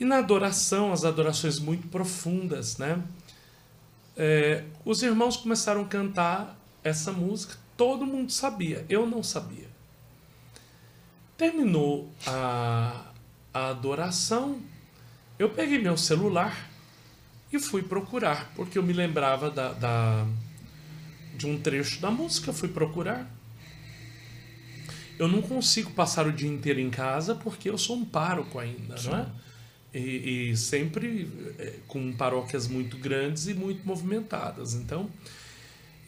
E 0.00 0.06
na 0.06 0.16
adoração, 0.16 0.90
as 0.90 1.04
adorações 1.04 1.58
muito 1.58 1.86
profundas, 1.88 2.78
né? 2.78 3.02
É, 4.16 4.64
os 4.86 5.02
irmãos 5.02 5.36
começaram 5.36 5.82
a 5.82 5.84
cantar 5.84 6.58
essa 6.82 7.12
música, 7.12 7.58
todo 7.76 8.06
mundo 8.06 8.32
sabia, 8.32 8.86
eu 8.88 9.06
não 9.06 9.22
sabia. 9.22 9.68
Terminou 11.36 12.10
a, 12.26 13.04
a 13.52 13.68
adoração, 13.68 14.62
eu 15.38 15.50
peguei 15.50 15.78
meu 15.78 15.98
celular 15.98 16.70
e 17.52 17.58
fui 17.58 17.82
procurar, 17.82 18.50
porque 18.56 18.78
eu 18.78 18.82
me 18.82 18.94
lembrava 18.94 19.50
da, 19.50 19.74
da 19.74 20.26
de 21.36 21.46
um 21.46 21.60
trecho 21.60 22.00
da 22.00 22.10
música, 22.10 22.50
fui 22.50 22.68
procurar 22.68 23.41
eu 25.18 25.28
não 25.28 25.42
consigo 25.42 25.90
passar 25.92 26.26
o 26.26 26.32
dia 26.32 26.48
inteiro 26.48 26.80
em 26.80 26.90
casa 26.90 27.34
porque 27.34 27.68
eu 27.68 27.78
sou 27.78 27.96
um 27.96 28.04
pároco 28.04 28.58
ainda, 28.58 28.96
Sim. 28.96 29.10
não 29.10 29.18
é? 29.18 29.26
E, 29.94 30.50
e, 30.50 30.56
sempre 30.56 31.28
é, 31.58 31.74
com 31.86 32.12
paróquias 32.12 32.66
muito 32.66 32.96
grandes 32.96 33.46
e 33.46 33.52
muito 33.52 33.86
movimentadas. 33.86 34.72
Então, 34.72 35.10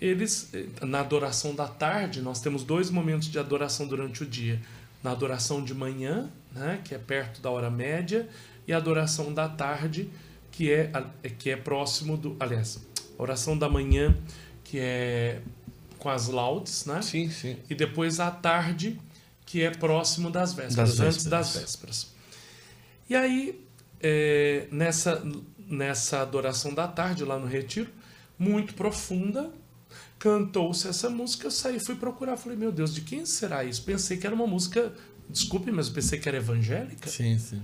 eles, 0.01 0.49
é, 0.55 0.87
na 0.87 1.01
adoração 1.01 1.55
da 1.55 1.69
tarde, 1.69 2.23
nós 2.23 2.41
temos 2.41 2.65
dois 2.65 2.91
momentos 2.91 3.29
de 3.29 3.39
adoração 3.39 3.87
durante 3.87 4.23
o 4.23 4.27
dia. 4.27 4.61
Na 5.03 5.11
adoração 5.11 5.63
de 5.63 5.75
manhã, 5.75 6.31
né, 6.53 6.81
que 6.83 6.95
é 6.95 6.99
perto 6.99 7.43
da 7.43 7.51
hora 7.51 7.69
média, 7.69 8.27
e 8.67 8.73
a 8.73 8.79
adoração 8.79 9.35
da 9.35 9.49
tarde, 9.51 10.09
que 10.51 10.73
é, 10.73 10.91
que 11.39 11.51
é 11.51 11.57
próximo 11.57 12.17
do. 12.17 12.37
Aliás, 12.41 12.81
a 13.19 13.23
oração 13.23 13.57
da 13.59 13.69
manhã, 13.69 14.17
que 14.63 14.79
é 14.79 15.43
com 16.05 16.11
as 16.11 16.29
laudes, 16.29 16.85
né? 16.85 17.01
Sim, 17.01 17.31
sim. 17.31 17.57
E 17.69 17.75
depois 17.75 18.21
à 18.21 18.31
tarde, 18.31 19.01
que 19.47 19.63
é 19.63 19.71
próximo 19.71 20.31
das 20.31 20.53
vésperas, 20.53 20.77
das 20.77 20.89
vésperas. 20.99 21.15
antes 21.15 21.27
das 21.27 21.57
vésperas. 21.57 22.13
E 23.09 23.15
aí, 23.17 23.67
é, 24.03 24.69
nessa, 24.71 25.25
nessa 25.59 26.21
adoração 26.21 26.75
da 26.75 26.87
tarde, 26.87 27.25
lá 27.25 27.39
no 27.39 27.47
retiro, 27.47 27.91
muito 28.39 28.75
profunda, 28.75 29.51
cantou-se 30.19 30.87
essa 30.87 31.09
música, 31.09 31.47
eu 31.47 31.51
saí, 31.51 31.81
fui 31.81 31.95
procurar, 31.95 32.37
falei, 32.37 32.59
meu 32.59 32.71
Deus, 32.71 32.95
de 32.95 33.01
quem 33.01 33.25
será 33.25 33.65
isso? 33.65 33.83
Pensei 33.83 34.19
que 34.19 34.27
era 34.27 34.37
uma 34.37 34.47
música, 34.47 34.93
desculpe, 35.31 35.73
mas 35.73 35.89
pensei 35.89 36.19
que 36.19 36.29
era 36.29 36.37
evangélica. 36.37 37.09
Sim, 37.09 37.39
sim. 37.39 37.63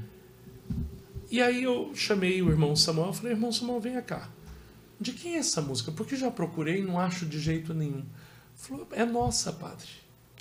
E 1.30 1.42
aí 1.42 1.62
eu 1.62 1.92
chamei 1.94 2.40
o 2.40 2.48
irmão 2.48 2.74
Samuel, 2.74 3.12
falei, 3.12 3.32
irmão 3.32 3.52
Samuel, 3.52 3.80
venha 3.80 4.00
cá. 4.00 4.30
De 4.98 5.12
quem 5.12 5.34
é 5.34 5.38
essa 5.40 5.60
música? 5.60 5.92
Porque 5.92 6.16
já 6.16 6.30
procurei 6.30 6.78
e 6.78 6.82
não 6.82 6.98
acho 6.98 7.26
de 7.26 7.38
jeito 7.38 7.74
nenhum. 7.74 8.02
Falou, 8.60 8.86
é 8.92 9.04
nossa, 9.06 9.52
padre. 9.52 9.88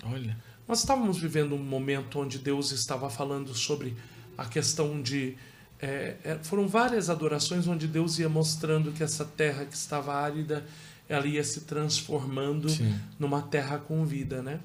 Olha. 0.03 0.37
Nós 0.67 0.79
estávamos 0.79 1.17
vivendo 1.17 1.55
um 1.55 1.63
momento 1.63 2.19
onde 2.19 2.37
Deus 2.37 2.71
estava 2.71 3.09
falando 3.09 3.53
sobre 3.55 3.95
a 4.37 4.45
questão 4.45 5.01
de. 5.01 5.35
É, 5.81 6.17
é, 6.23 6.39
foram 6.43 6.67
várias 6.67 7.09
adorações 7.09 7.65
onde 7.65 7.87
Deus 7.87 8.19
ia 8.19 8.27
mostrando 8.27 8.91
que 8.91 9.01
essa 9.01 9.23
terra 9.23 9.65
que 9.65 9.75
estava 9.75 10.13
árida, 10.13 10.65
ela 11.07 11.25
ia 11.25 11.43
se 11.43 11.61
transformando 11.61 12.69
Sim. 12.69 12.93
numa 13.17 13.41
terra 13.41 13.77
com 13.77 14.05
vida, 14.05 14.43
né? 14.43 14.59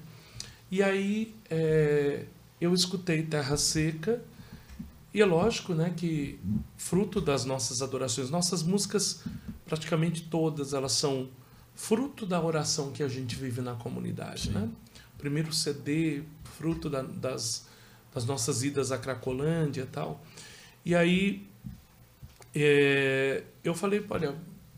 E 0.69 0.83
aí 0.83 1.33
é, 1.49 2.25
eu 2.59 2.73
escutei 2.73 3.23
Terra 3.23 3.55
Seca, 3.55 4.21
e 5.13 5.21
é 5.21 5.25
lógico 5.25 5.73
né, 5.73 5.93
que, 5.95 6.37
fruto 6.75 7.21
das 7.21 7.45
nossas 7.45 7.81
adorações, 7.81 8.29
nossas 8.29 8.61
músicas, 8.61 9.23
praticamente 9.65 10.23
todas, 10.23 10.73
elas 10.73 10.91
são 10.91 11.29
fruto 11.75 12.25
da 12.25 12.41
oração 12.41 12.91
que 12.91 13.03
a 13.03 13.07
gente 13.07 13.35
vive 13.35 13.61
na 13.61 13.75
comunidade. 13.75 14.49
Né? 14.49 14.69
Primeiro 15.17 15.53
CD, 15.53 16.23
fruto 16.57 16.89
da, 16.89 17.01
das, 17.01 17.67
das 18.13 18.25
nossas 18.25 18.63
idas 18.63 18.91
à 18.91 18.97
Cracolândia 18.97 19.81
e 19.81 19.87
tal. 19.87 20.23
E 20.83 20.95
aí 20.95 21.47
é, 22.53 23.43
eu 23.63 23.75
falei, 23.75 24.03
olha, 24.09 24.35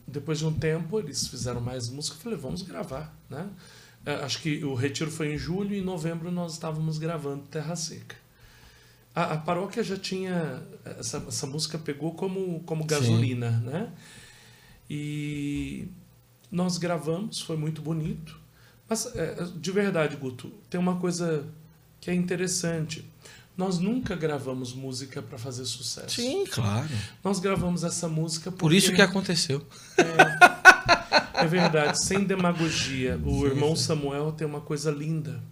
depois 0.07 0.39
de 0.39 0.45
um 0.45 0.53
tempo 0.53 0.99
eles 0.99 1.27
fizeram 1.27 1.61
mais 1.61 1.89
música, 1.89 2.17
eu 2.17 2.21
falei, 2.21 2.37
vamos 2.37 2.63
gravar. 2.63 3.15
Né? 3.29 3.47
É, 4.05 4.15
acho 4.15 4.41
que 4.41 4.63
o 4.63 4.73
retiro 4.73 5.11
foi 5.11 5.33
em 5.33 5.37
julho 5.37 5.75
e 5.75 5.79
em 5.79 5.83
novembro 5.83 6.31
nós 6.31 6.53
estávamos 6.53 6.97
gravando 6.97 7.43
Terra 7.43 7.75
Seca. 7.75 8.15
A, 9.13 9.33
a 9.33 9.37
paróquia 9.37 9.83
já 9.83 9.97
tinha. 9.97 10.63
Essa, 10.85 11.17
essa 11.27 11.47
música 11.47 11.77
pegou 11.77 12.13
como, 12.13 12.61
como 12.61 12.85
gasolina, 12.85 13.51
Sim. 13.51 13.65
né? 13.65 13.91
E 14.89 15.87
nós 16.51 16.77
gravamos, 16.77 17.41
foi 17.41 17.57
muito 17.57 17.81
bonito. 17.81 18.39
Mas, 18.87 19.05
é, 19.15 19.35
de 19.55 19.71
verdade, 19.71 20.15
Guto, 20.15 20.51
tem 20.69 20.79
uma 20.79 20.97
coisa 20.97 21.45
que 21.99 22.09
é 22.09 22.13
interessante. 22.13 23.05
Nós 23.57 23.79
nunca 23.79 24.15
gravamos 24.15 24.73
música 24.73 25.21
para 25.21 25.37
fazer 25.37 25.65
sucesso. 25.65 26.15
Sim, 26.15 26.45
claro. 26.45 26.87
Nós 27.23 27.39
gravamos 27.39 27.83
essa 27.83 28.07
música 28.07 28.51
porque... 28.51 28.61
Por 28.61 28.73
isso 28.73 28.93
que 28.93 29.01
aconteceu. 29.01 29.65
É, 29.97 31.43
é 31.43 31.47
verdade, 31.47 32.01
sem 32.03 32.23
demagogia. 32.23 33.19
O 33.25 33.39
sim, 33.41 33.45
irmão 33.45 33.75
sim. 33.75 33.83
Samuel 33.83 34.31
tem 34.31 34.45
uma 34.45 34.61
coisa 34.61 34.91
linda. 34.91 35.43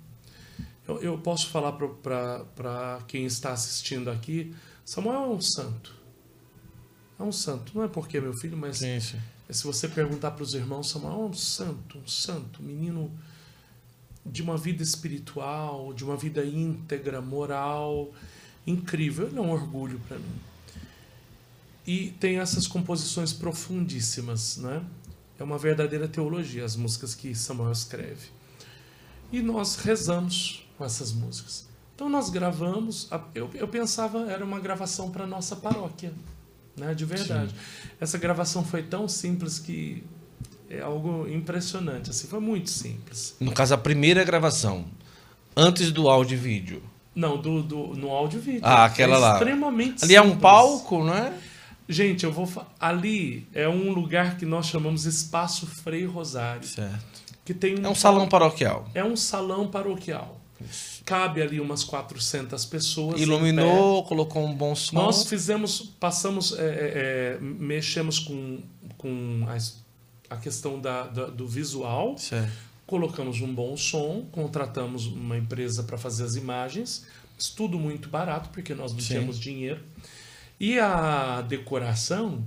Eu, 0.87 1.01
eu 1.01 1.17
posso 1.17 1.47
falar 1.49 1.71
para 1.73 2.99
quem 3.07 3.25
está 3.25 3.51
assistindo 3.51 4.09
aqui: 4.09 4.53
Samuel 4.85 5.23
é 5.23 5.27
um 5.27 5.41
santo. 5.41 5.95
É 7.19 7.23
um 7.23 7.31
santo. 7.31 7.71
Não 7.73 7.83
é 7.83 7.87
porque 7.87 8.17
é 8.17 8.21
meu 8.21 8.33
filho, 8.33 8.55
mas 8.55 8.77
sim, 8.77 8.99
sim. 8.99 9.17
Se 9.49 9.63
você 9.63 9.87
perguntar 9.87 10.31
para 10.31 10.43
os 10.43 10.53
irmãos, 10.53 10.89
Samuel 10.89 11.13
é 11.13 11.25
um 11.25 11.33
santo, 11.33 11.99
um 11.99 12.07
santo, 12.07 12.61
um 12.61 12.65
menino 12.65 13.11
de 14.25 14.41
uma 14.41 14.57
vida 14.57 14.81
espiritual, 14.81 15.93
de 15.93 16.03
uma 16.03 16.17
vida 16.17 16.43
íntegra, 16.43 17.21
moral, 17.21 18.11
incrível. 18.65 19.27
Ele 19.27 19.37
é 19.37 19.41
um 19.41 19.51
orgulho 19.51 20.01
para 20.07 20.17
mim. 20.17 20.39
E 21.85 22.11
tem 22.19 22.39
essas 22.39 22.65
composições 22.65 23.31
profundíssimas, 23.31 24.57
né? 24.57 24.83
É 25.37 25.43
uma 25.43 25.59
verdadeira 25.59 26.07
teologia, 26.07 26.65
as 26.65 26.75
músicas 26.75 27.13
que 27.13 27.35
Samuel 27.35 27.71
escreve. 27.71 28.29
E 29.31 29.41
nós 29.41 29.75
rezamos 29.75 30.65
com 30.75 30.83
essas 30.83 31.11
músicas. 31.11 31.67
Então 31.93 32.09
nós 32.09 32.29
gravamos, 32.29 33.07
eu, 33.35 33.49
eu 33.53 33.67
pensava 33.67 34.31
era 34.31 34.43
uma 34.43 34.59
gravação 34.59 35.11
para 35.11 35.27
nossa 35.27 35.55
paróquia 35.55 36.11
né? 36.77 36.93
De 36.93 37.05
verdade. 37.05 37.49
Sim. 37.51 37.89
Essa 37.99 38.17
gravação 38.17 38.63
foi 38.63 38.83
tão 38.83 39.07
simples 39.07 39.59
que 39.59 40.03
é 40.69 40.81
algo 40.81 41.27
impressionante. 41.29 42.09
Assim, 42.09 42.27
foi 42.27 42.39
muito 42.39 42.69
simples. 42.69 43.35
No 43.39 43.51
caso, 43.51 43.73
a 43.73 43.77
primeira 43.77 44.23
gravação, 44.23 44.85
antes 45.55 45.91
do 45.91 46.09
áudio 46.09 46.35
e 46.35 46.39
vídeo. 46.39 46.83
Não, 47.15 47.37
do, 47.37 47.63
do, 47.63 47.77
no 47.95 48.09
áudio 48.11 48.39
e 48.39 48.41
vídeo. 48.41 48.61
Ah, 48.63 48.85
aquela 48.85 49.15
é 49.15 49.19
lá. 49.19 49.33
Extremamente 49.33 50.03
Ali 50.03 50.13
simples. 50.13 50.15
é 50.15 50.21
um 50.21 50.37
palco, 50.37 51.03
não 51.03 51.13
é? 51.15 51.33
Gente, 51.87 52.25
eu 52.25 52.31
vou. 52.31 52.49
Ali 52.79 53.47
é 53.53 53.69
um 53.69 53.91
lugar 53.93 54.37
que 54.37 54.45
nós 54.45 54.65
chamamos 54.65 55.05
Espaço 55.05 55.65
Frei 55.67 56.03
Rosário. 56.05 56.67
Certo. 56.67 57.23
Que 57.45 57.53
tem 57.53 57.75
É 57.81 57.87
um 57.87 57.93
salão 57.95 58.27
paroquial. 58.27 58.89
É 58.93 59.03
um 59.03 59.15
salão 59.15 59.67
paroquial. 59.67 60.41
Cabe 61.05 61.39
ali 61.41 61.59
umas 61.59 61.83
400 61.83 62.65
pessoas. 62.65 63.21
Iluminou, 63.21 64.03
colocou 64.05 64.43
um 64.43 64.53
bom 64.55 64.73
som. 64.75 64.95
Nós 64.95 65.27
fizemos, 65.27 65.79
passamos, 65.99 66.57
é, 66.57 66.63
é, 66.63 66.65
é, 66.65 67.37
mexemos 67.39 68.17
com, 68.17 68.59
com 68.97 69.45
a, 69.47 70.33
a 70.33 70.37
questão 70.37 70.79
da, 70.81 71.03
da- 71.03 71.27
do 71.27 71.47
visual, 71.47 72.17
Certo. 72.17 72.51
colocamos 72.87 73.39
um 73.39 73.53
bom 73.53 73.77
som, 73.77 74.25
contratamos 74.31 75.05
uma 75.05 75.37
empresa 75.37 75.83
para 75.83 75.95
fazer 75.97 76.23
as 76.23 76.35
imagens, 76.35 77.05
tudo 77.55 77.77
muito 77.77 78.09
barato, 78.09 78.49
porque 78.49 78.73
nós 78.73 78.91
não 78.91 78.99
Sim. 78.99 79.07
tínhamos 79.07 79.39
dinheiro. 79.39 79.81
E 80.59 80.79
a 80.79 81.41
decoração, 81.41 82.43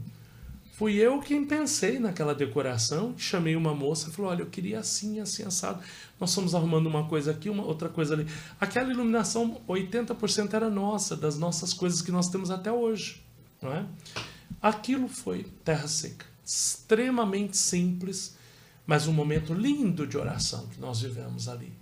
fui 0.78 0.94
eu 0.94 1.18
quem 1.18 1.44
pensei 1.44 1.98
naquela 1.98 2.32
decoração, 2.32 3.12
chamei 3.18 3.56
uma 3.56 3.74
moça 3.74 4.08
e 4.08 4.12
falou, 4.12 4.30
olha, 4.30 4.42
eu 4.42 4.46
queria 4.46 4.78
assim, 4.78 5.18
assim, 5.18 5.42
assado. 5.42 5.82
Nós 6.20 6.32
fomos 6.32 6.54
arrumando 6.54 6.86
uma 6.86 7.08
coisa 7.08 7.32
aqui, 7.32 7.50
uma 7.50 7.64
outra 7.64 7.88
coisa 7.88 8.14
ali. 8.14 8.28
Aquela 8.60 8.92
iluminação, 8.92 9.60
80% 9.68 10.54
era 10.54 10.70
nossa, 10.70 11.16
das 11.16 11.36
nossas 11.36 11.74
coisas 11.74 12.00
que 12.00 12.12
nós 12.12 12.28
temos 12.28 12.48
até 12.48 12.70
hoje. 12.70 13.20
Não 13.60 13.72
é? 13.72 13.84
Aquilo 14.62 15.08
foi 15.08 15.48
terra 15.64 15.88
seca. 15.88 16.24
Extremamente 16.46 17.56
simples, 17.56 18.36
mas 18.86 19.08
um 19.08 19.12
momento 19.12 19.52
lindo 19.52 20.06
de 20.06 20.16
oração 20.16 20.68
que 20.68 20.80
nós 20.80 21.00
vivemos 21.00 21.48
ali. 21.48 21.72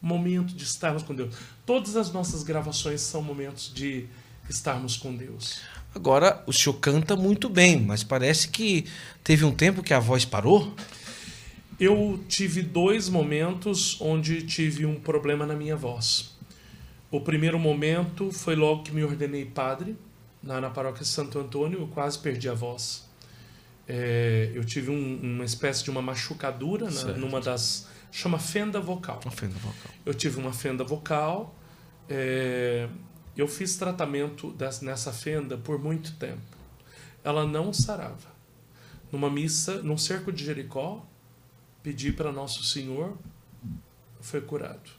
Momento 0.00 0.54
de 0.54 0.64
estarmos 0.64 1.02
com 1.02 1.14
Deus. 1.14 1.34
Todas 1.64 1.96
as 1.96 2.12
nossas 2.12 2.42
gravações 2.42 3.00
são 3.00 3.22
momentos 3.22 3.72
de 3.72 4.06
estarmos 4.46 4.98
com 4.98 5.16
Deus. 5.16 5.62
Agora, 5.94 6.42
o 6.46 6.52
senhor 6.52 6.74
canta 6.78 7.14
muito 7.16 7.48
bem, 7.48 7.78
mas 7.80 8.02
parece 8.02 8.48
que 8.48 8.86
teve 9.22 9.44
um 9.44 9.52
tempo 9.52 9.82
que 9.82 9.92
a 9.92 9.98
voz 9.98 10.24
parou. 10.24 10.74
Eu 11.78 12.22
tive 12.28 12.62
dois 12.62 13.08
momentos 13.08 14.00
onde 14.00 14.42
tive 14.42 14.86
um 14.86 14.98
problema 14.98 15.44
na 15.46 15.54
minha 15.54 15.76
voz. 15.76 16.32
O 17.10 17.20
primeiro 17.20 17.58
momento 17.58 18.30
foi 18.32 18.54
logo 18.56 18.82
que 18.84 18.92
me 18.92 19.04
ordenei 19.04 19.44
padre, 19.44 19.96
na, 20.42 20.60
na 20.60 20.70
paróquia 20.70 21.04
Santo 21.04 21.38
Antônio, 21.38 21.80
eu 21.80 21.86
quase 21.88 22.18
perdi 22.18 22.48
a 22.48 22.54
voz. 22.54 23.04
É, 23.86 24.50
eu 24.54 24.64
tive 24.64 24.90
um- 24.90 25.20
uma 25.22 25.44
espécie 25.44 25.84
de 25.84 25.90
uma 25.90 26.00
machucadura 26.00 26.86
na- 26.86 26.90
Certo. 26.92 27.18
numa 27.20 27.40
das. 27.40 27.86
chama 28.10 28.38
fenda 28.38 28.80
vocal. 28.80 29.20
Uma 29.24 29.30
fenda 29.32 29.54
vocal. 29.58 29.90
Eu 30.06 30.14
tive 30.14 30.38
uma 30.38 30.52
fenda 30.52 30.84
vocal. 30.84 31.54
é, 32.08 32.88
eu 33.36 33.48
fiz 33.48 33.76
tratamento 33.76 34.54
nessa 34.82 35.12
fenda 35.12 35.56
por 35.56 35.78
muito 35.78 36.14
tempo. 36.16 36.40
Ela 37.24 37.46
não 37.46 37.72
sarava. 37.72 38.32
Numa 39.10 39.30
missa, 39.30 39.82
num 39.82 39.96
cerco 39.96 40.32
de 40.32 40.44
Jericó, 40.44 41.04
pedi 41.82 42.12
para 42.12 42.32
Nosso 42.32 42.62
Senhor, 42.62 43.16
foi 44.20 44.40
curado. 44.40 44.90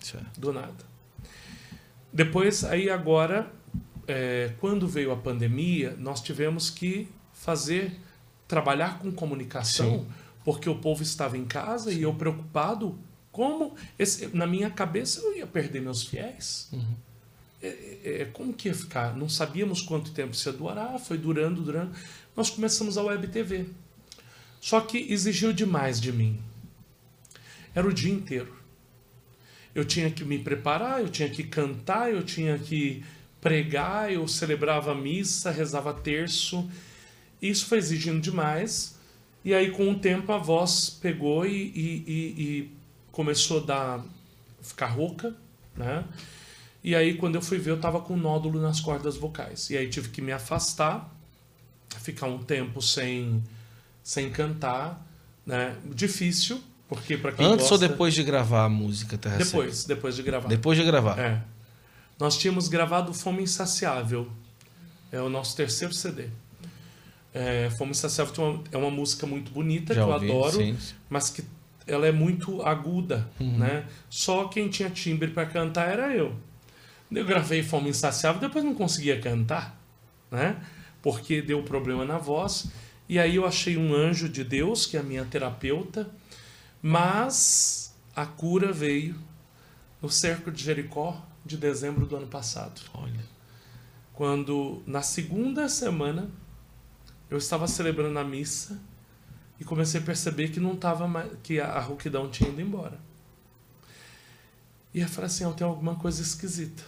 Certo. 0.00 0.40
Do 0.40 0.52
nada. 0.52 0.90
Depois, 2.12 2.64
aí 2.64 2.90
agora, 2.90 3.52
é, 4.08 4.52
quando 4.58 4.88
veio 4.88 5.12
a 5.12 5.16
pandemia, 5.16 5.94
nós 5.98 6.20
tivemos 6.20 6.70
que 6.70 7.08
fazer, 7.32 7.98
trabalhar 8.48 8.98
com 8.98 9.12
comunicação, 9.12 10.00
Sim. 10.00 10.06
porque 10.44 10.68
o 10.68 10.76
povo 10.76 11.02
estava 11.02 11.38
em 11.38 11.44
casa 11.44 11.92
e 11.92 12.02
eu 12.02 12.12
preocupado, 12.14 12.98
como, 13.40 13.74
esse- 13.98 14.26
na 14.36 14.46
minha 14.46 14.68
cabeça, 14.68 15.18
eu 15.22 15.34
ia 15.34 15.46
perder 15.46 15.80
meus 15.80 16.02
fiéis. 16.02 16.68
Uhum. 16.74 16.94
É, 17.62 17.68
é, 18.04 18.24
como 18.34 18.52
que 18.52 18.68
ia 18.68 18.74
ficar? 18.74 19.16
Não 19.16 19.30
sabíamos 19.30 19.80
quanto 19.80 20.10
tempo 20.12 20.34
isso 20.34 20.46
ia 20.46 20.52
durar, 20.52 20.98
foi 20.98 21.16
durando, 21.16 21.62
durando. 21.62 21.90
Nós 22.36 22.50
começamos 22.50 22.98
a 22.98 23.02
Web 23.02 23.28
TV. 23.28 23.64
Só 24.60 24.78
que 24.82 24.98
exigiu 25.10 25.54
demais 25.54 25.98
de 25.98 26.12
mim. 26.12 26.38
Era 27.74 27.88
o 27.88 27.92
dia 27.94 28.12
inteiro. 28.12 28.54
Eu 29.74 29.86
tinha 29.86 30.10
que 30.10 30.22
me 30.22 30.38
preparar, 30.38 31.00
eu 31.00 31.08
tinha 31.08 31.30
que 31.30 31.42
cantar, 31.44 32.12
eu 32.12 32.22
tinha 32.22 32.58
que 32.58 33.02
pregar, 33.40 34.12
eu 34.12 34.28
celebrava 34.28 34.94
missa, 34.94 35.50
rezava 35.50 35.94
terço. 35.94 36.68
Isso 37.40 37.64
foi 37.64 37.78
exigindo 37.78 38.20
demais. 38.20 38.96
E 39.42 39.54
aí, 39.54 39.70
com 39.70 39.90
o 39.90 39.98
tempo, 39.98 40.30
a 40.30 40.36
voz 40.36 40.90
pegou 40.90 41.46
e, 41.46 41.52
e- 41.74 42.04
e- 42.06 42.42
e 42.42 42.79
começou 43.12 43.62
a 43.62 43.66
dar, 43.66 44.04
ficar 44.62 44.86
rouca, 44.86 45.34
né? 45.76 46.04
E 46.82 46.94
aí, 46.94 47.14
quando 47.14 47.34
eu 47.34 47.42
fui 47.42 47.58
ver, 47.58 47.70
eu 47.70 47.76
estava 47.76 48.00
com 48.00 48.14
um 48.14 48.16
nódulo 48.16 48.60
nas 48.60 48.80
cordas 48.80 49.16
vocais. 49.16 49.68
E 49.70 49.76
aí, 49.76 49.88
tive 49.88 50.08
que 50.08 50.22
me 50.22 50.32
afastar, 50.32 51.14
ficar 52.00 52.26
um 52.26 52.38
tempo 52.38 52.80
sem, 52.80 53.42
sem 54.02 54.30
cantar, 54.30 55.06
né? 55.44 55.76
Difícil, 55.94 56.62
porque 56.88 57.16
para 57.16 57.32
quem 57.32 57.46
Antes 57.46 57.68
gosta... 57.68 57.74
ou 57.74 57.90
depois 57.90 58.14
de 58.14 58.22
gravar 58.22 58.64
a 58.64 58.68
música 58.68 59.18
Terra 59.18 59.38
Seca? 59.38 59.44
Depois, 59.44 59.84
depois 59.84 60.16
de 60.16 60.22
gravar. 60.22 60.48
Depois 60.48 60.78
de 60.78 60.84
gravar. 60.84 61.18
É. 61.18 61.42
Nós 62.18 62.36
tínhamos 62.36 62.68
gravado 62.68 63.14
Fome 63.14 63.42
Insaciável. 63.42 64.30
É 65.12 65.20
o 65.20 65.28
nosso 65.28 65.56
terceiro 65.56 65.92
CD. 65.92 66.28
É, 67.32 67.70
Fome 67.78 67.92
Insaciável 67.92 68.64
é 68.72 68.76
uma 68.76 68.90
música 68.90 69.26
muito 69.26 69.52
bonita, 69.52 69.94
Já 69.94 70.02
que 70.02 70.08
eu 70.08 70.14
ouvi, 70.14 70.30
adoro, 70.30 70.56
sim. 70.56 70.76
mas 71.08 71.30
que 71.30 71.44
ela 71.90 72.06
é 72.06 72.12
muito 72.12 72.62
aguda, 72.62 73.28
Uhum. 73.40 73.58
né? 73.58 73.86
Só 74.08 74.48
quem 74.48 74.68
tinha 74.68 74.88
timbre 74.90 75.28
para 75.32 75.46
cantar 75.46 75.88
era 75.90 76.14
eu. 76.14 76.34
Eu 77.10 77.24
gravei 77.26 77.62
Fome 77.62 77.90
Insaciável, 77.90 78.40
depois 78.40 78.64
não 78.64 78.74
conseguia 78.74 79.20
cantar, 79.20 79.76
né? 80.30 80.56
Porque 81.02 81.42
deu 81.42 81.62
problema 81.62 82.04
na 82.04 82.18
voz. 82.18 82.70
E 83.08 83.18
aí 83.18 83.34
eu 83.36 83.44
achei 83.46 83.76
um 83.76 83.92
anjo 83.94 84.28
de 84.28 84.44
Deus, 84.44 84.86
que 84.86 84.96
é 84.96 85.00
a 85.00 85.02
minha 85.02 85.24
terapeuta, 85.24 86.08
mas 86.80 87.94
a 88.14 88.24
cura 88.26 88.72
veio 88.72 89.16
no 90.00 90.08
cerco 90.08 90.50
de 90.50 90.62
Jericó 90.62 91.20
de 91.44 91.56
dezembro 91.56 92.06
do 92.06 92.16
ano 92.16 92.26
passado. 92.26 92.80
Olha. 92.94 93.20
Quando 94.12 94.82
na 94.86 95.02
segunda 95.02 95.68
semana 95.68 96.28
eu 97.30 97.38
estava 97.38 97.66
celebrando 97.66 98.18
a 98.18 98.24
missa 98.24 98.80
e 99.60 99.64
comecei 99.64 100.00
a 100.00 100.02
perceber 100.02 100.48
que 100.48 100.58
não 100.58 100.74
tava 100.74 101.06
mais, 101.06 101.30
que 101.42 101.60
a, 101.60 101.78
rouquidão 101.78 102.30
tinha 102.30 102.48
ido 102.48 102.60
embora. 102.60 102.98
E 104.92 105.00
eu 105.00 105.08
falei 105.08 105.26
assim, 105.26 105.44
"Ah, 105.44 105.52
tem 105.52 105.66
alguma 105.66 105.94
coisa 105.94 106.22
esquisita. 106.22 106.82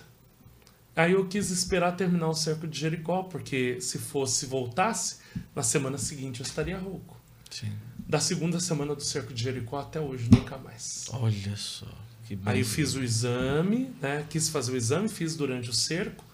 Aí 0.96 1.12
eu 1.12 1.26
quis 1.26 1.50
esperar 1.50 1.96
terminar 1.96 2.28
o 2.28 2.34
cerco 2.34 2.66
de 2.66 2.78
Jericó, 2.78 3.22
porque 3.22 3.80
se 3.80 3.98
fosse 3.98 4.46
voltasse, 4.46 5.18
na 5.54 5.62
semana 5.62 5.96
seguinte 5.96 6.40
eu 6.40 6.46
estaria 6.46 6.78
rouco. 6.78 7.16
Sim. 7.50 7.72
Da 8.06 8.18
segunda 8.20 8.58
semana 8.60 8.94
do 8.94 9.02
cerco 9.02 9.32
de 9.32 9.42
Jericó 9.42 9.78
até 9.78 10.00
hoje, 10.00 10.28
nunca 10.30 10.58
mais. 10.58 11.08
Olha 11.12 11.56
só. 11.56 11.86
Que 12.24 12.38
Aí 12.44 12.60
eu 12.60 12.66
fiz 12.66 12.94
o 12.94 13.02
exame, 13.02 13.94
né? 14.00 14.26
Quis 14.28 14.48
fazer 14.48 14.72
o 14.72 14.76
exame, 14.76 15.08
fiz 15.08 15.34
durante 15.34 15.70
o 15.70 15.72
cerco. 15.72 16.24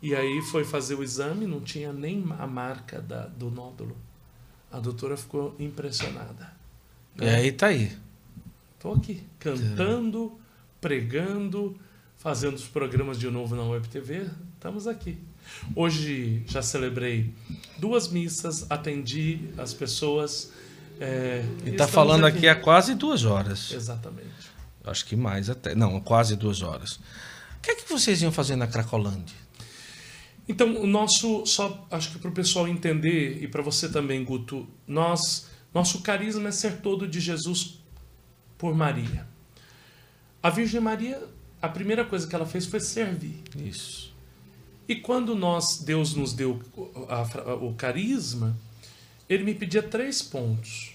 E 0.00 0.14
aí 0.14 0.42
foi 0.50 0.64
fazer 0.64 0.94
o 0.94 1.02
exame, 1.02 1.46
não 1.46 1.60
tinha 1.60 1.92
nem 1.92 2.24
a 2.38 2.46
marca 2.46 3.00
da, 3.00 3.26
do 3.26 3.50
nódulo. 3.50 3.96
A 4.70 4.80
doutora 4.80 5.16
ficou 5.16 5.54
impressionada. 5.58 6.52
E 7.20 7.24
aí 7.26 7.52
tá 7.52 7.68
aí. 7.68 7.96
Tô 8.78 8.92
aqui, 8.92 9.22
cantando, 9.38 10.38
pregando, 10.80 11.76
fazendo 12.18 12.54
os 12.54 12.66
programas 12.66 13.18
de 13.18 13.28
novo 13.30 13.56
na 13.56 13.62
Web 13.62 13.88
TV. 13.88 14.28
Estamos 14.54 14.86
aqui. 14.86 15.18
Hoje 15.74 16.42
já 16.46 16.60
celebrei 16.60 17.32
duas 17.78 18.08
missas, 18.08 18.66
atendi 18.70 19.48
as 19.56 19.72
pessoas. 19.72 20.52
é, 21.00 21.44
E 21.60 21.70
tá 21.70 21.70
estamos 21.70 21.92
falando 21.92 22.26
aqui 22.26 22.48
há 22.48 22.54
quase 22.56 22.94
duas 22.94 23.24
horas. 23.24 23.70
Exatamente. 23.72 24.50
Acho 24.84 25.04
que 25.06 25.16
mais 25.16 25.48
até. 25.48 25.74
Não, 25.74 25.98
quase 26.00 26.36
duas 26.36 26.62
horas. 26.62 27.00
O 27.58 27.60
que 27.62 27.70
é 27.70 27.74
que 27.76 27.88
vocês 27.88 28.22
iam 28.22 28.30
fazer 28.30 28.56
na 28.56 28.66
Cracolândia? 28.66 29.34
Então, 30.48 30.80
o 30.80 30.86
nosso, 30.86 31.44
só 31.44 31.86
acho 31.90 32.12
que 32.12 32.18
para 32.18 32.30
o 32.30 32.34
pessoal 32.34 32.68
entender 32.68 33.42
e 33.42 33.48
para 33.48 33.62
você 33.62 33.88
também, 33.88 34.24
Guto, 34.24 34.66
nós, 34.86 35.48
nosso 35.74 36.02
carisma 36.02 36.48
é 36.48 36.52
ser 36.52 36.80
todo 36.80 37.06
de 37.08 37.18
Jesus 37.20 37.78
por 38.56 38.74
Maria. 38.74 39.26
A 40.42 40.48
Virgem 40.48 40.80
Maria, 40.80 41.20
a 41.60 41.68
primeira 41.68 42.04
coisa 42.04 42.26
que 42.28 42.34
ela 42.34 42.46
fez 42.46 42.64
foi 42.66 42.78
servir. 42.78 43.42
Isso. 43.56 44.14
E 44.88 44.94
quando 44.94 45.34
nós, 45.34 45.78
Deus 45.78 46.14
nos 46.14 46.32
deu 46.32 46.62
o- 46.76 47.06
a- 47.08 47.54
o 47.56 47.74
carisma, 47.74 48.56
ele 49.28 49.42
me 49.42 49.52
pedia 49.52 49.82
três 49.82 50.22
pontos: 50.22 50.92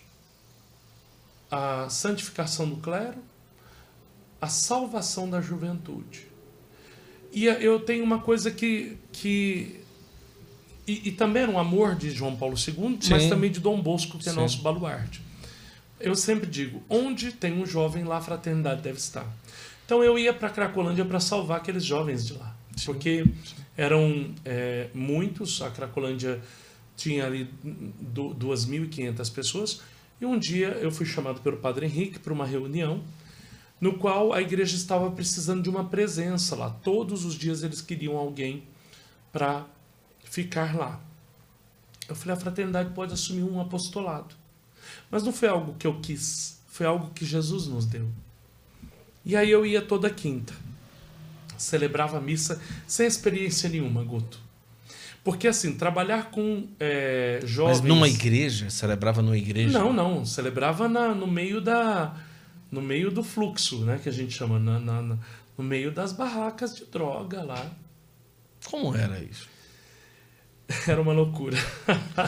a 1.52 1.90
santificação 1.90 2.70
do 2.70 2.78
clero, 2.78 3.18
a 4.40 4.48
salvação 4.48 5.30
da 5.30 5.42
juventude. 5.42 6.31
E 7.32 7.46
eu 7.46 7.80
tenho 7.80 8.04
uma 8.04 8.20
coisa 8.20 8.52
que. 8.52 8.98
que 9.12 9.80
e, 10.88 11.10
e 11.10 11.12
também 11.12 11.44
era 11.44 11.52
um 11.52 11.60
amor 11.60 11.96
de 11.96 12.10
João 12.10 12.36
Paulo 12.36 12.56
II, 12.56 13.00
mas 13.10 13.24
Sim. 13.24 13.30
também 13.30 13.52
de 13.52 13.60
Dom 13.60 13.82
Bosco, 13.82 14.18
que 14.18 14.28
é 14.28 14.32
Sim. 14.32 14.40
nosso 14.40 14.62
baluarte. 14.62 15.22
Eu 16.00 16.16
sempre 16.16 16.50
digo: 16.50 16.84
onde 16.90 17.32
tem 17.32 17.54
um 17.54 17.66
jovem, 17.66 18.04
lá 18.04 18.18
a 18.18 18.22
fraternidade 18.22 18.82
deve 18.82 18.98
estar. 18.98 19.26
Então 19.86 20.04
eu 20.04 20.18
ia 20.18 20.34
para 20.34 20.50
Cracolândia 20.50 21.06
para 21.06 21.20
salvar 21.20 21.58
aqueles 21.58 21.84
jovens 21.84 22.26
de 22.26 22.34
lá. 22.34 22.56
Porque 22.86 23.26
eram 23.78 24.34
é, 24.46 24.88
muitos, 24.94 25.62
a 25.62 25.70
Cracolândia 25.70 26.42
tinha 26.96 27.26
ali 27.26 27.50
2.500 28.14 29.34
pessoas, 29.34 29.82
e 30.20 30.26
um 30.26 30.38
dia 30.38 30.68
eu 30.82 30.92
fui 30.92 31.06
chamado 31.06 31.42
pelo 31.42 31.58
Padre 31.58 31.86
Henrique 31.86 32.20
para 32.20 32.32
uma 32.32 32.46
reunião, 32.46 33.02
no 33.82 33.98
qual 33.98 34.32
a 34.32 34.40
igreja 34.40 34.76
estava 34.76 35.10
precisando 35.10 35.64
de 35.64 35.70
uma 35.70 35.86
presença 35.86 36.56
lá. 36.56 36.70
Todos 36.70 37.26
os 37.26 37.34
dias 37.34 37.64
eles 37.64 37.82
queriam 37.82 38.16
alguém 38.16 38.64
para 39.34 39.66
ficar 40.24 40.78
lá. 40.78 41.02
Eu 42.08 42.16
falei, 42.16 42.36
a 42.36 42.40
fraternidade 42.40 42.94
pode 42.94 43.14
assumir 43.14 43.44
um 43.44 43.60
apostolado. 43.60 44.36
Mas 45.10 45.24
não 45.24 45.34
foi 45.34 45.50
algo 45.50 45.76
que 45.80 45.88
eu 45.88 46.00
quis, 46.00 46.62
foi 46.68 46.86
algo 46.86 47.12
que 47.14 47.26
Jesus 47.26 47.66
nos 47.66 47.86
deu. 47.86 48.08
E 49.26 49.36
aí 49.36 49.50
eu 49.50 49.66
ia 49.66 49.82
toda 49.82 50.10
quinta. 50.10 50.54
Celebrava 51.58 52.18
a 52.18 52.22
missa 52.22 52.62
sem 52.88 53.08
experiência 53.08 53.70
nenhuma, 53.70 54.04
Guto. 54.04 54.40
Porque 55.24 55.48
assim, 55.48 55.74
trabalhar 55.74 56.32
com 56.32 56.68
é, 56.80 57.40
jovens. 57.44 57.80
Mas 57.82 57.88
numa 57.88 58.08
igreja? 58.08 58.70
Celebrava 58.70 59.22
numa 59.22 59.38
igreja? 59.38 59.78
Não, 59.78 59.94
não. 59.94 60.26
Celebrava 60.26 60.88
na, 60.90 61.14
no 61.14 61.28
meio 61.28 61.62
da. 61.62 62.16
No 62.72 62.82
meio 62.82 63.12
do 63.12 63.24
fluxo, 63.24 63.84
né? 63.84 64.00
Que 64.02 64.10
a 64.10 64.12
gente 64.12 64.34
chama. 64.34 64.58
Na, 64.58 64.80
na, 64.80 65.02
na, 65.02 65.18
no 65.58 65.64
meio 65.64 65.92
das 65.92 66.14
barracas 66.14 66.76
de 66.76 66.86
droga 66.86 67.44
lá. 67.44 67.70
Como 68.66 68.96
era 68.96 69.20
isso? 69.24 69.50
Era 70.88 71.02
uma 71.02 71.14
loucura. 71.14 71.58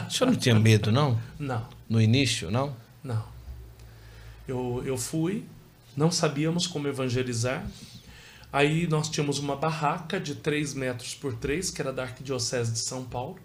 O 0.06 0.10
senhor 0.10 0.30
não 0.30 0.38
tinha 0.38 0.54
medo, 0.54 0.92
não? 0.92 1.18
Não. 1.38 1.66
No 1.88 2.00
início, 2.00 2.50
não? 2.50 2.76
Não. 3.02 3.24
Eu, 4.46 4.82
eu 4.84 4.98
fui, 4.98 5.44
não 5.96 6.10
sabíamos 6.10 6.66
como 6.66 6.86
evangelizar. 6.86 7.66
Aí 8.52 8.86
nós 8.86 9.08
tínhamos 9.08 9.38
uma 9.38 9.56
barraca 9.56 10.20
de 10.20 10.34
3 10.34 10.74
metros 10.74 11.14
por 11.14 11.34
3, 11.34 11.70
que 11.70 11.80
era 11.80 11.92
da 11.92 12.02
Arquidiocese 12.02 12.72
de 12.72 12.78
São 12.78 13.04
Paulo. 13.04 13.38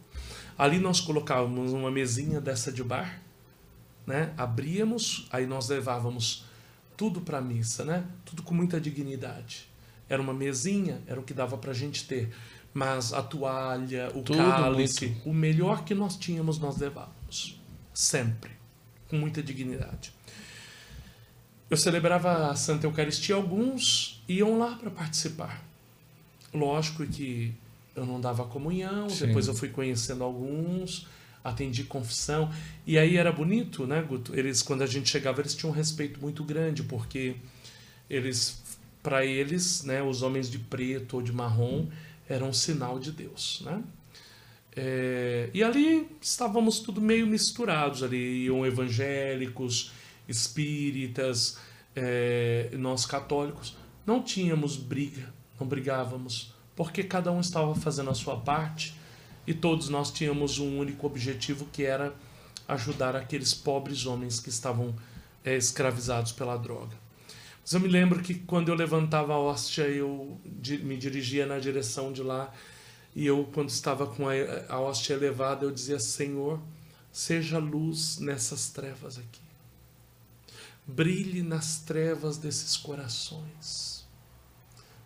Ali 0.58 0.78
nós 0.78 1.00
colocávamos 1.00 1.72
uma 1.72 1.90
mesinha 1.90 2.42
dessa 2.42 2.72
de 2.72 2.84
bar, 2.84 3.22
né? 4.06 4.34
abríamos, 4.38 5.26
aí 5.32 5.48
nós 5.48 5.70
levávamos 5.70 6.44
tudo 7.00 7.22
para 7.22 7.38
a 7.38 7.42
missa, 7.42 7.86
né? 7.86 8.04
tudo 8.26 8.44
com 8.44 8.54
muita 8.54 8.78
dignidade. 8.78 9.70
Era 10.10 10.22
uma 10.22 10.34
mesinha, 10.34 11.02
era 11.08 11.18
o 11.18 11.24
que 11.24 11.34
dava 11.34 11.58
para 11.58 11.72
a 11.72 11.74
gente 11.74 12.06
ter. 12.06 12.30
Mas 12.74 13.14
a 13.14 13.24
toalha, 13.24 14.10
o 14.10 14.22
Tudo 14.22 14.38
cálice, 14.38 15.08
muito. 15.08 15.30
o 15.30 15.34
melhor 15.34 15.86
que 15.86 15.96
nós 15.96 16.18
tínhamos, 16.18 16.60
nós 16.60 16.78
levávamos. 16.78 17.58
Sempre. 17.94 18.52
Com 19.08 19.16
muita 19.16 19.42
dignidade. 19.42 20.12
Eu 21.70 21.78
celebrava 21.78 22.52
a 22.52 22.56
Santa 22.56 22.86
Eucaristia, 22.86 23.36
alguns 23.36 24.22
iam 24.28 24.60
lá 24.60 24.76
para 24.76 24.92
participar. 24.92 25.64
Lógico 26.54 27.08
que 27.08 27.56
eu 27.96 28.06
não 28.06 28.20
dava 28.20 28.44
comunhão, 28.44 29.10
Sim. 29.10 29.28
depois 29.28 29.48
eu 29.48 29.54
fui 29.54 29.70
conhecendo 29.70 30.22
alguns, 30.22 31.08
atendi 31.44 31.84
confissão. 31.84 32.52
E 32.86 32.98
aí 32.98 33.18
era 33.18 33.32
bonito, 33.32 33.86
né, 33.86 34.02
Guto? 34.02 34.38
Eles, 34.38 34.62
quando 34.62 34.82
a 34.82 34.88
gente 34.88 35.10
chegava, 35.10 35.42
eles 35.42 35.56
tinham 35.56 35.72
um 35.72 35.76
respeito 35.76 36.20
muito 36.20 36.44
grande, 36.44 36.84
porque 36.84 37.36
eles, 38.10 38.62
para 39.02 39.26
eles, 39.26 39.84
né, 39.84 40.02
os 40.02 40.22
homens 40.22 40.50
de 40.50 40.60
preto 40.60 41.18
ou 41.18 41.22
de 41.22 41.32
marrom, 41.32 41.88
era 42.28 42.44
um 42.46 42.54
sinal 42.54 43.00
de 43.00 43.12
Deus, 43.12 43.62
né? 43.66 43.84
É, 44.76 45.50
e 45.54 45.64
ali 45.64 46.08
estávamos 46.22 46.80
tudo 46.80 47.02
meio 47.02 47.26
misturados 47.26 48.04
ali, 48.04 48.46
iam 48.46 48.66
evangélicos, 48.66 49.92
espíritas, 50.28 51.58
é, 51.96 52.70
nós 52.74 53.06
católicos. 53.06 53.76
Não 54.06 54.22
tínhamos 54.22 54.78
briga, 54.78 55.34
não 55.60 55.68
brigávamos, 55.68 56.54
porque 56.76 57.04
cada 57.04 57.32
um 57.32 57.42
estava 57.42 57.74
fazendo 57.76 58.10
a 58.10 58.14
sua 58.14 58.38
parte 58.38 58.94
e 59.50 59.54
todos 59.56 59.90
nós 59.90 60.12
tínhamos 60.12 60.60
um 60.60 60.78
único 60.78 61.08
objetivo 61.08 61.68
que 61.74 61.84
era 61.84 62.14
ajudar 62.68 63.16
aqueles 63.16 63.52
pobres 63.52 64.06
homens 64.06 64.40
que 64.40 64.50
estavam 64.50 64.96
é, 65.44 65.58
escravizados 65.58 66.32
pela 66.32 66.56
droga. 66.56 66.96
Mas 67.60 67.74
eu 67.74 67.80
me 67.80 67.88
lembro 67.88 68.22
que 68.22 68.36
quando 68.36 68.70
eu 68.70 68.76
levantava 68.76 69.34
a 69.34 69.40
hóstia, 69.40 69.88
eu 69.88 70.40
me 70.84 70.96
dirigia 70.98 71.48
na 71.48 71.58
direção 71.58 72.14
de 72.14 72.22
lá. 72.22 72.54
E 73.16 73.26
eu, 73.26 73.50
quando 73.52 73.70
estava 73.70 74.06
com 74.06 74.30
a, 74.30 74.34
a 74.70 74.80
hóstia 74.80 75.16
elevada, 75.16 75.66
eu 75.66 75.72
dizia: 75.72 75.98
Senhor, 75.98 76.62
seja 77.12 77.58
luz 77.58 78.20
nessas 78.20 78.70
trevas 78.70 79.18
aqui. 79.18 79.42
Brilhe 80.86 81.42
nas 81.42 81.80
trevas 81.80 82.38
desses 82.38 82.78
corações. 82.78 84.08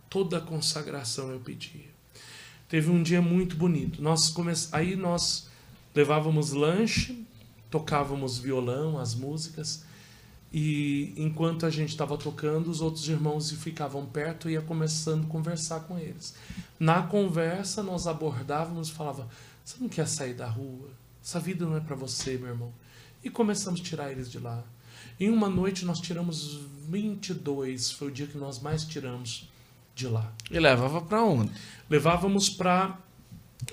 Toda 0.09 0.39
a 0.39 0.41
consagração 0.41 1.31
eu 1.31 1.39
pedia. 1.39 1.92
Teve 2.73 2.89
um 2.89 3.03
dia 3.03 3.21
muito 3.21 3.55
bonito. 3.55 4.01
Nós 4.01 4.29
come... 4.29 4.51
Aí 4.71 4.95
nós 4.95 5.47
levávamos 5.93 6.53
lanche, 6.53 7.23
tocávamos 7.69 8.39
violão, 8.39 8.97
as 8.97 9.13
músicas 9.13 9.85
e 10.51 11.13
enquanto 11.15 11.67
a 11.67 11.69
gente 11.69 11.89
estava 11.89 12.17
tocando, 12.17 12.71
os 12.71 12.81
outros 12.81 13.07
irmãos 13.07 13.51
ficavam 13.51 14.07
perto 14.07 14.49
e 14.49 14.53
ia 14.53 14.61
começando 14.63 15.25
a 15.25 15.27
conversar 15.27 15.81
com 15.81 15.99
eles. 15.99 16.33
Na 16.79 17.03
conversa, 17.03 17.83
nós 17.83 18.07
abordávamos 18.07 18.89
e 18.89 18.93
falava: 18.93 19.29
"Você 19.63 19.75
não 19.79 19.87
quer 19.87 20.07
sair 20.07 20.33
da 20.33 20.47
rua? 20.47 20.89
Essa 21.23 21.39
vida 21.39 21.67
não 21.67 21.77
é 21.77 21.79
para 21.79 21.95
você, 21.95 22.39
meu 22.39 22.47
irmão". 22.47 22.73
E 23.23 23.29
começamos 23.29 23.81
a 23.81 23.83
tirar 23.83 24.11
eles 24.11 24.31
de 24.31 24.39
lá. 24.39 24.63
Em 25.19 25.29
uma 25.29 25.47
noite 25.47 25.85
nós 25.85 26.01
tiramos 26.01 26.59
22, 26.89 27.91
foi 27.91 28.07
o 28.07 28.11
dia 28.11 28.25
que 28.25 28.35
nós 28.35 28.59
mais 28.59 28.83
tiramos 28.83 29.47
de 29.95 30.07
lá. 30.07 30.31
E 30.49 30.59
levava 30.59 31.01
para 31.01 31.23
onde? 31.23 31.51
Levávamos 31.89 32.49
para 32.49 32.97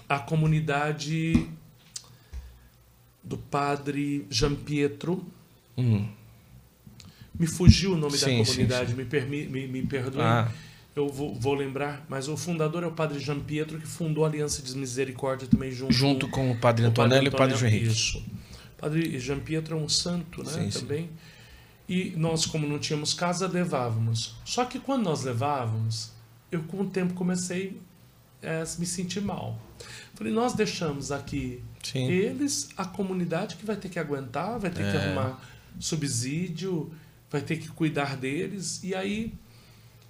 a 0.09 0.19
comunidade 0.19 1.49
do 3.23 3.37
padre 3.37 4.27
Jean 4.31 4.55
Pietro. 4.55 5.25
Hum 5.77 6.21
me 7.41 7.47
fugiu 7.47 7.95
o 7.95 7.97
nome 7.97 8.19
sim, 8.19 8.39
da 8.39 8.45
comunidade, 8.45 8.91
sim, 8.91 8.97
sim. 8.97 9.03
Me, 9.03 9.05
permi, 9.07 9.47
me, 9.47 9.67
me 9.67 9.87
perdoe. 9.87 10.21
Ah. 10.21 10.53
Eu 10.95 11.09
vou, 11.09 11.35
vou, 11.35 11.55
lembrar, 11.55 12.05
mas 12.07 12.29
o 12.29 12.37
fundador 12.37 12.83
é 12.83 12.87
o 12.87 12.91
padre 12.91 13.19
Jean 13.19 13.41
Pietro, 13.41 13.79
que 13.79 13.87
fundou 13.87 14.27
a 14.27 14.29
Aliança 14.29 14.61
de 14.61 14.77
Misericórdia 14.77 15.49
também 15.49 15.71
junto, 15.71 15.93
junto 15.93 16.29
com 16.29 16.51
o 16.51 16.57
padre 16.59 16.85
Antonello 16.85 17.25
e 17.25 17.29
o 17.29 17.33
padre 17.33 17.57
João 17.57 17.71
Henrique. 17.71 17.87
Isso. 17.87 18.19
O 18.19 18.81
padre 18.81 19.19
Jean 19.19 19.39
Pietro 19.39 19.75
é 19.75 19.81
um 19.81 19.89
santo 19.89 20.45
né, 20.45 20.69
também. 20.71 21.09
E 21.91 22.15
nós, 22.17 22.47
como 22.47 22.69
não 22.69 22.79
tínhamos 22.79 23.13
casa, 23.13 23.49
levávamos. 23.49 24.37
Só 24.45 24.65
que 24.65 24.79
quando 24.79 25.03
nós 25.03 25.25
levávamos, 25.25 26.13
eu 26.51 26.63
com 26.63 26.83
o 26.83 26.89
tempo 26.89 27.15
comecei 27.15 27.83
a 28.43 28.61
me 28.79 28.87
sentir 28.87 29.21
mal. 29.21 29.61
Falei, 30.15 30.33
nós 30.33 30.55
deixamos 30.55 31.11
aqui 31.11 31.63
eles, 31.95 32.69
a 32.77 32.85
comunidade 32.85 33.57
que 33.57 33.67
vai 33.67 33.75
ter 33.75 33.89
que 33.89 33.99
aguentar, 33.99 34.59
vai 34.59 34.71
ter 34.71 34.83
é. 34.83 34.91
que 34.93 34.97
arrumar 34.97 35.43
subsídio 35.81 36.93
vai 37.31 37.41
ter 37.41 37.57
que 37.57 37.69
cuidar 37.69 38.17
deles. 38.17 38.83
E 38.83 38.95
aí 38.95 39.33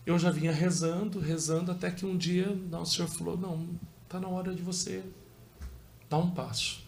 eu 0.06 0.18
já 0.18 0.30
vinha 0.30 0.52
rezando, 0.52 1.20
rezando, 1.20 1.70
até 1.70 1.90
que 1.90 2.06
um 2.06 2.16
dia 2.16 2.56
o 2.72 2.84
Senhor 2.84 3.08
falou: 3.08 3.36
Não, 3.36 3.68
está 4.04 4.18
na 4.18 4.28
hora 4.28 4.54
de 4.54 4.62
você 4.62 5.02
dar 6.08 6.18
um 6.18 6.30
passo. 6.30 6.82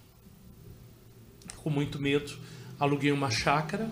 Com 1.58 1.70
muito 1.70 2.00
medo, 2.00 2.36
aluguei 2.78 3.12
uma 3.12 3.30
chácara. 3.30 3.90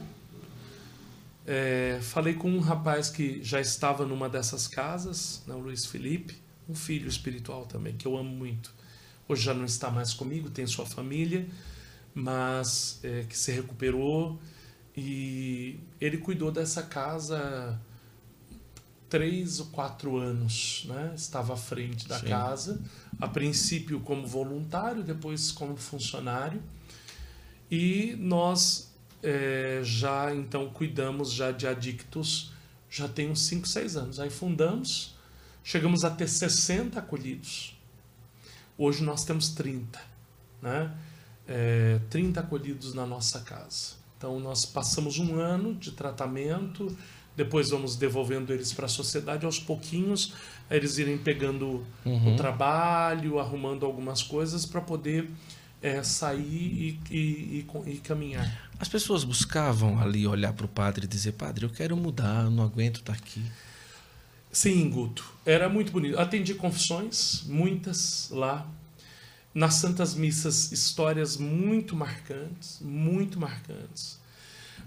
É, 1.47 1.99
falei 2.03 2.35
com 2.35 2.51
um 2.51 2.61
rapaz 2.61 3.09
que 3.09 3.43
já 3.43 3.61
estava 3.61 4.07
numa 4.07 4.29
dessas 4.29 4.69
casas, 4.69 5.43
né, 5.47 5.55
o 5.55 5.59
Luiz 5.59 5.87
Felipe, 5.87 6.37
um 6.69 6.75
filho 6.75 7.09
espiritual 7.09 7.67
também, 7.67 7.97
que 7.97 8.07
eu 8.07 8.17
amo 8.17 8.31
muito. 8.31 8.73
Hoje 9.29 9.43
já 9.43 9.55
não 9.55 9.65
está 9.65 9.91
mais 9.91 10.13
comigo, 10.13 10.51
tem 10.51 10.67
sua 10.67 10.87
família, 10.87 11.49
mas 12.15 13.01
é, 13.03 13.25
que 13.29 13.37
se 13.37 13.53
recuperou 13.53 14.39
e 14.97 15.79
ele 16.01 16.19
cuidou 16.19 16.51
dessa 16.51 16.83
casa 16.83 17.81
três 19.09 19.59
ou 19.59 19.67
quatro 19.67 20.17
anos, 20.17 20.85
né? 20.89 21.13
Estava 21.17 21.55
à 21.55 21.57
frente 21.57 22.07
da 22.07 22.21
Sim. 22.21 22.29
casa, 22.29 22.81
a 23.21 23.27
princípio 23.27 24.01
como 24.01 24.27
voluntário, 24.27 25.03
depois 25.03 25.51
como 25.51 25.77
funcionário. 25.77 26.63
E 27.71 28.17
nós 28.19 28.90
é, 29.23 29.81
já 29.83 30.35
então 30.35 30.69
cuidamos 30.71 31.33
já 31.33 31.53
de 31.53 31.67
adictos 31.67 32.53
já 32.91 33.07
tem 33.07 33.31
uns 33.31 33.47
5, 33.47 33.69
6 33.69 33.97
anos. 33.97 34.21
Aí 34.21 34.29
fundamos, 34.29 35.15
chegamos 35.63 36.05
a 36.05 36.11
ter 36.11 36.29
60 36.29 36.99
acolhidos. 36.99 37.79
Hoje 38.77 39.05
nós 39.05 39.25
temos 39.25 39.51
30, 39.51 40.01
né? 40.61 40.93
É, 41.47 42.01
30 42.11 42.41
acolhidos 42.41 42.93
na 42.93 43.07
nossa 43.07 43.41
casa. 43.41 44.01
Então, 44.17 44.39
nós 44.39 44.67
passamos 44.67 45.19
um 45.19 45.41
ano 45.41 45.75
de 45.75 45.93
tratamento, 45.93 46.95
depois 47.35 47.71
vamos 47.71 47.97
devolvendo 47.97 48.53
eles 48.53 48.73
para 48.73 48.85
a 48.85 48.89
sociedade 48.89 49.47
aos 49.47 49.59
pouquinhos, 49.59 50.35
eles 50.71 50.99
irem 50.99 51.17
pegando 51.17 51.87
uhum. 52.05 52.35
o 52.35 52.37
trabalho, 52.37 53.39
arrumando 53.39 53.87
algumas 53.87 54.23
coisas 54.23 54.67
para 54.67 54.81
poder 54.81 55.31
é, 55.81 56.03
sair 56.03 57.01
e, 57.11 57.17
e, 57.17 57.67
e, 57.75 57.91
e, 57.93 57.97
caminhar. 57.99 58.70
As 58.81 58.89
pessoas 58.89 59.25
buscavam 59.25 60.01
ali 60.01 60.27
olhar 60.27 60.55
para 60.55 60.65
o 60.65 60.69
padre 60.69 61.05
e 61.05 61.09
dizer: 61.09 61.33
Padre, 61.33 61.67
eu 61.67 61.71
quero 61.71 61.95
mudar, 61.99 62.45
eu 62.45 62.51
não 62.51 62.65
aguento 62.65 63.01
estar 63.01 63.13
tá 63.13 63.19
aqui. 63.19 63.45
Sim, 64.51 64.89
Guto. 64.89 65.23
Era 65.45 65.69
muito 65.69 65.93
bonito. 65.93 66.19
Atendi 66.19 66.55
confissões, 66.55 67.43
muitas 67.45 68.31
lá. 68.31 68.67
Nas 69.53 69.75
Santas 69.75 70.15
Missas, 70.15 70.73
histórias 70.73 71.37
muito 71.37 71.95
marcantes, 71.95 72.79
muito 72.81 73.39
marcantes. 73.39 74.19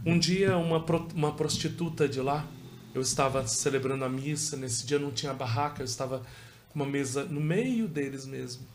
Um 0.04 0.18
dia, 0.18 0.58
uma, 0.58 0.84
uma 1.14 1.32
prostituta 1.34 2.08
de 2.10 2.20
lá, 2.20 2.48
eu 2.96 3.02
estava 3.02 3.46
celebrando 3.46 4.06
a 4.06 4.10
missa, 4.10 4.58
nesse 4.58 4.88
dia 4.88 4.98
não 4.98 5.12
tinha 5.12 5.34
barraca, 5.34 5.82
eu 5.82 5.86
estava 5.86 6.24
com 6.70 6.80
uma 6.80 6.86
mesa 6.86 7.26
no 7.26 7.40
meio 7.40 7.88
deles 7.88 8.26
mesmo. 8.26 8.66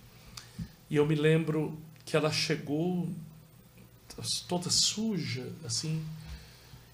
E 0.89 0.95
eu 0.95 1.05
me 1.07 1.17
lembro 1.17 1.77
que 2.05 2.17
ela 2.17 2.31
chegou 2.31 3.09
toda 4.47 4.71
suja, 4.71 5.47
assim, 5.65 6.05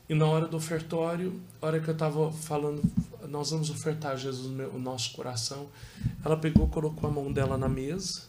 e 0.08 0.14
na 0.14 0.26
hora 0.26 0.46
do 0.46 0.56
ofertório, 0.56 1.40
a 1.62 1.66
hora 1.66 1.80
que 1.80 1.88
eu 1.88 1.94
estava 1.94 2.30
falando, 2.30 2.82
nós 3.28 3.50
vamos 3.50 3.70
ofertar 3.70 4.16
Jesus 4.18 4.46
o 4.46 4.78
nosso 4.78 5.12
coração, 5.12 5.68
ela 6.22 6.36
pegou, 6.36 6.68
colocou 6.68 7.08
a 7.08 7.12
mão 7.12 7.32
dela 7.32 7.56
na 7.56 7.68
mesa 7.68 8.22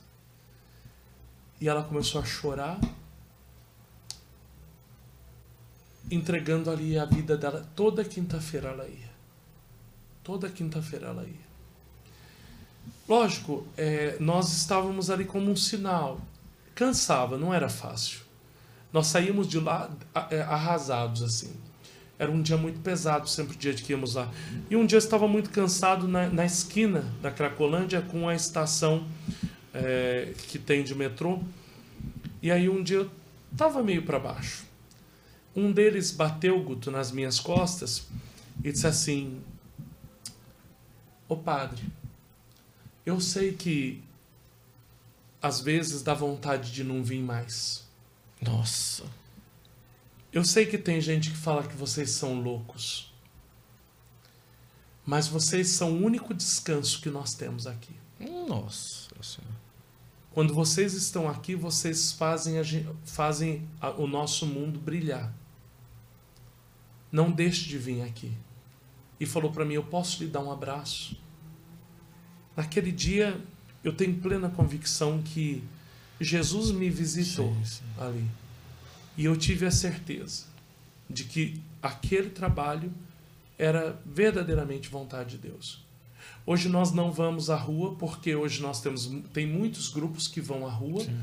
e 1.59 1.67
ela 1.67 1.83
começou 1.83 2.21
a 2.21 2.25
chorar, 2.25 2.79
entregando 6.09 6.71
ali 6.71 6.97
a 6.97 7.03
vida 7.05 7.37
dela. 7.37 7.67
Toda 7.75 8.05
quinta-feira 8.05 8.69
ela 8.69 8.87
ia. 8.87 9.11
Toda 10.23 10.49
quinta-feira 10.49 11.07
ela 11.07 11.23
ia. 11.23 11.45
Lógico, 13.07 13.67
é, 13.75 14.17
nós 14.19 14.53
estávamos 14.53 15.09
ali 15.09 15.25
como 15.25 15.51
um 15.51 15.55
sinal. 15.55 16.21
Cansava, 16.73 17.37
não 17.37 17.53
era 17.53 17.67
fácil. 17.67 18.24
Nós 18.95 19.07
saímos 19.07 19.49
de 19.49 19.59
lá 19.59 19.91
é, 20.31 20.39
arrasados 20.39 21.21
assim. 21.21 21.53
Era 22.17 22.31
um 22.31 22.41
dia 22.41 22.55
muito 22.55 22.79
pesado, 22.79 23.27
sempre 23.27 23.53
o 23.53 23.59
dia 23.59 23.73
que 23.73 23.91
íamos 23.91 24.15
lá. 24.15 24.31
E 24.69 24.75
um 24.77 24.85
dia 24.85 24.95
eu 24.95 24.99
estava 24.99 25.27
muito 25.27 25.49
cansado 25.49 26.07
na, 26.07 26.29
na 26.29 26.45
esquina 26.45 27.03
da 27.21 27.29
Cracolândia 27.29 28.01
com 28.01 28.29
a 28.29 28.33
estação 28.33 29.05
é, 29.73 30.33
que 30.47 30.57
tem 30.57 30.81
de 30.81 30.95
metrô. 30.95 31.41
E 32.41 32.49
aí 32.49 32.69
um 32.69 32.81
dia 32.81 32.99
eu 32.99 33.11
estava 33.51 33.83
meio 33.83 34.03
para 34.03 34.17
baixo. 34.17 34.63
Um 35.53 35.73
deles 35.73 36.11
bateu, 36.11 36.57
Guto, 36.63 36.89
nas 36.89 37.11
minhas 37.11 37.37
costas 37.37 38.07
e 38.63 38.71
disse 38.71 38.87
assim: 38.87 39.41
Ô 41.27 41.35
padre, 41.35 41.83
eu 43.05 43.19
sei 43.19 43.51
que 43.51 44.01
às 45.41 45.59
vezes 45.59 46.01
dá 46.01 46.13
vontade 46.13 46.71
de 46.71 46.81
não 46.81 47.03
vir 47.03 47.21
mais. 47.21 47.84
Nossa. 48.45 49.03
Eu 50.31 50.43
sei 50.43 50.65
que 50.65 50.77
tem 50.77 50.99
gente 50.99 51.31
que 51.31 51.37
fala 51.37 51.63
que 51.63 51.75
vocês 51.75 52.11
são 52.11 52.41
loucos. 52.41 53.13
Mas 55.05 55.27
vocês 55.27 55.69
são 55.69 55.93
o 55.93 56.03
único 56.03 56.33
descanso 56.33 56.99
que 57.01 57.09
nós 57.09 57.33
temos 57.33 57.67
aqui. 57.67 57.95
Nossa 58.47 59.41
Quando 60.31 60.53
vocês 60.53 60.93
estão 60.93 61.29
aqui, 61.29 61.55
vocês 61.55 62.11
fazem, 62.11 62.59
a, 62.59 62.63
fazem 63.05 63.67
a, 63.79 63.91
o 63.91 64.07
nosso 64.07 64.45
mundo 64.45 64.79
brilhar. 64.79 65.33
Não 67.11 67.31
deixe 67.31 67.67
de 67.67 67.77
vir 67.77 68.01
aqui. 68.01 68.33
E 69.19 69.25
falou 69.25 69.51
para 69.51 69.63
mim: 69.63 69.75
Eu 69.75 69.83
posso 69.83 70.23
lhe 70.23 70.29
dar 70.29 70.41
um 70.41 70.51
abraço? 70.51 71.17
Naquele 72.55 72.91
dia, 72.91 73.39
eu 73.83 73.93
tenho 73.93 74.19
plena 74.19 74.49
convicção 74.49 75.21
que 75.21 75.63
Jesus 76.19 76.71
me 76.71 76.89
visitou 76.89 77.53
sim, 77.55 77.65
sim. 77.65 77.83
ali. 77.97 78.25
E 79.17 79.25
eu 79.25 79.35
tive 79.35 79.65
a 79.65 79.71
certeza 79.71 80.43
de 81.09 81.23
que 81.23 81.61
aquele 81.81 82.29
trabalho 82.29 82.91
era 83.57 83.99
verdadeiramente 84.05 84.89
vontade 84.89 85.31
de 85.31 85.49
Deus. 85.49 85.83
Hoje 86.45 86.69
nós 86.69 86.91
não 86.91 87.11
vamos 87.11 87.49
à 87.49 87.55
rua 87.55 87.95
porque 87.95 88.35
hoje 88.35 88.61
nós 88.61 88.81
temos 88.81 89.09
tem 89.33 89.47
muitos 89.47 89.89
grupos 89.89 90.27
que 90.27 90.41
vão 90.41 90.65
à 90.65 90.69
rua 90.69 91.03
Sim. 91.03 91.17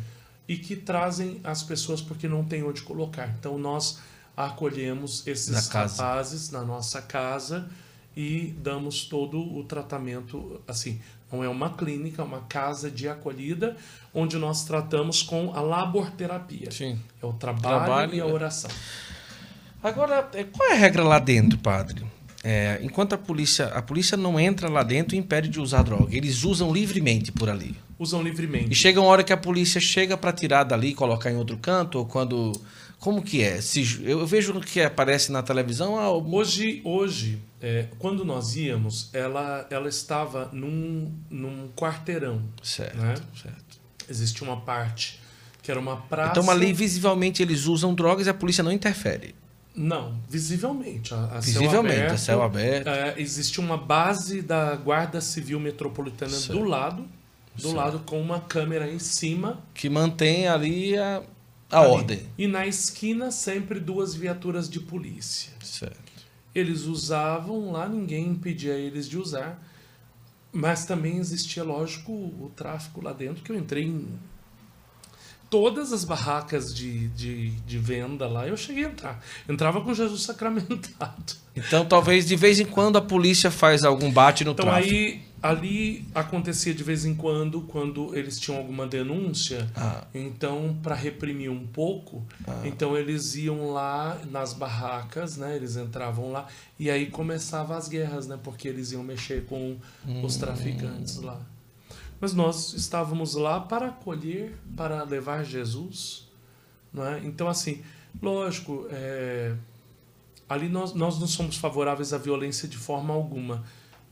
e 0.48 0.56
que 0.56 0.74
trazem 0.74 1.40
as 1.44 1.62
pessoas 1.62 2.00
porque 2.00 2.26
não 2.26 2.44
tem 2.44 2.62
onde 2.62 2.82
colocar. 2.82 3.28
Então 3.38 3.58
nós 3.58 4.00
acolhemos 4.36 5.26
esses 5.26 5.70
na 5.70 5.80
rapazes 5.82 6.50
na 6.50 6.64
nossa 6.64 7.02
casa 7.02 7.68
e 8.16 8.54
damos 8.58 9.04
todo 9.04 9.38
o 9.38 9.64
tratamento 9.64 10.60
assim. 10.66 11.00
Não 11.32 11.42
é 11.42 11.48
uma 11.48 11.70
clínica, 11.70 12.20
é 12.20 12.24
uma 12.24 12.40
casa 12.40 12.90
de 12.90 13.08
acolhida 13.08 13.76
onde 14.12 14.36
nós 14.36 14.64
tratamos 14.64 15.22
com 15.22 15.52
a 15.54 15.60
laborterapia. 15.60 16.70
Sim. 16.70 16.98
É 17.22 17.26
o 17.26 17.32
trabalho, 17.32 17.84
trabalho 17.84 18.14
e 18.14 18.20
a 18.20 18.26
oração. 18.26 18.70
Agora, 19.82 20.28
é, 20.34 20.44
qual 20.44 20.70
é 20.70 20.74
a 20.74 20.76
regra 20.76 21.02
lá 21.02 21.18
dentro, 21.18 21.58
padre? 21.58 22.04
É, 22.44 22.80
enquanto 22.82 23.14
a 23.14 23.18
polícia, 23.18 23.66
a 23.66 23.80
polícia 23.80 24.16
não 24.16 24.38
entra 24.38 24.68
lá 24.68 24.82
dentro 24.82 25.14
e 25.14 25.18
impede 25.18 25.48
de 25.48 25.60
usar 25.60 25.82
droga, 25.82 26.14
eles 26.14 26.44
usam 26.44 26.72
livremente 26.72 27.30
por 27.32 27.48
ali. 27.48 27.76
Usam 27.98 28.22
livremente. 28.22 28.72
E 28.72 28.74
chega 28.74 29.00
uma 29.00 29.08
hora 29.08 29.22
que 29.22 29.32
a 29.32 29.36
polícia 29.36 29.80
chega 29.80 30.16
para 30.16 30.32
tirar 30.32 30.64
dali 30.64 30.88
e 30.88 30.94
colocar 30.94 31.30
em 31.30 31.36
outro 31.36 31.56
canto, 31.56 31.98
ou 31.98 32.04
quando 32.04 32.52
como 33.02 33.20
que 33.20 33.42
é? 33.42 33.60
Se, 33.60 34.00
eu 34.04 34.24
vejo 34.24 34.60
que 34.60 34.80
aparece 34.80 35.32
na 35.32 35.42
televisão. 35.42 35.98
Ah, 35.98 36.08
hoje, 36.08 36.80
hoje 36.84 37.42
é, 37.60 37.88
quando 37.98 38.24
nós 38.24 38.54
íamos, 38.54 39.10
ela, 39.12 39.66
ela 39.70 39.88
estava 39.88 40.48
num, 40.52 41.12
num 41.28 41.68
quarteirão. 41.76 42.40
Certo, 42.62 42.96
né? 42.96 43.16
certo. 43.42 43.80
Existia 44.08 44.46
uma 44.46 44.60
parte 44.60 45.20
que 45.60 45.68
era 45.68 45.80
uma 45.80 45.96
praça. 45.96 46.38
Então 46.38 46.48
ali 46.48 46.72
visivelmente 46.72 47.42
eles 47.42 47.66
usam 47.66 47.92
drogas 47.92 48.28
e 48.28 48.30
a 48.30 48.34
polícia 48.34 48.62
não 48.62 48.70
interfere. 48.70 49.34
Não, 49.74 50.14
visivelmente. 50.28 51.12
A, 51.12 51.24
a 51.24 51.40
visivelmente, 51.40 51.72
céu 51.72 51.80
aberto, 51.80 52.12
a 52.12 52.16
céu 52.18 52.42
aberto. 52.42 52.88
É, 52.88 53.14
existe 53.20 53.58
uma 53.58 53.76
base 53.76 54.42
da 54.42 54.76
Guarda 54.76 55.20
Civil 55.20 55.58
Metropolitana 55.58 56.30
certo. 56.30 56.52
do 56.52 56.64
lado, 56.64 57.04
do 57.56 57.62
certo. 57.62 57.76
lado 57.76 57.98
com 58.06 58.22
uma 58.22 58.38
câmera 58.38 58.88
em 58.88 59.00
cima 59.00 59.60
que 59.74 59.90
mantém 59.90 60.46
ali 60.46 60.96
a 60.96 61.20
a 61.72 61.80
ali. 61.80 61.90
ordem. 61.90 62.20
E 62.36 62.46
na 62.46 62.66
esquina 62.66 63.30
sempre 63.30 63.80
duas 63.80 64.14
viaturas 64.14 64.68
de 64.68 64.78
polícia. 64.78 65.52
Certo. 65.62 66.12
Eles 66.54 66.82
usavam 66.82 67.72
lá, 67.72 67.88
ninguém 67.88 68.28
impedia 68.28 68.74
eles 68.74 69.08
de 69.08 69.18
usar. 69.18 69.60
Mas 70.52 70.84
também 70.84 71.16
existia, 71.16 71.64
lógico, 71.64 72.12
o 72.12 72.52
tráfico 72.54 73.02
lá 73.02 73.14
dentro, 73.14 73.42
que 73.42 73.50
eu 73.50 73.56
entrei 73.56 73.84
em 73.84 74.06
todas 75.48 75.92
as 75.92 76.02
barracas 76.02 76.74
de, 76.74 77.08
de, 77.08 77.50
de, 77.50 77.78
venda 77.78 78.26
lá, 78.26 78.46
eu 78.46 78.56
cheguei 78.56 78.86
a 78.86 78.88
entrar. 78.88 79.24
Entrava 79.46 79.82
com 79.82 79.92
Jesus 79.92 80.22
sacramentado. 80.24 81.34
Então, 81.56 81.84
talvez 81.84 82.26
de 82.26 82.36
vez 82.36 82.60
em 82.60 82.64
quando 82.64 82.96
a 82.96 83.02
polícia 83.02 83.50
faz 83.50 83.84
algum 83.84 84.10
bate 84.10 84.44
no 84.44 84.52
então, 84.52 84.64
tráfico. 84.64 84.94
Então, 84.94 85.00
aí 85.00 85.31
ali 85.42 86.06
acontecia 86.14 86.72
de 86.72 86.84
vez 86.84 87.04
em 87.04 87.16
quando, 87.16 87.62
quando 87.62 88.14
eles 88.16 88.38
tinham 88.38 88.58
alguma 88.58 88.86
denúncia, 88.86 89.68
ah. 89.74 90.06
então 90.14 90.78
para 90.80 90.94
reprimir 90.94 91.50
um 91.50 91.66
pouco, 91.66 92.22
ah. 92.46 92.62
então 92.64 92.96
eles 92.96 93.34
iam 93.34 93.72
lá 93.72 94.20
nas 94.30 94.52
barracas, 94.54 95.36
né? 95.36 95.56
Eles 95.56 95.76
entravam 95.76 96.30
lá 96.30 96.46
e 96.78 96.88
aí 96.88 97.06
começavam 97.06 97.76
as 97.76 97.88
guerras, 97.88 98.28
né? 98.28 98.38
Porque 98.42 98.68
eles 98.68 98.92
iam 98.92 99.02
mexer 99.02 99.44
com 99.46 99.76
hum. 100.06 100.24
os 100.24 100.36
traficantes 100.36 101.16
lá. 101.16 101.40
Mas 102.20 102.32
nós 102.32 102.72
estávamos 102.74 103.34
lá 103.34 103.58
para 103.58 103.88
acolher, 103.88 104.54
para 104.76 105.02
levar 105.02 105.44
Jesus, 105.44 106.28
não 106.92 107.04
é? 107.04 107.18
Então 107.24 107.48
assim, 107.48 107.82
lógico, 108.22 108.86
é, 108.90 109.56
ali 110.48 110.68
nós, 110.68 110.94
nós 110.94 111.18
não 111.18 111.26
somos 111.26 111.56
favoráveis 111.56 112.12
à 112.12 112.18
violência 112.18 112.68
de 112.68 112.76
forma 112.76 113.12
alguma 113.12 113.64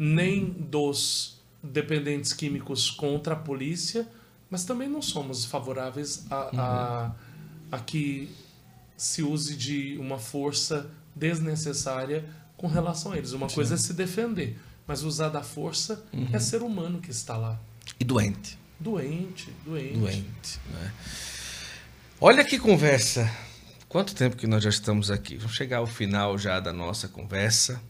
nem 0.02 0.47
dos 0.47 1.39
dependentes 1.62 2.32
químicos 2.32 2.90
contra 2.90 3.35
a 3.35 3.36
polícia, 3.36 4.09
mas 4.48 4.64
também 4.64 4.89
não 4.89 5.02
somos 5.02 5.44
favoráveis 5.44 6.24
a, 6.31 6.51
a, 6.59 7.12
a 7.70 7.78
que 7.81 8.35
se 8.97 9.22
use 9.22 9.55
de 9.55 9.98
uma 9.98 10.18
força 10.18 10.90
desnecessária 11.14 12.24
com 12.56 12.66
relação 12.66 13.12
a 13.12 13.18
eles. 13.18 13.32
Uma 13.32 13.51
Sim. 13.51 13.56
coisa 13.56 13.74
é 13.74 13.77
se 13.77 13.93
defender, 13.93 14.59
mas 14.86 15.02
usar 15.02 15.28
da 15.28 15.43
força 15.43 16.02
uhum. 16.14 16.28
é 16.32 16.39
ser 16.39 16.62
humano 16.62 16.98
que 16.98 17.10
está 17.10 17.36
lá. 17.36 17.60
E 17.98 18.05
doente. 18.05 18.59
Doente, 18.78 19.52
doente. 19.66 19.98
Doente. 19.98 20.60
Né? 20.72 20.93
Olha 22.18 22.43
que 22.43 22.59
conversa. 22.59 23.31
Quanto 23.86 24.14
tempo 24.14 24.35
que 24.35 24.47
nós 24.47 24.64
já 24.64 24.70
estamos 24.70 25.10
aqui? 25.10 25.36
Vamos 25.36 25.55
chegar 25.55 25.78
ao 25.78 25.86
final 25.86 26.39
já 26.39 26.59
da 26.59 26.72
nossa 26.72 27.06
conversa. 27.06 27.82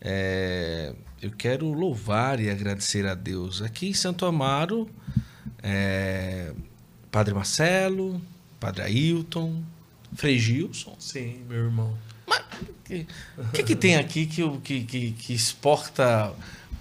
É, 0.00 0.94
eu 1.20 1.30
quero 1.30 1.72
louvar 1.72 2.40
e 2.40 2.48
agradecer 2.48 3.06
a 3.06 3.14
Deus. 3.14 3.60
Aqui 3.62 3.88
em 3.88 3.94
Santo 3.94 4.24
Amaro, 4.24 4.88
é, 5.62 6.52
Padre 7.10 7.34
Marcelo, 7.34 8.20
Padre 8.60 8.82
Ailton, 8.82 9.62
Frei 10.14 10.38
Gilson. 10.38 10.96
Sim, 10.98 11.40
meu 11.48 11.64
irmão. 11.64 11.96
Mas 12.26 12.44
o 13.36 13.52
que, 13.52 13.62
que, 13.62 13.76
tem 13.76 13.96
aqui 13.96 14.26
que, 14.26 14.58
que, 14.60 14.84
que, 14.84 15.10
que, 15.12 15.34
exporta 15.34 16.32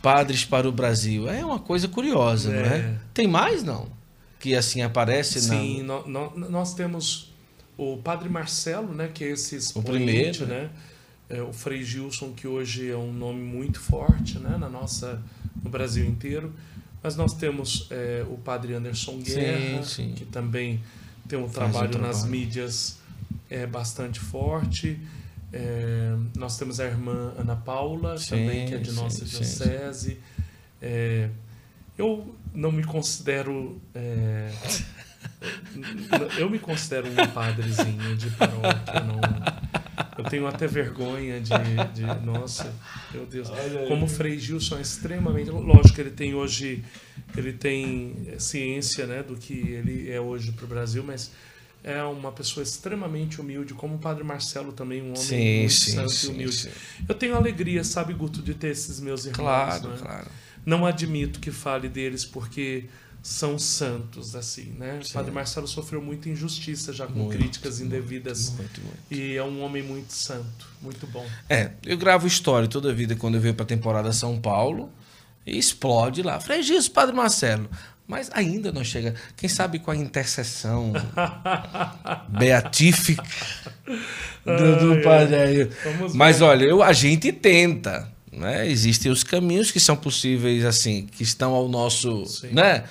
padres 0.02 0.46
para 0.46 0.68
o 0.68 0.72
Brasil? 0.72 1.30
É 1.30 1.44
uma 1.44 1.60
coisa 1.60 1.88
curiosa, 1.88 2.54
é. 2.54 2.62
não 2.62 2.76
é? 2.76 2.96
Tem 3.14 3.28
mais, 3.28 3.64
não? 3.64 3.90
Que 4.40 4.56
assim 4.56 4.82
aparece 4.82 5.42
Sim, 5.42 5.84
na... 5.84 6.02
no, 6.02 6.30
no, 6.38 6.50
nós 6.50 6.74
temos 6.74 7.34
o 7.78 7.98
Padre 7.98 8.30
Marcelo, 8.30 8.94
né, 8.94 9.10
que 9.14 9.24
é 9.24 9.30
esse 9.30 9.56
expoente, 9.56 9.88
o 9.88 9.92
primeiro, 9.92 10.46
né? 10.48 10.70
É, 11.30 11.42
o 11.42 11.52
Frei 11.52 11.84
Gilson, 11.84 12.32
que 12.34 12.48
hoje 12.48 12.90
é 12.90 12.96
um 12.96 13.12
nome 13.12 13.42
muito 13.42 13.80
forte 13.80 14.40
né, 14.40 14.58
na 14.58 14.70
nossa, 14.70 15.22
no 15.62 15.70
Brasil 15.70 16.06
inteiro. 16.06 16.54
Mas 17.04 17.16
nós 17.16 17.34
temos 17.34 17.88
é, 17.92 18.26
o 18.30 18.38
padre 18.38 18.74
Anderson 18.74 19.20
Guerra, 19.20 19.84
sim, 19.84 20.10
sim. 20.10 20.14
que 20.14 20.26
também 20.26 20.82
tem 21.28 21.38
um 21.38 21.48
trabalho, 21.48 21.88
um 21.88 21.92
trabalho, 21.92 22.14
nas 22.14 22.26
mídias 22.26 22.98
é, 23.50 23.66
bastante 23.66 24.20
forte. 24.20 25.00
É, 25.52 26.16
nós 26.36 26.58
temos 26.58 26.80
a 26.80 26.86
irmã 26.86 27.34
Ana 27.38 27.56
Paula, 27.56 28.18
sim, 28.18 28.30
também, 28.30 28.68
que 28.68 28.76
é 28.76 28.78
de 28.78 28.92
nossa 28.92 29.24
diocese. 29.24 30.20
É, 30.82 31.30
eu 31.98 32.36
não 32.54 32.72
me 32.72 32.84
considero. 32.84 33.82
É, 33.94 34.52
eu 36.38 36.50
me 36.50 36.60
considero 36.60 37.08
um 37.10 37.28
padrezinho 37.28 38.16
de 38.16 38.30
paróquia. 38.32 39.02
Não, 39.02 39.57
tenho 40.30 40.48
até 40.48 40.68
vergonha 40.68 41.40
de, 41.40 41.52
de. 41.94 42.26
Nossa, 42.26 42.74
meu 43.14 43.26
Deus. 43.26 43.50
Como 43.88 44.06
o 44.06 44.10
Frei 44.10 44.40
Gilson 44.40 44.78
é 44.78 44.82
extremamente. 44.82 45.50
Lógico 45.50 45.96
que 45.96 46.02
ele 46.02 46.12
tem 46.12 46.34
hoje. 46.34 46.84
Ele 47.36 47.54
tem 47.54 48.36
ciência 48.40 49.06
né, 49.06 49.22
do 49.24 49.36
que 49.36 49.54
ele 49.54 50.10
é 50.10 50.20
hoje 50.20 50.52
para 50.52 50.66
o 50.66 50.68
Brasil, 50.68 51.04
mas 51.04 51.32
é 51.84 52.04
uma 52.04 52.32
pessoa 52.32 52.64
extremamente 52.64 53.40
humilde, 53.40 53.74
como 53.74 53.96
o 53.96 54.00
Padre 54.00 54.24
Marcelo 54.24 54.72
também, 54.72 55.02
um 55.02 55.12
homem 55.12 55.16
sim, 55.16 55.60
muito 55.60 55.74
sim, 55.74 55.92
santo 55.94 56.10
sim, 56.10 56.28
e 56.28 56.34
humilde. 56.34 56.70
Eu 57.08 57.16
tenho 57.16 57.36
alegria, 57.36 57.84
sabe, 57.84 58.14
Guto, 58.14 58.42
de 58.42 58.54
ter 58.54 58.70
esses 58.70 59.00
meus 59.00 59.26
irmãos. 59.26 59.38
Claro, 59.38 59.90
né? 59.90 59.98
claro. 60.00 60.28
Não 60.66 60.86
admito 60.86 61.40
que 61.40 61.50
fale 61.50 61.88
deles 61.88 62.26
porque 62.26 62.86
são 63.22 63.60
santos, 63.60 64.36
assim, 64.36 64.74
né? 64.78 65.00
O 65.04 65.14
Padre 65.14 65.32
Marcelo 65.32 65.68
sofreu 65.68 66.02
muita 66.02 66.30
injustiça 66.30 66.94
já 66.94 67.06
com 67.08 67.14
muito, 67.14 67.38
críticas 67.38 67.80
indevidas. 67.82 68.50
Muito, 68.52 68.82
muito, 68.82 68.98
e 69.12 69.36
é 69.36 69.44
um 69.44 69.62
homem 69.62 69.84
muito 69.84 70.14
santo, 70.14 70.68
muito 70.82 71.06
bom. 71.08 71.26
É, 71.50 71.72
eu 71.86 71.98
gravo 71.98 72.26
história 72.26 72.68
toda 72.68 72.92
a 72.92 72.94
vida 72.94 73.16
quando 73.16 73.36
eu 73.36 73.42
venho 73.42 73.54
para 73.54 73.64
a 73.64 73.68
temporada 73.68 74.12
São 74.14 74.40
Paulo 74.40 74.90
e 75.46 75.58
explode 75.58 76.22
lá. 76.22 76.40
Frei 76.40 76.62
Jesus, 76.62 76.88
Padre 76.88 77.16
Marcelo. 77.16 77.70
Mas 78.08 78.30
ainda 78.32 78.72
não 78.72 78.86
chega. 78.86 79.16
Quem 79.36 79.50
sabe 79.50 79.80
com 79.80 79.92
a 79.92 79.96
intercessão 79.96 80.94
beatífica 82.30 83.22
do, 84.46 84.96
do 84.96 85.02
Padre 85.02 85.36
aí. 85.36 85.70
Mas 86.14 86.42
olha, 86.42 86.64
eu, 86.64 86.82
a 86.82 86.94
gente 86.94 87.34
tenta. 87.34 88.10
Né? 88.38 88.70
Existem 88.70 89.12
os 89.12 89.24
caminhos 89.24 89.72
que 89.72 89.80
são 89.80 89.96
possíveis, 89.96 90.64
assim, 90.64 91.08
que 91.08 91.24
estão 91.24 91.54
ao 91.54 91.68
nosso. 91.68 92.26
Sim. 92.26 92.52
Né? 92.52 92.84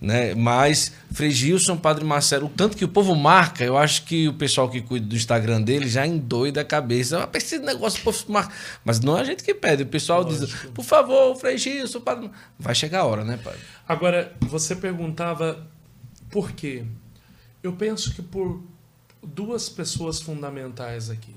Né? 0.00 0.34
Mas 0.34 0.92
Frei 1.10 1.30
Gilson, 1.30 1.76
Padre 1.76 2.04
Marcelo, 2.04 2.46
o 2.46 2.50
tanto 2.50 2.76
que 2.76 2.84
o 2.84 2.88
povo 2.88 3.14
marca, 3.14 3.64
eu 3.64 3.78
acho 3.78 4.04
que 4.04 4.28
o 4.28 4.34
pessoal 4.34 4.68
que 4.68 4.82
cuida 4.82 5.06
do 5.06 5.16
Instagram 5.16 5.62
dele 5.62 5.88
já 5.88 6.06
endoida 6.06 6.60
a 6.60 6.64
cabeça. 6.64 7.24
Ah, 7.24 7.28
esse 7.34 7.58
negócio, 7.58 8.02
povo 8.02 8.18
marca. 8.28 8.54
Mas 8.84 9.00
não 9.00 9.16
é 9.16 9.22
a 9.22 9.24
gente 9.24 9.42
que 9.42 9.54
pede, 9.54 9.82
o 9.82 9.86
pessoal 9.86 10.22
Lógico. 10.22 10.46
diz, 10.46 10.54
por 10.74 10.84
favor, 10.84 11.34
Frei 11.36 11.56
Gilson, 11.56 12.00
Padre. 12.00 12.30
Vai 12.58 12.74
chegar 12.74 13.00
a 13.00 13.04
hora, 13.04 13.24
né, 13.24 13.38
Padre? 13.42 13.60
Agora, 13.88 14.32
você 14.40 14.76
perguntava 14.76 15.66
por 16.30 16.52
quê? 16.52 16.84
Eu 17.62 17.72
penso 17.72 18.14
que 18.14 18.22
por 18.22 18.62
duas 19.22 19.68
pessoas 19.68 20.20
fundamentais 20.20 21.10
aqui. 21.10 21.34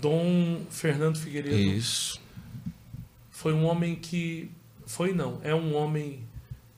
Dom 0.00 0.64
Fernando 0.70 1.18
Figueiredo. 1.18 1.56
Isso. 1.56 2.20
Foi 3.30 3.52
um 3.52 3.64
homem 3.64 3.94
que. 3.94 4.50
Foi 4.86 5.12
não, 5.12 5.40
é 5.42 5.54
um 5.54 5.74
homem 5.74 6.24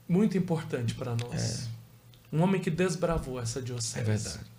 muito 0.09 0.37
importante 0.37 0.95
para 0.95 1.15
nós. 1.15 1.69
É. 1.69 2.37
Um 2.37 2.43
homem 2.43 2.61
que 2.61 2.71
desbravou 2.71 3.41
essa 3.41 3.61
diocese. 3.61 4.01
É 4.01 4.03
verdade. 4.03 4.53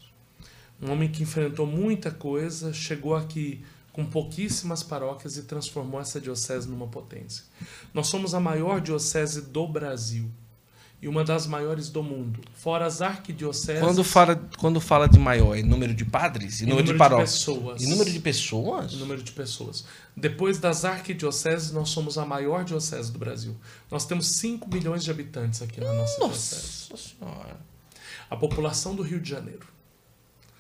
Um 0.82 0.92
homem 0.92 1.10
que 1.10 1.24
enfrentou 1.24 1.66
muita 1.66 2.12
coisa, 2.12 2.74
chegou 2.74 3.16
aqui 3.16 3.64
com 3.92 4.06
pouquíssimas 4.06 4.82
paróquias 4.82 5.38
e 5.38 5.44
transformou 5.44 6.02
essa 6.02 6.20
diocese 6.20 6.68
numa 6.68 6.88
potência. 6.88 7.46
Nós 7.94 8.08
somos 8.08 8.34
a 8.34 8.40
maior 8.40 8.82
diocese 8.82 9.42
do 9.42 9.68
Brasil 9.68 10.30
e 11.04 11.08
uma 11.10 11.22
das 11.22 11.46
maiores 11.46 11.90
do 11.90 12.02
mundo. 12.02 12.40
Fora 12.54 12.86
as 12.86 13.02
arquidioceses. 13.02 13.82
Quando 13.82 14.06
fala, 14.06 14.42
quando 14.58 14.80
fala 14.80 15.06
de 15.06 15.20
maior, 15.20 15.54
é 15.54 15.62
número 15.62 15.94
de 15.94 16.06
padres? 16.06 16.62
E, 16.62 16.64
número, 16.64 16.78
número 16.78 16.94
de 16.94 16.98
paróquias? 16.98 17.32
De 17.32 17.46
pessoas. 17.46 17.82
E 17.82 17.88
número 17.88 18.10
de 18.10 18.20
pessoas? 18.22 18.94
E 18.94 18.96
número 18.96 19.22
de 19.22 19.32
pessoas. 19.34 19.84
Depois 20.16 20.60
das 20.60 20.86
arquidioceses, 20.86 21.74
nós 21.74 21.90
somos 21.90 22.18
a 22.18 22.26
maior 22.26 22.64
diocese 22.64 23.12
do 23.12 23.20
Brasil. 23.20 23.54
Nós 23.92 24.06
temos 24.06 24.28
5 24.28 24.74
milhões 24.74 25.04
de 25.04 25.12
habitantes 25.12 25.62
aqui 25.62 25.82
na 25.82 25.92
nossa, 25.92 26.20
nossa 26.22 26.56
diocese. 26.56 26.88
Nossa 26.90 27.16
Senhora. 27.20 27.60
A 28.30 28.38
população 28.38 28.96
do 28.96 29.04
Rio 29.04 29.20
de 29.20 29.30
Janeiro. 29.30 29.68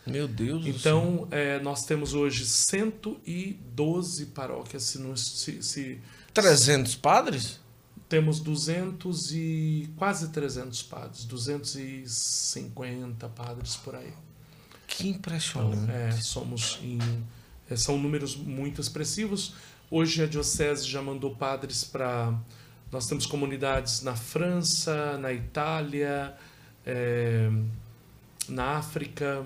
Meu 0.05 0.27
Deus 0.27 0.65
Então, 0.65 1.25
é, 1.31 1.61
nós 1.61 1.85
temos 1.85 2.13
hoje 2.13 2.45
112 2.45 4.25
paróquias. 4.25 4.83
Se, 4.83 4.99
não, 4.99 5.15
se, 5.15 5.63
se 5.63 6.01
300 6.33 6.95
padres? 6.95 7.62
Temos 8.13 8.39
200 8.39 9.31
e 9.31 9.89
quase 9.97 10.29
300 10.29 10.83
padres, 10.83 11.25
250 11.25 13.27
padres 13.29 13.75
por 13.77 13.95
aí. 13.95 14.13
Que 14.85 15.09
impressionante. 15.09 15.81
Então, 15.81 15.95
é, 15.95 16.11
somos 16.11 16.77
em, 16.83 16.99
é, 17.67 17.75
são 17.75 17.97
números 17.97 18.35
muito 18.35 18.79
expressivos. 18.79 19.55
Hoje 19.89 20.21
a 20.21 20.27
diocese 20.27 20.87
já 20.87 21.01
mandou 21.01 21.35
padres 21.35 21.83
para 21.83 22.39
nós 22.91 23.07
temos 23.07 23.25
comunidades 23.25 24.03
na 24.03 24.15
França, 24.15 25.17
na 25.17 25.33
Itália, 25.33 26.35
é, 26.85 27.49
na 28.47 28.77
África, 28.77 29.43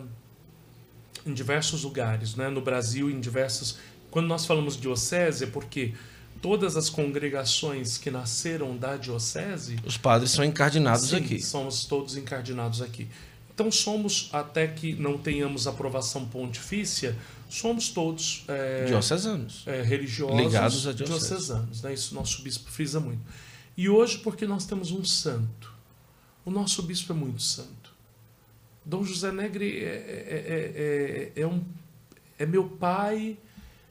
em 1.26 1.34
diversos 1.34 1.84
lugares, 1.84 2.36
né? 2.36 2.50
No 2.50 2.60
Brasil, 2.60 3.10
em 3.10 3.22
diversos. 3.22 3.80
Quando 4.12 4.28
nós 4.28 4.46
falamos 4.46 4.76
diocese, 4.76 5.46
é 5.46 5.48
porque 5.48 5.94
todas 6.42 6.76
as 6.78 6.90
congregações 6.90 7.98
que 7.98 8.12
nasceram 8.12 8.78
da 8.78 8.98
diocese. 8.98 9.78
Os 9.86 9.98
padres 9.98 10.32
são 10.32 10.44
encardinados 10.44 11.10
sim, 11.10 11.18
aqui. 11.18 11.42
Somos 11.42 11.86
todos 11.86 12.16
encardinados 12.18 12.82
aqui. 12.82 13.08
Então 13.54 13.72
somos, 13.72 14.30
até 14.32 14.68
que 14.68 14.94
não 14.94 15.18
tenhamos 15.18 15.66
aprovação 15.66 16.26
pontifícia, 16.26 17.18
somos 17.50 17.90
todos 17.90 18.46
é, 18.48 18.86
diocesanos. 18.86 19.64
É, 19.66 19.82
religiosos 19.82 20.38
ligados 20.38 20.88
a 20.88 20.94
diocese. 20.94 21.28
diocesanos. 21.28 21.82
Né? 21.82 21.94
Isso 21.94 22.14
nosso 22.14 22.44
bispo 22.44 22.70
frisa 22.70 23.00
muito. 23.00 23.22
E 23.76 23.90
hoje, 23.90 24.20
porque 24.20 24.46
nós 24.46 24.66
temos 24.66 24.92
um 24.92 25.04
santo. 25.04 25.74
O 26.46 26.52
nosso 26.52 26.84
bispo 26.84 27.14
é 27.14 27.16
muito 27.16 27.42
santo. 27.42 27.94
Dom 28.86 29.04
José 29.04 29.32
Negre 29.32 29.84
é, 29.84 29.88
é, 29.88 31.32
é, 31.36 31.42
é 31.42 31.48
um, 31.48 31.62
é 32.40 32.46
meu 32.46 32.64
pai, 32.66 33.38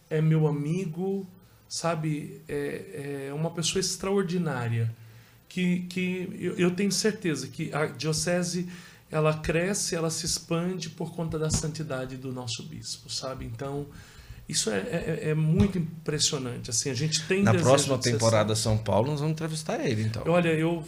é 0.09 0.23
meu 0.23 0.47
amigo, 0.47 1.27
sabe, 1.69 2.41
é, 2.49 3.29
é 3.29 3.35
uma 3.35 3.51
pessoa 3.51 3.81
extraordinária. 3.81 4.95
Que, 5.49 5.81
que 5.89 6.37
eu, 6.39 6.55
eu 6.59 6.71
tenho 6.71 6.93
certeza 6.93 7.47
que 7.47 7.73
a 7.73 7.87
diocese 7.87 8.69
ela 9.11 9.35
cresce, 9.35 9.95
ela 9.95 10.11
se 10.11 10.27
expande 10.27 10.91
por 10.91 11.15
conta 11.15 11.39
da 11.39 11.49
santidade 11.49 12.17
do 12.17 12.33
nosso 12.33 12.65
bispo, 12.65 13.09
sabe? 13.09 13.45
Então, 13.45 13.87
isso 14.49 14.71
é, 14.71 14.79
é, 14.79 15.19
é 15.31 15.35
muito 15.35 15.79
impressionante. 15.79 16.71
Assim, 16.71 16.91
a 16.91 16.95
gente 16.95 17.23
tem 17.27 17.43
Na 17.43 17.55
próxima 17.55 17.99
temporada. 17.99 18.55
São 18.55 18.79
Paulo, 18.79 19.11
nós 19.11 19.21
vamos 19.21 19.33
entrevistar 19.33 19.85
ele, 19.85 20.03
então. 20.03 20.23
Olha, 20.27 20.49
eu. 20.51 20.85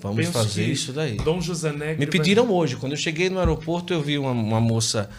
Vamos 0.00 0.28
fazer 0.28 0.64
isso 0.64 0.92
daí. 0.92 1.16
Dom 1.16 1.40
José 1.40 1.72
Negre. 1.72 1.98
Me 1.98 2.06
pediram 2.06 2.44
vai... 2.46 2.54
hoje, 2.54 2.76
quando 2.76 2.92
eu 2.92 2.98
cheguei 2.98 3.28
no 3.28 3.40
aeroporto, 3.40 3.92
eu 3.92 4.00
vi 4.00 4.16
uma, 4.16 4.30
uma 4.30 4.60
moça. 4.60 5.10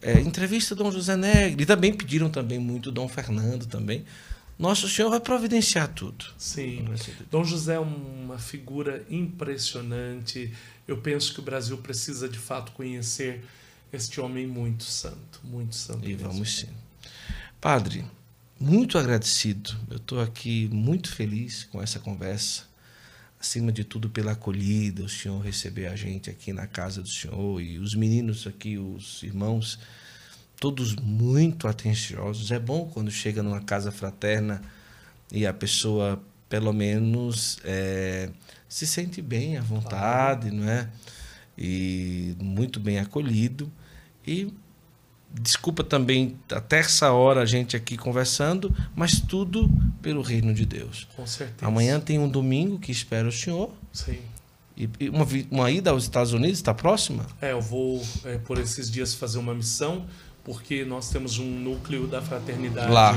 É, 0.00 0.18
entrevista 0.18 0.74
Dom 0.74 0.90
José 0.90 1.16
Negre. 1.16 1.62
E 1.62 1.66
também 1.66 1.92
pediram 1.92 2.28
também 2.28 2.58
muito 2.58 2.90
Dom 2.90 3.06
Fernando 3.06 3.66
também. 3.66 4.04
Nosso 4.58 4.88
Senhor 4.88 5.10
vai 5.10 5.20
providenciar 5.20 5.88
tudo. 5.88 6.24
Sim. 6.38 6.84
Dom 7.30 7.44
José 7.44 7.74
é 7.74 7.78
uma 7.80 8.38
figura 8.38 9.04
impressionante. 9.10 10.52
Eu 10.86 10.98
penso 10.98 11.34
que 11.34 11.40
o 11.40 11.42
Brasil 11.42 11.76
precisa 11.78 12.28
de 12.28 12.38
fato 12.38 12.72
conhecer 12.72 13.44
este 13.92 14.20
homem 14.20 14.46
muito 14.46 14.84
santo, 14.84 15.40
muito 15.44 15.74
santo. 15.74 16.04
E 16.04 16.14
mesmo. 16.14 16.28
vamos 16.28 16.56
sim. 16.56 16.68
Padre, 17.60 18.04
muito 18.58 18.96
agradecido. 18.98 19.76
Eu 19.90 19.96
estou 19.96 20.20
aqui 20.20 20.68
muito 20.72 21.12
feliz 21.12 21.64
com 21.64 21.82
essa 21.82 21.98
conversa. 21.98 22.64
Acima 23.38 23.72
de 23.72 23.82
tudo, 23.82 24.08
pela 24.08 24.32
acolhida, 24.32 25.02
o 25.02 25.08
Senhor 25.08 25.40
receber 25.40 25.86
a 25.86 25.96
gente 25.96 26.30
aqui 26.30 26.52
na 26.52 26.66
casa 26.66 27.02
do 27.02 27.08
Senhor 27.08 27.60
e 27.60 27.78
os 27.78 27.94
meninos 27.94 28.46
aqui, 28.46 28.78
os 28.78 29.22
irmãos 29.24 29.80
todos 30.62 30.94
muito 30.94 31.66
atenciosos. 31.66 32.52
É 32.52 32.58
bom 32.60 32.88
quando 32.94 33.10
chega 33.10 33.42
numa 33.42 33.60
casa 33.60 33.90
fraterna 33.90 34.62
e 35.32 35.44
a 35.44 35.52
pessoa, 35.52 36.22
pelo 36.48 36.72
menos, 36.72 37.58
é, 37.64 38.30
se 38.68 38.86
sente 38.86 39.20
bem 39.20 39.56
à 39.56 39.60
vontade, 39.60 40.50
claro. 40.50 40.64
não 40.64 40.70
é? 40.70 40.88
E 41.58 42.36
muito 42.38 42.78
bem 42.78 43.00
acolhido. 43.00 43.68
E 44.24 44.54
desculpa 45.32 45.82
também 45.82 46.38
até 46.52 46.78
essa 46.78 47.10
hora 47.10 47.40
a 47.42 47.46
gente 47.46 47.74
aqui 47.76 47.96
conversando, 47.96 48.72
mas 48.94 49.18
tudo 49.18 49.68
pelo 50.00 50.22
reino 50.22 50.54
de 50.54 50.64
Deus. 50.64 51.08
Com 51.16 51.26
certeza. 51.26 51.66
Amanhã 51.66 51.98
tem 51.98 52.20
um 52.20 52.28
domingo 52.28 52.78
que 52.78 52.92
espera 52.92 53.26
o 53.26 53.32
senhor. 53.32 53.72
Sim. 53.92 54.20
E, 54.76 54.88
e 55.00 55.08
uma, 55.08 55.26
uma 55.50 55.70
ida 55.72 55.90
aos 55.90 56.04
Estados 56.04 56.32
Unidos 56.32 56.58
está 56.58 56.72
próxima? 56.72 57.26
É, 57.40 57.50
eu 57.50 57.60
vou 57.60 58.00
é, 58.24 58.38
por 58.38 58.58
esses 58.58 58.88
dias 58.88 59.12
fazer 59.12 59.38
uma 59.38 59.54
missão, 59.54 60.06
porque 60.44 60.84
nós 60.84 61.08
temos 61.10 61.38
um 61.38 61.44
núcleo 61.60 62.06
da 62.06 62.20
fraternidade 62.22 62.90
Lá. 62.92 63.16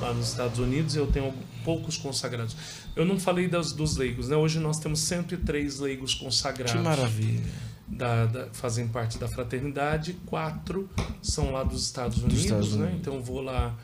lá 0.00 0.12
nos 0.12 0.28
Estados 0.28 0.58
Unidos 0.58 0.94
e 0.94 0.98
eu 0.98 1.06
tenho 1.06 1.32
poucos 1.64 1.96
consagrados. 1.96 2.56
Eu 2.94 3.04
não 3.04 3.18
falei 3.18 3.48
das, 3.48 3.72
dos 3.72 3.96
leigos, 3.96 4.28
né? 4.28 4.36
Hoje 4.36 4.58
nós 4.58 4.78
temos 4.78 5.00
103 5.00 5.78
leigos 5.80 6.14
consagrados. 6.14 6.72
Que 6.72 6.78
maravilha. 6.78 7.42
Da, 7.88 8.26
da, 8.26 8.46
fazem 8.52 8.88
parte 8.88 9.16
da 9.16 9.28
fraternidade, 9.28 10.14
quatro 10.26 10.90
são 11.22 11.52
lá 11.52 11.62
dos 11.62 11.84
Estados 11.84 12.18
Unidos, 12.18 12.44
Estados 12.44 12.74
né? 12.74 12.82
Unidos. 12.86 13.00
Então 13.00 13.14
eu 13.14 13.22
vou 13.22 13.40
lá 13.40 13.74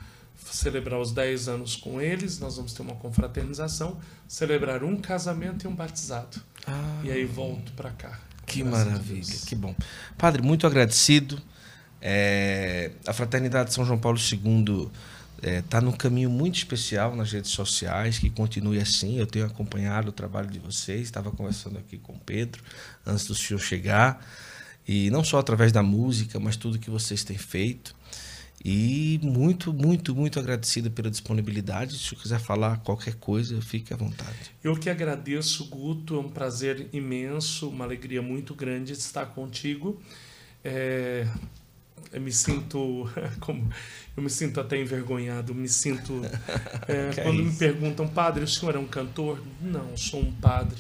celebrar 0.51 1.01
os 1.01 1.13
10 1.13 1.49
anos 1.49 1.77
com 1.77 2.01
eles, 2.01 2.41
nós 2.41 2.57
vamos 2.57 2.73
ter 2.73 2.83
uma 2.83 2.97
confraternização, 2.97 3.97
celebrar 4.27 4.83
um 4.83 4.97
casamento 4.97 5.65
e 5.65 5.69
um 5.69 5.75
batizado. 5.75 6.41
Ah, 6.67 7.01
E 7.05 7.13
aí 7.13 7.25
volto 7.25 7.73
para 7.73 7.91
cá. 7.91 8.19
que 8.45 8.65
maravilha, 8.65 9.37
que 9.47 9.55
bom. 9.55 9.75
Padre, 10.19 10.43
muito 10.43 10.67
agradecido. 10.67 11.41
É, 12.03 12.91
a 13.07 13.13
Fraternidade 13.13 13.73
São 13.73 13.85
João 13.85 13.99
Paulo 13.99 14.19
II 14.19 14.91
está 15.41 15.81
num 15.81 15.93
caminho 15.93 16.31
muito 16.31 16.57
especial 16.57 17.17
nas 17.17 17.33
redes 17.33 17.51
sociais, 17.51 18.19
que 18.19 18.29
continue 18.29 18.79
assim. 18.79 19.19
Eu 19.19 19.27
tenho 19.27 19.47
acompanhado 19.47 20.11
o 20.11 20.13
trabalho 20.13 20.51
de 20.51 20.59
vocês, 20.59 21.03
estava 21.03 21.31
conversando 21.31 21.79
aqui 21.79 21.99
com 21.99 22.13
o 22.13 22.19
Pedro 22.19 22.63
antes 23.07 23.27
do 23.27 23.35
senhor 23.35 23.59
chegar. 23.59 24.25
E 24.87 25.11
não 25.11 25.23
só 25.23 25.39
através 25.39 25.71
da 25.71 25.83
música, 25.83 26.41
mas 26.41 26.57
tudo 26.57 26.79
que 26.79 26.91
vocês 26.91 27.23
têm 27.23 27.39
feito. 27.39 27.95
E 28.65 29.19
muito, 29.23 29.73
muito, 29.73 30.15
muito 30.15 30.39
agradecido 30.39 30.91
pela 30.91 31.11
disponibilidade. 31.11 31.99
Se 31.99 32.15
quiser 32.15 32.39
falar 32.39 32.79
qualquer 32.79 33.15
coisa, 33.15 33.61
fique 33.61 33.93
à 33.93 33.97
vontade. 33.97 34.53
Eu 34.63 34.77
que 34.77 34.89
agradeço, 34.89 35.65
Guto, 35.69 36.15
é 36.15 36.19
um 36.21 36.29
prazer 36.29 36.89
imenso, 36.93 37.69
uma 37.69 37.85
alegria 37.85 38.23
muito 38.23 38.55
grande 38.55 38.93
estar 38.93 39.27
contigo. 39.27 40.01
É, 40.63 41.27
eu 42.13 42.21
me 42.21 42.33
sinto 42.33 43.09
como 43.41 43.71
eu 44.17 44.23
me 44.23 44.31
sinto 44.31 44.61
até 44.61 44.81
envergonhado, 44.81 45.55
me 45.55 45.69
sinto 45.69 46.21
é, 46.89 47.11
é 47.21 47.23
quando 47.23 47.43
me 47.43 47.49
isso? 47.51 47.59
perguntam, 47.59 48.07
padre, 48.09 48.45
o 48.45 48.49
senhor 48.49 48.75
é 48.75 48.79
um 48.79 48.87
cantor? 48.87 49.41
Não, 49.61 49.97
sou 49.97 50.21
um 50.21 50.33
padre, 50.33 50.79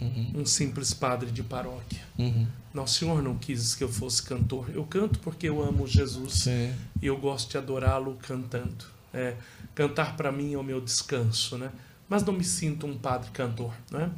Uhum, 0.00 0.32
um 0.42 0.46
simples 0.46 0.92
padre 0.92 1.30
de 1.30 1.42
paróquia. 1.42 2.00
uhum. 2.18 2.46
Não, 2.74 2.82
o 2.82 2.88
senhor 2.88 3.22
não 3.22 3.38
quis 3.38 3.76
que 3.76 3.84
eu 3.84 3.88
fosse 3.88 4.20
cantor. 4.24 4.68
Eu 4.74 4.84
canto 4.84 5.20
porque 5.20 5.48
eu 5.48 5.62
amo 5.62 5.86
Jesus 5.86 6.34
Sim. 6.42 6.74
e 7.00 7.06
eu 7.06 7.16
gosto 7.16 7.52
de 7.52 7.56
adorá-lo 7.58 8.18
cantando. 8.20 8.84
É, 9.12 9.36
cantar 9.76 10.16
para 10.16 10.32
mim 10.32 10.54
é 10.54 10.58
o 10.58 10.64
meu 10.64 10.80
descanso, 10.80 11.56
né? 11.56 11.70
Mas 12.08 12.24
não 12.24 12.32
me 12.32 12.42
sinto 12.42 12.84
um 12.86 12.98
padre 12.98 13.30
cantor, 13.30 13.72
né? 13.92 14.10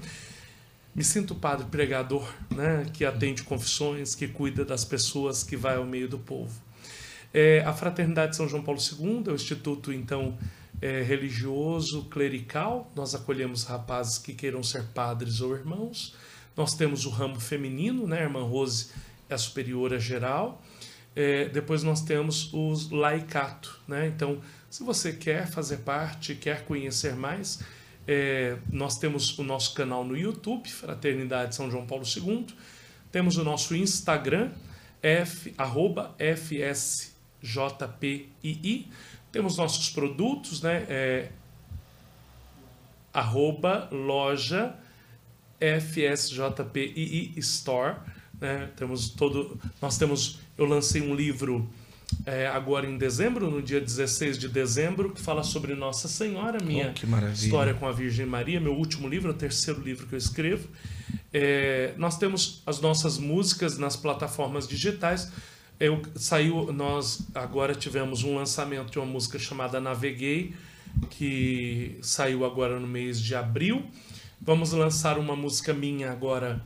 Me 0.97 1.05
sinto 1.05 1.35
padre 1.35 1.67
pregador, 1.67 2.27
né? 2.51 2.87
Que 2.91 3.05
atende 3.05 3.43
confissões, 3.43 4.15
que 4.15 4.27
cuida 4.27 4.65
das 4.65 4.83
pessoas, 4.83 5.43
que 5.43 5.55
vai 5.55 5.77
ao 5.77 5.85
meio 5.85 6.09
do 6.09 6.19
povo. 6.19 6.59
É, 7.35 7.61
a 7.67 7.73
Fraternidade 7.75 8.35
São 8.35 8.49
João 8.49 8.63
Paulo 8.63 8.81
II 8.81 9.25
é 9.27 9.31
o 9.31 9.35
instituto 9.35 9.93
então 9.93 10.39
é, 10.81 11.03
religioso 11.03 12.05
clerical. 12.05 12.91
Nós 12.97 13.15
acolhemos 13.15 13.65
rapazes 13.65 14.17
que 14.17 14.33
queiram 14.33 14.63
ser 14.63 14.85
padres 14.95 15.43
ou 15.43 15.55
irmãos. 15.55 16.15
Nós 16.57 16.75
temos 16.75 17.05
o 17.05 17.11
ramo 17.11 17.39
feminino, 17.39 18.07
né? 18.07 18.21
A 18.21 18.23
irmã 18.23 18.43
Rose 18.43 18.89
é 19.29 19.35
a 19.35 19.39
superiora 19.39 20.01
geral. 20.01 20.63
É, 21.15 21.51
depois 21.51 21.83
nós 21.83 22.01
temos 22.01 22.51
os 22.55 22.91
laicato, 22.91 23.83
né? 23.87 24.07
Então, 24.07 24.41
se 24.71 24.83
você 24.83 25.13
quer 25.13 25.47
fazer 25.47 25.79
parte, 25.79 26.35
quer 26.35 26.65
conhecer 26.65 27.15
mais, 27.15 27.63
é, 28.07 28.57
nós 28.71 28.99
temos 28.99 29.37
o 29.39 29.43
nosso 29.43 29.75
canal 29.75 30.05
no 30.05 30.17
YouTube, 30.17 30.69
Fraternidade 30.69 31.55
São 31.55 31.71
João 31.71 31.87
Paulo 31.87 32.05
II. 32.05 32.47
Temos 33.11 33.37
o 33.37 33.45
nosso 33.45 33.75
Instagram, 33.75 34.53
F, 35.03 35.53
arroba 35.59 36.15
FSJPII. 36.19 37.13
Temos 39.33 39.57
nossos 39.57 39.91
produtos, 39.91 40.63
né? 40.63 40.87
É, 40.89 41.31
arroba 43.13 43.89
loja 43.91 44.75
FSJPII 45.59 47.33
Store. 47.39 47.97
Né? 48.41 48.71
Temos 48.77 49.09
todo, 49.09 49.59
nós 49.81 49.99
temos, 49.99 50.41
eu 50.57 50.67
lancei 50.67 51.01
um 51.01 51.15
livro 51.15 51.69
é, 52.25 52.47
agora 52.47 52.87
em 52.89 52.97
dezembro, 52.97 53.51
no 53.51 53.61
dia 53.63 53.81
16 53.81 54.39
de 54.39 54.49
dezembro, 54.49 55.11
que 55.13 55.21
fala 55.21 55.43
sobre 55.43 55.75
Nossa 55.75 56.09
Senhora, 56.09 56.59
minha 56.63 56.93
Oh, 57.29 57.33
história 57.33 57.75
com 57.75 57.87
a 57.87 57.93
Virgem 57.93 58.27
Maria, 58.27 58.61
meu 58.61 58.75
último 58.75 59.09
livro, 59.09 59.31
o 59.31 59.35
terceiro 59.35 59.81
livro 59.81 60.07
que 60.07 60.15
eu 60.15 60.19
escrevo. 60.19 60.69
É, 61.33 61.95
nós 61.97 62.17
temos 62.19 62.63
as 62.67 62.81
nossas 62.81 63.19
músicas 63.19 63.77
nas 63.79 63.97
plataformas 63.97 64.67
digitais. 64.67 65.31
Eu 65.79 66.01
saiu, 66.15 66.73
nós 66.73 67.21
agora 67.35 67.75
tivemos 67.75 68.25
um 68.25 68.35
lançamento 68.37 68.91
de 68.91 68.99
uma 68.99 69.07
música 69.07 69.39
chamada 69.39 69.81
Naveguei, 69.81 70.55
que 71.11 71.99
saiu 72.01 72.45
agora 72.45 72.81
no 72.81 72.87
mês 72.87 73.21
de 73.21 73.35
abril. 73.35 73.85
Vamos 74.41 74.73
lançar 74.73 75.19
uma 75.19 75.37
música 75.37 75.75
minha 75.75 76.11
agora 76.11 76.63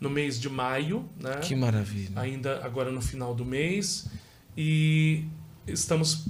no 0.00 0.08
mês 0.08 0.40
de 0.40 0.48
maio, 0.48 1.08
né? 1.20 1.36
Que 1.42 1.54
maravilha. 1.54 2.18
ainda 2.18 2.64
agora 2.64 2.90
no 2.90 3.00
final 3.00 3.34
do 3.34 3.44
mês 3.44 4.06
e 4.56 5.24
estamos 5.66 6.26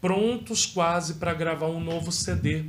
prontos 0.00 0.66
quase 0.66 1.14
para 1.14 1.34
gravar 1.34 1.66
um 1.66 1.80
novo 1.80 2.12
CD 2.12 2.64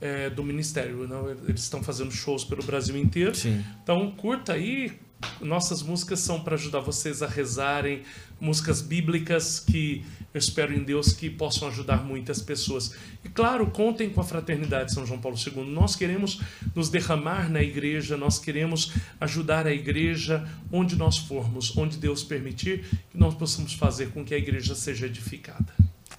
eh, 0.00 0.30
do 0.30 0.42
Ministério. 0.42 1.06
né? 1.06 1.16
Eles 1.46 1.62
estão 1.62 1.82
fazendo 1.82 2.10
shows 2.10 2.44
pelo 2.44 2.62
Brasil 2.62 2.96
inteiro. 2.96 3.34
Sim. 3.34 3.64
Então 3.82 4.10
curta 4.12 4.54
aí. 4.54 4.92
Nossas 5.40 5.82
músicas 5.82 6.20
são 6.20 6.40
para 6.40 6.54
ajudar 6.54 6.80
vocês 6.80 7.22
a 7.22 7.26
rezarem, 7.26 8.02
músicas 8.40 8.80
bíblicas 8.80 9.60
que 9.60 10.04
eu 10.32 10.38
espero 10.38 10.72
em 10.72 10.82
Deus 10.82 11.12
que 11.12 11.28
possam 11.28 11.68
ajudar 11.68 12.02
muitas 12.02 12.40
pessoas. 12.40 12.94
E 13.24 13.28
claro, 13.28 13.66
contem 13.70 14.08
com 14.08 14.20
a 14.20 14.24
Fraternidade 14.24 14.92
São 14.92 15.06
João 15.06 15.20
Paulo 15.20 15.36
II. 15.36 15.64
Nós 15.64 15.94
queremos 15.94 16.40
nos 16.74 16.88
derramar 16.88 17.50
na 17.50 17.62
igreja, 17.62 18.16
nós 18.16 18.38
queremos 18.38 18.92
ajudar 19.20 19.66
a 19.66 19.72
igreja 19.72 20.48
onde 20.72 20.96
nós 20.96 21.18
formos, 21.18 21.76
onde 21.76 21.98
Deus 21.98 22.24
permitir, 22.24 22.84
que 23.10 23.18
nós 23.18 23.34
possamos 23.34 23.74
fazer 23.74 24.10
com 24.10 24.24
que 24.24 24.34
a 24.34 24.38
igreja 24.38 24.74
seja 24.74 25.06
edificada. 25.06 25.72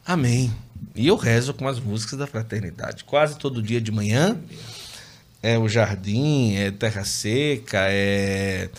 Amém. 0.06 0.54
E 0.96 1.08
eu 1.08 1.16
rezo 1.16 1.54
com 1.54 1.68
as 1.68 1.80
músicas 1.80 2.20
da 2.20 2.28
fraternidade. 2.28 3.04
Quase 3.04 3.38
todo 3.38 3.62
dia 3.62 3.82
de 3.82 3.92
manhã. 3.92 4.40
É 5.44 5.60
o 5.60 5.68
Jardim, 5.68 6.56
é 6.56 6.72
Terra 6.72 7.04
Seca, 7.04 7.86
é 7.90 8.70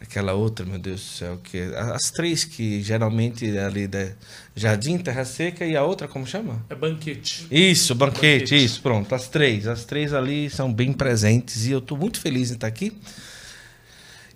aquela 0.00 0.32
outra, 0.32 0.64
meu 0.64 0.78
Deus 0.78 1.00
do 1.00 1.06
céu, 1.06 1.38
que 1.44 1.58
as 1.76 2.10
três 2.10 2.44
que 2.44 2.82
geralmente 2.82 3.46
é 3.56 3.64
ali 3.64 3.86
da 3.86 4.08
Jardim, 4.56 4.96
Terra 4.96 5.24
Seca 5.24 5.66
e 5.66 5.76
a 5.76 5.84
outra 5.84 6.08
como 6.08 6.26
chama? 6.26 6.64
É 6.70 6.74
banquete. 6.74 7.46
Isso, 7.50 7.94
banquete, 7.94 8.44
Banquete. 8.44 8.64
isso, 8.64 8.80
pronto. 8.80 9.14
As 9.14 9.28
três, 9.28 9.66
as 9.66 9.84
três 9.84 10.14
ali 10.14 10.48
são 10.48 10.72
bem 10.72 10.92
presentes 10.94 11.66
e 11.66 11.72
eu 11.72 11.78
estou 11.78 11.98
muito 11.98 12.18
feliz 12.20 12.50
em 12.50 12.54
estar 12.54 12.66
aqui. 12.66 12.92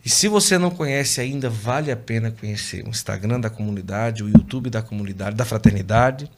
E 0.04 0.10
se 0.10 0.26
você 0.26 0.58
não 0.58 0.68
conhece 0.68 1.20
ainda, 1.20 1.48
vale 1.48 1.92
a 1.92 1.96
pena 1.96 2.32
conhecer 2.32 2.84
o 2.84 2.88
Instagram 2.90 3.38
da 3.38 3.48
comunidade, 3.48 4.24
o 4.24 4.28
YouTube 4.28 4.68
da 4.68 4.82
comunidade, 4.82 5.36
da 5.36 5.44
fraternidade. 5.44 6.28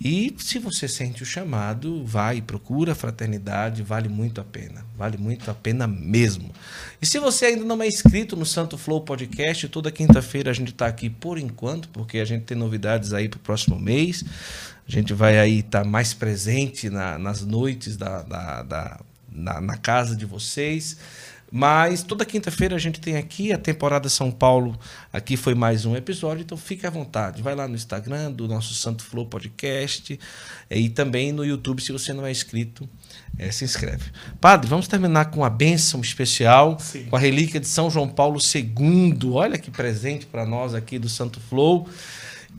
E 0.00 0.32
se 0.38 0.60
você 0.60 0.86
sente 0.86 1.20
o 1.20 1.26
chamado, 1.26 2.04
vai 2.04 2.36
e 2.36 2.42
procura 2.42 2.92
a 2.92 2.94
fraternidade, 2.94 3.82
vale 3.82 4.08
muito 4.08 4.40
a 4.40 4.44
pena. 4.44 4.86
Vale 4.96 5.18
muito 5.18 5.50
a 5.50 5.54
pena 5.54 5.88
mesmo. 5.88 6.52
E 7.02 7.06
se 7.06 7.18
você 7.18 7.46
ainda 7.46 7.64
não 7.64 7.82
é 7.82 7.88
inscrito 7.88 8.36
no 8.36 8.46
Santo 8.46 8.78
Flow 8.78 9.00
Podcast, 9.00 9.68
toda 9.68 9.90
quinta-feira 9.90 10.50
a 10.50 10.54
gente 10.54 10.70
está 10.70 10.86
aqui 10.86 11.10
por 11.10 11.36
enquanto, 11.36 11.88
porque 11.88 12.18
a 12.18 12.24
gente 12.24 12.44
tem 12.44 12.56
novidades 12.56 13.12
aí 13.12 13.28
para 13.28 13.38
o 13.38 13.40
próximo 13.40 13.76
mês. 13.76 14.24
A 14.86 14.90
gente 14.90 15.12
vai 15.12 15.36
aí 15.36 15.58
estar 15.60 15.84
mais 15.84 16.14
presente 16.14 16.88
na- 16.88 17.18
nas 17.18 17.44
noites 17.44 17.96
da, 17.96 18.22
da- 18.22 18.62
da- 18.62 19.00
na, 19.32 19.60
na 19.60 19.76
casa 19.76 20.14
de 20.14 20.24
vocês. 20.26 20.96
Mas 21.50 22.04
toda 22.04 22.24
quinta-feira 22.24 22.76
a 22.76 22.78
gente 22.78 23.00
tem 23.00 23.16
aqui 23.16 23.52
a 23.52 23.58
temporada 23.58 24.08
São 24.08 24.30
Paulo. 24.30 24.78
Aqui 25.12 25.36
foi 25.36 25.54
mais 25.54 25.84
um 25.84 25.96
episódio, 25.96 26.42
então 26.42 26.56
fique 26.56 26.86
à 26.86 26.90
vontade. 26.90 27.42
Vai 27.42 27.56
lá 27.56 27.66
no 27.66 27.74
Instagram 27.74 28.30
do 28.30 28.46
nosso 28.46 28.72
Santo 28.72 29.02
Flow 29.02 29.26
Podcast 29.26 30.18
eh, 30.70 30.78
e 30.78 30.88
também 30.88 31.32
no 31.32 31.44
YouTube, 31.44 31.82
se 31.82 31.90
você 31.90 32.12
não 32.12 32.24
é 32.24 32.30
inscrito, 32.30 32.88
eh, 33.36 33.50
se 33.50 33.64
inscreve. 33.64 34.12
Padre, 34.40 34.68
vamos 34.68 34.86
terminar 34.86 35.26
com 35.26 35.44
a 35.44 35.50
bênção 35.50 36.00
especial, 36.00 36.78
Sim. 36.78 37.06
com 37.06 37.16
a 37.16 37.18
relíquia 37.18 37.58
de 37.58 37.66
São 37.66 37.90
João 37.90 38.08
Paulo 38.08 38.38
II. 38.38 39.18
Olha 39.32 39.58
que 39.58 39.72
presente 39.72 40.26
para 40.26 40.46
nós 40.46 40.72
aqui 40.72 41.00
do 41.00 41.08
Santo 41.08 41.40
Flow. 41.40 41.88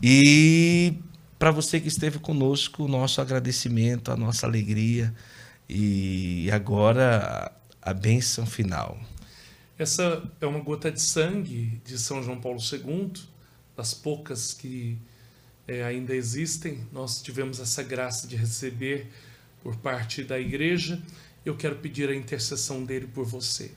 E 0.03 0.95
para 1.39 1.51
você 1.51 1.79
que 1.79 1.87
esteve 1.87 2.19
conosco, 2.19 2.83
o 2.83 2.87
nosso 2.89 3.21
agradecimento, 3.21 4.11
a 4.11 4.17
nossa 4.17 4.45
alegria. 4.45 5.13
E 5.69 6.49
agora 6.51 7.49
a 7.81 7.93
bênção 7.93 8.45
final. 8.45 8.99
Essa 9.77 10.23
é 10.39 10.45
uma 10.45 10.59
gota 10.59 10.91
de 10.91 11.01
sangue 11.01 11.81
de 11.83 11.97
São 11.97 12.21
João 12.21 12.39
Paulo 12.39 12.59
II, 12.59 13.13
das 13.75 13.93
poucas 13.93 14.53
que 14.53 14.97
eh, 15.67 15.83
ainda 15.83 16.15
existem. 16.15 16.87
Nós 16.91 17.21
tivemos 17.21 17.59
essa 17.59 17.81
graça 17.81 18.27
de 18.27 18.35
receber 18.35 19.09
por 19.63 19.75
parte 19.77 20.23
da 20.23 20.39
igreja. 20.39 21.01
Eu 21.43 21.57
quero 21.57 21.77
pedir 21.77 22.09
a 22.09 22.15
intercessão 22.15 22.85
dele 22.85 23.07
por 23.07 23.25
você. 23.25 23.71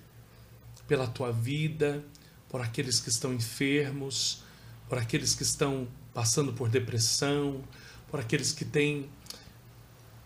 pela 0.86 1.06
tua 1.06 1.32
vida, 1.32 2.04
por 2.50 2.60
aqueles 2.60 3.00
que 3.00 3.08
estão 3.08 3.32
enfermos, 3.32 4.42
por 4.86 4.98
aqueles 4.98 5.34
que 5.34 5.42
estão 5.42 5.88
passando 6.12 6.52
por 6.52 6.68
depressão, 6.68 7.64
por 8.10 8.20
aqueles 8.20 8.52
que 8.52 8.66
têm 8.66 9.08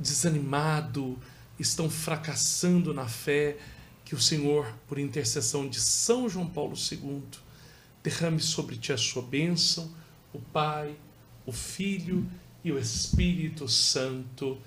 desanimado, 0.00 1.16
estão 1.58 1.90
fracassando 1.90 2.94
na 2.94 3.06
fé, 3.06 3.56
que 4.04 4.14
o 4.14 4.20
Senhor, 4.20 4.66
por 4.86 4.98
intercessão 4.98 5.68
de 5.68 5.80
São 5.80 6.28
João 6.28 6.46
Paulo 6.46 6.74
II, 6.76 7.22
derrame 8.02 8.40
sobre 8.40 8.76
ti 8.76 8.92
a 8.92 8.96
sua 8.96 9.22
bênção, 9.22 9.90
o 10.32 10.38
Pai, 10.38 10.94
o 11.44 11.52
Filho 11.52 12.26
e 12.64 12.72
o 12.72 12.78
Espírito 12.78 13.68
Santo. 13.68 14.58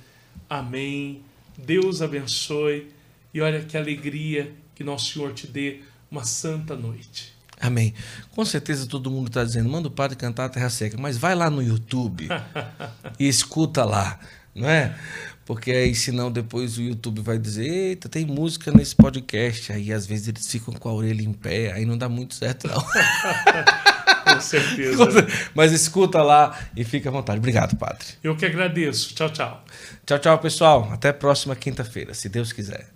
Amém. 0.50 1.24
Deus 1.58 2.02
abençoe 2.02 2.92
e 3.34 3.42
olha 3.42 3.64
que 3.64 3.78
alegria 3.78 4.54
que 4.76 4.84
nosso 4.84 5.14
Senhor 5.14 5.34
te 5.34 5.48
dê 5.48 5.82
uma 6.10 6.24
santa 6.24 6.76
noite. 6.76 7.34
Amém. 7.60 7.94
Com 8.32 8.44
certeza 8.44 8.88
todo 8.88 9.12
mundo 9.12 9.28
está 9.28 9.44
dizendo, 9.44 9.70
manda 9.70 9.88
o 9.88 9.92
padre 9.92 10.18
cantar 10.18 10.46
a 10.46 10.50
Terra 10.50 10.70
Seca, 10.70 10.98
mas 10.98 11.18
vai 11.18 11.36
lá 11.36 11.50
no 11.50 11.62
YouTube 11.62 12.28
e 13.20 13.28
escuta 13.28 13.86
lá, 13.86 14.20
não 14.54 14.68
é? 14.68 14.98
Porque 15.46 15.72
aí, 15.72 15.96
senão, 15.96 16.32
depois 16.32 16.78
o 16.78 16.82
YouTube 16.82 17.22
vai 17.22 17.38
dizer: 17.38 17.68
Eita, 17.68 18.08
tem 18.08 18.26
música 18.26 18.72
nesse 18.72 18.96
podcast. 18.96 19.72
Aí, 19.74 19.92
às 19.92 20.06
vezes, 20.06 20.28
eles 20.28 20.50
ficam 20.50 20.74
com 20.74 20.90
a 20.90 20.94
orelha 20.94 21.24
em 21.24 21.34
pé. 21.34 21.72
Aí 21.74 21.86
não 21.86 21.98
dá 21.98 22.08
muito 22.08 22.36
certo, 22.36 22.68
não. 22.68 22.82
com 24.34 24.40
certeza. 24.40 25.28
Mas 25.54 25.72
escuta 25.72 26.22
lá 26.22 26.58
e 26.76 26.84
fica 26.84 27.10
à 27.10 27.12
vontade. 27.12 27.40
Obrigado, 27.40 27.76
Padre. 27.76 28.06
Eu 28.24 28.36
que 28.36 28.46
agradeço. 28.46 29.14
Tchau, 29.16 29.30
tchau. 29.30 29.64
Tchau, 30.06 30.20
tchau, 30.20 30.40
pessoal. 30.40 30.90
Até 30.92 31.10
a 31.10 31.14
próxima 31.14 31.56
quinta-feira, 31.56 32.14
se 32.14 32.30
Deus 32.30 32.54
quiser. 32.54 32.90